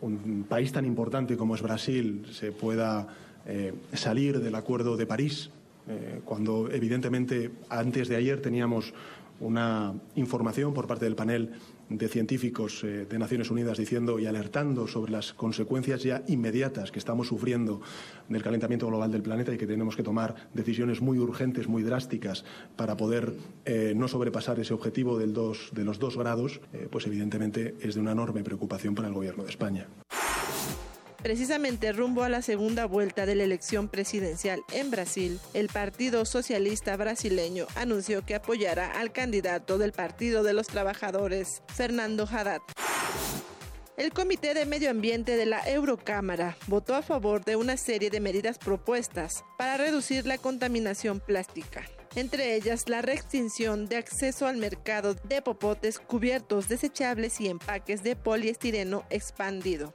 un 0.00 0.46
país 0.48 0.70
tan 0.70 0.84
importante 0.84 1.36
como 1.36 1.56
es 1.56 1.62
Brasil 1.62 2.28
se 2.32 2.52
pueda 2.52 3.08
eh, 3.44 3.74
salir 3.92 4.38
del 4.38 4.54
Acuerdo 4.54 4.96
de 4.96 5.04
París 5.04 5.50
eh, 5.88 6.20
cuando 6.24 6.70
evidentemente 6.70 7.50
antes 7.68 8.08
de 8.08 8.16
ayer 8.16 8.40
teníamos 8.40 8.92
una 9.40 9.94
información 10.16 10.74
por 10.74 10.86
parte 10.86 11.06
del 11.06 11.16
panel 11.16 11.52
de 11.88 12.08
científicos 12.08 12.84
eh, 12.84 13.06
de 13.08 13.18
Naciones 13.18 13.50
Unidas 13.50 13.78
diciendo 13.78 14.18
y 14.18 14.26
alertando 14.26 14.86
sobre 14.86 15.12
las 15.12 15.32
consecuencias 15.32 16.02
ya 16.02 16.22
inmediatas 16.28 16.92
que 16.92 16.98
estamos 16.98 17.28
sufriendo 17.28 17.80
del 18.28 18.42
calentamiento 18.42 18.86
global 18.86 19.10
del 19.10 19.22
planeta 19.22 19.52
y 19.52 19.58
que 19.58 19.66
tenemos 19.66 19.96
que 19.96 20.02
tomar 20.02 20.50
decisiones 20.52 21.00
muy 21.00 21.18
urgentes, 21.18 21.68
muy 21.68 21.82
drásticas 21.82 22.44
para 22.76 22.96
poder 22.96 23.32
eh, 23.64 23.94
no 23.96 24.08
sobrepasar 24.08 24.60
ese 24.60 24.74
objetivo 24.74 25.18
del 25.18 25.32
dos, 25.32 25.70
de 25.72 25.84
los 25.84 25.98
dos 25.98 26.16
grados, 26.16 26.60
pues 26.90 27.06
evidentemente 27.06 27.74
es 27.80 27.94
de 27.94 28.00
una 28.00 28.12
enorme 28.12 28.44
preocupación 28.44 28.94
para 28.94 29.08
el 29.08 29.14
Gobierno 29.14 29.44
de 29.44 29.50
España. 29.50 29.88
Precisamente 31.22 31.92
rumbo 31.92 32.22
a 32.22 32.28
la 32.28 32.40
segunda 32.40 32.86
vuelta 32.86 33.26
de 33.26 33.34
la 33.34 33.44
elección 33.44 33.88
presidencial 33.88 34.62
en 34.72 34.90
Brasil, 34.90 35.38
el 35.52 35.68
Partido 35.68 36.24
Socialista 36.24 36.96
Brasileño 36.96 37.66
anunció 37.74 38.24
que 38.24 38.34
apoyará 38.34 38.98
al 38.98 39.12
candidato 39.12 39.76
del 39.76 39.92
Partido 39.92 40.42
de 40.42 40.54
los 40.54 40.66
Trabajadores, 40.66 41.62
Fernando 41.68 42.26
Haddad. 42.30 42.62
El 43.98 44.12
Comité 44.12 44.54
de 44.54 44.64
Medio 44.64 44.90
Ambiente 44.90 45.36
de 45.36 45.44
la 45.44 45.60
Eurocámara 45.68 46.56
votó 46.68 46.94
a 46.94 47.02
favor 47.02 47.44
de 47.44 47.56
una 47.56 47.76
serie 47.76 48.08
de 48.08 48.20
medidas 48.20 48.56
propuestas 48.56 49.44
para 49.58 49.76
reducir 49.76 50.26
la 50.26 50.38
contaminación 50.38 51.20
plástica 51.20 51.84
entre 52.16 52.56
ellas 52.56 52.88
la 52.88 53.02
reextinción 53.02 53.86
de 53.86 53.96
acceso 53.96 54.46
al 54.46 54.56
mercado 54.56 55.14
de 55.14 55.42
popotes 55.42 55.98
cubiertos 55.98 56.68
desechables 56.68 57.40
y 57.40 57.48
empaques 57.48 58.02
de 58.02 58.16
poliestireno 58.16 59.04
expandido. 59.10 59.94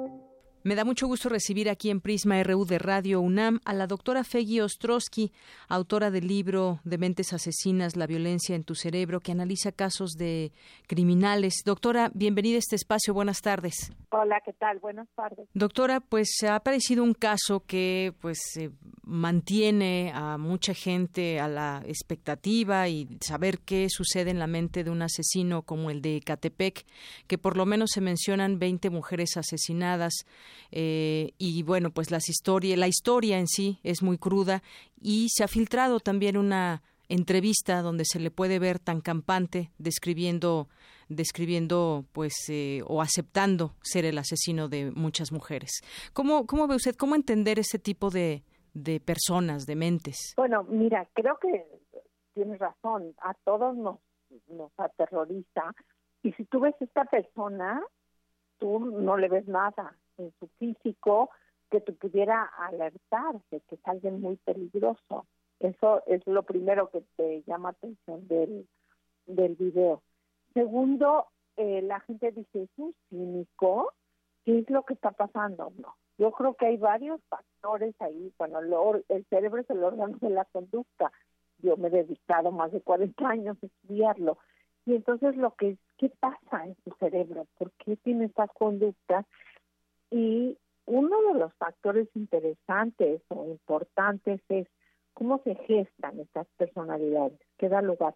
Me 0.63 0.75
da 0.75 0.85
mucho 0.85 1.07
gusto 1.07 1.27
recibir 1.27 1.71
aquí 1.71 1.89
en 1.89 2.01
Prisma 2.01 2.41
RU 2.43 2.65
de 2.65 2.77
Radio 2.77 3.19
UNAM 3.19 3.61
a 3.65 3.73
la 3.73 3.87
doctora 3.87 4.23
Feggy 4.23 4.61
Ostrowski, 4.61 5.31
autora 5.67 6.11
del 6.11 6.27
libro 6.27 6.79
De 6.83 6.99
mentes 6.99 7.33
asesinas, 7.33 7.95
la 7.95 8.05
violencia 8.05 8.55
en 8.55 8.63
tu 8.63 8.75
cerebro, 8.75 9.21
que 9.21 9.31
analiza 9.31 9.71
casos 9.71 10.11
de 10.11 10.51
criminales. 10.85 11.63
Doctora, 11.65 12.11
bienvenida 12.13 12.57
a 12.57 12.59
este 12.59 12.75
espacio. 12.75 13.11
Buenas 13.11 13.41
tardes. 13.41 13.91
Hola, 14.13 14.41
¿qué 14.43 14.51
tal? 14.51 14.79
Buenas 14.79 15.07
tardes. 15.15 15.47
Doctora, 15.53 16.01
pues 16.01 16.43
ha 16.43 16.55
aparecido 16.55 17.01
un 17.01 17.13
caso 17.13 17.61
que 17.61 18.13
pues 18.19 18.39
mantiene 19.03 20.11
a 20.13 20.37
mucha 20.37 20.73
gente 20.73 21.39
a 21.39 21.47
la 21.47 21.81
expectativa 21.85 22.89
y 22.89 23.07
saber 23.21 23.59
qué 23.59 23.87
sucede 23.89 24.29
en 24.29 24.37
la 24.37 24.47
mente 24.47 24.83
de 24.83 24.89
un 24.89 25.01
asesino 25.01 25.61
como 25.61 25.89
el 25.89 26.01
de 26.01 26.19
Catepec, 26.25 26.85
que 27.27 27.37
por 27.37 27.55
lo 27.55 27.65
menos 27.65 27.91
se 27.91 28.01
mencionan 28.01 28.59
20 28.59 28.89
mujeres 28.89 29.37
asesinadas 29.37 30.25
eh, 30.71 31.31
y 31.37 31.63
bueno, 31.63 31.91
pues 31.91 32.11
las 32.11 32.27
historias, 32.27 32.77
la 32.77 32.89
historia 32.89 33.39
en 33.39 33.47
sí 33.47 33.79
es 33.81 34.03
muy 34.03 34.17
cruda 34.17 34.61
y 35.01 35.29
se 35.29 35.45
ha 35.45 35.47
filtrado 35.47 36.01
también 36.01 36.35
una 36.35 36.83
entrevista 37.07 37.81
donde 37.81 38.03
se 38.03 38.19
le 38.19 38.29
puede 38.29 38.59
ver 38.59 38.77
tan 38.79 38.99
campante 38.99 39.71
describiendo 39.77 40.67
describiendo 41.15 42.05
pues 42.11 42.33
eh, 42.49 42.81
o 42.87 43.01
aceptando 43.01 43.73
ser 43.81 44.05
el 44.05 44.17
asesino 44.17 44.67
de 44.67 44.91
muchas 44.91 45.31
mujeres. 45.31 45.81
¿Cómo, 46.13 46.45
cómo 46.45 46.67
ve 46.67 46.75
usted 46.75 46.95
cómo 46.95 47.15
entender 47.15 47.59
ese 47.59 47.79
tipo 47.79 48.09
de, 48.09 48.43
de 48.73 48.99
personas, 48.99 49.65
de 49.65 49.75
mentes? 49.75 50.33
Bueno, 50.37 50.63
mira, 50.63 51.07
creo 51.13 51.37
que 51.39 51.65
tienes 52.33 52.59
razón, 52.59 53.13
a 53.21 53.33
todos 53.43 53.75
nos, 53.75 53.99
nos 54.47 54.71
aterroriza 54.77 55.73
y 56.23 56.31
si 56.33 56.45
tú 56.45 56.59
ves 56.61 56.75
esta 56.79 57.05
persona, 57.05 57.81
tú 58.57 58.79
no 58.79 59.17
le 59.17 59.27
ves 59.27 59.47
nada, 59.47 59.97
en 60.17 60.31
su 60.39 60.47
físico 60.59 61.29
que 61.69 61.81
te 61.81 61.93
pudiera 61.93 62.43
alertar 62.43 63.35
de 63.49 63.61
que 63.61 63.75
es 63.75 63.81
alguien 63.85 64.21
muy 64.21 64.35
peligroso. 64.37 65.25
Eso 65.59 66.03
es 66.05 66.25
lo 66.27 66.43
primero 66.43 66.89
que 66.89 67.01
te 67.15 67.43
llama 67.43 67.69
atención 67.69 68.27
del, 68.27 68.67
del 69.25 69.55
video. 69.55 70.03
Segundo, 70.53 71.27
eh, 71.57 71.81
la 71.81 71.99
gente 72.01 72.31
dice, 72.31 72.63
¿es 72.63 72.69
un 72.77 72.93
cínico? 73.09 73.93
¿Qué 74.45 74.59
es 74.59 74.69
lo 74.69 74.83
que 74.83 74.93
está 74.93 75.11
pasando? 75.11 75.71
No. 75.77 75.95
Yo 76.17 76.31
creo 76.31 76.55
que 76.55 76.67
hay 76.67 76.77
varios 76.77 77.21
factores 77.29 77.95
ahí. 77.99 78.31
Bueno, 78.37 78.59
el 79.09 79.25
cerebro 79.29 79.61
es 79.61 79.69
el 79.69 79.83
órgano 79.83 80.17
de 80.19 80.29
la 80.29 80.45
conducta. 80.45 81.11
Yo 81.59 81.77
me 81.77 81.87
he 81.87 81.91
dedicado 81.91 82.51
más 82.51 82.71
de 82.71 82.81
40 82.81 83.27
años 83.27 83.57
a 83.61 83.65
estudiarlo. 83.65 84.37
Y 84.85 84.95
entonces 84.95 85.35
lo 85.35 85.55
que 85.55 85.77
¿qué 85.97 86.09
pasa 86.09 86.65
en 86.65 86.75
su 86.83 86.91
cerebro? 86.99 87.45
¿Por 87.57 87.71
qué 87.73 87.95
tiene 87.97 88.25
estas 88.25 88.49
conductas? 88.51 89.25
Y 90.09 90.57
uno 90.85 91.21
de 91.33 91.39
los 91.39 91.53
factores 91.53 92.07
interesantes 92.15 93.21
o 93.29 93.45
importantes 93.45 94.41
es 94.49 94.67
cómo 95.13 95.39
se 95.43 95.55
gestan 95.55 96.19
estas 96.19 96.47
personalidades, 96.57 97.39
qué 97.57 97.69
da 97.69 97.81
lugar. 97.81 98.15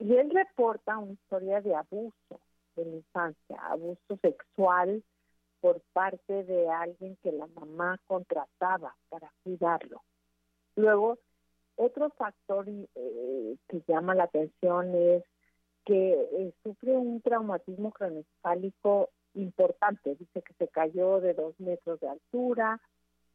Y 0.00 0.16
él 0.16 0.30
reporta 0.30 0.98
una 0.98 1.12
historia 1.12 1.60
de 1.60 1.74
abuso 1.74 2.40
de 2.74 2.84
la 2.86 2.96
infancia, 2.96 3.56
abuso 3.68 4.16
sexual 4.22 5.04
por 5.60 5.82
parte 5.92 6.42
de 6.44 6.68
alguien 6.70 7.16
que 7.22 7.30
la 7.32 7.46
mamá 7.48 8.00
contrataba 8.06 8.96
para 9.10 9.30
cuidarlo. 9.42 10.02
Luego, 10.74 11.18
otro 11.76 12.10
factor 12.10 12.66
eh, 12.68 13.56
que 13.68 13.82
llama 13.86 14.14
la 14.14 14.24
atención 14.24 14.94
es 14.94 15.22
que 15.84 16.12
eh, 16.12 16.54
sufre 16.62 16.92
un 16.92 17.20
traumatismo 17.20 17.92
cronocefálico 17.92 19.10
importante. 19.34 20.14
Dice 20.14 20.42
que 20.42 20.54
se 20.54 20.68
cayó 20.68 21.20
de 21.20 21.34
dos 21.34 21.58
metros 21.60 22.00
de 22.00 22.08
altura 22.08 22.80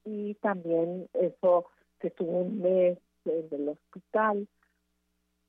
y 0.04 0.34
también 0.36 1.08
eso 1.14 1.68
que 2.00 2.08
estuvo 2.08 2.40
un 2.40 2.60
mes 2.62 2.98
en 3.26 3.48
el 3.52 3.70
hospital. 3.70 4.48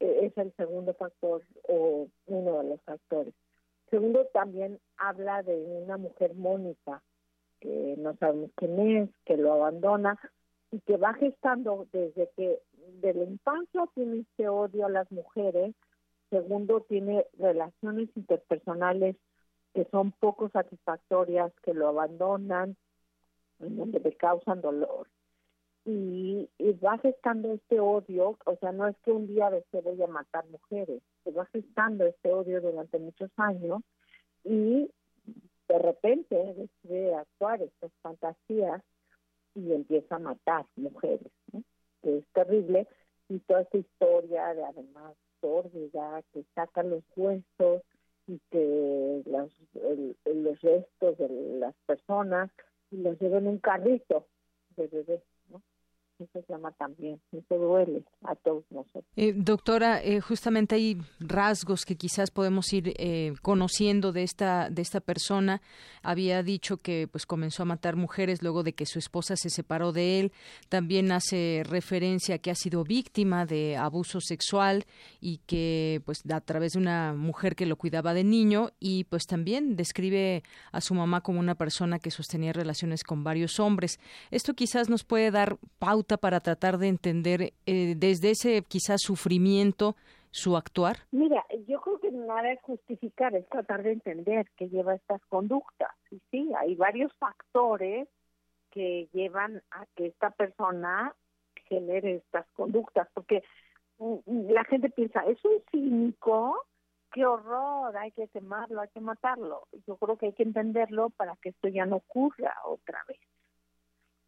E, 0.01 0.27
es 0.27 0.37
el 0.39 0.53
segundo 0.57 0.95
factor 0.95 1.43
o 1.69 2.09
uno 2.27 2.59
de 2.59 2.69
los 2.71 2.83
factores. 2.83 3.35
Segundo, 3.91 4.27
también 4.33 4.81
habla 4.97 5.43
de 5.43 5.55
una 5.55 5.97
mujer 5.97 6.35
Mónica, 6.35 7.03
que 7.61 7.95
no 7.99 8.17
sabemos 8.17 8.51
quién 8.57 8.79
es, 8.81 9.11
que 9.25 9.37
lo 9.37 9.53
abandona 9.53 10.19
y 10.71 10.81
que 10.81 10.97
va 10.97 11.15
gestando 11.15 11.87
desde 11.93 12.29
que 12.37 12.61
de 13.01 13.15
la 13.15 13.25
infancia 13.25 13.89
tiene 13.95 14.21
este 14.21 14.49
odio 14.49 14.87
a 14.87 14.91
las 14.91 15.11
mujeres. 15.13 15.75
Segundo, 16.31 16.81
tiene 16.83 17.27
relaciones 17.39 18.09
interpersonales 18.17 19.17
que 19.75 19.85
son 19.91 20.13
poco 20.13 20.49
satisfactorias, 20.49 21.53
que 21.63 21.75
lo 21.75 21.89
abandonan, 21.89 22.77
donde 23.59 24.01
le 24.01 24.13
causan 24.13 24.61
dolor. 24.61 25.07
Y, 25.89 26.49
va 26.85 26.99
gestando 26.99 27.53
este 27.53 27.79
odio, 27.79 28.37
o 28.45 28.57
sea, 28.57 28.73
no 28.73 28.89
es 28.89 28.97
que 29.05 29.13
un 29.13 29.29
día 29.29 29.51
desee 29.51 30.05
a 30.05 30.07
matar 30.09 30.45
mujeres, 30.49 31.01
se 31.23 31.31
va 31.31 31.47
gestando 31.47 32.05
este 32.05 32.33
odio 32.33 32.61
durante 32.61 32.99
muchos 32.99 33.31
años 33.37 33.83
y 34.45 34.91
de 35.69 35.79
repente 35.79 36.37
decide 36.55 37.15
actuar 37.15 37.63
estas 37.63 37.93
fantasías 38.03 38.83
y 39.55 39.73
empieza 39.73 40.17
a 40.17 40.21
matar 40.21 40.67
mujeres, 40.75 41.31
que 42.03 42.19
es 42.19 42.27
terrible, 42.33 42.89
y 43.29 43.39
toda 43.41 43.63
esta 43.63 43.79
historia 43.79 44.55
de 44.55 44.65
además 44.65 45.15
sórdida, 45.41 46.23
que 46.33 46.45
saca 46.55 46.83
los 46.83 47.05
huesos, 47.17 47.83
y 48.27 48.41
que 48.51 49.23
los, 49.27 49.53
los 50.25 50.61
restos 50.61 51.19
de 51.19 51.29
las 51.59 51.75
personas 51.87 52.51
los 52.91 53.19
lleven 53.21 53.45
en 53.45 53.49
un 53.49 53.59
carrito 53.59 54.27
de 54.77 54.89
bebé 54.89 55.23
eso 56.19 56.43
se 56.47 56.53
llama 56.53 56.73
también, 56.73 57.21
eso 57.33 57.57
duele 57.57 58.03
a 58.23 58.35
todos 58.37 58.65
nosotros. 58.71 59.05
Eh, 59.17 59.35
doctora, 59.37 60.03
eh, 60.03 60.21
justamente 60.21 60.75
hay 60.75 60.99
rasgos 61.21 61.85
que 61.85 61.97
quizás 61.97 62.31
podemos 62.31 62.73
ir 62.73 62.95
eh, 62.97 63.35
conociendo 63.43 64.13
de 64.13 64.23
esta 64.23 64.71
de 64.71 64.83
esta 64.83 65.01
persona. 65.01 65.61
Había 66.03 66.43
dicho 66.43 66.79
que 66.79 67.09
pues 67.11 67.27
comenzó 67.27 67.63
a 67.63 67.67
matar 67.67 67.97
mujeres 67.97 68.43
luego 68.43 68.63
de 68.63 68.75
que 68.75 68.87
su 68.87 68.99
esposa 68.99 69.37
se 69.37 69.51
separó 69.51 69.93
de 69.93 70.21
él. 70.21 70.33
También 70.69 71.13
hace 71.13 71.63
referencia 71.65 72.37
a 72.37 72.39
que 72.39 72.51
ha 72.51 72.55
sido 72.55 72.85
víctima 72.85 73.45
de 73.45 73.77
abuso 73.77 74.21
sexual 74.21 74.85
y 75.21 75.39
que 75.47 76.01
pues 76.05 76.23
a 76.31 76.41
través 76.41 76.73
de 76.73 76.79
una 76.79 77.13
mujer 77.13 77.57
que 77.57 77.67
lo 77.67 77.77
cuidaba 77.77 78.15
de 78.15 78.25
niño 78.25 78.71
y 78.81 79.05
pues 79.05 79.27
también 79.27 79.77
describe 79.77 80.43
a 80.73 80.81
su 80.81 80.95
mamá 80.95 81.21
como 81.21 81.41
una 81.41 81.57
persona 81.57 81.99
que 81.99 82.11
sostenía 82.11 82.53
relaciones 82.53 83.05
con 83.05 83.25
varios 83.25 83.61
hombres. 83.61 83.99
Esto 84.31 84.55
quizás 84.55 84.89
nos 84.89 85.05
puede 85.05 85.31
dar 85.31 85.59
pauta 85.79 86.06
para 86.17 86.41
tratar 86.41 86.79
de 86.79 86.89
entender 86.89 87.53
eh, 87.67 87.95
desde 87.97 88.31
ese 88.31 88.63
quizás 88.63 89.01
sufrimiento 89.03 89.97
su 90.31 90.57
actuar? 90.57 90.99
Mira, 91.11 91.45
yo 91.67 91.81
creo 91.81 91.99
que 91.99 92.13
nada 92.13 92.53
es 92.53 92.61
justificar, 92.63 93.35
es 93.35 93.49
tratar 93.49 93.83
de 93.83 93.93
entender 93.93 94.47
qué 94.57 94.69
lleva 94.69 94.95
estas 94.95 95.21
conductas. 95.27 95.91
Y 96.11 96.21
sí, 96.31 96.53
hay 96.59 96.75
varios 96.77 97.13
factores 97.19 98.09
que 98.71 99.09
llevan 99.13 99.63
a 99.71 99.87
que 99.97 100.07
esta 100.07 100.31
persona 100.31 101.15
genere 101.69 102.17
estas 102.17 102.47
conductas, 102.53 103.09
porque 103.15 103.43
mm, 103.99 104.51
la 104.51 104.65
gente 104.65 104.91
piensa, 104.91 105.21
es 105.21 105.43
un 105.45 105.63
cínico, 105.71 106.67
qué 107.13 107.25
horror, 107.25 107.97
hay 107.97 108.13
que 108.13 108.29
quemarlo, 108.29 108.83
hay 108.83 108.89
que 108.89 109.01
matarlo. 109.01 109.67
Yo 109.87 109.97
creo 109.97 110.17
que 110.19 110.27
hay 110.27 110.33
que 110.35 110.43
entenderlo 110.43 111.11
para 111.11 111.37
que 111.37 111.49
esto 111.49 111.69
ya 111.69 111.87
no 111.87 111.97
ocurra 111.97 112.55
otra 112.67 113.03
vez. 113.09 113.19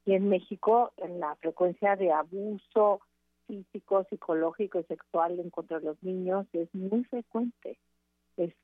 Y 0.09 0.14
en 0.14 0.30
México, 0.30 0.90
en 0.97 1.20
la 1.20 1.36
frecuencia 1.36 1.94
de 1.94 2.10
abuso 2.10 3.02
físico, 3.47 4.06
psicológico 4.09 4.80
y 4.80 4.85
sexual 4.85 5.39
en 5.39 5.51
contra 5.51 5.80
de 5.80 5.85
los 5.85 6.02
niños 6.02 6.47
es 6.55 6.74
muy 6.74 7.05
frecuente. 7.05 7.76
Es 8.39 8.55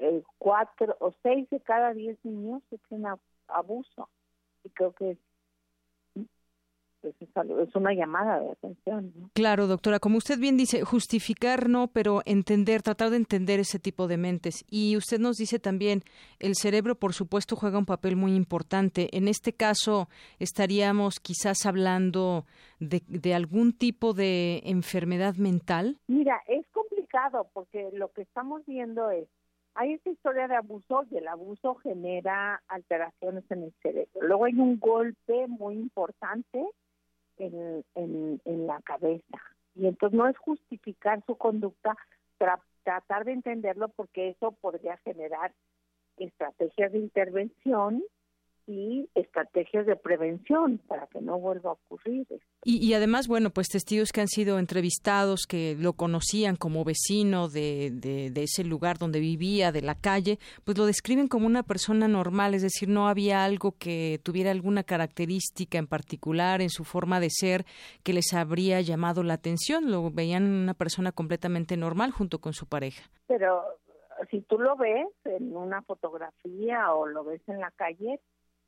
eh, 0.00 0.22
cuatro 0.38 0.96
o 0.98 1.12
seis 1.22 1.46
de 1.50 1.60
cada 1.60 1.92
diez 1.92 2.16
niños 2.24 2.62
sufren 2.70 3.04
abuso. 3.48 4.08
Y 4.64 4.70
creo 4.70 4.94
que 4.94 5.10
es 5.10 5.18
pues, 7.04 7.68
es, 7.68 7.76
una 7.76 7.92
llamada 7.92 8.40
de 8.40 8.50
atención. 8.50 9.12
Claro, 9.34 9.66
doctora, 9.66 9.98
como 9.98 10.16
usted 10.16 10.38
bien 10.38 10.56
dice, 10.56 10.84
justificar 10.84 11.68
no, 11.68 11.88
pero 11.88 12.22
entender, 12.24 12.82
tratar 12.82 13.10
de 13.10 13.16
entender 13.16 13.60
ese 13.60 13.78
tipo 13.78 14.08
de 14.08 14.16
mentes. 14.16 14.64
Y 14.70 14.96
usted 14.96 15.18
nos 15.18 15.36
dice 15.36 15.58
también, 15.58 16.02
el 16.38 16.54
cerebro, 16.54 16.94
por 16.94 17.12
supuesto, 17.12 17.56
juega 17.56 17.78
un 17.78 17.84
papel 17.84 18.16
muy 18.16 18.34
importante. 18.34 19.08
En 19.16 19.28
este 19.28 19.52
caso, 19.52 20.08
estaríamos 20.38 21.20
quizás 21.20 21.66
hablando 21.66 22.46
de, 22.80 23.02
de 23.08 23.34
algún 23.34 23.72
tipo 23.72 24.14
de 24.14 24.62
enfermedad 24.64 25.34
mental. 25.34 25.98
Mira, 26.06 26.40
es 26.48 26.66
complicado 26.68 27.48
porque 27.52 27.90
lo 27.92 28.08
que 28.12 28.22
estamos 28.22 28.64
viendo 28.64 29.10
es 29.10 29.28
hay 29.74 29.94
esta 29.94 30.10
historia 30.10 30.46
de 30.46 30.54
abuso 30.54 31.04
y 31.10 31.16
el 31.16 31.26
abuso 31.26 31.74
genera 31.76 32.62
alteraciones 32.68 33.44
en 33.50 33.64
el 33.64 33.74
cerebro. 33.82 34.20
Luego 34.22 34.44
hay 34.44 34.54
un 34.54 34.78
golpe 34.78 35.48
muy 35.48 35.74
importante 35.74 36.64
en, 37.38 37.84
en, 38.44 38.66
la 38.66 38.80
cabeza. 38.82 39.38
Y 39.74 39.86
entonces 39.86 40.16
no 40.16 40.28
es 40.28 40.36
justificar 40.38 41.24
su 41.26 41.36
conducta, 41.36 41.96
tratar 42.84 43.24
de 43.24 43.32
entenderlo 43.32 43.88
porque 43.88 44.30
eso 44.30 44.52
podría 44.52 44.96
generar 44.98 45.52
estrategias 46.16 46.92
de 46.92 46.98
intervención 46.98 48.02
y 48.66 49.08
estrategias 49.14 49.86
de 49.86 49.96
prevención 49.96 50.78
para 50.88 51.06
que 51.08 51.20
no 51.20 51.38
vuelva 51.38 51.70
a 51.70 51.72
ocurrir. 51.74 52.26
Y, 52.64 52.94
además, 52.94 53.28
bueno, 53.28 53.50
pues 53.50 53.68
testigos 53.68 54.10
que 54.10 54.22
han 54.22 54.28
sido 54.28 54.58
entrevistados, 54.58 55.46
que 55.46 55.76
lo 55.78 55.92
conocían 55.92 56.56
como 56.56 56.84
vecino 56.84 57.48
de, 57.48 57.90
de, 57.92 58.42
ese 58.42 58.64
lugar 58.64 58.98
donde 58.98 59.20
vivía, 59.20 59.70
de 59.72 59.82
la 59.82 59.94
calle, 59.94 60.38
pues 60.64 60.78
lo 60.78 60.86
describen 60.86 61.28
como 61.28 61.46
una 61.46 61.62
persona 61.62 62.08
normal, 62.08 62.54
es 62.54 62.62
decir, 62.62 62.88
no 62.88 63.08
había 63.08 63.44
algo 63.44 63.74
que 63.78 64.20
tuviera 64.22 64.50
alguna 64.50 64.82
característica 64.82 65.78
en 65.78 65.86
particular 65.86 66.62
en 66.62 66.70
su 66.70 66.84
forma 66.84 67.20
de 67.20 67.28
ser 67.30 67.64
que 68.02 68.12
les 68.12 68.32
habría 68.32 68.80
llamado 68.80 69.22
la 69.22 69.34
atención, 69.34 69.90
lo 69.90 70.10
veían 70.10 70.44
una 70.44 70.74
persona 70.74 71.12
completamente 71.12 71.76
normal 71.76 72.12
junto 72.12 72.38
con 72.38 72.54
su 72.54 72.66
pareja. 72.66 73.04
Pero 73.26 73.62
si 74.30 74.42
tú 74.42 74.58
lo 74.58 74.76
ves 74.76 75.08
en 75.24 75.56
una 75.56 75.82
fotografía 75.82 76.92
o 76.92 77.06
lo 77.06 77.24
ves 77.24 77.42
en 77.48 77.60
la 77.60 77.70
calle, 77.72 78.20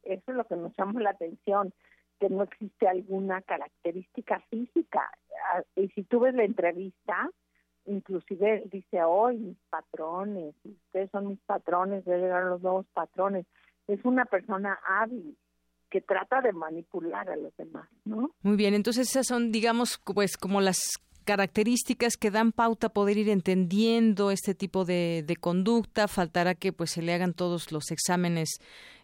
eso 0.07 0.31
es 0.31 0.37
lo 0.37 0.45
que 0.45 0.57
nos 0.57 0.77
llama 0.77 1.01
la 1.01 1.11
atención, 1.11 1.73
que 2.19 2.29
no 2.29 2.45
existe 2.45 2.89
alguna 2.89 3.43
característica 3.43 4.41
física. 4.51 5.11
Ah, 5.53 5.63
y 5.75 5.89
si 5.89 6.05
tú 6.05 6.21
ves 6.21 6.35
la 6.35 6.45
entrevista, 6.45 7.31
inclusive 7.87 8.65
dice, 8.73 9.03
hoy 9.03 9.39
mis 9.39 9.59
patrones, 9.71 10.55
ustedes 10.65 11.11
son 11.11 11.29
mis 11.29 11.41
patrones, 11.41 12.05
deben 12.05 12.23
llegar 12.23 12.45
los 12.45 12.63
nuevos 12.63 12.87
patrones. 12.95 13.47
Es 13.87 14.05
una 14.05 14.25
persona 14.25 14.79
hábil 14.87 15.37
que 15.91 16.01
trata 16.01 16.41
de 16.41 16.53
manipular 16.53 17.31
a 17.31 17.37
los 17.37 17.57
demás, 17.57 17.89
¿no? 18.05 18.31
Muy 18.43 18.57
bien, 18.57 18.75
entonces 18.75 19.09
esas 19.09 19.27
son, 19.27 19.53
digamos, 19.53 20.01
pues 20.05 20.37
como 20.37 20.61
las 20.61 20.99
características 21.27 22.17
que 22.17 22.31
dan 22.31 22.53
pauta 22.53 22.87
a 22.87 22.91
poder 22.91 23.19
ir 23.19 23.29
entendiendo 23.29 24.31
este 24.31 24.55
tipo 24.55 24.87
de, 24.87 25.37
conducta. 25.41 26.09
Faltará 26.09 26.55
que 26.55 26.73
pues 26.73 26.93
se 26.93 27.03
le 27.03 27.13
hagan 27.13 27.35
todos 27.35 27.73
los 27.73 27.91
exámenes 27.91 28.49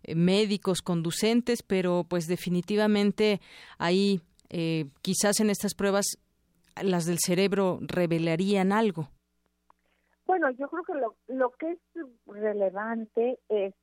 eh, 0.05 0.15
médicos 0.15 0.81
conducentes, 0.81 1.62
pero 1.62 2.05
pues 2.09 2.27
definitivamente 2.27 3.40
ahí 3.78 4.23
eh, 4.49 4.86
quizás 5.03 5.40
en 5.40 5.51
estas 5.51 5.74
pruebas 5.74 6.07
las 6.82 7.05
del 7.05 7.19
cerebro 7.19 7.78
revelarían 7.82 8.73
algo. 8.73 9.09
Bueno, 10.24 10.51
yo 10.53 10.69
creo 10.69 10.85
que 10.85 10.94
lo, 10.94 11.16
lo 11.27 11.51
que 11.51 11.73
es 11.73 11.78
relevante 12.27 13.39
es 13.51 13.74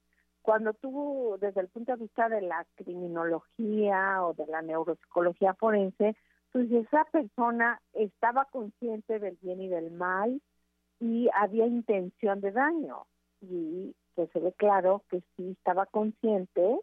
cuando 0.41 0.74
tú, 0.74 1.38
desde 1.40 1.61
el 1.61 1.68
punto 1.68 1.91
de 1.91 1.99
vista 1.99 2.30
de 2.30 2.41
la 2.41 2.66
criminología 2.76 4.24
o 4.24 4.34
de 4.34 4.48
la 4.48 4.61
neuropsicología 4.61 5.53
forense, 5.53 6.16
pues 6.51 6.71
esa 6.71 7.05
persona 7.05 7.81
estaba 7.93 8.45
consciente 8.45 9.19
del 9.19 9.38
bien 9.41 9.61
y 9.61 9.67
del 9.67 9.91
mal 9.91 10.41
y 10.99 11.30
había 11.34 11.67
intención 11.67 12.41
de 12.41 12.51
daño. 12.51 13.05
Y 13.41 13.95
pues 14.15 14.30
se 14.31 14.39
ve 14.39 14.51
claro 14.53 15.03
que 15.09 15.21
sí 15.35 15.51
estaba 15.51 15.85
consciente 15.85 16.80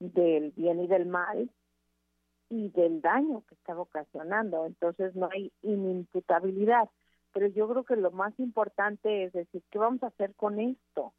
del 0.00 0.52
bien 0.52 0.80
y 0.80 0.86
del 0.86 1.06
mal 1.06 1.50
y 2.50 2.70
del 2.70 3.00
daño 3.00 3.42
que 3.48 3.54
estaba 3.54 3.82
ocasionando. 3.82 4.66
Entonces 4.66 5.14
no 5.14 5.28
hay 5.32 5.52
inimputabilidad. 5.62 6.88
Pero 7.32 7.46
yo 7.48 7.68
creo 7.68 7.84
que 7.84 7.96
lo 7.96 8.10
más 8.10 8.38
importante 8.38 9.24
es 9.24 9.32
decir, 9.32 9.62
¿qué 9.70 9.78
vamos 9.78 10.02
a 10.02 10.08
hacer 10.08 10.34
con 10.34 10.58
esto? 10.58 11.12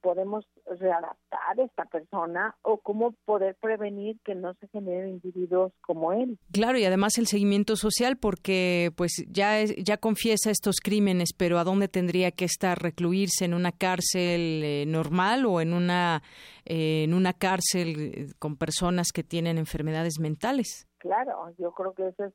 Podemos 0.00 0.46
readaptar 0.66 1.60
a 1.60 1.62
esta 1.62 1.84
persona 1.84 2.54
o 2.62 2.78
cómo 2.78 3.12
poder 3.24 3.56
prevenir 3.56 4.18
que 4.24 4.34
no 4.34 4.54
se 4.54 4.68
generen 4.68 5.10
individuos 5.10 5.72
como 5.80 6.12
él. 6.12 6.38
Claro, 6.52 6.78
y 6.78 6.84
además 6.84 7.18
el 7.18 7.26
seguimiento 7.26 7.76
social 7.76 8.16
porque 8.16 8.92
pues 8.96 9.24
ya 9.28 9.64
ya 9.64 9.96
confiesa 9.96 10.50
estos 10.50 10.76
crímenes, 10.82 11.30
pero 11.36 11.58
¿a 11.58 11.64
dónde 11.64 11.88
tendría 11.88 12.30
que 12.30 12.44
estar 12.44 12.78
recluirse 12.78 13.44
en 13.44 13.54
una 13.54 13.72
cárcel 13.72 14.62
eh, 14.64 14.84
normal 14.86 15.46
o 15.46 15.60
en 15.60 15.72
una 15.72 16.22
eh, 16.64 17.04
en 17.04 17.14
una 17.14 17.32
cárcel 17.32 17.96
eh, 17.98 18.26
con 18.38 18.56
personas 18.56 19.12
que 19.12 19.22
tienen 19.22 19.58
enfermedades 19.58 20.18
mentales? 20.20 20.86
Claro, 20.98 21.54
yo 21.58 21.72
creo 21.72 21.94
que 21.94 22.08
eso 22.08 22.24
es 22.24 22.32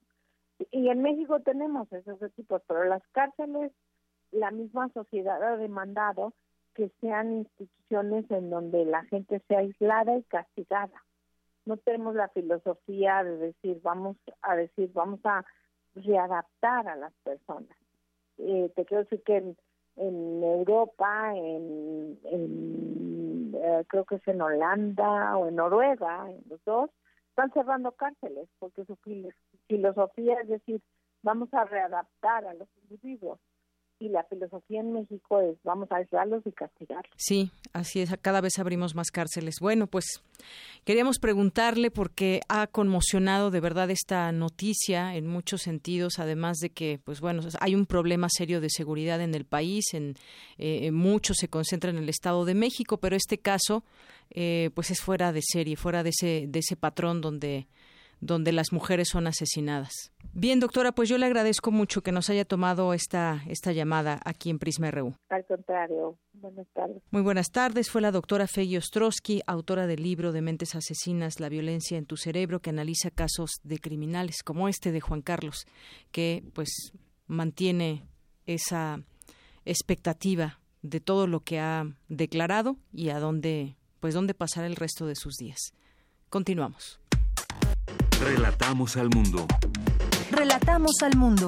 y 0.70 0.90
en 0.90 1.02
México 1.02 1.40
tenemos 1.40 1.92
esos 1.92 2.20
tipos, 2.34 2.62
pero 2.68 2.84
las 2.84 3.02
cárceles 3.14 3.72
la 4.32 4.52
misma 4.52 4.90
sociedad 4.90 5.42
ha 5.44 5.58
demandado 5.58 6.34
que 6.82 6.90
sean 7.00 7.32
instituciones 7.32 8.26
en 8.32 8.50
donde 8.50 8.86
la 8.86 9.04
gente 9.04 9.40
sea 9.48 9.60
aislada 9.60 10.18
y 10.18 10.24
castigada. 10.24 11.06
No 11.66 11.78
tenemos 11.78 12.16
la 12.16 12.28
filosofía 12.30 13.24
de 13.24 13.38
decir, 13.38 13.80
vamos 13.84 14.18
a 14.42 14.56
decir, 14.56 14.90
vamos 14.92 15.20
a 15.24 15.46
readaptar 15.94 16.88
a 16.88 16.96
las 16.96 17.14
personas. 17.24 17.78
Eh, 18.40 18.72
te 18.76 18.84
quiero 18.86 19.04
decir 19.04 19.22
que 19.22 19.38
en, 19.38 20.44
Europa, 20.44 21.34
eh, 21.36 22.16
creo 23.88 24.06
que 24.06 24.16
es 24.16 24.28
en 24.28 24.42
Holanda 24.42 25.38
o 25.38 25.50
en 25.50 25.58
Noruega, 25.58 26.32
en 26.32 26.42
los 26.50 26.64
dos, 26.66 26.90
están 27.30 27.54
cerrando 27.54 27.92
cárceles 27.92 28.50
porque 28.58 28.86
su 28.86 28.98
filosofía 29.68 30.40
es 30.42 30.48
decir, 30.48 30.82
vamos 31.22 31.54
a 31.54 31.64
readaptar 31.64 32.48
a 32.48 32.56
los 32.56 32.68
individuos 32.82 33.38
y 34.02 34.10
la 34.10 34.24
filosofía 34.24 34.80
en 34.80 34.94
México 34.94 35.40
es 35.42 35.58
vamos 35.64 35.92
a 35.92 35.98
aislarlos 35.98 36.42
y 36.46 36.52
castigarlos. 36.52 37.14
Sí, 37.18 37.52
así 37.72 38.02
es, 38.02 38.10
cada 38.22 38.42
vez 38.42 38.58
abrimos 38.58 38.96
más 38.96 39.12
cárceles. 39.12 39.60
Bueno, 39.62 39.86
pues 39.86 40.24
queríamos 40.84 41.20
preguntarle 41.20 41.92
porque 41.92 42.42
ha 42.50 42.66
conmocionado 42.66 43.52
de 43.52 43.60
verdad 43.60 43.92
esta 43.92 44.32
noticia 44.32 45.16
en 45.16 45.28
muchos 45.28 45.62
sentidos, 45.62 46.18
además 46.18 46.58
de 46.58 46.72
que, 46.72 47.00
pues 47.04 47.22
bueno, 47.22 47.44
hay 47.60 47.76
un 47.76 47.86
problema 47.86 48.28
serio 48.30 48.60
de 48.60 48.72
seguridad 48.72 49.22
en 49.22 49.36
el 49.36 49.46
país, 49.46 49.94
en 49.94 50.16
eh, 50.58 50.92
mucho 50.92 51.36
se 51.36 51.48
concentra 51.48 51.92
en 51.92 51.98
el 51.98 52.10
Estado 52.10 52.44
de 52.44 52.56
México, 52.56 52.98
pero 52.98 53.16
este 53.16 53.38
caso, 53.38 53.84
eh, 54.32 54.72
pues 54.74 54.90
es 54.90 55.00
fuera 55.00 55.32
de 55.32 55.42
serie, 55.44 55.76
fuera 55.76 56.02
de 56.02 56.10
ese, 56.10 56.46
de 56.48 56.60
ese 56.60 56.76
patrón 56.76 57.22
donde 57.22 57.68
donde 58.22 58.52
las 58.52 58.72
mujeres 58.72 59.10
son 59.10 59.28
asesinadas. 59.28 60.14
Bien, 60.34 60.62
doctora, 60.62 60.94
pues 60.94 61.10
yo 61.10 61.18
le 61.18 61.26
agradezco 61.26 61.72
mucho 61.72 62.04
que 62.04 62.14
nos 62.14 62.30
haya 62.30 62.46
tomado 62.46 62.94
esta, 62.94 63.44
esta 63.50 63.74
llamada 63.74 64.22
aquí 64.24 64.50
en 64.50 64.60
Prisma 64.60 64.90
RU. 64.92 65.16
Al 65.30 65.44
contrario, 65.46 66.18
buenas 66.34 66.68
tardes. 66.74 67.02
Muy 67.12 67.22
buenas 67.22 67.52
tardes. 67.52 67.90
Fue 67.90 68.00
la 68.00 68.12
doctora 68.12 68.48
Feggy 68.48 68.78
Ostrowski, 68.78 69.42
autora 69.46 69.88
del 69.88 70.04
libro 70.04 70.32
de 70.32 70.42
Mentes 70.42 70.76
Asesinas, 70.76 71.42
la 71.42 71.50
violencia 71.50 71.98
en 71.98 72.06
tu 72.06 72.16
cerebro, 72.16 72.62
que 72.62 72.70
analiza 72.70 73.10
casos 73.10 73.60
de 73.64 73.80
criminales 73.80 74.44
como 74.44 74.70
este 74.70 74.94
de 74.94 75.02
Juan 75.02 75.22
Carlos, 75.22 75.66
que 76.12 76.44
pues 76.54 76.94
mantiene 77.28 78.04
esa 78.46 79.04
expectativa 79.66 80.60
de 80.82 81.00
todo 81.00 81.28
lo 81.28 81.42
que 81.42 81.60
ha 81.60 81.86
declarado 82.08 82.78
y 82.94 83.10
a 83.10 83.20
dónde, 83.20 83.76
pues 84.00 84.14
dónde 84.14 84.34
pasará 84.34 84.68
el 84.68 84.76
resto 84.76 85.08
de 85.08 85.16
sus 85.16 85.36
días. 85.36 85.74
Continuamos. 86.30 87.01
Relatamos 88.24 88.98
al 88.98 89.10
mundo. 89.10 89.48
Relatamos 90.30 90.92
al 91.02 91.18
mundo. 91.18 91.48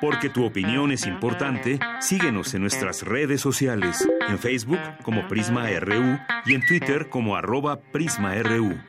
Porque 0.00 0.30
tu 0.30 0.46
opinión 0.46 0.92
es 0.92 1.06
importante, 1.06 1.78
síguenos 2.00 2.54
en 2.54 2.62
nuestras 2.62 3.02
redes 3.02 3.42
sociales, 3.42 4.08
en 4.28 4.38
Facebook 4.38 4.80
como 5.02 5.28
Prisma 5.28 5.68
RU 5.78 6.18
y 6.46 6.54
en 6.54 6.66
Twitter 6.66 7.10
como 7.10 7.36
arroba 7.36 7.82
PrismaRU. 7.92 8.80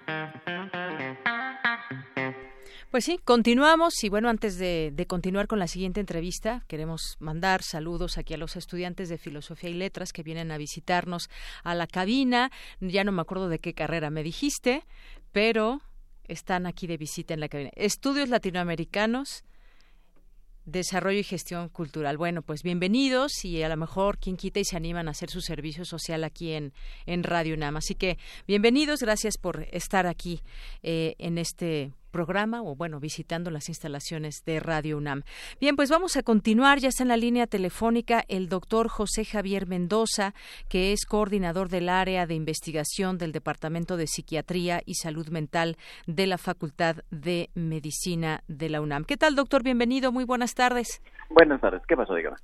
Pues 2.90 3.06
sí, 3.06 3.20
continuamos 3.24 4.04
y 4.04 4.10
bueno, 4.10 4.28
antes 4.28 4.58
de, 4.58 4.92
de, 4.94 5.06
continuar 5.06 5.48
con 5.48 5.60
la 5.60 5.68
siguiente 5.68 6.02
entrevista, 6.02 6.66
queremos 6.68 7.16
mandar 7.22 7.64
saludos 7.64 8.18
aquí 8.18 8.34
a 8.34 8.38
los 8.38 8.58
estudiantes 8.58 9.08
de 9.08 9.18
Filosofía 9.18 9.70
y 9.70 9.74
Letras 9.74 10.12
que 10.12 10.24
vienen 10.24 10.52
a 10.52 10.58
visitarnos 10.58 11.30
a 11.64 11.74
la 11.74 11.88
cabina. 11.88 12.52
Ya 12.82 13.06
no 13.06 13.14
me 13.14 13.22
acuerdo 13.22 13.48
de 13.48 13.60
qué 13.60 13.74
carrera 13.74 14.10
me 14.10 14.24
dijiste, 14.24 14.84
pero 15.32 15.82
están 16.24 16.66
aquí 16.66 16.88
de 16.88 16.98
visita 16.98 17.34
en 17.34 17.40
la 17.40 17.50
cabina. 17.50 17.72
Estudios 17.76 18.30
latinoamericanos 18.30 19.44
Desarrollo 20.66 21.20
y 21.20 21.24
gestión 21.24 21.70
cultural. 21.70 22.18
Bueno, 22.18 22.44
pues 22.44 22.62
bienvenidos 22.62 23.46
y 23.46 23.64
a 23.64 23.70
lo 23.70 23.78
mejor 23.78 24.20
quien 24.20 24.38
quita 24.38 24.60
y 24.60 24.64
se 24.64 24.78
animan 24.78 25.08
a 25.08 25.12
hacer 25.12 25.32
su 25.32 25.42
servicio 25.42 25.86
social 25.86 26.24
aquí 26.24 26.52
en, 26.52 26.72
en 27.08 27.24
Radio 27.24 27.56
UNAM. 27.56 27.78
Así 27.78 27.96
que 27.96 28.20
bienvenidos, 28.48 29.00
gracias 29.00 29.38
por 29.40 29.68
estar 29.72 30.06
aquí 30.06 30.44
eh, 30.84 31.16
en 31.18 31.40
este 31.40 31.94
programa 32.12 32.62
o 32.62 32.76
bueno, 32.76 33.00
visitando 33.00 33.50
las 33.50 33.70
instalaciones 33.70 34.44
de 34.46 34.60
Radio 34.60 34.98
UNAM. 34.98 35.24
Bien, 35.60 35.76
pues 35.76 35.90
vamos 35.90 36.16
a 36.18 36.24
continuar. 36.24 36.80
Ya 36.80 36.90
está 36.90 37.04
en 37.04 37.10
la 37.10 37.18
línea 37.18 37.48
telefónica 37.48 38.24
el 38.28 38.50
doctor 38.50 38.88
José 38.88 39.26
Javier 39.26 39.66
Mendoza, 39.66 40.36
que 40.70 40.92
es 40.92 41.06
coordinador 41.06 41.70
del 41.70 41.90
área 41.90 42.28
de 42.28 42.36
investigación 42.36 43.18
del 43.18 43.32
Departamento 43.32 43.98
de 43.98 44.08
Psiquiatría 44.08 44.84
y 44.86 44.96
Salud 44.96 45.30
Mental 45.30 45.78
de 46.06 46.28
la 46.28 46.38
Facultad 46.38 46.98
de 47.10 47.50
Medicina 47.56 48.44
de 48.48 48.70
la 48.70 48.82
UNAM. 48.82 49.06
¿Qué 49.06 49.18
tal, 49.18 49.36
doctor? 49.36 49.64
Bienvenido. 49.64 50.12
Muy 50.12 50.26
buenas 50.26 50.54
tardes. 50.54 51.02
Buenas 51.34 51.62
tardes. 51.62 51.82
¿Qué 51.88 51.96
pasó, 51.96 52.14
dígame? 52.14 52.36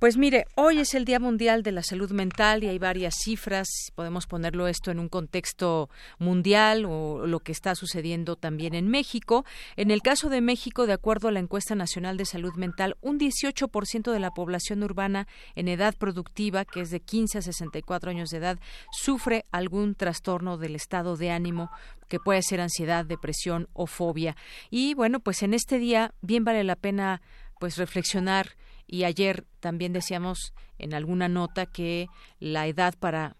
Pues 0.00 0.16
mire, 0.16 0.46
hoy 0.56 0.80
es 0.80 0.94
el 0.94 1.04
Día 1.04 1.20
Mundial 1.20 1.62
de 1.62 1.70
la 1.70 1.84
Salud 1.84 2.10
Mental 2.10 2.64
y 2.64 2.68
hay 2.68 2.78
varias 2.78 3.14
cifras. 3.22 3.68
Podemos 3.94 4.26
ponerlo 4.26 4.66
esto 4.66 4.90
en 4.90 4.98
un 4.98 5.08
contexto 5.08 5.88
mundial 6.18 6.84
o 6.84 7.24
lo 7.24 7.38
que 7.38 7.52
está 7.52 7.76
sucediendo 7.76 8.34
también 8.34 8.74
en 8.74 8.88
México. 8.88 9.44
En 9.76 9.92
el 9.92 10.02
caso 10.02 10.28
de 10.28 10.40
México, 10.40 10.86
de 10.86 10.92
acuerdo 10.92 11.28
a 11.28 11.32
la 11.32 11.38
encuesta 11.38 11.76
nacional 11.76 12.16
de 12.16 12.24
salud 12.24 12.54
mental, 12.56 12.96
un 13.00 13.20
18% 13.20 14.10
de 14.10 14.18
la 14.18 14.32
población 14.32 14.82
urbana 14.82 15.28
en 15.54 15.68
edad 15.68 15.94
productiva, 15.96 16.64
que 16.64 16.80
es 16.80 16.90
de 16.90 16.98
15 16.98 17.38
a 17.38 17.42
64 17.42 18.10
años 18.10 18.30
de 18.30 18.38
edad, 18.38 18.58
sufre 18.90 19.44
algún 19.52 19.94
trastorno 19.94 20.58
del 20.58 20.74
estado 20.74 21.16
de 21.16 21.30
ánimo 21.30 21.70
que 22.08 22.18
puede 22.18 22.42
ser 22.42 22.60
ansiedad, 22.60 23.06
depresión 23.06 23.68
o 23.72 23.86
fobia. 23.86 24.36
Y 24.68 24.92
bueno, 24.92 25.20
pues 25.20 25.42
en 25.42 25.54
este 25.54 25.78
día 25.78 26.12
bien 26.20 26.44
vale 26.44 26.62
la 26.62 26.76
pena 26.76 27.22
pues 27.62 27.78
reflexionar 27.78 28.46
y 28.88 29.04
ayer 29.04 29.44
también 29.60 29.92
decíamos 29.92 30.52
en 30.80 30.94
alguna 30.94 31.28
nota 31.28 31.64
que 31.64 32.08
la 32.40 32.66
edad 32.66 32.94
para 32.98 33.36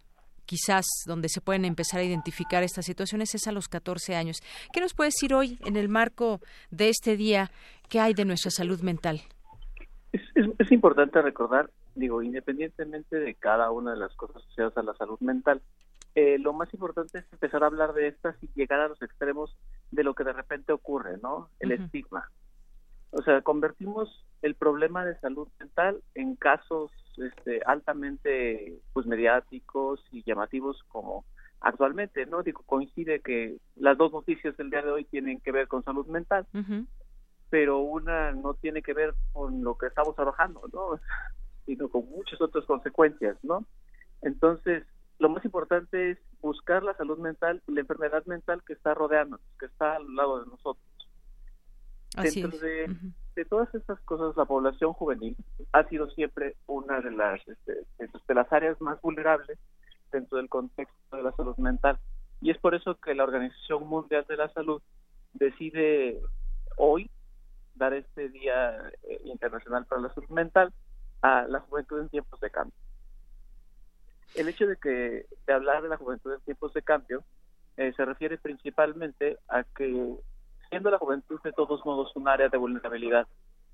quizás 0.47 0.86
donde 1.09 1.28
se 1.28 1.40
pueden 1.40 1.65
empezar 1.65 1.99
a 1.99 2.05
identificar 2.05 2.62
estas 2.62 2.86
situaciones 2.86 3.35
es 3.35 3.49
a 3.49 3.53
los 3.53 3.66
14 3.66 4.15
años. 4.15 4.40
¿Qué 4.73 4.81
nos 4.81 4.94
puede 4.94 5.09
decir 5.09 5.35
hoy 5.35 5.59
en 5.65 5.74
el 5.74 5.89
marco 5.89 6.39
de 6.70 6.89
este 6.89 7.16
día 7.16 7.51
qué 7.89 7.99
hay 7.99 8.15
de 8.15 8.24
nuestra 8.24 8.53
salud 8.53 8.81
mental? 8.82 9.23
Es, 10.12 10.23
es, 10.36 10.70
importante 10.70 11.20
recordar, 11.20 11.70
digo, 11.97 12.23
independientemente 12.23 13.16
de 13.16 13.35
cada 13.35 13.73
una 13.73 13.90
de 13.90 13.99
las 13.99 14.15
cosas 14.15 14.36
asociadas 14.36 14.77
a 14.77 14.85
la 14.85 14.94
salud 14.94 15.19
mental, 15.19 15.61
eh, 16.15 16.39
lo 16.39 16.53
más 16.53 16.73
importante 16.73 17.19
es 17.19 17.24
empezar 17.32 17.65
a 17.65 17.66
hablar 17.66 17.93
de 17.93 18.07
estas 18.07 18.40
y 18.40 18.49
llegar 18.55 18.78
a 18.78 18.86
los 18.86 19.03
extremos 19.03 19.57
de 19.90 20.05
lo 20.05 20.15
que 20.15 20.23
de 20.23 20.32
repente 20.32 20.73
ocurre, 20.73 21.19
¿no? 21.20 21.49
El 21.59 21.73
estigma. 21.73 22.31
O 23.12 23.22
sea, 23.22 23.43
convertimos 23.43 24.26
el 24.40 24.55
problema 24.55 25.05
de 25.05 25.18
salud 25.20 25.48
mental 25.60 26.02
en 26.14 26.34
casos 26.34 26.90
este, 27.18 27.60
altamente 27.66 28.80
pues 28.93 29.06
mediáticos 29.06 30.02
y 30.10 30.22
llamativos 30.24 30.82
como 30.89 31.24
actualmente, 31.60 32.26
¿no? 32.26 32.43
Digo, 32.43 32.62
coincide 32.66 33.20
que 33.20 33.59
las 33.76 33.97
dos 33.98 34.12
noticias 34.12 34.56
del 34.56 34.70
día 34.70 34.82
de 34.82 34.90
hoy 34.90 35.05
tienen 35.05 35.40
que 35.40 35.52
ver 35.52 35.68
con 35.68 35.84
salud 35.84 36.06
mental, 36.06 36.47
pero 37.51 37.80
una 37.80 38.32
no 38.32 38.55
tiene 38.55 38.82
que 38.82 38.94
ver 38.94 39.14
con 39.32 39.62
lo 39.62 39.76
que 39.76 39.86
estamos 39.86 40.16
trabajando, 40.16 40.62
¿no? 40.72 40.98
Sino 41.66 41.89
con 41.89 42.09
muchas 42.09 42.40
otras 42.40 42.64
consecuencias, 42.64 43.36
¿no? 43.43 43.64
Entonces, 44.22 44.84
lo 45.18 45.28
más 45.28 45.44
importante 45.44 46.12
es 46.12 46.18
buscar 46.40 46.82
la 46.82 46.94
salud 46.94 47.18
mental 47.18 47.62
y 47.68 47.72
la 47.72 47.80
enfermedad 47.80 48.24
mental 48.26 48.62
que 48.66 48.72
está 48.72 48.94
rodeándonos, 48.94 49.47
que 49.60 49.66
está 49.66 49.97
al 49.97 50.14
lado 50.16 50.40
de 50.40 50.47
nosotros. 50.51 50.84
Dentro 52.20 52.59
de, 52.59 52.94
de, 53.36 53.44
todas 53.47 53.74
estas 53.74 53.98
cosas, 54.01 54.36
la 54.36 54.44
población 54.44 54.93
juvenil 54.93 55.36
ha 55.72 55.89
sido 55.89 56.10
siempre 56.10 56.56
una 56.66 57.01
de 57.01 57.10
las, 57.10 57.40
este, 57.48 57.86
de 57.98 58.34
las 58.34 58.52
áreas 58.52 58.78
más 58.80 59.01
vulnerables 59.01 59.59
dentro 60.10 60.36
del 60.36 60.48
contexto 60.48 61.16
de 61.16 61.22
la 61.22 61.32
salud 61.32 61.56
mental. 61.56 61.98
Y 62.43 62.51
es 62.51 62.59
por 62.59 62.74
eso 62.74 62.97
que 62.97 63.14
la 63.14 63.24
Organización 63.24 63.86
Mundial 63.86 64.26
de 64.28 64.36
la 64.36 64.48
Salud 64.52 64.82
decide 65.32 66.20
hoy 66.76 67.10
dar 67.74 67.94
este 67.94 68.28
Día 68.28 68.76
eh, 69.05 69.20
Internacional 69.24 69.86
para 69.86 70.02
la 70.02 70.12
Salud 70.12 70.28
Mental 70.28 70.72
a 71.22 71.47
la 71.48 71.60
juventud 71.60 72.01
en 72.01 72.09
tiempos 72.09 72.40
de 72.40 72.51
cambio. 72.51 72.74
El 74.34 74.48
hecho 74.48 74.66
de 74.66 74.76
que 74.76 75.26
de 75.47 75.52
hablar 75.52 75.82
de 75.82 75.89
la 75.89 75.97
juventud 75.97 76.34
en 76.34 76.40
tiempos 76.40 76.72
de 76.74 76.82
cambio 76.82 77.24
eh, 77.76 77.93
se 77.97 78.05
refiere 78.05 78.39
principalmente 78.39 79.39
a 79.48 79.64
que 79.64 80.16
siendo 80.73 80.90
la 80.90 80.97
juventud 80.97 81.39
de 81.44 81.53
todos 81.53 81.85
modos 81.85 82.16
un 82.16 82.27
área 82.28 82.49
de 82.49 82.57
vulnerabilidad 82.57 83.28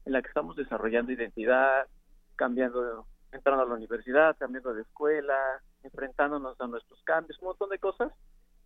en 0.05 0.13
la 0.15 0.21
que 0.21 0.27
estamos 0.27 0.57
desarrollando 0.57 1.13
identidad, 1.13 1.87
cambiando, 2.35 3.07
entrando 3.31 3.63
a 3.63 3.69
la 3.69 3.75
universidad, 3.77 4.37
cambiando 4.37 4.75
de 4.75 4.83
escuela, 4.83 5.63
enfrentándonos 5.85 6.61
a 6.61 6.67
nuestros 6.67 7.01
cambios, 7.05 7.39
un 7.41 7.49
montón 7.49 7.71
de 7.71 7.79
cosas. 7.79 8.13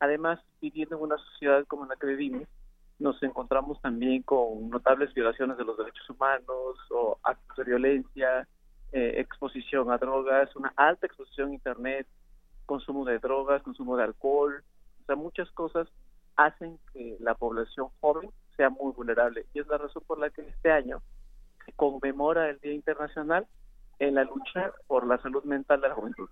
Además, 0.00 0.40
viviendo 0.62 0.96
en 0.96 1.02
una 1.02 1.18
sociedad 1.18 1.66
como 1.66 1.84
la 1.84 1.96
que 1.96 2.06
vivimos, 2.06 2.48
nos 2.98 3.22
encontramos 3.22 3.78
también 3.82 4.22
con 4.22 4.70
notables 4.70 5.12
violaciones 5.12 5.58
de 5.58 5.64
los 5.64 5.76
derechos 5.76 6.08
humanos 6.08 6.78
o 6.90 7.18
actos 7.24 7.58
de 7.58 7.64
violencia, 7.64 8.48
eh, 8.92 9.16
exposición 9.18 9.90
a 9.90 9.98
drogas, 9.98 10.56
una 10.56 10.72
alta 10.76 11.04
exposición 11.04 11.50
a 11.50 11.54
Internet, 11.54 12.06
consumo 12.64 13.04
de 13.04 13.18
drogas, 13.18 13.62
consumo 13.62 13.94
de 13.98 14.04
alcohol, 14.04 14.64
o 15.02 15.04
sea, 15.04 15.16
muchas 15.16 15.50
cosas 15.50 15.86
hacen 16.36 16.78
que 16.92 17.16
la 17.20 17.34
población 17.34 17.88
joven 18.00 18.30
sea 18.56 18.70
muy 18.70 18.92
vulnerable. 18.92 19.46
Y 19.54 19.60
es 19.60 19.66
la 19.66 19.78
razón 19.78 20.02
por 20.06 20.18
la 20.18 20.30
que 20.30 20.42
este 20.42 20.70
año 20.70 21.02
se 21.64 21.72
conmemora 21.72 22.50
el 22.50 22.58
Día 22.60 22.72
Internacional 22.72 23.46
en 23.98 24.14
la 24.14 24.24
lucha 24.24 24.72
por 24.86 25.06
la 25.06 25.18
salud 25.18 25.44
mental 25.44 25.80
de 25.80 25.88
la 25.88 25.94
juventud. 25.94 26.28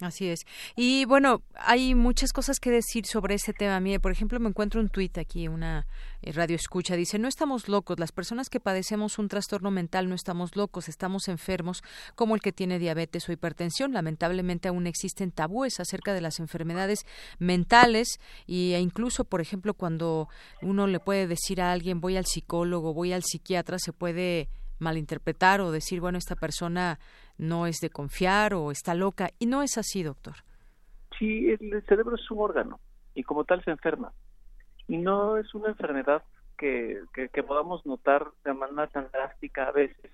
Así 0.00 0.28
es. 0.28 0.44
Y 0.74 1.04
bueno, 1.04 1.42
hay 1.54 1.94
muchas 1.94 2.32
cosas 2.32 2.58
que 2.58 2.70
decir 2.72 3.06
sobre 3.06 3.36
ese 3.36 3.52
tema. 3.52 3.78
Mire, 3.78 4.00
por 4.00 4.10
ejemplo, 4.10 4.40
me 4.40 4.48
encuentro 4.48 4.80
un 4.80 4.88
tuit 4.88 5.16
aquí, 5.18 5.46
una 5.46 5.86
eh, 6.20 6.32
radio 6.32 6.56
escucha, 6.56 6.96
dice, 6.96 7.20
no 7.20 7.28
estamos 7.28 7.68
locos, 7.68 8.00
las 8.00 8.10
personas 8.10 8.50
que 8.50 8.58
padecemos 8.58 9.20
un 9.20 9.28
trastorno 9.28 9.70
mental 9.70 10.08
no 10.08 10.16
estamos 10.16 10.56
locos, 10.56 10.88
estamos 10.88 11.28
enfermos 11.28 11.82
como 12.16 12.34
el 12.34 12.40
que 12.40 12.50
tiene 12.50 12.80
diabetes 12.80 13.28
o 13.28 13.32
hipertensión. 13.32 13.92
Lamentablemente 13.92 14.66
aún 14.66 14.88
existen 14.88 15.30
tabúes 15.30 15.78
acerca 15.78 16.12
de 16.12 16.20
las 16.20 16.40
enfermedades 16.40 17.06
mentales 17.38 18.18
e 18.48 18.80
incluso, 18.80 19.24
por 19.24 19.40
ejemplo, 19.40 19.74
cuando 19.74 20.28
uno 20.60 20.88
le 20.88 20.98
puede 20.98 21.28
decir 21.28 21.60
a 21.60 21.70
alguien 21.70 22.00
voy 22.00 22.16
al 22.16 22.26
psicólogo, 22.26 22.94
voy 22.94 23.12
al 23.12 23.22
psiquiatra, 23.22 23.78
se 23.78 23.92
puede 23.92 24.48
malinterpretar 24.78 25.60
o 25.60 25.70
decir, 25.70 26.00
bueno, 26.00 26.18
esta 26.18 26.36
persona 26.36 26.98
no 27.38 27.66
es 27.66 27.80
de 27.80 27.90
confiar 27.90 28.54
o 28.54 28.70
está 28.70 28.94
loca. 28.94 29.30
Y 29.38 29.46
no 29.46 29.62
es 29.62 29.78
así, 29.78 30.02
doctor. 30.02 30.34
Sí, 31.18 31.50
el 31.50 31.82
cerebro 31.86 32.16
es 32.16 32.30
un 32.30 32.38
órgano 32.40 32.80
y 33.14 33.22
como 33.22 33.44
tal 33.44 33.62
se 33.64 33.70
enferma. 33.70 34.12
Y 34.88 34.98
no 34.98 35.38
es 35.38 35.54
una 35.54 35.68
enfermedad 35.68 36.22
que, 36.58 37.02
que, 37.12 37.42
podamos 37.42 37.84
notar 37.86 38.26
de 38.44 38.54
manera 38.54 38.86
tan 38.88 39.10
drástica 39.10 39.68
a 39.68 39.72
veces, 39.72 40.10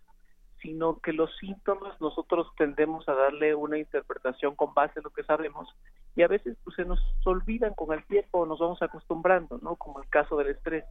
sino 0.63 0.99
que 1.01 1.13
los 1.13 1.31
síntomas 1.39 2.01
nosotros 2.01 2.49
tendemos 2.57 3.09
a 3.09 3.15
darle 3.15 3.55
una 3.55 3.79
interpretación 3.79 4.55
con 4.55 4.75
base 4.75 4.99
en 4.99 5.05
lo 5.05 5.11
que 5.11 5.23
sabemos 5.25 5.69
y 6.17 6.23
a 6.23 6.29
veces 6.29 6.57
pues, 6.65 6.77
se 6.77 6.85
nos 6.85 6.99
olvidan 7.25 7.75
con 7.75 7.97
el 7.97 8.05
tiempo, 8.05 8.47
nos 8.47 8.59
vamos 8.59 8.81
acostumbrando, 8.83 9.59
¿no? 9.63 9.77
Como 9.77 10.01
el 10.03 10.09
caso 10.09 10.37
del 10.37 10.49
estrés. 10.49 10.85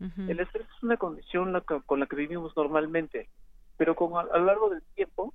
El 0.00 0.40
estrés 0.40 0.66
es 0.76 0.82
una 0.82 0.96
condición 0.96 1.58
con 1.86 2.00
la 2.00 2.06
que 2.06 2.16
vivimos 2.16 2.54
normalmente, 2.56 3.28
pero 3.76 3.94
con, 3.94 4.16
a 4.16 4.38
lo 4.38 4.44
largo 4.44 4.70
del 4.70 4.82
tiempo 4.94 5.32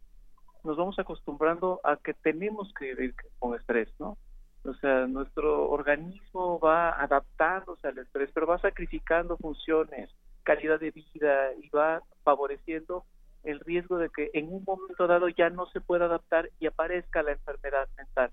nos 0.64 0.78
vamos 0.78 1.00
acostumbrando 1.00 1.82
a 1.84 1.98
que 1.98 2.14
tenemos 2.14 2.72
que 2.78 2.94
vivir 2.94 3.16
con 3.40 3.56
estrés, 3.56 3.90
¿no? 4.00 4.18
O 4.64 4.74
sea, 4.76 5.08
nuestro 5.08 5.70
organismo 5.70 6.60
va 6.60 6.92
adaptándose 6.92 7.88
al 7.88 7.98
estrés, 7.98 8.30
pero 8.34 8.46
va 8.46 8.60
sacrificando 8.60 9.36
funciones, 9.38 10.12
calidad 10.44 10.80
de 10.80 10.92
vida 10.92 11.54
y 11.56 11.70
va 11.70 12.04
favoreciendo 12.24 13.06
el 13.44 13.60
riesgo 13.60 13.98
de 13.98 14.10
que 14.10 14.30
en 14.34 14.54
un 14.54 14.64
momento 14.64 15.08
dado 15.08 15.30
ya 15.30 15.50
no 15.50 15.66
se 15.68 15.82
pueda 15.82 16.06
adaptar 16.06 16.52
y 16.60 16.68
aparezca 16.68 17.24
la 17.24 17.32
enfermedad 17.32 17.90
mental. 17.98 18.32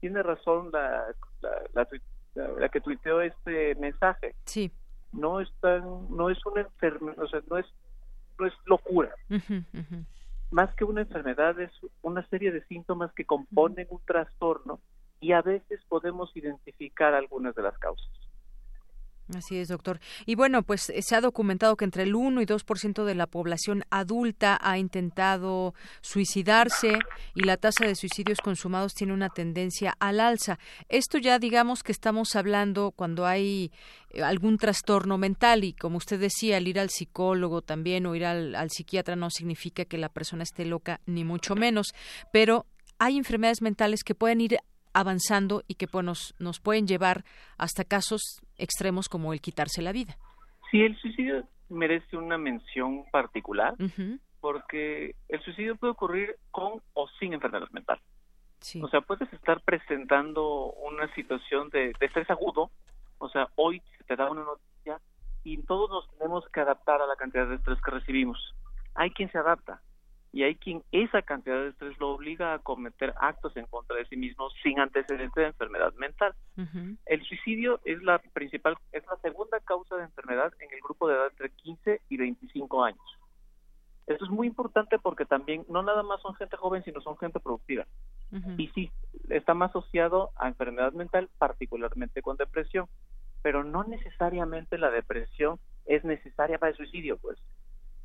Tiene 0.00 0.22
razón 0.24 0.70
la, 0.72 1.14
la, 1.40 1.86
la, 2.34 2.68
que 2.68 2.80
tuiteó 2.80 3.20
este 3.20 3.76
mensaje. 3.76 4.34
Sí. 4.46 4.72
No 5.12 5.40
es 5.40 5.52
tan, 5.60 6.14
no 6.14 6.30
es 6.30 6.38
una 6.46 6.62
enfermedad, 6.62 7.18
o 7.18 7.28
sea, 7.28 7.40
no 7.48 7.58
es 7.58 7.66
no 8.38 8.46
es 8.46 8.54
locura. 8.64 9.10
Más 10.50 10.74
que 10.74 10.84
una 10.84 11.02
enfermedad 11.02 11.60
es 11.60 11.70
una 12.02 12.26
serie 12.28 12.50
de 12.50 12.64
síntomas 12.64 13.12
que 13.12 13.24
componen 13.24 13.86
un 13.90 14.00
trastorno 14.04 14.80
y 15.20 15.32
a 15.32 15.42
veces 15.42 15.80
podemos 15.88 16.34
identificar 16.34 17.14
algunas 17.14 17.54
de 17.54 17.62
las 17.62 17.76
causas. 17.78 18.10
Así 19.34 19.58
es, 19.58 19.68
doctor. 19.68 20.00
Y 20.26 20.34
bueno, 20.34 20.62
pues 20.62 20.90
eh, 20.90 21.02
se 21.02 21.14
ha 21.14 21.20
documentado 21.20 21.76
que 21.76 21.84
entre 21.84 22.02
el 22.02 22.14
1 22.14 22.42
y 22.42 22.46
2% 22.46 23.04
de 23.04 23.14
la 23.14 23.26
población 23.26 23.84
adulta 23.90 24.58
ha 24.60 24.78
intentado 24.78 25.74
suicidarse 26.00 26.98
y 27.34 27.42
la 27.42 27.56
tasa 27.56 27.86
de 27.86 27.94
suicidios 27.94 28.40
consumados 28.40 28.94
tiene 28.94 29.12
una 29.12 29.28
tendencia 29.28 29.94
al 30.00 30.20
alza. 30.20 30.58
Esto 30.88 31.18
ya 31.18 31.38
digamos 31.38 31.82
que 31.82 31.92
estamos 31.92 32.34
hablando 32.34 32.90
cuando 32.90 33.26
hay 33.26 33.70
eh, 34.10 34.22
algún 34.22 34.58
trastorno 34.58 35.16
mental 35.16 35.64
y 35.64 35.74
como 35.74 35.98
usted 35.98 36.18
decía, 36.18 36.56
el 36.56 36.66
ir 36.66 36.80
al 36.80 36.90
psicólogo 36.90 37.62
también 37.62 38.06
o 38.06 38.14
ir 38.14 38.24
al, 38.24 38.54
al 38.54 38.70
psiquiatra 38.70 39.16
no 39.16 39.30
significa 39.30 39.84
que 39.84 39.98
la 39.98 40.08
persona 40.08 40.42
esté 40.42 40.64
loca 40.64 41.00
ni 41.06 41.24
mucho 41.24 41.54
menos, 41.54 41.94
pero 42.32 42.66
hay 42.98 43.16
enfermedades 43.16 43.62
mentales 43.62 44.04
que 44.04 44.14
pueden 44.14 44.40
ir 44.40 44.58
avanzando 44.92 45.62
y 45.66 45.74
que 45.74 45.86
pues, 45.86 46.04
nos, 46.04 46.34
nos 46.38 46.60
pueden 46.60 46.86
llevar 46.86 47.24
hasta 47.58 47.84
casos 47.84 48.40
extremos 48.58 49.08
como 49.08 49.32
el 49.32 49.40
quitarse 49.40 49.82
la 49.82 49.92
vida. 49.92 50.16
Sí, 50.70 50.82
el 50.82 50.96
suicidio 50.98 51.44
merece 51.68 52.16
una 52.16 52.38
mención 52.38 53.04
particular 53.10 53.74
porque 54.40 55.14
el 55.28 55.42
suicidio 55.42 55.76
puede 55.76 55.92
ocurrir 55.92 56.36
con 56.50 56.80
o 56.94 57.08
sin 57.18 57.32
enfermedad 57.32 57.68
mental. 57.72 58.00
O 58.82 58.88
sea, 58.88 59.00
puedes 59.00 59.32
estar 59.32 59.60
presentando 59.62 60.72
una 60.72 61.12
situación 61.14 61.70
de, 61.70 61.92
de 61.98 62.06
estrés 62.06 62.28
agudo, 62.28 62.70
o 63.18 63.28
sea, 63.30 63.48
hoy 63.56 63.82
te 64.06 64.16
da 64.16 64.30
una 64.30 64.44
noticia 64.44 65.00
y 65.44 65.62
todos 65.62 65.88
nos 65.88 66.18
tenemos 66.18 66.44
que 66.52 66.60
adaptar 66.60 67.00
a 67.00 67.06
la 67.06 67.16
cantidad 67.16 67.46
de 67.48 67.54
estrés 67.54 67.80
que 67.80 67.90
recibimos. 67.90 68.54
Hay 68.94 69.10
quien 69.12 69.30
se 69.30 69.38
adapta, 69.38 69.80
y 70.32 70.44
hay 70.44 70.54
quien 70.54 70.82
esa 70.92 71.22
cantidad 71.22 71.56
de 71.60 71.68
estrés 71.70 71.98
lo 71.98 72.10
obliga 72.10 72.54
a 72.54 72.58
cometer 72.60 73.14
actos 73.20 73.56
en 73.56 73.66
contra 73.66 73.96
de 73.96 74.04
sí 74.06 74.16
mismo 74.16 74.48
sin 74.62 74.78
antecedente 74.78 75.40
de 75.40 75.48
enfermedad 75.48 75.92
mental. 75.94 76.34
El 77.06 77.22
suicidio 77.24 77.80
es 77.84 78.02
la 78.02 78.18
principal, 78.18 78.76
es 78.92 79.04
la 79.06 79.16
segunda 79.22 79.58
causa 79.60 79.96
de 79.96 80.04
enfermedad 80.04 80.52
en 80.60 80.72
el 80.72 80.80
grupo 80.80 81.08
de 81.08 81.14
edad 81.14 81.28
entre 81.30 81.50
15 81.50 82.00
y 82.08 82.16
25 82.16 82.84
años. 82.84 83.18
Esto 84.06 84.24
es 84.24 84.30
muy 84.30 84.46
importante 84.46 84.98
porque 84.98 85.24
también 85.24 85.64
no 85.68 85.82
nada 85.82 86.02
más 86.02 86.20
son 86.20 86.34
gente 86.34 86.56
joven, 86.56 86.82
sino 86.84 87.00
son 87.00 87.16
gente 87.18 87.40
productiva. 87.40 87.86
Y 88.56 88.68
sí, 88.68 88.92
está 89.28 89.54
más 89.54 89.70
asociado 89.70 90.30
a 90.36 90.46
enfermedad 90.46 90.92
mental, 90.92 91.28
particularmente 91.38 92.22
con 92.22 92.36
depresión, 92.36 92.86
pero 93.42 93.64
no 93.64 93.82
necesariamente 93.84 94.78
la 94.78 94.90
depresión 94.90 95.58
es 95.86 96.04
necesaria 96.04 96.58
para 96.58 96.70
el 96.70 96.76
suicidio, 96.76 97.18
pues 97.18 97.38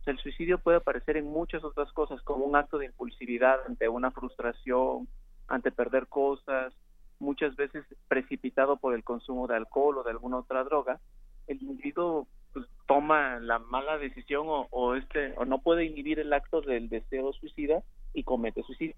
el 0.06 0.18
suicidio 0.20 0.60
puede 0.60 0.78
aparecer 0.78 1.18
en 1.18 1.26
muchas 1.26 1.64
otras 1.64 1.92
cosas, 1.94 2.22
como 2.22 2.46
un 2.46 2.56
acto 2.56 2.78
de 2.78 2.86
impulsividad 2.86 3.60
ante 3.68 3.88
una 3.90 4.12
frustración, 4.12 5.08
ante 5.48 5.72
perder 5.72 6.08
cosas, 6.08 6.74
muchas 7.20 7.56
veces 7.56 7.86
precipitado 8.08 8.78
por 8.78 8.94
el 8.94 9.04
consumo 9.04 9.48
de 9.48 9.56
alcohol 9.56 9.98
o 9.98 10.04
de 10.04 10.12
alguna 10.12 10.38
otra 10.38 10.64
droga, 10.64 11.00
el 11.48 11.62
individuo 11.62 12.28
pues, 12.54 12.66
toma 12.88 13.40
la 13.40 13.60
mala 13.60 13.98
decisión 13.98 14.46
o, 14.48 14.96
este 14.96 15.34
o 15.38 15.46
no 15.46 15.60
puede 15.60 15.86
inhibir 15.86 16.20
el 16.20 16.34
acto 16.34 16.62
del 16.62 16.90
deseo 16.90 17.34
suicida 17.34 17.84
y 18.14 18.24
comete 18.24 18.64
suicidio. 18.64 18.96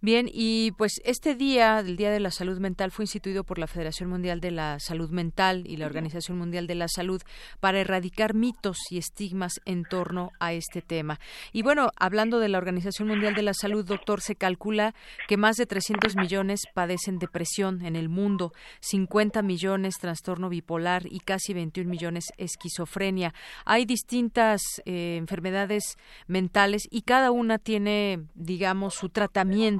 Bien, 0.00 0.28
y 0.32 0.72
pues 0.72 1.00
este 1.04 1.34
día, 1.34 1.80
el 1.80 1.96
Día 1.96 2.10
de 2.10 2.20
la 2.20 2.30
Salud 2.30 2.58
Mental, 2.58 2.90
fue 2.90 3.04
instituido 3.04 3.44
por 3.44 3.58
la 3.58 3.66
Federación 3.66 4.08
Mundial 4.08 4.40
de 4.40 4.50
la 4.50 4.78
Salud 4.80 5.10
Mental 5.10 5.64
y 5.66 5.76
la 5.76 5.86
Organización 5.86 6.38
Mundial 6.38 6.66
de 6.66 6.74
la 6.74 6.88
Salud 6.88 7.22
para 7.60 7.80
erradicar 7.80 8.34
mitos 8.34 8.78
y 8.90 8.98
estigmas 8.98 9.60
en 9.64 9.84
torno 9.84 10.30
a 10.40 10.52
este 10.52 10.82
tema. 10.82 11.18
Y 11.52 11.62
bueno, 11.62 11.90
hablando 11.96 12.38
de 12.38 12.48
la 12.48 12.58
Organización 12.58 13.08
Mundial 13.08 13.34
de 13.34 13.42
la 13.42 13.54
Salud, 13.54 13.84
doctor, 13.84 14.20
se 14.20 14.36
calcula 14.36 14.94
que 15.28 15.36
más 15.36 15.56
de 15.56 15.66
300 15.66 16.16
millones 16.16 16.60
padecen 16.74 17.18
depresión 17.18 17.84
en 17.84 17.96
el 17.96 18.08
mundo, 18.08 18.52
50 18.80 19.42
millones 19.42 19.94
trastorno 20.00 20.48
bipolar 20.48 21.04
y 21.06 21.20
casi 21.20 21.54
21 21.54 21.88
millones 21.88 22.32
esquizofrenia. 22.36 23.34
Hay 23.64 23.84
distintas 23.84 24.62
eh, 24.84 25.16
enfermedades 25.16 25.96
mentales 26.26 26.82
y 26.90 27.02
cada 27.02 27.30
una 27.30 27.58
tiene, 27.58 28.24
digamos, 28.34 28.94
su 28.94 29.08
tratamiento 29.08 29.71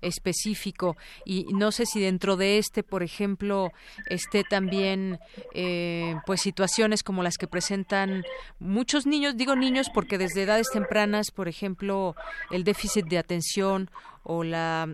específico. 0.00 0.96
Y 1.24 1.46
no 1.52 1.72
sé 1.72 1.86
si 1.86 2.00
dentro 2.00 2.36
de 2.36 2.58
este, 2.58 2.82
por 2.82 3.02
ejemplo, 3.02 3.70
esté 4.06 4.44
también 4.44 5.18
eh, 5.52 6.16
pues 6.26 6.40
situaciones 6.40 7.02
como 7.02 7.22
las 7.22 7.36
que 7.36 7.46
presentan 7.46 8.24
muchos 8.58 9.06
niños, 9.06 9.36
digo 9.36 9.56
niños 9.56 9.90
porque 9.92 10.18
desde 10.18 10.42
edades 10.42 10.68
tempranas, 10.72 11.30
por 11.30 11.48
ejemplo, 11.48 12.14
el 12.50 12.64
déficit 12.64 13.06
de 13.06 13.18
atención 13.18 13.90
o 14.24 14.42
la, 14.42 14.88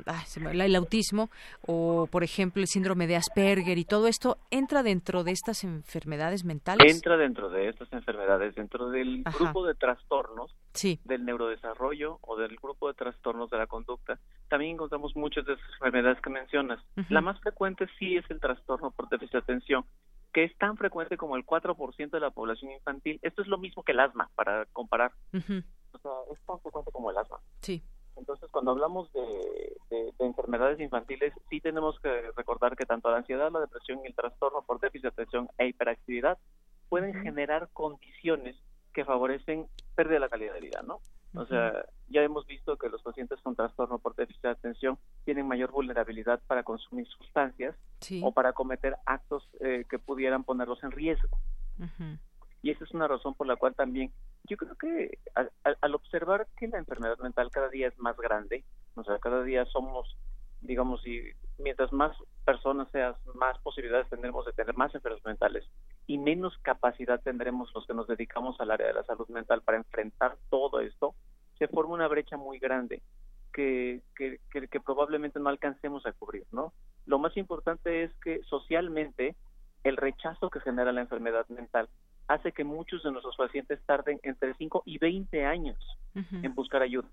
el 0.52 0.76
autismo 0.76 1.30
o 1.66 2.06
por 2.10 2.22
ejemplo 2.22 2.60
el 2.60 2.68
síndrome 2.68 3.06
de 3.06 3.16
Asperger 3.16 3.78
y 3.78 3.84
todo 3.84 4.06
esto 4.06 4.38
entra 4.50 4.82
dentro 4.82 5.24
de 5.24 5.32
estas 5.32 5.64
enfermedades 5.64 6.44
mentales 6.44 6.94
entra 6.94 7.16
dentro 7.16 7.48
de 7.48 7.68
estas 7.68 7.92
enfermedades 7.92 8.54
dentro 8.54 8.90
del 8.90 9.22
grupo 9.38 9.66
de 9.66 9.74
trastornos 9.74 10.54
del 11.04 11.24
neurodesarrollo 11.24 12.18
o 12.22 12.36
del 12.36 12.56
grupo 12.56 12.88
de 12.88 12.94
trastornos 12.94 13.50
de 13.50 13.58
la 13.58 13.66
conducta 13.66 14.18
también 14.48 14.72
encontramos 14.72 15.16
muchas 15.16 15.46
de 15.46 15.54
esas 15.54 15.70
enfermedades 15.74 16.20
que 16.20 16.30
mencionas 16.30 16.80
la 17.08 17.20
más 17.20 17.40
frecuente 17.40 17.86
sí 17.98 18.16
es 18.16 18.24
el 18.30 18.40
trastorno 18.40 18.90
por 18.90 19.08
déficit 19.08 19.32
de 19.32 19.38
atención 19.38 19.84
que 20.32 20.44
es 20.44 20.56
tan 20.58 20.76
frecuente 20.76 21.16
como 21.16 21.36
el 21.36 21.44
4% 21.44 22.10
de 22.10 22.20
la 22.20 22.30
población 22.30 22.72
infantil. 22.72 23.18
Esto 23.22 23.42
es 23.42 23.48
lo 23.48 23.58
mismo 23.58 23.82
que 23.82 23.92
el 23.92 24.00
asma, 24.00 24.30
para 24.34 24.64
comparar. 24.66 25.12
O 25.32 25.98
sea, 25.98 26.12
es 26.32 26.40
tan 26.46 26.60
frecuente 26.60 26.92
como 26.92 27.10
el 27.10 27.18
asma. 27.18 27.38
Sí. 27.60 27.82
Entonces, 28.16 28.48
cuando 28.50 28.72
hablamos 28.72 29.12
de, 29.12 30.12
enfermedades 30.18 30.78
infantiles, 30.80 31.32
sí 31.48 31.60
tenemos 31.60 31.98
que 32.00 32.30
recordar 32.36 32.76
que 32.76 32.86
tanto 32.86 33.10
la 33.10 33.18
ansiedad, 33.18 33.50
la 33.50 33.60
depresión 33.60 34.00
y 34.04 34.08
el 34.08 34.14
trastorno 34.14 34.62
por 34.62 34.78
déficit 34.78 35.02
de 35.02 35.08
atención 35.08 35.48
e 35.58 35.68
hiperactividad 35.68 36.38
pueden 36.88 37.14
generar 37.22 37.68
condiciones 37.72 38.56
que 38.92 39.04
favorecen 39.04 39.66
pérdida 39.94 40.14
de 40.14 40.20
la 40.20 40.28
calidad 40.28 40.54
de 40.54 40.60
vida, 40.60 40.82
¿no? 40.82 41.00
O 41.34 41.46
sea, 41.46 41.84
ya 42.08 42.22
hemos 42.22 42.44
visto 42.46 42.76
que 42.76 42.88
los 42.88 43.02
pacientes 43.02 43.40
con 43.40 43.54
trastorno 43.54 43.98
por 43.98 44.16
déficit 44.16 44.42
de 44.42 44.48
atención 44.50 44.98
tienen 45.24 45.46
mayor 45.46 45.70
vulnerabilidad 45.70 46.40
para 46.46 46.64
consumir 46.64 47.06
sustancias 47.06 47.76
o 48.22 48.32
para 48.32 48.52
cometer 48.52 48.96
actos 49.06 49.48
eh, 49.60 49.84
que 49.88 49.98
pudieran 49.98 50.42
ponerlos 50.42 50.82
en 50.82 50.90
riesgo. 50.90 51.38
Y 52.62 52.70
esa 52.70 52.84
es 52.84 52.90
una 52.92 53.08
razón 53.08 53.34
por 53.34 53.46
la 53.46 53.56
cual 53.56 53.74
también 53.74 54.12
yo 54.44 54.56
creo 54.56 54.74
que 54.76 55.18
al, 55.34 55.94
observar 55.94 56.46
que 56.56 56.68
la 56.68 56.78
enfermedad 56.78 57.18
mental 57.18 57.50
cada 57.50 57.68
día 57.68 57.88
es 57.88 57.98
más 57.98 58.16
grande, 58.16 58.64
o 58.94 59.04
sea, 59.04 59.18
cada 59.18 59.42
día 59.42 59.64
somos, 59.66 60.16
digamos, 60.60 61.06
y 61.06 61.22
mientras 61.58 61.92
más 61.92 62.16
personas 62.44 62.90
seas, 62.90 63.16
más 63.34 63.58
posibilidades 63.60 64.08
tendremos 64.08 64.44
de 64.44 64.52
tener 64.52 64.76
más 64.76 64.94
enfermedades 64.94 65.24
mentales 65.24 65.64
y 66.06 66.18
menos 66.18 66.56
capacidad 66.62 67.20
tendremos 67.20 67.70
los 67.74 67.86
que 67.86 67.94
nos 67.94 68.08
dedicamos 68.08 68.60
al 68.60 68.70
área 68.70 68.88
de 68.88 68.94
la 68.94 69.04
salud 69.04 69.28
mental 69.28 69.62
para 69.62 69.78
enfrentar 69.78 70.36
todo 70.50 70.80
esto, 70.80 71.14
se 71.58 71.68
forma 71.68 71.94
una 71.94 72.08
brecha 72.08 72.36
muy 72.36 72.58
grande 72.58 73.02
que, 73.52 74.02
que, 74.16 74.38
que 74.50 74.80
probablemente 74.80 75.40
no 75.40 75.48
alcancemos 75.48 76.06
a 76.06 76.12
cubrir, 76.12 76.46
¿no? 76.52 76.72
Lo 77.06 77.18
más 77.18 77.36
importante 77.36 78.04
es 78.04 78.14
que 78.22 78.42
socialmente 78.44 79.34
el 79.84 79.96
rechazo 79.96 80.50
que 80.50 80.60
genera 80.60 80.92
la 80.92 81.00
enfermedad 81.00 81.48
mental 81.48 81.88
hace 82.30 82.52
que 82.52 82.62
muchos 82.62 83.02
de 83.02 83.10
nuestros 83.10 83.36
pacientes 83.36 83.80
tarden 83.84 84.20
entre 84.22 84.54
5 84.54 84.84
y 84.86 84.98
20 84.98 85.44
años 85.44 85.76
en 86.14 86.54
buscar 86.54 86.80
ayuda. 86.80 87.08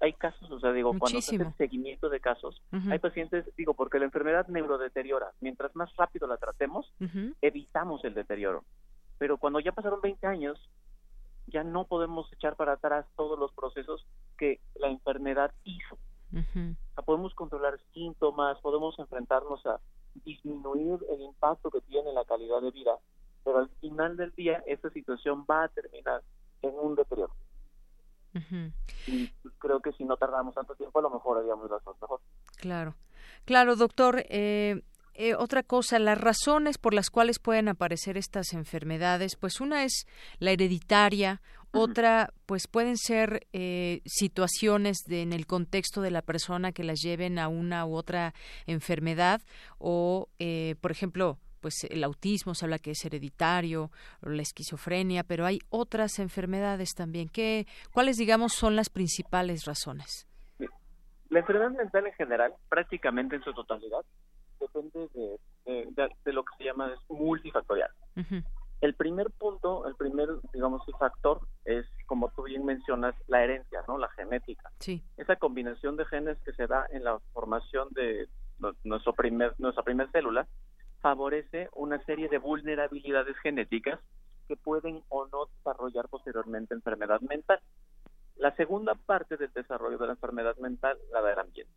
Hay, 0.00 0.14
casos, 0.14 0.50
o 0.50 0.58
sea, 0.58 0.72
digo, 0.72 0.96
cuando 0.98 1.20
se 1.20 1.36
hace 1.36 1.52
seguimiento 1.58 2.08
de 2.08 2.18
casos, 2.18 2.62
hay 2.90 2.98
pacientes, 2.98 3.44
digo, 3.56 3.74
porque 3.74 3.98
la 3.98 4.06
enfermedad 4.06 4.48
neurodeteriora. 4.48 5.32
Mientras 5.40 5.76
más 5.76 5.94
rápido 5.96 6.26
la 6.26 6.38
tratemos, 6.38 6.90
evitamos 7.42 8.02
el 8.04 8.14
deterioro. 8.14 8.64
Pero 9.18 9.36
cuando 9.36 9.60
ya 9.60 9.72
pasaron 9.72 10.00
20 10.00 10.26
años, 10.26 10.58
ya 11.46 11.62
no 11.62 11.84
podemos 11.84 12.32
echar 12.32 12.56
para 12.56 12.72
atrás 12.72 13.04
todos 13.16 13.38
los 13.38 13.52
procesos 13.52 14.06
que 14.38 14.60
la 14.76 14.88
enfermedad 14.88 15.52
hizo. 15.64 15.98
podemos 17.04 17.34
controlar 17.34 17.78
síntomas, 17.92 18.58
podemos 18.60 18.98
enfrentarnos 18.98 19.64
a 19.66 19.78
disminuir 20.24 20.98
el 21.10 21.20
impacto 21.20 21.70
que 21.70 21.82
tiene 21.82 22.14
la 22.14 22.24
calidad 22.24 22.62
de 22.62 22.70
vida, 22.70 22.98
pero 23.46 23.58
al 23.58 23.68
final 23.80 24.16
del 24.16 24.32
día 24.32 24.60
esa 24.66 24.90
situación 24.90 25.46
va 25.48 25.62
a 25.62 25.68
terminar 25.68 26.20
en 26.62 26.74
un 26.82 26.96
deterioro. 26.96 27.32
Y 29.06 29.28
creo 29.58 29.80
que 29.80 29.92
si 29.92 30.04
no 30.04 30.16
tardamos 30.16 30.52
tanto 30.52 30.74
tiempo, 30.74 30.98
a 30.98 31.02
lo 31.02 31.10
mejor 31.10 31.38
haríamos 31.38 31.70
las 31.70 31.80
cosas 31.82 32.02
mejor. 32.02 32.20
Claro, 32.56 32.96
claro, 33.44 33.76
doctor. 33.76 34.24
Eh, 34.28 34.82
eh, 35.14 35.34
otra 35.36 35.62
cosa, 35.62 36.00
las 36.00 36.20
razones 36.20 36.76
por 36.76 36.92
las 36.92 37.08
cuales 37.08 37.38
pueden 37.38 37.68
aparecer 37.68 38.18
estas 38.18 38.52
enfermedades, 38.52 39.36
pues 39.36 39.60
una 39.60 39.84
es 39.84 40.06
la 40.40 40.50
hereditaria, 40.50 41.40
otra, 41.70 42.34
pues 42.46 42.66
pueden 42.66 42.96
ser 42.96 43.46
eh, 43.52 44.02
situaciones 44.04 44.98
de, 45.06 45.22
en 45.22 45.32
el 45.32 45.46
contexto 45.46 46.02
de 46.02 46.10
la 46.10 46.20
persona 46.20 46.72
que 46.72 46.84
las 46.84 47.00
lleven 47.00 47.38
a 47.38 47.48
una 47.48 47.86
u 47.86 47.94
otra 47.94 48.34
enfermedad 48.66 49.40
o, 49.78 50.28
por 50.80 50.90
ejemplo, 50.90 51.38
pues 51.60 51.84
el 51.84 52.04
autismo 52.04 52.54
se 52.54 52.64
habla 52.64 52.78
que 52.78 52.92
es 52.92 53.04
hereditario, 53.04 53.90
la 54.22 54.42
esquizofrenia, 54.42 55.24
pero 55.24 55.46
hay 55.46 55.58
otras 55.70 56.18
enfermedades 56.18 56.94
también. 56.94 57.28
¿Qué, 57.28 57.66
¿Cuáles, 57.92 58.16
digamos, 58.16 58.52
son 58.52 58.76
las 58.76 58.90
principales 58.90 59.64
razones? 59.64 60.26
La 61.28 61.40
enfermedad 61.40 61.70
mental 61.72 62.06
en 62.06 62.12
general, 62.14 62.54
prácticamente 62.68 63.36
en 63.36 63.42
su 63.42 63.52
totalidad, 63.52 64.04
depende 64.60 65.08
de, 65.14 66.08
de, 66.24 66.32
lo 66.32 66.44
que 66.44 66.56
se 66.58 66.64
llama 66.64 66.94
multifactorial. 67.08 67.90
El 68.80 68.94
primer 68.94 69.30
punto, 69.30 69.86
el 69.88 69.96
primer, 69.96 70.28
digamos, 70.52 70.82
factor 70.98 71.40
es, 71.64 71.86
como 72.06 72.30
tú 72.36 72.44
bien 72.44 72.64
mencionas, 72.64 73.14
la 73.26 73.42
herencia, 73.42 73.80
¿no? 73.88 73.98
La 73.98 74.08
genética. 74.10 74.70
Sí. 74.80 75.02
Esa 75.16 75.36
combinación 75.36 75.96
de 75.96 76.04
genes 76.04 76.38
que 76.44 76.52
se 76.52 76.66
da 76.66 76.86
en 76.90 77.02
la 77.02 77.18
formación 77.32 77.88
de 77.92 78.28
nuestro 78.84 79.14
primer, 79.14 79.54
nuestra 79.58 79.82
primera 79.82 80.10
célula 80.12 80.46
favorece 81.06 81.68
una 81.76 82.02
serie 82.02 82.28
de 82.28 82.38
vulnerabilidades 82.38 83.36
genéticas 83.36 84.00
que 84.48 84.56
pueden 84.56 85.04
o 85.08 85.24
no 85.28 85.46
desarrollar 85.56 86.08
posteriormente 86.08 86.74
enfermedad 86.74 87.20
mental. 87.20 87.60
La 88.34 88.52
segunda 88.56 88.96
parte 88.96 89.36
del 89.36 89.52
desarrollo 89.52 89.98
de 89.98 90.06
la 90.08 90.14
enfermedad 90.14 90.56
mental 90.56 90.98
la 91.12 91.20
da 91.20 91.32
el 91.32 91.38
ambiente 91.38 91.72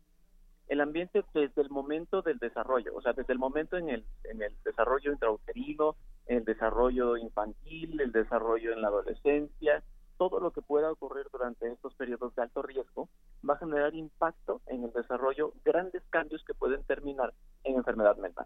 el 0.66 0.80
ambiente 0.80 1.24
desde 1.32 1.62
el 1.62 1.70
momento 1.70 2.22
del 2.22 2.38
desarrollo, 2.38 2.92
o 2.94 3.02
sea, 3.02 3.12
desde 3.12 3.32
el 3.32 3.38
momento 3.38 3.76
en 3.76 3.90
el, 3.90 4.04
en 4.24 4.42
el 4.42 4.54
desarrollo 4.64 5.12
intrauterino, 5.12 5.96
el 6.26 6.44
desarrollo 6.44 7.16
infantil, 7.16 8.00
el 8.00 8.12
desarrollo 8.12 8.72
en 8.72 8.80
la 8.80 8.88
adolescencia, 8.88 9.82
todo 10.20 10.38
lo 10.38 10.50
que 10.50 10.60
pueda 10.60 10.92
ocurrir 10.92 11.26
durante 11.32 11.66
estos 11.72 11.94
periodos 11.94 12.34
de 12.34 12.42
alto 12.42 12.60
riesgo 12.60 13.08
va 13.48 13.54
a 13.54 13.56
generar 13.56 13.94
impacto 13.94 14.60
en 14.66 14.84
el 14.84 14.92
desarrollo, 14.92 15.54
grandes 15.64 16.02
cambios 16.10 16.44
que 16.44 16.52
pueden 16.52 16.84
terminar 16.84 17.32
en 17.64 17.76
enfermedad 17.76 18.18
mental. 18.18 18.44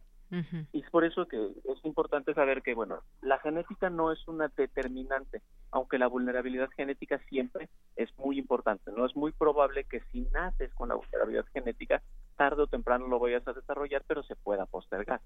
Y 0.73 0.83
es 0.83 0.91
por 0.91 1.05
eso 1.05 1.27
que 1.27 1.37
es 1.37 1.85
importante 1.85 2.33
saber 2.33 2.63
que, 2.75 2.77
bueno, 2.77 3.03
la 3.23 3.39
genética 3.39 3.89
no 3.89 4.11
es 4.11 4.27
una 4.27 4.49
determinante, 4.49 5.43
aunque 5.71 5.97
la 5.97 6.09
vulnerabilidad 6.09 6.69
genética 6.71 7.21
siempre 7.29 7.69
es 7.95 8.11
muy 8.19 8.37
importante. 8.37 8.91
No 8.91 9.07
es 9.07 9.15
muy 9.15 9.31
probable 9.31 9.85
que 9.85 10.01
si 10.11 10.23
naces 10.33 10.75
con 10.75 10.89
la 10.89 10.97
vulnerabilidad 10.97 11.47
genética, 11.53 12.03
tarde 12.37 12.63
o 12.63 12.67
temprano 12.67 13.07
lo 13.07 13.21
vayas 13.21 13.47
a 13.47 13.53
desarrollar, 13.53 14.03
pero 14.09 14.25
se 14.25 14.35
pueda 14.35 14.67
postergar. 14.67 15.21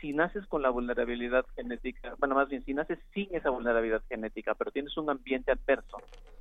Si 0.00 0.14
naces 0.14 0.46
con 0.46 0.62
la 0.62 0.70
vulnerabilidad 0.70 1.44
genética, 1.54 2.14
bueno, 2.18 2.34
más 2.34 2.48
bien, 2.48 2.64
si 2.64 2.72
naces 2.72 2.98
sin 3.12 3.34
esa 3.34 3.50
vulnerabilidad 3.50 4.02
genética, 4.08 4.54
pero 4.54 4.70
tienes 4.70 4.96
un 4.96 5.10
ambiente 5.10 5.52
adverso, 5.52 5.98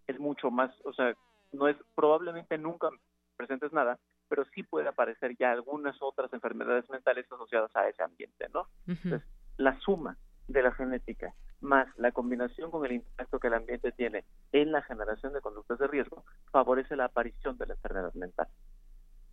es 0.08 0.18
mucho 0.18 0.50
más, 0.50 0.72
o 0.86 0.94
sea, 0.94 1.14
no 1.52 1.68
es 1.68 1.76
probablemente 1.94 2.58
nunca 2.58 2.90
presentes 3.36 3.74
nada, 3.74 4.00
pero 4.30 4.46
sí 4.54 4.64
puede 4.64 4.88
aparecer 4.88 5.36
ya 5.38 5.52
algunas 5.52 6.02
otras 6.02 6.32
enfermedades 6.34 6.90
mentales 6.90 7.30
asociadas 7.30 7.76
a 7.76 7.88
ese 7.90 8.02
ambiente, 8.02 8.48
¿no? 8.54 8.68
Entonces, 8.88 9.22
la 9.58 9.80
suma 9.80 10.18
de 10.48 10.62
la 10.62 10.72
genética 10.72 11.34
más 11.62 11.88
la 11.98 12.12
combinación 12.12 12.72
con 12.72 12.86
el 12.86 12.94
impacto 12.94 13.40
que 13.40 13.48
el 13.48 13.56
ambiente 13.56 13.92
tiene 13.92 14.24
en 14.52 14.72
la 14.72 14.82
generación 14.84 15.34
de 15.34 15.42
conductas 15.42 15.80
de 15.80 15.88
riesgo 15.88 16.24
favorece 16.52 16.96
la 16.96 17.06
aparición 17.06 17.58
de 17.58 17.66
la 17.68 17.74
enfermedad 17.74 18.14
mental. 18.14 18.48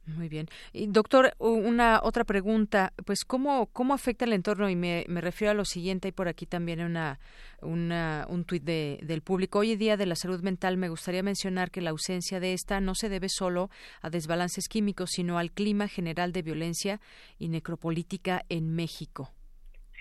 Muy 0.04 0.28
bien. 0.28 0.48
Y 0.72 0.88
doctor, 0.88 1.32
una 1.38 2.00
otra 2.02 2.24
pregunta, 2.24 2.92
pues 3.06 3.24
cómo 3.24 3.66
cómo 3.66 3.94
afecta 3.94 4.24
el 4.24 4.32
entorno 4.32 4.68
y 4.68 4.74
me, 4.74 5.04
refiero 5.06 5.52
a 5.52 5.54
lo 5.54 5.64
siguiente, 5.64 6.08
hay 6.08 6.12
por 6.12 6.26
aquí 6.26 6.44
también 6.44 6.80
una, 6.80 7.20
un 7.60 8.44
tuit 8.44 8.64
de, 8.64 8.98
del 9.04 9.22
público. 9.22 9.60
Hoy 9.60 9.76
día 9.76 9.96
de 9.96 10.06
la 10.06 10.16
salud 10.16 10.42
mental 10.42 10.76
me 10.76 10.88
gustaría 10.88 11.22
mencionar 11.22 11.70
que 11.70 11.80
la 11.80 11.90
ausencia 11.90 12.40
de 12.40 12.52
esta 12.52 12.80
no 12.80 12.96
se 12.96 13.08
debe 13.08 13.28
solo 13.28 13.70
a 14.00 14.10
desbalances 14.10 14.66
químicos, 14.66 15.10
sino 15.12 15.38
al 15.38 15.52
clima 15.52 15.86
general 15.86 16.32
de 16.32 16.42
violencia 16.42 17.00
y 17.38 17.48
necropolítica 17.48 18.44
en 18.48 18.74
México. 18.74 19.30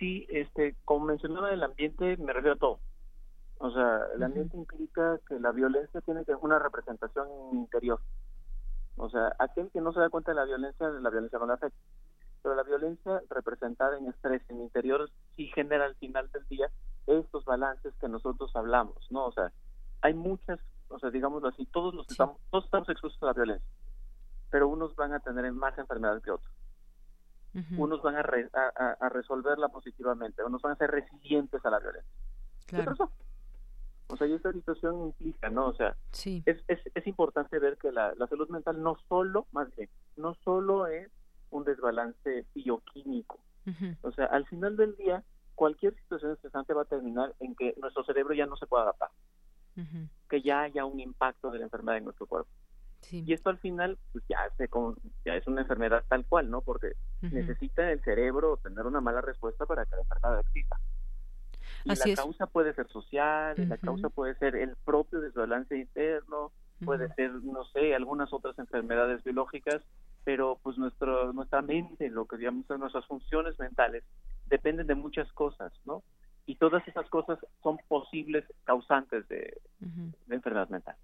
Sí, 0.02 0.26
este, 0.30 0.76
como 0.84 1.06
mencionaba 1.06 1.52
el 1.52 1.62
ambiente, 1.62 2.18
me 2.18 2.34
refiero 2.34 2.56
a 2.56 2.60
todo. 2.60 2.80
O 3.60 3.70
sea, 3.70 4.00
el 4.16 4.24
ambiente 4.24 4.58
implica 4.58 5.20
que 5.30 5.40
la 5.40 5.52
violencia 5.52 6.02
tiene 6.02 6.26
que 6.26 6.34
una 6.34 6.58
representación 6.58 7.28
interior 7.54 8.00
o 8.98 9.10
sea, 9.10 9.36
aquel 9.40 9.72
que 9.72 9.82
no 9.82 9.94
se 9.94 10.00
da 10.00 10.10
cuenta 10.10 10.32
de 10.32 10.36
la 10.36 10.46
violencia, 10.46 10.88
la 10.90 11.10
violencia 11.10 11.40
no 11.40 11.48
le 11.48 11.54
afecta. 11.54 11.80
Pero 12.44 12.56
la 12.56 12.64
violencia 12.64 13.22
representada 13.30 13.98
en 13.98 14.08
estrés, 14.08 14.42
en 14.50 14.62
interior, 14.62 15.10
sí 15.36 15.48
genera 15.56 15.86
al 15.86 15.96
final 15.96 16.30
del 16.32 16.48
día 16.48 16.70
estos 17.08 17.44
balances 17.46 17.94
que 18.00 18.08
nosotros 18.08 18.56
hablamos, 18.56 18.98
¿no? 19.10 19.26
O 19.26 19.32
sea, 19.32 19.52
hay 20.02 20.14
muchas, 20.14 20.60
o 20.90 21.00
sea, 21.00 21.10
digámoslo 21.10 21.48
así, 21.48 21.66
todos 21.66 21.96
los 21.96 22.10
estamos, 22.10 22.38
todos 22.52 22.66
estamos 22.66 22.90
expuestos 22.90 23.22
a 23.24 23.28
la 23.28 23.34
violencia, 23.34 23.68
pero 24.50 24.68
unos 24.68 24.96
van 24.96 25.14
a 25.14 25.20
tener 25.20 25.52
más 25.52 25.78
enfermedades 25.78 26.24
que 26.24 26.32
otros. 26.32 26.54
Unos 27.78 28.02
van 28.02 28.16
a, 28.16 28.22
a, 28.22 29.10
resolverla 29.10 29.68
positivamente, 29.68 30.44
unos 30.44 30.62
van 30.62 30.74
a 30.74 30.78
ser 30.78 30.90
resilientes 30.90 31.64
a 31.66 31.70
la 31.70 31.80
violencia. 31.80 32.12
Claro. 32.66 32.94
O 34.08 34.18
sea, 34.18 34.28
y 34.28 34.34
esta 34.34 34.52
situación 34.52 35.08
implica, 35.08 35.50
¿no? 35.50 35.68
O 35.68 35.74
sea, 35.74 35.96
es, 36.46 36.64
es, 36.68 36.80
es 36.94 37.08
importante 37.08 37.60
ver 37.60 37.78
que 37.78 37.92
la, 37.92 38.14
la 38.16 38.28
salud 38.28 38.50
mental 38.50 38.82
no 38.82 38.98
solo, 39.08 39.48
más 39.52 39.74
bien, 39.76 39.90
no 40.18 40.36
solo 40.44 40.88
es 40.88 41.10
un 41.50 41.64
desbalance 41.64 42.46
bioquímico. 42.56 43.40
O 44.02 44.12
sea, 44.12 44.26
al 44.26 44.46
final 44.48 44.76
del 44.76 44.96
día, 44.96 45.24
cualquier 45.56 45.96
situación 45.96 46.32
estresante 46.32 46.74
va 46.74 46.82
a 46.82 46.86
terminar 46.86 47.36
en 47.40 47.56
que 47.56 47.76
nuestro 47.80 48.04
cerebro 48.04 48.34
ya 48.34 48.48
no 48.48 48.56
se 48.56 48.66
pueda 48.66 48.84
adaptar, 48.84 49.10
que 50.30 50.42
ya 50.42 50.62
haya 50.62 50.86
un 50.86 51.00
impacto 51.00 51.52
de 51.52 51.60
la 51.60 51.66
enfermedad 51.66 51.98
en 51.98 52.06
nuestro 52.06 52.26
cuerpo. 52.26 52.50
Y 53.10 53.34
esto 53.34 53.50
al 53.50 53.58
final 53.58 53.98
pues 54.12 54.24
ya, 54.30 54.38
se 54.58 54.70
ya 55.26 55.36
es 55.36 55.48
una 55.48 55.62
enfermedad 55.62 56.04
tal 56.08 56.26
cual, 56.26 56.50
¿no? 56.50 56.62
Porque 56.62 56.94
necesita 57.22 57.92
el 57.92 58.02
cerebro 58.04 58.58
tener 58.58 58.86
una 58.86 59.02
mala 59.02 59.22
respuesta 59.22 59.66
para 59.66 59.86
que 59.86 59.96
la 59.96 60.02
enfermedad 60.02 60.40
exista. 60.40 60.78
Y 61.84 61.96
la 61.96 62.16
causa 62.16 62.48
puede 62.48 62.74
ser 62.74 62.88
social, 62.90 63.56
la 63.58 63.78
causa 63.78 64.10
puede 64.10 64.36
ser 64.36 64.56
el 64.56 64.76
propio 64.86 65.20
desbalance 65.20 65.76
interno, 65.76 66.52
puede 66.86 67.14
ser, 67.16 67.32
no 67.44 67.64
sé, 67.66 67.96
algunas 67.96 68.32
otras 68.34 68.58
enfermedades 68.60 69.24
biológicas, 69.24 69.82
pero 70.24 70.60
pues 70.62 70.78
nuestro, 70.78 71.34
nuestra 71.34 71.62
mente, 71.62 72.10
lo 72.10 72.26
que 72.26 72.38
digamos 72.38 72.66
son 72.68 72.82
nuestras 72.82 73.06
funciones 73.08 73.58
mentales, 73.60 74.04
dependen 74.46 74.88
de 74.88 74.96
muchas 74.96 75.32
cosas, 75.34 75.72
¿no? 75.86 76.04
Y 76.46 76.56
todas 76.56 76.88
esas 76.88 77.10
cosas 77.10 77.40
son 77.64 77.78
posibles 77.88 78.46
causantes 78.64 79.28
de 79.28 79.60
enfermedad 80.30 80.70
mental. 80.70 80.96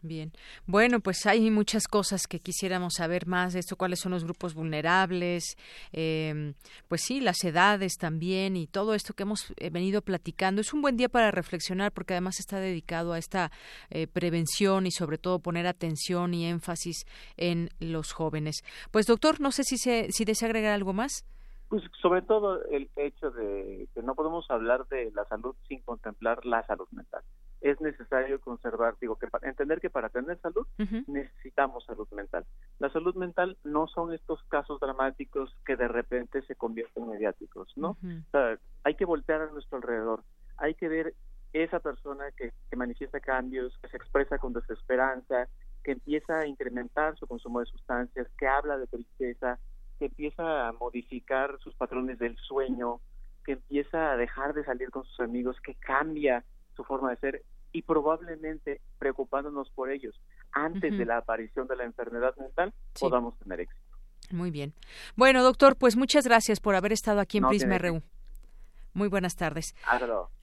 Bien. 0.00 0.30
Bueno, 0.64 1.00
pues 1.00 1.26
hay 1.26 1.50
muchas 1.50 1.88
cosas 1.88 2.28
que 2.28 2.38
quisiéramos 2.38 2.94
saber 2.94 3.26
más 3.26 3.52
de 3.52 3.58
esto, 3.58 3.74
cuáles 3.74 3.98
son 3.98 4.12
los 4.12 4.22
grupos 4.22 4.54
vulnerables, 4.54 5.56
eh, 5.92 6.54
pues 6.86 7.00
sí, 7.02 7.20
las 7.20 7.42
edades 7.42 7.94
también 7.98 8.56
y 8.56 8.68
todo 8.68 8.94
esto 8.94 9.12
que 9.14 9.24
hemos 9.24 9.52
eh, 9.56 9.70
venido 9.70 10.00
platicando. 10.00 10.60
Es 10.60 10.72
un 10.72 10.82
buen 10.82 10.96
día 10.96 11.08
para 11.08 11.32
reflexionar 11.32 11.90
porque 11.90 12.14
además 12.14 12.38
está 12.38 12.60
dedicado 12.60 13.12
a 13.12 13.18
esta 13.18 13.50
eh, 13.90 14.06
prevención 14.06 14.86
y 14.86 14.92
sobre 14.92 15.18
todo 15.18 15.40
poner 15.40 15.66
atención 15.66 16.32
y 16.32 16.46
énfasis 16.46 17.04
en 17.36 17.70
los 17.80 18.12
jóvenes. 18.12 18.62
Pues 18.92 19.06
doctor, 19.06 19.40
no 19.40 19.50
sé 19.50 19.64
si, 19.64 19.78
se, 19.78 20.12
si 20.12 20.24
desea 20.24 20.46
agregar 20.46 20.74
algo 20.74 20.92
más. 20.92 21.24
Pues 21.68 21.82
sobre 22.00 22.22
todo 22.22 22.62
el 22.70 22.88
hecho 22.94 23.32
de 23.32 23.88
que 23.92 24.02
no 24.02 24.14
podemos 24.14 24.48
hablar 24.48 24.86
de 24.86 25.10
la 25.10 25.24
salud 25.24 25.56
sin 25.66 25.82
contemplar 25.82 26.46
la 26.46 26.64
salud 26.66 26.86
mental 26.92 27.22
es 27.60 27.80
necesario 27.80 28.40
conservar, 28.40 28.96
digo, 29.00 29.16
que 29.16 29.26
para, 29.26 29.48
entender 29.48 29.80
que 29.80 29.90
para 29.90 30.08
tener 30.08 30.38
salud 30.40 30.66
necesitamos 31.06 31.84
salud 31.84 32.08
mental. 32.12 32.44
La 32.78 32.90
salud 32.90 33.14
mental 33.16 33.56
no 33.64 33.88
son 33.88 34.12
estos 34.12 34.42
casos 34.44 34.78
dramáticos 34.80 35.54
que 35.66 35.76
de 35.76 35.88
repente 35.88 36.42
se 36.42 36.54
convierten 36.54 37.04
en 37.04 37.10
mediáticos, 37.10 37.72
¿no? 37.76 37.90
o 37.90 38.30
sea, 38.30 38.58
hay 38.84 38.94
que 38.94 39.04
voltear 39.04 39.42
a 39.42 39.50
nuestro 39.50 39.78
alrededor, 39.78 40.22
hay 40.56 40.74
que 40.74 40.88
ver 40.88 41.14
esa 41.52 41.80
persona 41.80 42.30
que, 42.36 42.52
que 42.70 42.76
manifiesta 42.76 43.20
cambios, 43.20 43.76
que 43.78 43.88
se 43.88 43.96
expresa 43.96 44.38
con 44.38 44.52
desesperanza, 44.52 45.48
que 45.82 45.92
empieza 45.92 46.40
a 46.40 46.46
incrementar 46.46 47.16
su 47.16 47.26
consumo 47.26 47.60
de 47.60 47.66
sustancias, 47.66 48.28
que 48.36 48.46
habla 48.46 48.76
de 48.76 48.86
tristeza, 48.86 49.58
que 49.98 50.06
empieza 50.06 50.68
a 50.68 50.72
modificar 50.72 51.58
sus 51.60 51.74
patrones 51.74 52.18
del 52.18 52.36
sueño, 52.36 53.00
que 53.44 53.52
empieza 53.52 54.12
a 54.12 54.16
dejar 54.16 54.54
de 54.54 54.64
salir 54.64 54.90
con 54.90 55.04
sus 55.04 55.20
amigos, 55.20 55.58
que 55.60 55.74
cambia 55.74 56.44
su 56.78 56.84
forma 56.84 57.10
de 57.10 57.16
ser 57.16 57.42
y 57.72 57.82
probablemente 57.82 58.80
preocupándonos 58.98 59.68
por 59.72 59.90
ellos 59.90 60.14
antes 60.52 60.96
de 60.96 61.04
la 61.04 61.18
aparición 61.18 61.66
de 61.66 61.74
la 61.74 61.84
enfermedad 61.84 62.34
mental 62.36 62.72
podamos 62.98 63.36
tener 63.40 63.60
éxito. 63.60 63.82
Muy 64.30 64.52
bien. 64.52 64.74
Bueno, 65.16 65.42
doctor, 65.42 65.76
pues 65.76 65.96
muchas 65.96 66.24
gracias 66.24 66.60
por 66.60 66.76
haber 66.76 66.92
estado 66.92 67.18
aquí 67.20 67.38
en 67.38 67.48
Prisma 67.48 67.78
RU. 67.78 68.00
Muy 68.94 69.08
buenas 69.08 69.34
tardes. 69.34 69.74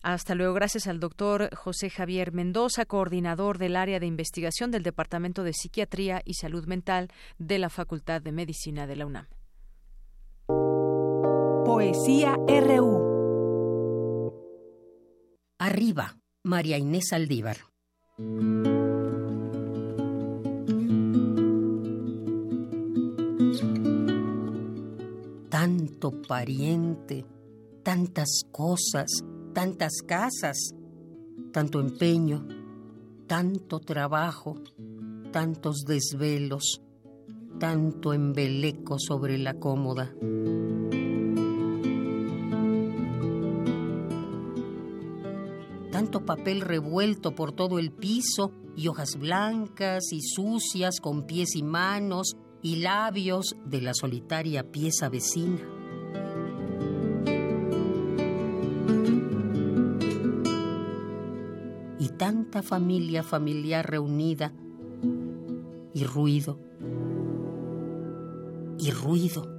Hasta 0.03 0.35
luego. 0.35 0.53
Gracias 0.53 0.87
al 0.87 0.99
doctor 0.99 1.55
José 1.55 1.89
Javier 1.89 2.33
Mendoza, 2.33 2.85
coordinador 2.85 3.57
del 3.57 3.77
área 3.77 3.99
de 3.99 4.05
investigación 4.05 4.71
del 4.71 4.83
Departamento 4.83 5.43
de 5.43 5.53
Psiquiatría 5.53 6.21
y 6.25 6.33
Salud 6.33 6.65
Mental 6.65 7.09
de 7.37 7.59
la 7.59 7.69
Facultad 7.69 8.21
de 8.21 8.31
Medicina 8.33 8.87
de 8.87 8.95
la 8.97 9.05
UNAM. 9.05 9.27
Poesía 11.65 12.35
RU. 12.47 13.15
Arriba. 15.59 16.15
María 16.45 16.77
Inés 16.77 17.11
Aldívar. 17.11 17.57
Tanto 25.49 26.21
pariente 26.27 27.25
tantas 27.85 28.41
cosas, 28.51 29.05
tantas 29.53 30.01
casas, 30.07 30.73
tanto 31.51 31.79
empeño, 31.79 32.47
tanto 33.27 33.79
trabajo, 33.79 34.55
tantos 35.31 35.85
desvelos, 35.85 36.81
tanto 37.59 38.13
embeleco 38.13 38.97
sobre 38.97 39.37
la 39.37 39.53
cómoda. 39.53 40.11
Papel 46.21 46.61
revuelto 46.61 47.33
por 47.33 47.51
todo 47.51 47.79
el 47.79 47.91
piso 47.91 48.51
y 48.75 48.87
hojas 48.87 49.17
blancas 49.17 50.11
y 50.11 50.21
sucias 50.21 50.99
con 51.01 51.25
pies 51.25 51.55
y 51.55 51.63
manos 51.63 52.35
y 52.61 52.77
labios 52.77 53.55
de 53.65 53.81
la 53.81 53.93
solitaria 53.93 54.71
pieza 54.71 55.09
vecina. 55.09 55.59
Y 61.99 62.09
tanta 62.17 62.61
familia 62.61 63.23
familiar 63.23 63.89
reunida 63.89 64.53
y 65.93 66.03
ruido 66.03 66.59
y 68.77 68.91
ruido. 68.91 69.54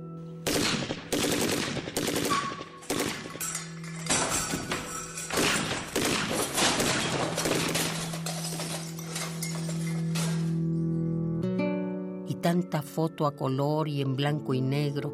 Foto 12.96 13.26
a 13.26 13.36
color 13.36 13.88
y 13.88 14.00
en 14.00 14.16
blanco 14.16 14.54
y 14.54 14.62
negro, 14.62 15.12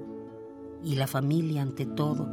y 0.85 0.95
la 0.95 1.09
familia 1.09 1.63
ante 1.63 1.85
todo. 1.85 2.29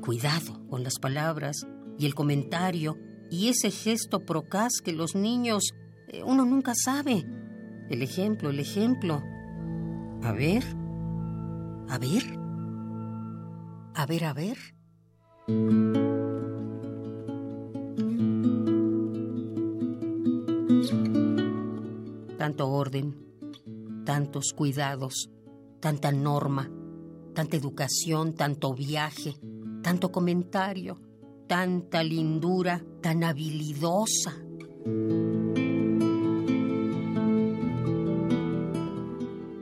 Cuidado 0.00 0.64
con 0.70 0.84
las 0.84 1.00
palabras 1.00 1.66
y 1.98 2.06
el 2.06 2.14
comentario 2.14 2.96
y 3.32 3.48
ese 3.48 3.72
gesto 3.72 4.20
procaz 4.20 4.74
que 4.84 4.92
los 4.92 5.16
niños 5.16 5.70
eh, 6.06 6.22
uno 6.22 6.44
nunca 6.44 6.74
sabe. 6.76 7.24
El 7.90 8.00
ejemplo, 8.02 8.50
el 8.50 8.60
ejemplo. 8.60 9.24
A 10.22 10.30
ver. 10.30 10.62
A 11.88 11.98
ver. 11.98 12.22
A 13.96 14.06
ver, 14.06 14.24
a 14.24 14.32
ver. 14.32 16.15
Tanto 22.46 22.68
orden, 22.68 23.12
tantos 24.04 24.52
cuidados, 24.54 25.28
tanta 25.80 26.12
norma, 26.12 26.70
tanta 27.34 27.56
educación, 27.56 28.34
tanto 28.34 28.72
viaje, 28.72 29.34
tanto 29.82 30.12
comentario, 30.12 30.96
tanta 31.48 32.04
lindura, 32.04 32.80
tan 33.02 33.24
habilidosa. 33.24 34.36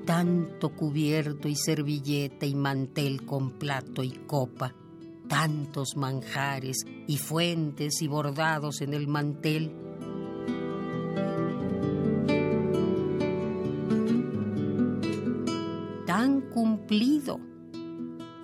tanto 0.05 0.77
cubierto 0.77 1.49
y 1.49 1.57
servilleta 1.57 2.45
y 2.45 2.55
mantel 2.55 3.25
con 3.25 3.53
plato 3.53 4.03
y 4.03 4.11
copa, 4.27 4.75
tantos 5.27 5.97
manjares 5.97 6.85
y 7.07 7.17
fuentes 7.17 8.03
y 8.03 8.09
bordados 8.09 8.83
en 8.83 8.93
el 8.93 9.09
mantel. 9.09 9.84
Tan 16.25 16.41
cumplido. 16.41 17.39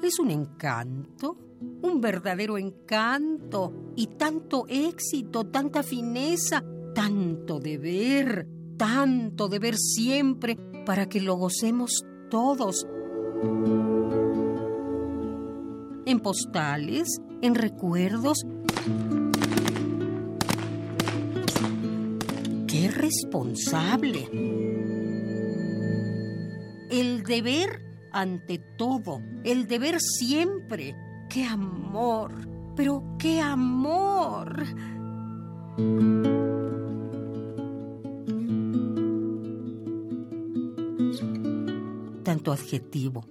Es 0.02 0.19
un 0.19 0.31
encanto, 0.31 1.39
un 1.81 1.98
verdadero 1.98 2.59
encanto, 2.59 3.73
y 3.97 4.07
tanto 4.19 4.66
éxito, 4.69 5.44
tanta 5.44 5.82
fineza, 5.82 6.62
tanto 6.94 7.59
deber, 7.59 8.47
tanto 8.77 9.48
deber 9.48 9.78
siempre 9.78 10.59
para 10.85 11.09
que 11.09 11.23
lo 11.23 11.36
gocemos 11.36 12.05
todos. 12.28 12.86
En 16.05 16.20
postales, 16.20 17.23
en 17.40 17.55
recuerdos. 17.55 18.44
¡Qué 22.66 22.90
responsable! 22.90 25.09
El 26.90 27.22
deber 27.22 27.82
ante 28.12 28.58
todo, 28.58 29.20
el 29.44 29.66
deber 29.66 30.00
siempre. 30.00 30.94
¡Qué 31.28 31.44
amor! 31.44 32.32
Pero 32.76 33.16
qué 33.18 33.40
amor. 33.40 34.64
tanto 42.30 42.52
adjetivo, 42.52 43.26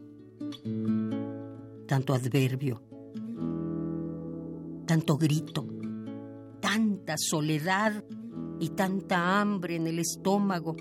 tanto 1.87 2.13
adverbio, 2.13 2.81
tanto 4.85 5.17
grito, 5.17 5.65
tanta 6.59 7.15
soledad 7.17 8.03
y 8.59 8.69
tanta 8.69 9.39
hambre 9.39 9.77
en 9.77 9.87
el 9.87 9.99
estómago. 9.99 10.75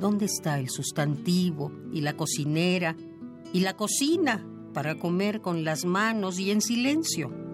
¿Dónde 0.00 0.26
está 0.26 0.58
el 0.58 0.68
sustantivo 0.68 1.72
y 1.92 2.00
la 2.02 2.16
cocinera 2.16 2.96
y 3.52 3.60
la 3.60 3.76
cocina 3.76 4.46
para 4.72 4.98
comer 4.98 5.40
con 5.40 5.64
las 5.64 5.84
manos 5.84 6.38
y 6.38 6.50
en 6.50 6.60
silencio? 6.60 7.46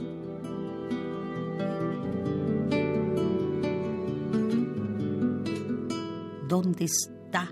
dónde 6.53 6.85
está 6.85 7.51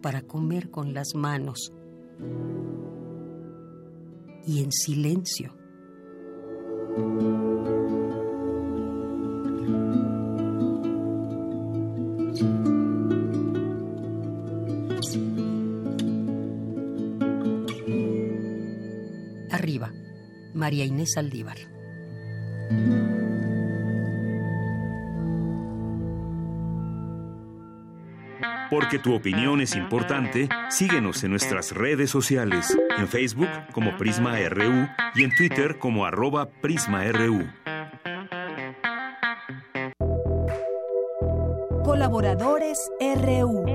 para 0.00 0.22
comer 0.22 0.70
con 0.70 0.94
las 0.94 1.16
manos 1.16 1.72
y 4.46 4.62
en 4.62 4.70
silencio. 4.70 5.56
María 20.66 20.84
Inés 20.84 21.16
Aldívar. 21.16 21.58
Porque 28.68 28.98
tu 28.98 29.14
opinión 29.14 29.60
es 29.60 29.76
importante, 29.76 30.48
síguenos 30.68 31.22
en 31.22 31.30
nuestras 31.30 31.70
redes 31.70 32.10
sociales, 32.10 32.76
en 32.98 33.06
Facebook 33.06 33.48
como 33.70 33.96
Prisma 33.96 34.40
RU 34.48 34.88
y 35.14 35.22
en 35.22 35.30
Twitter 35.36 35.78
como 35.78 36.04
arroba 36.04 36.48
PrismaRU. 36.60 37.46
Colaboradores 41.84 42.90
RU. 42.98 43.65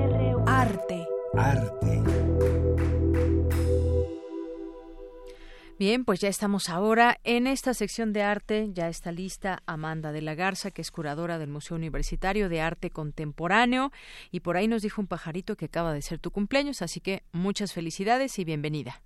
Bien, 5.92 6.06
pues 6.06 6.22
ya 6.22 6.30
estamos 6.30 6.70
ahora 6.70 7.18
en 7.26 7.48
esta 7.48 7.74
sección 7.74 8.14
de 8.14 8.22
arte. 8.22 8.70
Ya 8.72 8.88
está 8.88 9.12
lista 9.12 9.62
Amanda 9.66 10.14
de 10.14 10.22
la 10.22 10.36
Garza, 10.36 10.72
que 10.72 10.82
es 10.82 10.90
curadora 10.90 11.38
del 11.38 11.50
Museo 11.50 11.76
Universitario 11.76 12.48
de 12.48 12.62
Arte 12.62 12.92
Contemporáneo. 12.92 13.92
Y 14.32 14.40
por 14.40 14.56
ahí 14.56 14.70
nos 14.70 14.84
dijo 14.84 15.02
un 15.02 15.08
pajarito 15.08 15.58
que 15.58 15.66
acaba 15.66 15.92
de 15.92 16.02
ser 16.02 16.18
tu 16.18 16.32
cumpleaños, 16.32 16.82
así 16.82 17.02
que 17.02 17.24
muchas 17.34 17.74
felicidades 17.74 18.40
y 18.40 18.46
bienvenida. 18.46 19.02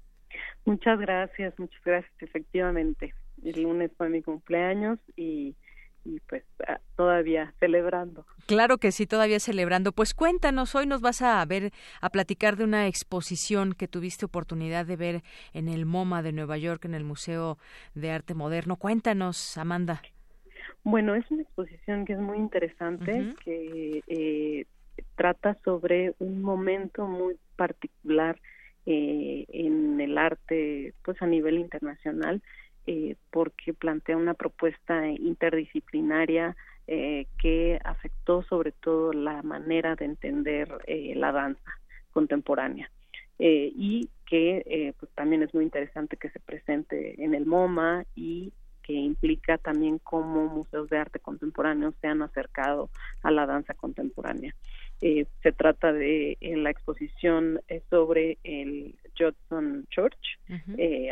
Muchas 0.65 0.99
gracias, 0.99 1.57
muchas 1.57 1.83
gracias. 1.83 2.13
Efectivamente, 2.19 3.15
el 3.43 3.63
lunes 3.63 3.89
fue 3.97 4.09
mi 4.09 4.21
cumpleaños 4.21 4.99
y 5.15 5.55
y 6.06 6.19
pues 6.22 6.44
ah, 6.68 6.80
todavía 6.95 7.53
celebrando. 7.60 8.26
Claro 8.45 8.77
que 8.77 8.91
sí, 8.91 9.07
todavía 9.07 9.40
celebrando. 9.40 9.91
Pues 9.91 10.14
cuéntanos, 10.14 10.76
hoy 10.76 10.86
nos 10.86 11.02
vas 11.02 11.22
a 11.22 11.44
ver, 11.45 11.72
a 11.99 12.10
platicar 12.10 12.56
de 12.56 12.64
una 12.64 12.88
exposición 12.88 13.73
que 13.73 13.88
tuviste 13.88 14.26
oportunidad 14.26 14.86
de 14.86 14.95
ver 14.95 15.23
en 15.53 15.68
el 15.68 15.86
MoMA 15.86 16.22
de 16.22 16.32
Nueva 16.32 16.57
York, 16.57 16.86
en 16.86 16.94
el 16.94 17.03
Museo 17.03 17.57
de 17.95 18.11
Arte 18.11 18.36
Moderno. 18.36 18.77
Cuéntanos, 18.77 19.57
Amanda. 19.57 20.02
Bueno, 20.84 21.15
es 21.15 21.30
una 21.32 21.41
exposición 21.41 22.06
que 22.06 22.14
es 22.14 22.19
muy 22.19 22.38
interesante, 22.38 23.34
que 23.44 24.03
eh, 24.07 24.65
trata 25.15 25.57
sobre 25.65 26.14
un 26.19 26.44
momento 26.44 27.07
muy 27.07 27.36
particular 27.56 28.40
eh, 28.86 29.45
en 29.49 29.99
el 29.99 30.15
arte, 30.18 30.94
pues 31.03 31.19
a 31.23 31.26
nivel 31.26 31.57
internacional, 31.57 32.44
eh, 32.87 33.15
porque 33.31 33.73
plantea 33.73 34.17
una 34.17 34.33
propuesta 34.33 35.07
interdisciplinaria 35.07 36.55
eh, 36.87 37.25
que 37.41 37.79
afectó 37.83 38.43
sobre 38.43 38.71
todo 38.71 39.11
la 39.11 39.41
manera 39.41 39.95
de 39.95 40.05
entender 40.05 40.71
eh, 40.85 41.13
la 41.15 41.31
danza 41.31 41.79
contemporánea 42.11 42.91
eh, 43.39 43.71
y 43.75 44.07
que 44.27 44.93
pues 44.99 45.11
también 45.13 45.41
es 45.41 45.51
muy 45.55 45.63
interesante 45.63 46.15
que 46.17 46.29
se 46.29 46.39
presente 46.39 47.23
en 47.23 47.33
el 47.33 47.47
MoMA 47.47 48.05
y 48.13 48.53
que 48.83 48.93
implica 48.93 49.57
también 49.57 49.97
cómo 49.97 50.47
museos 50.47 50.87
de 50.89 50.99
arte 50.99 51.19
contemporáneo 51.19 51.91
se 52.01 52.07
han 52.07 52.21
acercado 52.21 52.91
a 53.23 53.31
la 53.31 53.47
danza 53.47 53.73
contemporánea. 53.73 54.53
Se 54.99 55.51
trata 55.51 55.93
de 55.93 56.38
la 56.41 56.69
exposición 56.69 57.59
sobre 57.89 58.38
el 58.43 58.95
Judson 59.17 59.85
Church. 59.89 60.39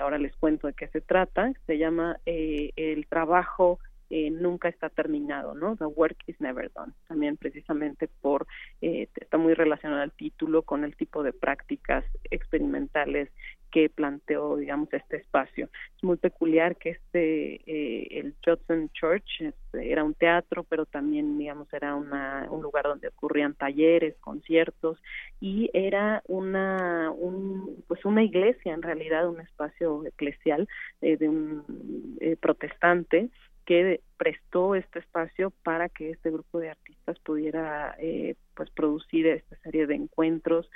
ahora 0.01 0.17
les 0.17 0.35
cuento 0.35 0.67
de 0.67 0.73
qué 0.73 0.87
se 0.87 1.01
trata. 1.01 1.51
Se 1.65 1.77
llama 1.77 2.17
El 2.25 3.05
trabajo 3.07 3.79
eh, 4.15 4.29
nunca 4.29 4.69
está 4.69 4.89
terminado, 4.89 5.55
¿no? 5.55 5.75
The 5.75 5.85
work 5.85 6.17
is 6.27 6.39
never 6.39 6.71
done. 6.71 6.93
También 7.07 7.35
precisamente 7.35 8.07
por, 8.21 8.45
eh, 8.79 9.07
está 9.15 9.39
muy 9.39 9.55
relacionado 9.55 10.03
el 10.03 10.11
título 10.11 10.61
con 10.61 10.83
el 10.83 10.95
tipo 10.95 11.23
de 11.23 11.33
prácticas 11.33 12.05
experimentales 12.29 13.29
que 13.73 13.89
planteó, 13.89 14.55
digamos, 14.55 14.87
este 14.93 15.17
espacio. 15.17 15.67
Es 15.97 16.03
muy 16.03 16.17
peculiar 16.17 16.75
que 16.77 16.91
este, 16.91 17.55
eh, 17.65 18.19
el 18.19 18.35
Judson 18.45 18.89
Church 18.93 19.41
este, 19.41 19.91
era 19.91 20.03
un 20.03 20.13
teatro, 20.13 20.63
pero 20.63 20.85
también, 20.85 21.37
digamos, 21.39 21.67
era 21.73 21.95
una, 21.95 22.47
un 22.51 22.61
lugar 22.61 22.85
donde 22.85 23.07
ocurrían 23.07 23.55
talleres, 23.55 24.15
conciertos, 24.19 24.99
y 25.41 25.71
era 25.73 26.21
una, 26.27 27.11
un, 27.11 27.83
pues 27.87 28.05
una 28.05 28.23
iglesia, 28.23 28.73
en 28.73 28.83
realidad, 28.83 29.27
un 29.27 29.41
espacio 29.41 30.05
eclesial 30.05 30.67
de 31.01 31.27
un 31.27 32.17
protestante 32.39 33.29
que 33.65 34.01
prestó 34.17 34.75
este 34.75 34.99
espacio 34.99 35.51
para 35.63 35.89
que 35.89 36.11
este 36.11 36.31
grupo 36.31 36.59
de 36.59 36.69
artistas 36.69 37.19
pudiera 37.19 37.95
eh, 37.99 38.35
pues 38.55 38.69
producir 38.71 39.27
esta 39.27 39.55
serie 39.57 39.87
de 39.87 39.95
encuentros 39.95 40.69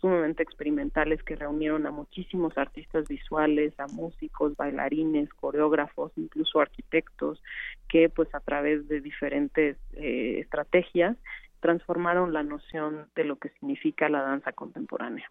sumamente 0.00 0.42
experimentales 0.42 1.22
que 1.22 1.36
reunieron 1.36 1.86
a 1.86 1.90
muchísimos 1.90 2.56
artistas 2.58 3.08
visuales, 3.08 3.72
a 3.78 3.86
músicos, 3.86 4.56
bailarines, 4.56 5.32
coreógrafos, 5.34 6.12
incluso 6.16 6.60
arquitectos, 6.60 7.42
que 7.88 8.08
pues 8.08 8.34
a 8.34 8.40
través 8.40 8.86
de 8.88 9.00
diferentes 9.00 9.76
eh, 9.94 10.40
estrategias 10.40 11.16
transformaron 11.60 12.32
la 12.32 12.42
noción 12.42 13.06
de 13.14 13.24
lo 13.24 13.36
que 13.36 13.50
significa 13.50 14.08
la 14.08 14.22
danza 14.22 14.52
contemporánea. 14.52 15.30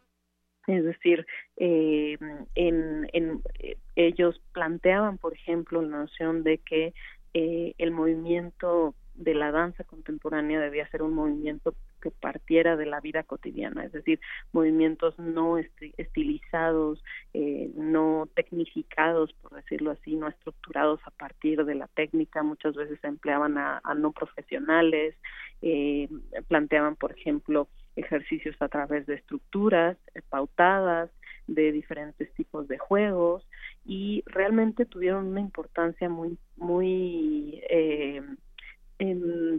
Es 0.72 0.86
decir, 0.86 1.26
eh, 1.58 2.18
en, 2.56 3.08
en, 3.12 3.42
eh, 3.60 3.76
ellos 3.96 4.42
planteaban, 4.54 5.18
por 5.18 5.34
ejemplo, 5.34 5.82
la 5.82 5.98
noción 6.00 6.44
de 6.44 6.60
que 6.60 6.94
eh, 7.34 7.74
el 7.78 7.92
movimiento 7.92 8.96
de 9.16 9.34
la 9.34 9.52
danza 9.52 9.84
contemporánea 9.84 10.62
debía 10.62 10.90
ser 10.90 11.02
un 11.02 11.14
movimiento 11.14 11.76
que 12.02 12.10
partiera 12.10 12.78
de 12.78 12.86
la 12.86 13.02
vida 13.02 13.24
cotidiana, 13.24 13.84
es 13.84 13.92
decir, 13.92 14.20
movimientos 14.54 15.20
no 15.20 15.58
estilizados, 15.58 17.04
eh, 17.34 17.70
no 17.76 18.30
tecnificados, 18.34 19.34
por 19.34 19.54
decirlo 19.56 19.92
así, 19.92 20.16
no 20.16 20.30
estructurados 20.30 21.02
a 21.06 21.12
partir 21.12 21.64
de 21.66 21.76
la 21.76 21.88
técnica, 21.88 22.44
muchas 22.44 22.76
veces 22.76 23.04
empleaban 23.04 23.58
a, 23.58 23.82
no 23.96 24.14
profesionales, 24.14 25.16
eh, 25.62 26.08
planteaban, 26.48 26.96
por 26.96 27.12
ejemplo, 27.12 27.68
ejercicios 28.02 28.56
a 28.60 28.68
través 28.68 29.06
de 29.06 29.16
estructuras 29.16 29.98
eh, 30.14 30.22
pautadas, 30.30 31.10
de 31.48 31.72
diferentes 31.72 32.32
tipos 32.34 32.68
de 32.68 32.78
juegos 32.78 33.48
y 33.86 34.24
realmente 34.28 34.86
tuvieron 34.86 35.28
una 35.28 35.42
importancia 35.42 36.08
muy 36.08 36.38
muy 36.56 37.62
eh, 37.70 38.22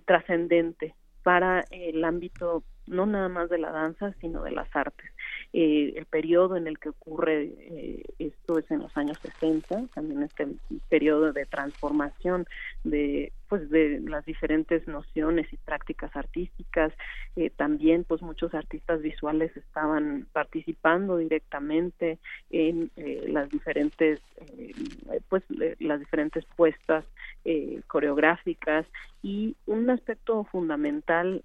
trascendente 0.07 0.95
para 1.23 1.65
el 1.71 2.05
ámbito 2.05 2.63
no 2.87 3.07
nada 3.07 3.29
más 3.29 3.49
de 3.51 3.59
la 3.59 3.71
danza, 3.71 4.13
sino 4.21 4.43
de 4.43 4.53
las 4.53 4.69
artes. 4.75 5.12
Eh, 5.55 5.93
el 5.97 6.07
periodo 6.07 6.57
en 6.57 6.67
el 6.67 6.79
que 6.79 6.89
ocurre 6.89 7.53
eh, 7.59 8.03
esto 8.19 8.57
es 8.59 8.71
en 8.71 8.79
los 8.79 8.97
años 8.97 9.19
60, 9.21 9.89
también 9.95 10.23
este 10.23 10.47
periodo 10.89 11.35
de 11.35 11.45
transformación 11.45 12.47
de 12.85 13.33
pues 13.49 13.69
de 13.69 14.01
las 14.01 14.25
diferentes 14.25 14.89
nociones 14.89 15.53
y 15.53 15.59
prácticas 15.59 16.17
artísticas. 16.17 16.95
Eh, 17.37 17.51
también 17.51 18.05
pues 18.05 18.23
muchos 18.23 18.55
artistas 18.55 19.03
visuales 19.03 19.55
estaban 19.55 20.27
participando 20.33 21.19
directamente 21.19 22.19
en 22.49 22.91
las 23.27 23.51
diferentes 23.51 24.21
pues 25.29 25.43
las 25.81 26.01
diferentes 26.01 26.47
puestas 26.57 27.05
coreográficas 27.89 28.87
y 29.23 29.55
un 29.67 29.91
aspecto 29.91 30.45
fundamental 30.45 31.45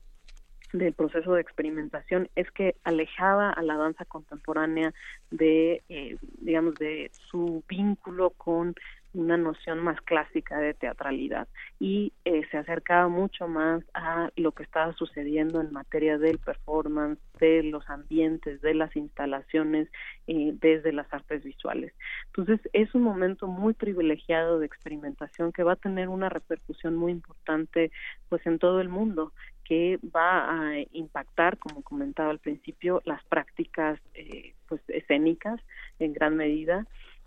del 0.73 0.93
proceso 0.93 1.33
de 1.33 1.41
experimentación 1.41 2.29
es 2.35 2.49
que 2.51 2.75
alejaba 2.83 3.49
a 3.49 3.61
la 3.61 3.77
danza 3.77 4.05
contemporánea 4.05 4.93
de, 5.31 5.83
eh, 5.89 6.17
digamos, 6.41 6.75
de 6.75 7.11
su 7.29 7.63
vínculo 7.67 8.31
con 8.31 8.75
una 9.13 9.37
noción 9.37 9.79
más 9.79 9.99
clásica 10.01 10.59
de 10.59 10.73
teatralidad 10.73 11.47
y 11.79 12.13
eh, 12.25 12.43
se 12.51 12.57
acercaba 12.57 13.07
mucho 13.07 13.47
más 13.47 13.83
a 13.93 14.29
lo 14.35 14.51
que 14.51 14.63
estaba 14.63 14.93
sucediendo 14.93 15.61
en 15.61 15.71
materia 15.71 16.17
del 16.17 16.39
performance, 16.39 17.19
de 17.39 17.63
los 17.63 17.89
ambientes, 17.89 18.61
de 18.61 18.73
las 18.73 18.95
instalaciones 18.95 19.89
eh, 20.27 20.53
desde 20.59 20.91
las 20.91 21.11
artes 21.13 21.43
visuales. 21.43 21.93
Entonces 22.27 22.59
es 22.73 22.93
un 22.93 23.03
momento 23.03 23.47
muy 23.47 23.73
privilegiado 23.73 24.59
de 24.59 24.65
experimentación 24.65 25.51
que 25.51 25.63
va 25.63 25.73
a 25.73 25.77
tener 25.77 26.09
una 26.09 26.29
repercusión 26.29 26.95
muy 26.95 27.11
importante 27.11 27.91
pues 28.29 28.45
en 28.45 28.59
todo 28.59 28.81
el 28.81 28.89
mundo 28.89 29.33
que 29.67 29.99
va 30.15 30.49
a 30.49 30.79
impactar, 30.93 31.57
como 31.57 31.81
comentaba 31.81 32.29
al 32.29 32.39
principio, 32.39 33.01
las 33.03 33.23
prácticas 33.25 33.99
eh, 34.13 34.53
pues 34.69 34.81
escénicas 34.87 35.59
en 35.99 36.13
gran 36.13 36.37
medida. 36.37 36.85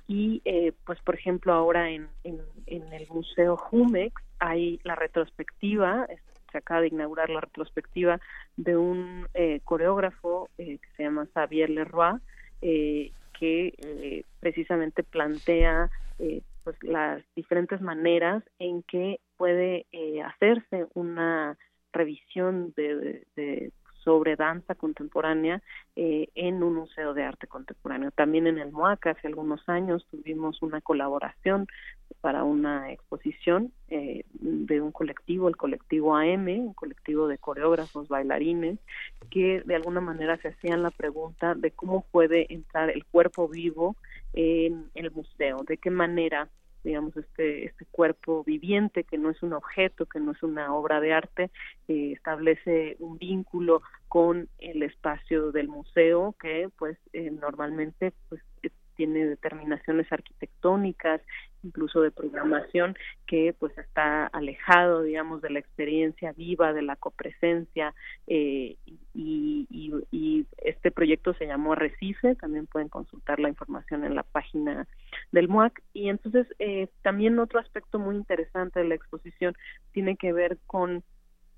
Y 0.08 0.40
eh, 0.44 0.72
pues 0.84 0.98
por 1.02 1.14
ejemplo 1.14 1.52
ahora 1.52 1.90
en, 1.90 2.08
en, 2.24 2.40
el 2.66 3.06
museo 3.08 3.56
Jumex 3.56 4.14
hay 4.38 4.80
la 4.82 4.96
retrospectiva 4.96 6.06
se 6.50 6.58
acaba 6.58 6.80
de 6.80 6.88
inaugurar 6.88 7.30
la 7.30 7.40
retrospectiva 7.42 8.18
de 8.56 8.76
un 8.76 9.28
eh, 9.34 9.60
coreógrafo 9.62 10.48
que 10.56 10.80
se 10.96 11.04
llama 11.04 11.28
Xavier 11.32 11.70
Leroy 11.70 12.18
que 13.38 14.24
precisamente 14.40 15.04
plantea 15.04 15.90
pues 16.64 16.76
las 16.82 17.22
diferentes 17.36 17.80
maneras 17.80 18.42
en 18.58 18.82
que 18.82 19.20
puede 19.36 19.86
hacerse 20.24 20.86
una 20.94 21.56
revisión 21.92 22.72
de, 22.76 23.72
sobre 24.02 24.36
danza 24.36 24.74
contemporánea 24.74 25.62
eh, 25.96 26.28
en 26.34 26.62
un 26.62 26.74
museo 26.74 27.14
de 27.14 27.22
arte 27.24 27.46
contemporáneo. 27.46 28.10
También 28.10 28.46
en 28.46 28.58
el 28.58 28.72
MOAC 28.72 29.08
hace 29.08 29.26
algunos 29.26 29.68
años 29.68 30.06
tuvimos 30.10 30.62
una 30.62 30.80
colaboración 30.80 31.66
para 32.20 32.44
una 32.44 32.92
exposición 32.92 33.72
eh, 33.88 34.24
de 34.32 34.80
un 34.80 34.92
colectivo, 34.92 35.48
el 35.48 35.56
colectivo 35.56 36.16
AM, 36.16 36.48
un 36.48 36.74
colectivo 36.74 37.28
de 37.28 37.38
coreógrafos, 37.38 38.08
bailarines, 38.08 38.78
que 39.30 39.62
de 39.64 39.76
alguna 39.76 40.00
manera 40.00 40.36
se 40.38 40.48
hacían 40.48 40.82
la 40.82 40.90
pregunta 40.90 41.54
de 41.54 41.70
cómo 41.70 42.04
puede 42.10 42.52
entrar 42.52 42.90
el 42.90 43.04
cuerpo 43.04 43.48
vivo 43.48 43.96
en 44.32 44.90
el 44.94 45.10
museo, 45.10 45.64
de 45.66 45.76
qué 45.76 45.90
manera 45.90 46.48
digamos, 46.84 47.16
este, 47.16 47.66
este 47.66 47.86
cuerpo 47.90 48.44
viviente, 48.44 49.04
que 49.04 49.18
no 49.18 49.30
es 49.30 49.42
un 49.42 49.52
objeto, 49.52 50.06
que 50.06 50.20
no 50.20 50.32
es 50.32 50.42
una 50.42 50.74
obra 50.74 51.00
de 51.00 51.12
arte, 51.12 51.50
eh, 51.88 52.12
establece 52.12 52.96
un 52.98 53.18
vínculo 53.18 53.82
con 54.08 54.48
el 54.58 54.82
espacio 54.82 55.52
del 55.52 55.68
museo 55.68 56.34
que 56.40 56.68
pues 56.78 56.98
eh, 57.12 57.30
normalmente 57.30 58.12
pues 58.28 58.42
tiene 59.00 59.24
determinaciones 59.24 60.12
arquitectónicas, 60.12 61.22
incluso 61.62 62.02
de 62.02 62.10
programación, 62.10 62.94
que 63.26 63.54
pues 63.58 63.72
está 63.78 64.26
alejado, 64.26 65.00
digamos, 65.00 65.40
de 65.40 65.48
la 65.48 65.58
experiencia 65.58 66.32
viva, 66.32 66.74
de 66.74 66.82
la 66.82 66.96
copresencia, 66.96 67.94
eh, 68.26 68.76
y, 69.14 69.66
este 70.58 70.90
proyecto 70.90 71.32
se 71.34 71.46
llamó 71.46 71.74
Recife, 71.74 72.34
también 72.34 72.66
pueden 72.66 72.88
consultar 72.90 73.40
la 73.40 73.48
información 73.48 74.04
en 74.04 74.14
la 74.14 74.22
página 74.22 74.86
del 75.32 75.48
MUAC, 75.48 75.82
y 75.94 76.10
entonces 76.10 76.46
eh, 76.58 76.88
también 77.00 77.38
otro 77.38 77.58
aspecto 77.58 77.98
muy 77.98 78.16
interesante 78.16 78.80
de 78.80 78.88
la 78.88 78.96
exposición 78.96 79.54
tiene 79.92 80.16
que 80.16 80.34
ver 80.34 80.58
con 80.66 81.02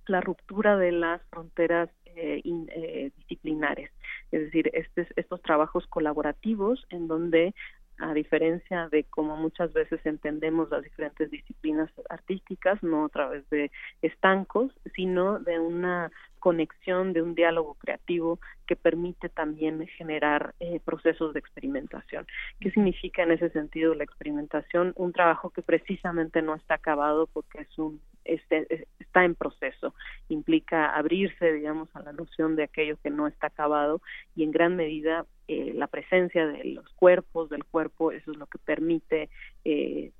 la 0.06 0.20
ruptura 0.20 0.76
de 0.76 0.92
las 0.92 1.20
fronteras 1.30 1.90
eh, 2.14 2.42
eh, 2.44 3.10
disciplinares, 3.16 3.90
es 4.32 4.40
decir, 4.40 4.70
este, 4.72 5.06
estos 5.16 5.40
trabajos 5.42 5.86
colaborativos 5.86 6.86
en 6.90 7.06
donde 7.06 7.54
a 8.02 8.12
diferencia 8.14 8.88
de 8.88 9.04
como 9.04 9.36
muchas 9.36 9.72
veces 9.72 10.04
entendemos 10.04 10.70
las 10.70 10.82
diferentes 10.82 11.30
disciplinas 11.30 11.88
artísticas, 12.08 12.82
no 12.82 13.04
a 13.04 13.08
través 13.08 13.48
de 13.50 13.70
estancos, 14.02 14.72
sino 14.94 15.38
de 15.38 15.60
una 15.60 16.10
conexión 16.40 17.12
de 17.12 17.22
un 17.22 17.36
diálogo 17.36 17.74
creativo 17.74 18.40
que 18.66 18.74
permite 18.74 19.28
también 19.28 19.86
generar 19.86 20.54
eh, 20.58 20.80
procesos 20.84 21.32
de 21.32 21.38
experimentación. 21.38 22.26
¿Qué 22.58 22.72
significa 22.72 23.22
en 23.22 23.30
ese 23.30 23.50
sentido 23.50 23.94
la 23.94 24.02
experimentación? 24.02 24.92
Un 24.96 25.12
trabajo 25.12 25.50
que 25.50 25.62
precisamente 25.62 26.42
no 26.42 26.56
está 26.56 26.74
acabado 26.74 27.28
porque 27.28 27.60
es 27.60 27.78
un 27.78 28.00
este, 28.24 28.86
está 29.00 29.24
en 29.24 29.34
proceso, 29.34 29.94
implica 30.28 30.94
abrirse, 30.94 31.52
digamos, 31.52 31.88
a 31.94 32.02
la 32.02 32.12
noción 32.12 32.56
de 32.56 32.64
aquello 32.64 32.96
que 33.02 33.10
no 33.10 33.26
está 33.26 33.48
acabado 33.48 34.00
y 34.36 34.44
en 34.44 34.52
gran 34.52 34.76
medida 34.76 35.26
eh, 35.52 35.74
la 35.74 35.86
presencia 35.86 36.46
de 36.46 36.64
los 36.64 36.88
cuerpos, 36.94 37.50
del 37.50 37.64
cuerpo, 37.64 38.10
eso 38.10 38.30
es 38.30 38.38
lo 38.38 38.46
que 38.46 38.58
permite 38.58 39.28
eh, 39.66 40.12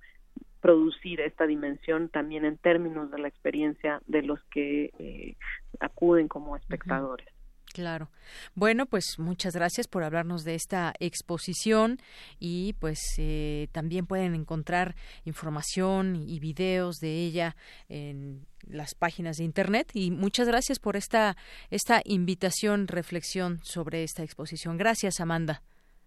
producir 0.61 1.23
esta 1.23 1.47
dimensión 1.47 2.11
también 2.11 2.45
en 2.45 2.59
términos 2.59 3.11
de 3.11 3.19
la 3.19 3.29
experiencia 3.29 4.03
de 4.07 4.23
los 4.23 4.43
que 4.51 4.91
eh, 4.99 5.37
acuden 5.81 6.29
como 6.29 6.55
espectadores. 6.55 7.27
Claro. 7.73 8.09
Bueno, 8.55 8.87
pues 8.87 9.19
muchas 9.19 9.55
gracias 9.55 9.89
por 9.89 10.05
hablarnos 10.05 10.45
de 10.45 10.55
esta 10.55 10.93
exposición 11.01 11.99
y 12.39 12.75
pues 12.75 12.99
eh, 13.19 13.69
también 13.73 14.07
pueden 14.07 14.35
encontrar 14.35 14.95
información 15.25 16.17
y 16.17 16.39
videos 16.39 16.97
de 16.97 17.25
ella 17.25 17.57
en 17.89 18.47
las 18.69 18.95
páginas 18.95 19.39
de 19.39 19.45
internet 19.45 19.91
y 19.95 20.11
muchas 20.11 20.47
gracias 20.47 20.79
por 20.79 20.97
esta 20.97 21.37
esta 21.71 22.01
invitación, 22.05 22.89
reflexión 22.89 23.59
sobre 23.63 24.03
esta 24.03 24.23
exposición. 24.23 24.77
Gracias, 24.77 25.21
Amanda. 25.21 25.63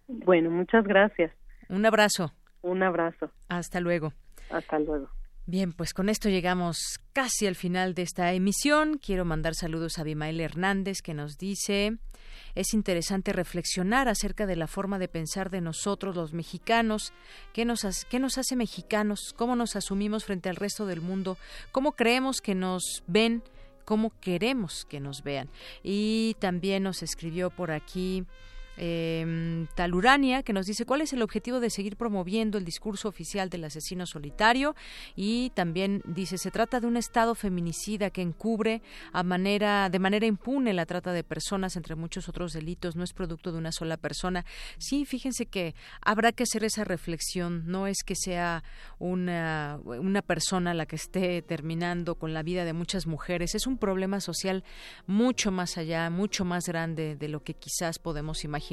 Bueno, 0.06 0.50
muchas 0.50 0.84
gracias. 0.84 1.32
Un 1.68 1.84
abrazo. 1.84 2.32
Un 2.62 2.82
abrazo. 2.82 3.30
Hasta 3.48 3.80
luego. 3.80 4.12
Hasta 4.50 4.78
luego. 4.78 5.08
Bien, 5.48 5.72
pues 5.72 5.94
con 5.94 6.08
esto 6.08 6.28
llegamos 6.28 6.98
casi 7.12 7.46
al 7.46 7.54
final 7.54 7.94
de 7.94 8.02
esta 8.02 8.32
emisión. 8.32 8.98
Quiero 8.98 9.24
mandar 9.24 9.54
saludos 9.54 9.96
a 9.96 10.00
Abimael 10.00 10.40
Hernández 10.40 11.02
que 11.02 11.14
nos 11.14 11.38
dice 11.38 11.98
es 12.56 12.72
interesante 12.72 13.32
reflexionar 13.32 14.08
acerca 14.08 14.46
de 14.46 14.56
la 14.56 14.66
forma 14.66 14.98
de 14.98 15.08
pensar 15.08 15.50
de 15.50 15.60
nosotros 15.60 16.16
los 16.16 16.32
mexicanos, 16.32 17.12
qué 17.52 17.64
nos, 17.64 17.82
qué 18.08 18.18
nos 18.18 18.38
hace 18.38 18.56
mexicanos, 18.56 19.34
cómo 19.36 19.56
nos 19.56 19.76
asumimos 19.76 20.24
frente 20.24 20.48
al 20.48 20.56
resto 20.56 20.86
del 20.86 21.00
mundo, 21.02 21.36
cómo 21.70 21.92
creemos 21.92 22.40
que 22.40 22.54
nos 22.54 23.04
ven, 23.06 23.42
cómo 23.84 24.10
queremos 24.20 24.86
que 24.88 25.00
nos 25.00 25.22
vean. 25.22 25.48
Y 25.82 26.34
también 26.40 26.82
nos 26.82 27.02
escribió 27.02 27.50
por 27.50 27.70
aquí 27.70 28.24
eh, 28.76 29.66
Talurania, 29.74 30.42
que 30.42 30.52
nos 30.52 30.66
dice 30.66 30.84
cuál 30.84 31.00
es 31.00 31.12
el 31.12 31.22
objetivo 31.22 31.60
de 31.60 31.70
seguir 31.70 31.96
promoviendo 31.96 32.58
el 32.58 32.64
discurso 32.64 33.08
oficial 33.08 33.48
del 33.48 33.64
asesino 33.64 34.06
solitario 34.06 34.74
y 35.14 35.50
también 35.54 36.02
dice 36.04 36.38
se 36.38 36.50
trata 36.50 36.80
de 36.80 36.86
un 36.86 36.96
estado 36.96 37.34
feminicida 37.34 38.10
que 38.10 38.22
encubre 38.22 38.82
a 39.12 39.22
manera 39.22 39.88
de 39.88 39.98
manera 39.98 40.26
impune 40.26 40.74
la 40.74 40.84
trata 40.84 41.12
de 41.12 41.24
personas 41.24 41.76
entre 41.76 41.94
muchos 41.94 42.28
otros 42.28 42.52
delitos, 42.52 42.96
no 42.96 43.04
es 43.04 43.12
producto 43.12 43.52
de 43.52 43.58
una 43.58 43.72
sola 43.72 43.96
persona. 43.96 44.44
Sí, 44.78 45.06
fíjense 45.06 45.46
que 45.46 45.74
habrá 46.00 46.32
que 46.32 46.42
hacer 46.42 46.64
esa 46.64 46.84
reflexión, 46.84 47.64
no 47.66 47.86
es 47.86 48.02
que 48.04 48.14
sea 48.14 48.62
una, 48.98 49.80
una 49.84 50.22
persona 50.22 50.74
la 50.74 50.86
que 50.86 50.96
esté 50.96 51.42
terminando 51.42 52.16
con 52.16 52.34
la 52.34 52.42
vida 52.42 52.64
de 52.64 52.72
muchas 52.72 53.06
mujeres, 53.06 53.54
es 53.54 53.66
un 53.66 53.78
problema 53.78 54.20
social 54.20 54.64
mucho 55.06 55.50
más 55.50 55.78
allá, 55.78 56.10
mucho 56.10 56.44
más 56.44 56.66
grande 56.66 57.16
de 57.16 57.28
lo 57.28 57.42
que 57.42 57.54
quizás 57.54 57.98
podemos 57.98 58.44
imaginar 58.44 58.65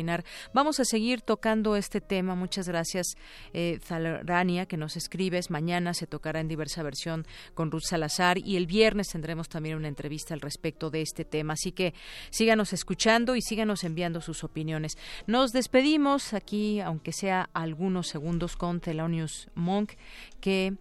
Vamos 0.53 0.79
a 0.79 0.85
seguir 0.85 1.21
tocando 1.21 1.75
este 1.75 2.01
tema. 2.01 2.35
Muchas 2.35 2.67
gracias, 2.67 3.15
eh, 3.53 3.79
Zalrania, 3.83 4.65
que 4.65 4.77
nos 4.77 4.97
escribes. 4.97 5.49
Mañana 5.51 5.93
se 5.93 6.07
tocará 6.07 6.39
en 6.39 6.47
diversa 6.47 6.81
versión 6.83 7.25
con 7.53 7.69
Ruth 7.69 7.83
Salazar 7.89 8.37
y 8.37 8.55
el 8.55 8.65
viernes 8.65 9.09
tendremos 9.09 9.49
también 9.49 9.75
una 9.75 9.87
entrevista 9.87 10.33
al 10.33 10.41
respecto 10.41 10.89
de 10.89 11.01
este 11.01 11.25
tema. 11.25 11.53
Así 11.53 11.71
que 11.71 11.93
síganos 12.29 12.73
escuchando 12.73 13.35
y 13.35 13.41
síganos 13.41 13.83
enviando 13.83 14.21
sus 14.21 14.43
opiniones. 14.43 14.97
Nos 15.27 15.51
despedimos 15.51 16.33
aquí, 16.33 16.79
aunque 16.79 17.11
sea 17.11 17.49
algunos 17.53 18.07
segundos, 18.07 18.57
con 18.57 18.79
Thelonious 18.79 19.49
Monk, 19.55 19.93
que 20.39 20.73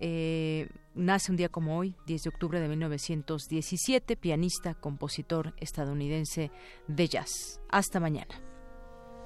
eh, 0.00 0.68
nace 0.94 1.30
un 1.30 1.36
día 1.36 1.48
como 1.48 1.78
hoy, 1.78 1.94
10 2.06 2.22
de 2.22 2.28
octubre 2.28 2.60
de 2.60 2.68
1917, 2.68 4.16
pianista, 4.16 4.74
compositor 4.74 5.54
estadounidense 5.58 6.50
de 6.86 7.08
jazz. 7.08 7.60
Hasta 7.68 8.00
mañana. 8.00 8.47